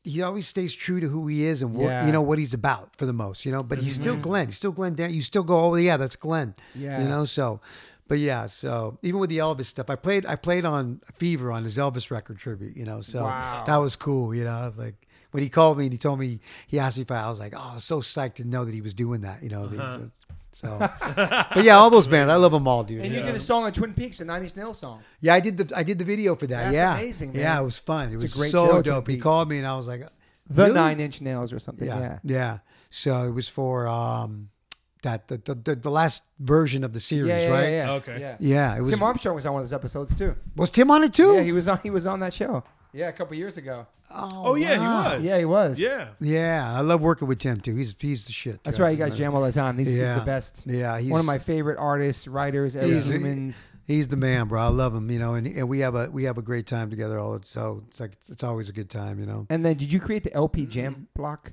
he 0.04 0.22
always 0.22 0.46
stays 0.48 0.72
true 0.72 1.00
to 1.00 1.08
who 1.08 1.26
he 1.26 1.44
is 1.44 1.60
and 1.60 1.74
what 1.74 1.84
Yeah. 1.84 1.98
Mm-hmm. 1.98 2.06
you 2.06 2.12
know 2.12 2.22
what 2.22 2.38
he's 2.38 2.54
about 2.54 2.96
for 2.96 3.04
the 3.04 3.12
most, 3.12 3.44
you 3.44 3.52
know. 3.52 3.62
But 3.62 3.78
he's 3.78 3.94
still 3.94 4.16
Glenn. 4.16 4.46
He's 4.48 4.56
still 4.56 4.72
Glenn. 4.72 4.94
Dan. 4.94 5.12
You 5.12 5.20
still 5.22 5.42
go, 5.42 5.58
oh 5.58 5.74
yeah, 5.74 5.96
that's 5.98 6.16
Glenn. 6.16 6.54
Yeah. 6.74 7.02
you 7.02 7.08
know. 7.08 7.26
So, 7.26 7.60
but 8.08 8.18
yeah, 8.18 8.46
so 8.46 8.98
even 9.02 9.20
with 9.20 9.28
the 9.30 9.38
Elvis 9.38 9.66
stuff, 9.66 9.90
I 9.90 9.96
played 9.96 10.24
I 10.24 10.36
played 10.36 10.64
on 10.64 11.02
Fever 11.16 11.52
on 11.52 11.62
his 11.64 11.76
Elvis 11.76 12.10
record 12.10 12.38
tribute, 12.38 12.74
you 12.76 12.84
know. 12.86 13.02
So 13.02 13.24
Wow. 13.24 13.64
that 13.66 13.76
was 13.76 13.96
cool, 13.96 14.34
you 14.34 14.44
know. 14.44 14.50
I 14.50 14.64
was 14.66 14.78
like. 14.78 14.94
When 15.32 15.42
he 15.42 15.50
called 15.50 15.76
me 15.76 15.84
and 15.84 15.92
he 15.92 15.98
told 15.98 16.18
me, 16.18 16.40
he 16.66 16.78
asked 16.78 16.96
me 16.96 17.02
if 17.02 17.10
I, 17.10 17.24
I 17.24 17.28
was 17.28 17.38
like, 17.38 17.52
oh, 17.54 17.58
I 17.72 17.74
was 17.74 17.84
so 17.84 18.00
psyched 18.00 18.34
to 18.34 18.44
know 18.44 18.64
that 18.64 18.72
he 18.72 18.80
was 18.80 18.94
doing 18.94 19.20
that, 19.20 19.42
you 19.42 19.50
know. 19.50 19.64
Uh-huh. 19.64 19.98
So, 20.56 20.78
but 20.78 21.62
yeah, 21.64 21.76
all 21.76 21.90
those 21.90 22.06
bands, 22.06 22.30
I 22.30 22.36
love 22.36 22.52
them 22.52 22.66
all, 22.66 22.82
dude. 22.82 23.04
And 23.04 23.12
you 23.14 23.20
did 23.20 23.34
a 23.34 23.40
song 23.40 23.64
on 23.64 23.72
Twin 23.74 23.92
Peaks, 23.92 24.20
a 24.20 24.24
Nine 24.24 24.42
Inch 24.42 24.56
Nails 24.56 24.78
song. 24.78 25.02
Yeah, 25.20 25.34
I 25.34 25.40
did 25.40 25.58
the 25.58 25.76
I 25.76 25.82
did 25.82 25.98
the 25.98 26.04
video 26.06 26.34
for 26.34 26.46
that. 26.46 26.56
That's 26.56 26.74
yeah, 26.74 26.94
amazing, 26.96 27.34
man. 27.34 27.42
Yeah, 27.42 27.60
it 27.60 27.64
was 27.64 27.76
fun. 27.76 28.08
It 28.08 28.14
It's 28.14 28.22
a 28.22 28.24
was 28.24 28.34
great 28.34 28.50
so 28.52 28.64
show, 28.66 28.72
Twin 28.72 28.82
dope. 28.84 29.06
He 29.08 29.14
Peaks. 29.16 29.22
called 29.22 29.50
me 29.50 29.58
and 29.58 29.66
I 29.66 29.76
was 29.76 29.86
like, 29.86 30.00
The 30.48 30.62
Really? 30.62 30.72
Nine 30.74 30.98
Inch 31.00 31.20
Nails 31.20 31.52
or 31.52 31.58
something. 31.58 31.86
yeah, 31.86 32.00
Yeah. 32.00 32.18
yeah, 32.24 32.58
So 32.88 33.24
it 33.24 33.32
was 33.32 33.48
for 33.50 33.86
um 33.86 34.48
that 35.02 35.28
the 35.28 35.36
the, 35.44 35.54
the, 35.56 35.76
the 35.76 35.90
last 35.90 36.22
version 36.40 36.84
of 36.84 36.94
the 36.94 37.00
series, 37.00 37.28
Yeah, 37.28 37.40
yeah, 37.48 37.48
right? 37.50 37.62
yeah, 37.68 37.84
yeah. 37.84 37.92
Okay. 37.92 38.20
Yeah. 38.20 38.36
Yeah, 38.40 38.76
it 38.78 38.80
was. 38.80 38.90
Tim 38.92 39.02
Armstrong 39.02 39.34
was 39.36 39.44
on 39.44 39.52
one 39.52 39.62
of 39.62 39.68
those 39.68 39.74
episodes 39.74 40.14
too. 40.14 40.34
was 40.56 40.70
Tim 40.70 40.90
on 40.90 41.04
it 41.04 41.12
too? 41.12 41.34
Yeah, 41.34 41.42
he 41.42 41.52
was 41.52 41.68
on. 41.68 41.80
He 41.82 41.90
was 41.90 42.06
on 42.06 42.20
that 42.20 42.32
show. 42.32 42.64
Yeah, 42.96 43.08
a 43.08 43.12
couple 43.12 43.36
years 43.36 43.58
ago. 43.58 43.86
Oh, 44.10 44.42
oh 44.46 44.54
yeah, 44.54 44.78
wow. 44.78 45.10
he 45.10 45.16
was. 45.18 45.24
Yeah, 45.24 45.38
he 45.38 45.44
was. 45.44 45.78
Yeah. 45.78 46.08
Yeah, 46.18 46.74
I 46.74 46.80
love 46.80 47.02
working 47.02 47.28
with 47.28 47.38
Tim 47.40 47.60
too. 47.60 47.76
He's 47.76 47.94
he's 47.98 48.26
the 48.26 48.32
shit. 48.32 48.64
That's 48.64 48.80
right. 48.80 48.96
You 48.96 49.04
guys 49.04 49.18
jam 49.18 49.34
all 49.34 49.42
the 49.42 49.52
time. 49.52 49.76
He's, 49.76 49.88
he's 49.88 49.98
Yeah. 49.98 50.18
the 50.18 50.24
best. 50.24 50.66
Yeah, 50.66 50.98
he's 50.98 51.10
One 51.10 51.20
of 51.20 51.26
my 51.26 51.38
favorite 51.38 51.78
artists, 51.78 52.26
writers, 52.26 52.74
ever 52.74 52.86
He's- 52.86 53.04
humans. 53.06 53.70
He's 53.86 54.08
the 54.08 54.16
man, 54.16 54.48
bro. 54.48 54.62
I 54.62 54.68
love 54.68 54.94
him. 54.94 55.10
You 55.10 55.18
know, 55.18 55.34
and, 55.34 55.46
and 55.46 55.68
we 55.68 55.80
have 55.80 55.94
a 55.94 56.10
we 56.10 56.24
have 56.24 56.38
a 56.38 56.42
great 56.42 56.66
time 56.66 56.88
together. 56.88 57.18
All 57.18 57.38
so 57.42 57.84
it's 57.88 58.00
like 58.00 58.12
it's 58.30 58.42
always 58.42 58.70
a 58.70 58.72
good 58.72 58.88
time. 58.88 59.20
You 59.20 59.26
know, 59.26 59.46
And 59.50 59.62
then, 59.64 59.76
did 59.76 59.92
you 59.92 60.00
create 60.00 60.24
the 60.24 60.32
LP 60.32 60.64
Jam 60.64 60.92
mm-hmm. 60.94 61.02
block? 61.14 61.52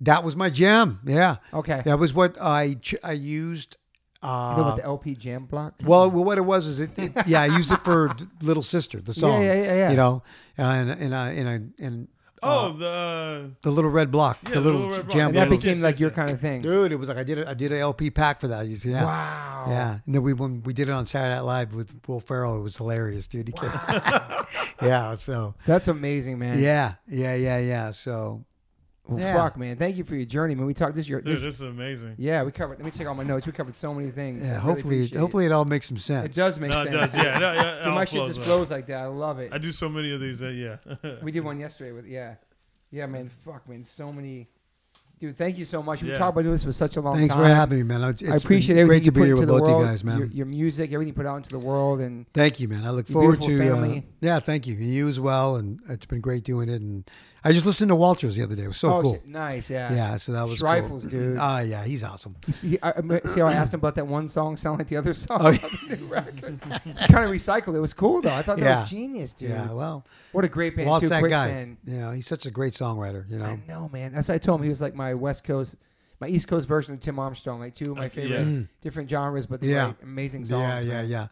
that 0.00 0.22
was 0.22 0.36
my 0.36 0.50
jam. 0.50 1.00
Yeah, 1.04 1.36
Okay. 1.52 1.82
that 1.84 1.98
was 1.98 2.12
what 2.14 2.40
I 2.40 2.74
ch- 2.74 2.94
I 3.02 3.12
used. 3.12 3.77
Uh, 4.22 4.54
you 4.56 4.62
know 4.62 4.68
what 4.70 4.76
the 4.76 4.84
LP 4.84 5.14
Jam 5.14 5.44
block? 5.46 5.74
Well, 5.84 6.10
well, 6.10 6.24
what 6.24 6.38
it 6.38 6.42
was 6.42 6.66
is 6.66 6.80
it, 6.80 6.90
it 6.98 7.12
yeah, 7.26 7.42
I 7.42 7.46
used 7.46 7.70
it 7.70 7.84
for 7.84 8.14
Little 8.42 8.64
Sister, 8.64 9.00
the 9.00 9.14
song. 9.14 9.42
Yeah, 9.42 9.52
yeah, 9.54 9.62
yeah, 9.62 9.74
yeah. 9.74 9.90
You 9.90 9.96
know, 9.96 10.22
and 10.56 10.90
and 10.90 11.14
uh, 11.14 11.16
and 11.18 11.48
I 11.48 11.84
and 11.84 12.08
Oh, 12.40 12.72
the 12.72 13.50
the 13.62 13.70
little 13.70 13.90
red 13.90 14.12
block, 14.12 14.38
Yeah, 14.44 14.50
the 14.50 14.60
the 14.60 14.60
little, 14.60 14.80
Little 14.82 14.96
Red 14.98 15.06
Block. 15.06 15.16
jam. 15.16 15.26
and 15.28 15.36
that 15.38 15.48
block. 15.48 15.60
became 15.60 15.76
yes, 15.78 15.82
like 15.82 15.94
yes, 15.96 16.00
your 16.00 16.10
yes. 16.10 16.16
kind 16.16 16.30
of 16.30 16.40
thing. 16.40 16.62
Dude, 16.62 16.92
it 16.92 16.96
was 16.96 17.08
like 17.08 17.18
I 17.18 17.24
did 17.24 17.38
a, 17.40 17.48
I 17.50 17.54
did 17.54 17.72
an 17.72 17.78
LP 17.78 18.10
pack 18.10 18.40
for 18.40 18.46
that. 18.48 18.66
You 18.68 18.76
see, 18.76 18.90
yeah. 18.90 19.04
Wow. 19.04 19.64
Yeah, 19.68 19.98
and 20.06 20.14
then 20.14 20.22
we 20.22 20.32
when 20.34 20.62
we 20.62 20.72
did 20.72 20.88
it 20.88 20.92
on 20.92 21.04
Saturday 21.06 21.34
Night 21.34 21.40
Live 21.44 21.74
with 21.74 21.96
Will 22.06 22.20
Ferrell, 22.20 22.56
it 22.56 22.60
was 22.60 22.76
hilarious, 22.76 23.26
dude. 23.26 23.48
He 23.48 23.52
came- 23.60 23.70
yeah, 24.82 25.14
so 25.16 25.54
That's 25.66 25.88
amazing, 25.88 26.38
man. 26.38 26.60
yeah, 26.60 26.94
yeah, 27.08 27.34
yeah, 27.34 27.58
yeah. 27.58 27.90
So 27.90 28.44
Well, 29.08 29.18
Yeah. 29.20 29.34
fuck, 29.34 29.56
man. 29.56 29.76
Thank 29.76 29.96
you 29.96 30.04
for 30.04 30.14
your 30.14 30.26
journey, 30.26 30.54
man. 30.54 30.66
We 30.66 30.74
talked 30.74 30.94
this 30.94 31.08
year. 31.08 31.20
dude, 31.22 31.36
this- 31.36 31.42
this 31.42 31.54
is 31.56 31.62
amazing. 31.62 32.14
yeah, 32.18 32.42
we 32.42 32.52
covered. 32.52 32.78
Let 32.78 32.84
me 32.84 32.90
check 32.90 33.06
all 33.06 33.14
my 33.14 33.24
notes. 33.24 33.46
We 33.46 33.52
covered 33.52 33.74
so 33.74 33.94
many 33.94 34.10
things. 34.10 34.38
Yeah, 34.40 34.50
really 34.50 34.60
hopefully, 34.60 34.96
appreciate 34.98 35.18
hopefully 35.18 35.44
it 35.46 35.52
all 35.52 35.64
makes 35.64 35.86
some 35.88 35.96
sense. 35.98 36.26
it 36.26 36.34
does 36.38 36.60
make 36.60 36.72
No, 36.72 36.82
it 36.82 36.92
sense. 36.92 37.12
does. 37.12 37.24
Yeah, 37.24 37.38
no, 37.38 37.52
yeah, 37.54 37.84
Dude, 37.84 37.94
my 37.94 38.04
shit 38.04 38.26
just 38.26 38.38
well. 38.40 38.46
flows 38.46 38.70
like 38.70 38.86
that. 38.88 38.98
I 38.98 39.06
love 39.06 39.38
it. 39.38 39.50
I 39.52 39.56
do 39.58 39.72
so 39.72 39.88
many 39.88 40.12
of 40.12 40.20
these. 40.20 40.42
Uh, 40.42 40.48
yeah. 40.48 40.76
We 41.22 41.32
did 41.32 41.42
one 41.42 41.58
yesterday 41.58 41.92
with 41.92 42.06
yeah, 42.06 42.34
yeah, 42.90 43.06
man. 43.06 43.30
Fuck, 43.44 43.66
man. 43.68 43.82
So 43.82 44.12
many, 44.12 44.48
dude. 45.18 45.38
Thank 45.38 45.56
you 45.56 45.64
so 45.64 45.82
much. 45.82 46.02
We 46.02 46.10
Yeah. 46.10 46.18
talked 46.18 46.34
about 46.34 46.42
doing 46.42 46.52
this 46.52 46.64
for 46.64 46.72
such 46.72 46.96
a 46.96 47.00
long 47.00 47.16
Thanks 47.16 47.32
time. 47.34 47.42
Thanks 47.42 47.52
for 47.52 47.56
having 47.56 47.78
me, 47.78 47.84
man. 47.84 48.02
It's 48.10 48.22
I 48.28 48.36
appreciate 48.36 48.74
been 48.74 48.82
everything 48.82 48.86
great 48.88 49.04
you 49.04 49.04
to 49.06 49.12
be 49.12 49.20
put 49.20 49.24
here 49.24 49.34
into 49.36 49.40
with 49.40 49.48
the 49.48 49.52
both 49.58 49.68
world. 49.68 49.82
you 49.82 49.88
guys, 49.88 50.04
man. 50.04 50.18
Your, 50.18 50.26
your 50.28 50.46
music, 50.46 50.92
everything 50.92 51.08
you 51.08 51.14
put 51.14 51.26
out 51.26 51.36
into 51.36 51.50
the 51.50 51.58
world, 51.58 52.00
and 52.00 52.26
Thank 52.34 52.60
you, 52.60 52.68
man. 52.68 52.84
I 52.84 52.90
look 52.90 53.08
forward 53.08 53.40
to 53.42 53.72
uh, 53.72 54.00
yeah, 54.20 54.40
thank 54.40 54.66
you, 54.66 54.74
and 54.74 54.84
you 54.86 55.08
as 55.08 55.18
well. 55.18 55.56
And 55.56 55.80
it's 55.88 56.04
been 56.06 56.20
great 56.20 56.44
doing 56.44 56.68
it. 56.68 56.80
And 56.82 57.08
I 57.48 57.52
just 57.52 57.64
listened 57.64 57.88
to 57.88 57.94
Walters 57.96 58.36
the 58.36 58.42
other 58.42 58.54
day. 58.54 58.64
It 58.64 58.68
was 58.68 58.76
so 58.76 58.92
oh, 58.96 59.02
cool. 59.02 59.12
shit, 59.14 59.26
nice, 59.26 59.70
yeah. 59.70 59.90
Yeah, 59.92 60.16
so 60.18 60.32
that 60.32 60.46
was 60.46 60.60
Rifles, 60.60 61.02
cool. 61.02 61.10
dude. 61.10 61.38
Ah, 61.38 61.60
yeah, 61.60 61.82
he's 61.82 62.04
awesome. 62.04 62.36
See, 62.50 62.78
I, 62.82 62.90
I- 62.90 63.20
see 63.26 63.40
how 63.40 63.46
I 63.46 63.54
asked 63.54 63.72
him 63.72 63.80
about 63.80 63.94
that 63.94 64.06
one 64.06 64.28
song 64.28 64.58
sound 64.58 64.78
like 64.78 64.88
the 64.88 64.98
other 64.98 65.14
song? 65.14 65.38
Oh, 65.40 65.46
on 65.48 65.54
the 65.88 65.96
new 65.96 66.06
record? 66.08 66.60
kind 66.60 67.24
of 67.24 67.30
recycled. 67.30 67.74
It 67.74 67.80
was 67.80 67.94
cool 67.94 68.20
though. 68.20 68.34
I 68.34 68.42
thought 68.42 68.58
that 68.58 68.64
Yeah. 68.64 68.80
was 68.82 68.90
genius, 68.90 69.32
dude. 69.32 69.48
Yeah, 69.50 69.72
well, 69.72 70.04
What 70.32 70.44
a 70.44 70.48
great 70.48 70.76
band 70.76 70.88
Walt's 70.88 71.04
too. 71.04 71.08
that 71.08 71.22
guy. 71.22 71.46
Quicksand. 71.46 71.76
You 71.86 71.98
know, 72.00 72.10
he's 72.10 72.26
such 72.26 72.44
a 72.44 72.50
great 72.50 72.74
songwriter. 72.74 73.24
You 73.30 73.38
know, 73.38 73.46
I 73.46 73.60
know, 73.66 73.88
man. 73.88 74.12
That's 74.12 74.28
what 74.28 74.34
I 74.34 74.38
told 74.38 74.60
him. 74.60 74.64
He 74.64 74.68
was 74.68 74.82
like 74.82 74.94
my 74.94 75.14
West 75.14 75.42
Coast, 75.44 75.76
my 76.20 76.28
East 76.28 76.48
Coast 76.48 76.68
version 76.68 76.92
of 76.92 77.00
Tim 77.00 77.18
Armstrong. 77.18 77.60
Like 77.60 77.74
two 77.74 77.92
of 77.92 77.96
my 77.96 78.10
favorite 78.10 78.46
yeah. 78.46 78.62
different 78.82 79.08
genres, 79.08 79.46
but 79.46 79.62
they 79.62 79.68
Yeah. 79.68 79.86
write 79.86 80.02
amazing 80.02 80.44
songs. 80.44 80.84
yeah, 80.84 80.90
yeah, 80.90 81.00
man. 81.02 81.08
yeah, 81.08 81.26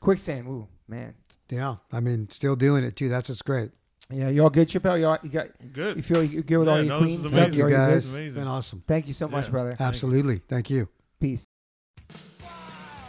Quicksand, 0.00 0.48
ooh, 0.48 0.66
man. 0.88 1.14
yeah. 1.48 1.76
I 1.92 2.00
mean, 2.00 2.28
still 2.28 2.56
doing 2.56 2.82
it 2.82 2.96
too. 2.96 3.08
That's 3.08 3.28
what's 3.28 3.42
great. 3.42 3.70
Yeah, 4.12 4.28
you 4.28 4.42
all 4.42 4.50
good, 4.50 4.68
Chappelle? 4.68 4.98
You, 4.98 5.06
all, 5.06 5.18
you 5.22 5.28
got? 5.28 5.46
Good. 5.72 5.96
You 5.96 6.02
feel 6.02 6.22
you 6.24 6.42
good 6.42 6.58
with 6.58 6.68
Yeah, 6.68 6.74
all 6.74 6.82
your 6.82 7.00
no, 7.00 7.04
this 7.06 7.24
is? 7.26 7.30
Thank 7.30 7.54
you 7.54 7.62
all 7.64 7.68
good? 7.68 7.74
guys. 7.76 7.96
It's 7.98 8.06
It's 8.06 8.14
amazing. 8.14 8.40
been 8.40 8.48
awesome. 8.48 8.82
Thank 8.86 9.06
you 9.06 9.12
so 9.12 9.28
much, 9.28 9.44
Yeah. 9.46 9.50
brother. 9.50 9.76
Absolutely. 9.78 10.40
Thank 10.48 10.70
you. 10.70 10.88
Peace. 11.20 11.46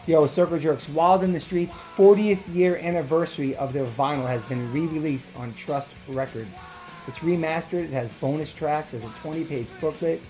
Yo, 0.07 0.25
Circle 0.27 0.59
Jerks, 0.59 0.89
Wild 0.89 1.23
in 1.23 1.31
the 1.31 1.39
Streets 1.39 1.75
40th 1.75 2.53
year 2.53 2.77
anniversary 2.77 3.55
of 3.55 3.71
their 3.71 3.85
vinyl 3.85 4.27
has 4.27 4.41
been 4.43 4.71
re-released 4.73 5.29
on 5.37 5.53
Trust 5.53 5.89
Records. 6.07 6.59
It's 7.07 7.19
remastered, 7.19 7.83
it 7.85 7.89
has 7.91 8.09
bonus 8.19 8.51
tracks, 8.51 8.91
there's 8.91 9.03
a 9.03 9.07
20-page 9.07 9.67
booklet. 9.79 10.21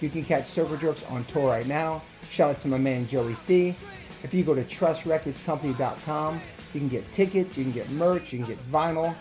You 0.00 0.08
can 0.08 0.24
catch 0.24 0.46
Circle 0.46 0.76
Jerks 0.78 1.04
on 1.10 1.24
tour 1.24 1.48
right 1.48 1.66
now. 1.66 2.02
Shout 2.30 2.50
out 2.50 2.60
to 2.60 2.68
my 2.68 2.78
man 2.78 3.06
Joey 3.06 3.34
C. 3.34 3.68
If 4.22 4.32
you 4.32 4.42
go 4.42 4.54
to 4.54 4.64
trustrecordscompany.com, 4.64 6.40
you 6.74 6.80
can 6.80 6.88
get 6.88 7.10
tickets, 7.12 7.56
you 7.58 7.64
can 7.64 7.72
get 7.72 7.90
merch, 7.90 8.32
you 8.32 8.38
can 8.38 8.48
get 8.48 8.58
vinyl, 8.70 9.14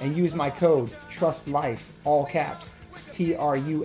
and 0.00 0.16
use 0.16 0.34
my 0.34 0.50
code 0.50 0.94
TRUSTLIFE, 1.10 1.86
all 2.04 2.26
caps, 2.26 2.76
T-R-U-S-T-L-I-F-E, 3.12 3.82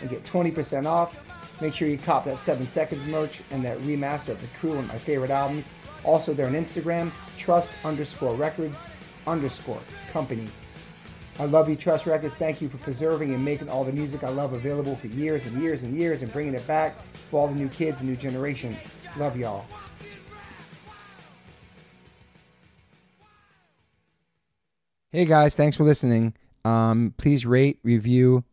and 0.00 0.10
get 0.10 0.24
20% 0.24 0.86
off. 0.86 1.18
Make 1.60 1.74
sure 1.74 1.88
you 1.88 1.98
cop 1.98 2.24
that 2.24 2.40
7 2.40 2.66
Seconds 2.66 3.04
merch 3.06 3.42
and 3.50 3.64
that 3.64 3.78
remaster 3.80 4.30
of 4.30 4.40
The 4.40 4.48
Crew, 4.58 4.70
one 4.70 4.80
of 4.80 4.88
my 4.88 4.98
favorite 4.98 5.30
albums. 5.30 5.70
Also, 6.04 6.32
they're 6.34 6.46
on 6.46 6.54
Instagram, 6.54 7.12
trust 7.36 7.70
underscore 7.84 8.34
records 8.34 8.86
underscore 9.26 9.80
company. 10.12 10.48
I 11.38 11.46
love 11.46 11.68
you, 11.68 11.76
Trust 11.76 12.06
Records. 12.06 12.36
Thank 12.36 12.60
you 12.60 12.68
for 12.68 12.76
preserving 12.78 13.32
and 13.32 13.44
making 13.44 13.68
all 13.68 13.84
the 13.84 13.92
music 13.92 14.22
I 14.22 14.28
love 14.28 14.52
available 14.52 14.96
for 14.96 15.06
years 15.06 15.46
and 15.46 15.60
years 15.62 15.82
and 15.82 15.96
years 15.96 16.22
and 16.22 16.32
bringing 16.32 16.54
it 16.54 16.66
back 16.66 17.00
for 17.30 17.40
all 17.40 17.48
the 17.48 17.54
new 17.54 17.68
kids 17.68 18.00
and 18.00 18.08
new 18.08 18.16
generation. 18.16 18.76
Love 19.16 19.36
y'all. 19.36 19.64
Hey 25.14 25.26
guys, 25.26 25.54
thanks 25.54 25.76
for 25.76 25.84
listening. 25.84 26.32
Um, 26.64 27.12
please 27.18 27.44
rate, 27.44 27.78
review, 27.82 28.44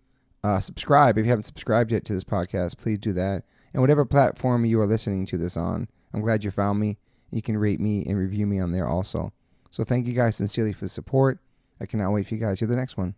uh, 0.44 0.60
subscribe. 0.60 1.18
If 1.18 1.24
you 1.24 1.30
haven't 1.30 1.44
subscribed 1.44 1.90
yet 1.90 2.04
to 2.04 2.14
this 2.14 2.26
podcast, 2.26 2.78
please 2.78 3.00
do 3.00 3.14
that. 3.14 3.44
And 3.74 3.80
whatever 3.80 4.04
platform 4.04 4.66
you 4.66 4.82
are 4.82 4.86
listening 4.86 5.26
to 5.28 5.38
this 5.38 5.56
on, 5.56 5.88
I'm 6.14 6.20
glad 6.20 6.44
you 6.44 6.52
found 6.52 6.78
me. 6.78 6.98
You 7.32 7.42
can 7.42 7.58
rate 7.58 7.80
me 7.80 8.04
and 8.06 8.18
review 8.18 8.46
me 8.46 8.60
on 8.60 8.74
there 8.74 8.90
also. 8.90 9.32
So 9.72 9.86
thank 9.86 10.06
you 10.06 10.14
guys 10.14 10.36
sincerely 10.36 10.74
for 10.74 10.84
the 10.84 10.90
support. 10.90 11.40
I 11.80 11.86
cannot 11.86 12.12
wait 12.12 12.28
for 12.28 12.34
you 12.34 12.42
guys 12.42 12.60
to 12.60 12.66
hear 12.66 12.76
the 12.76 12.78
next 12.78 12.98
one. 12.98 13.16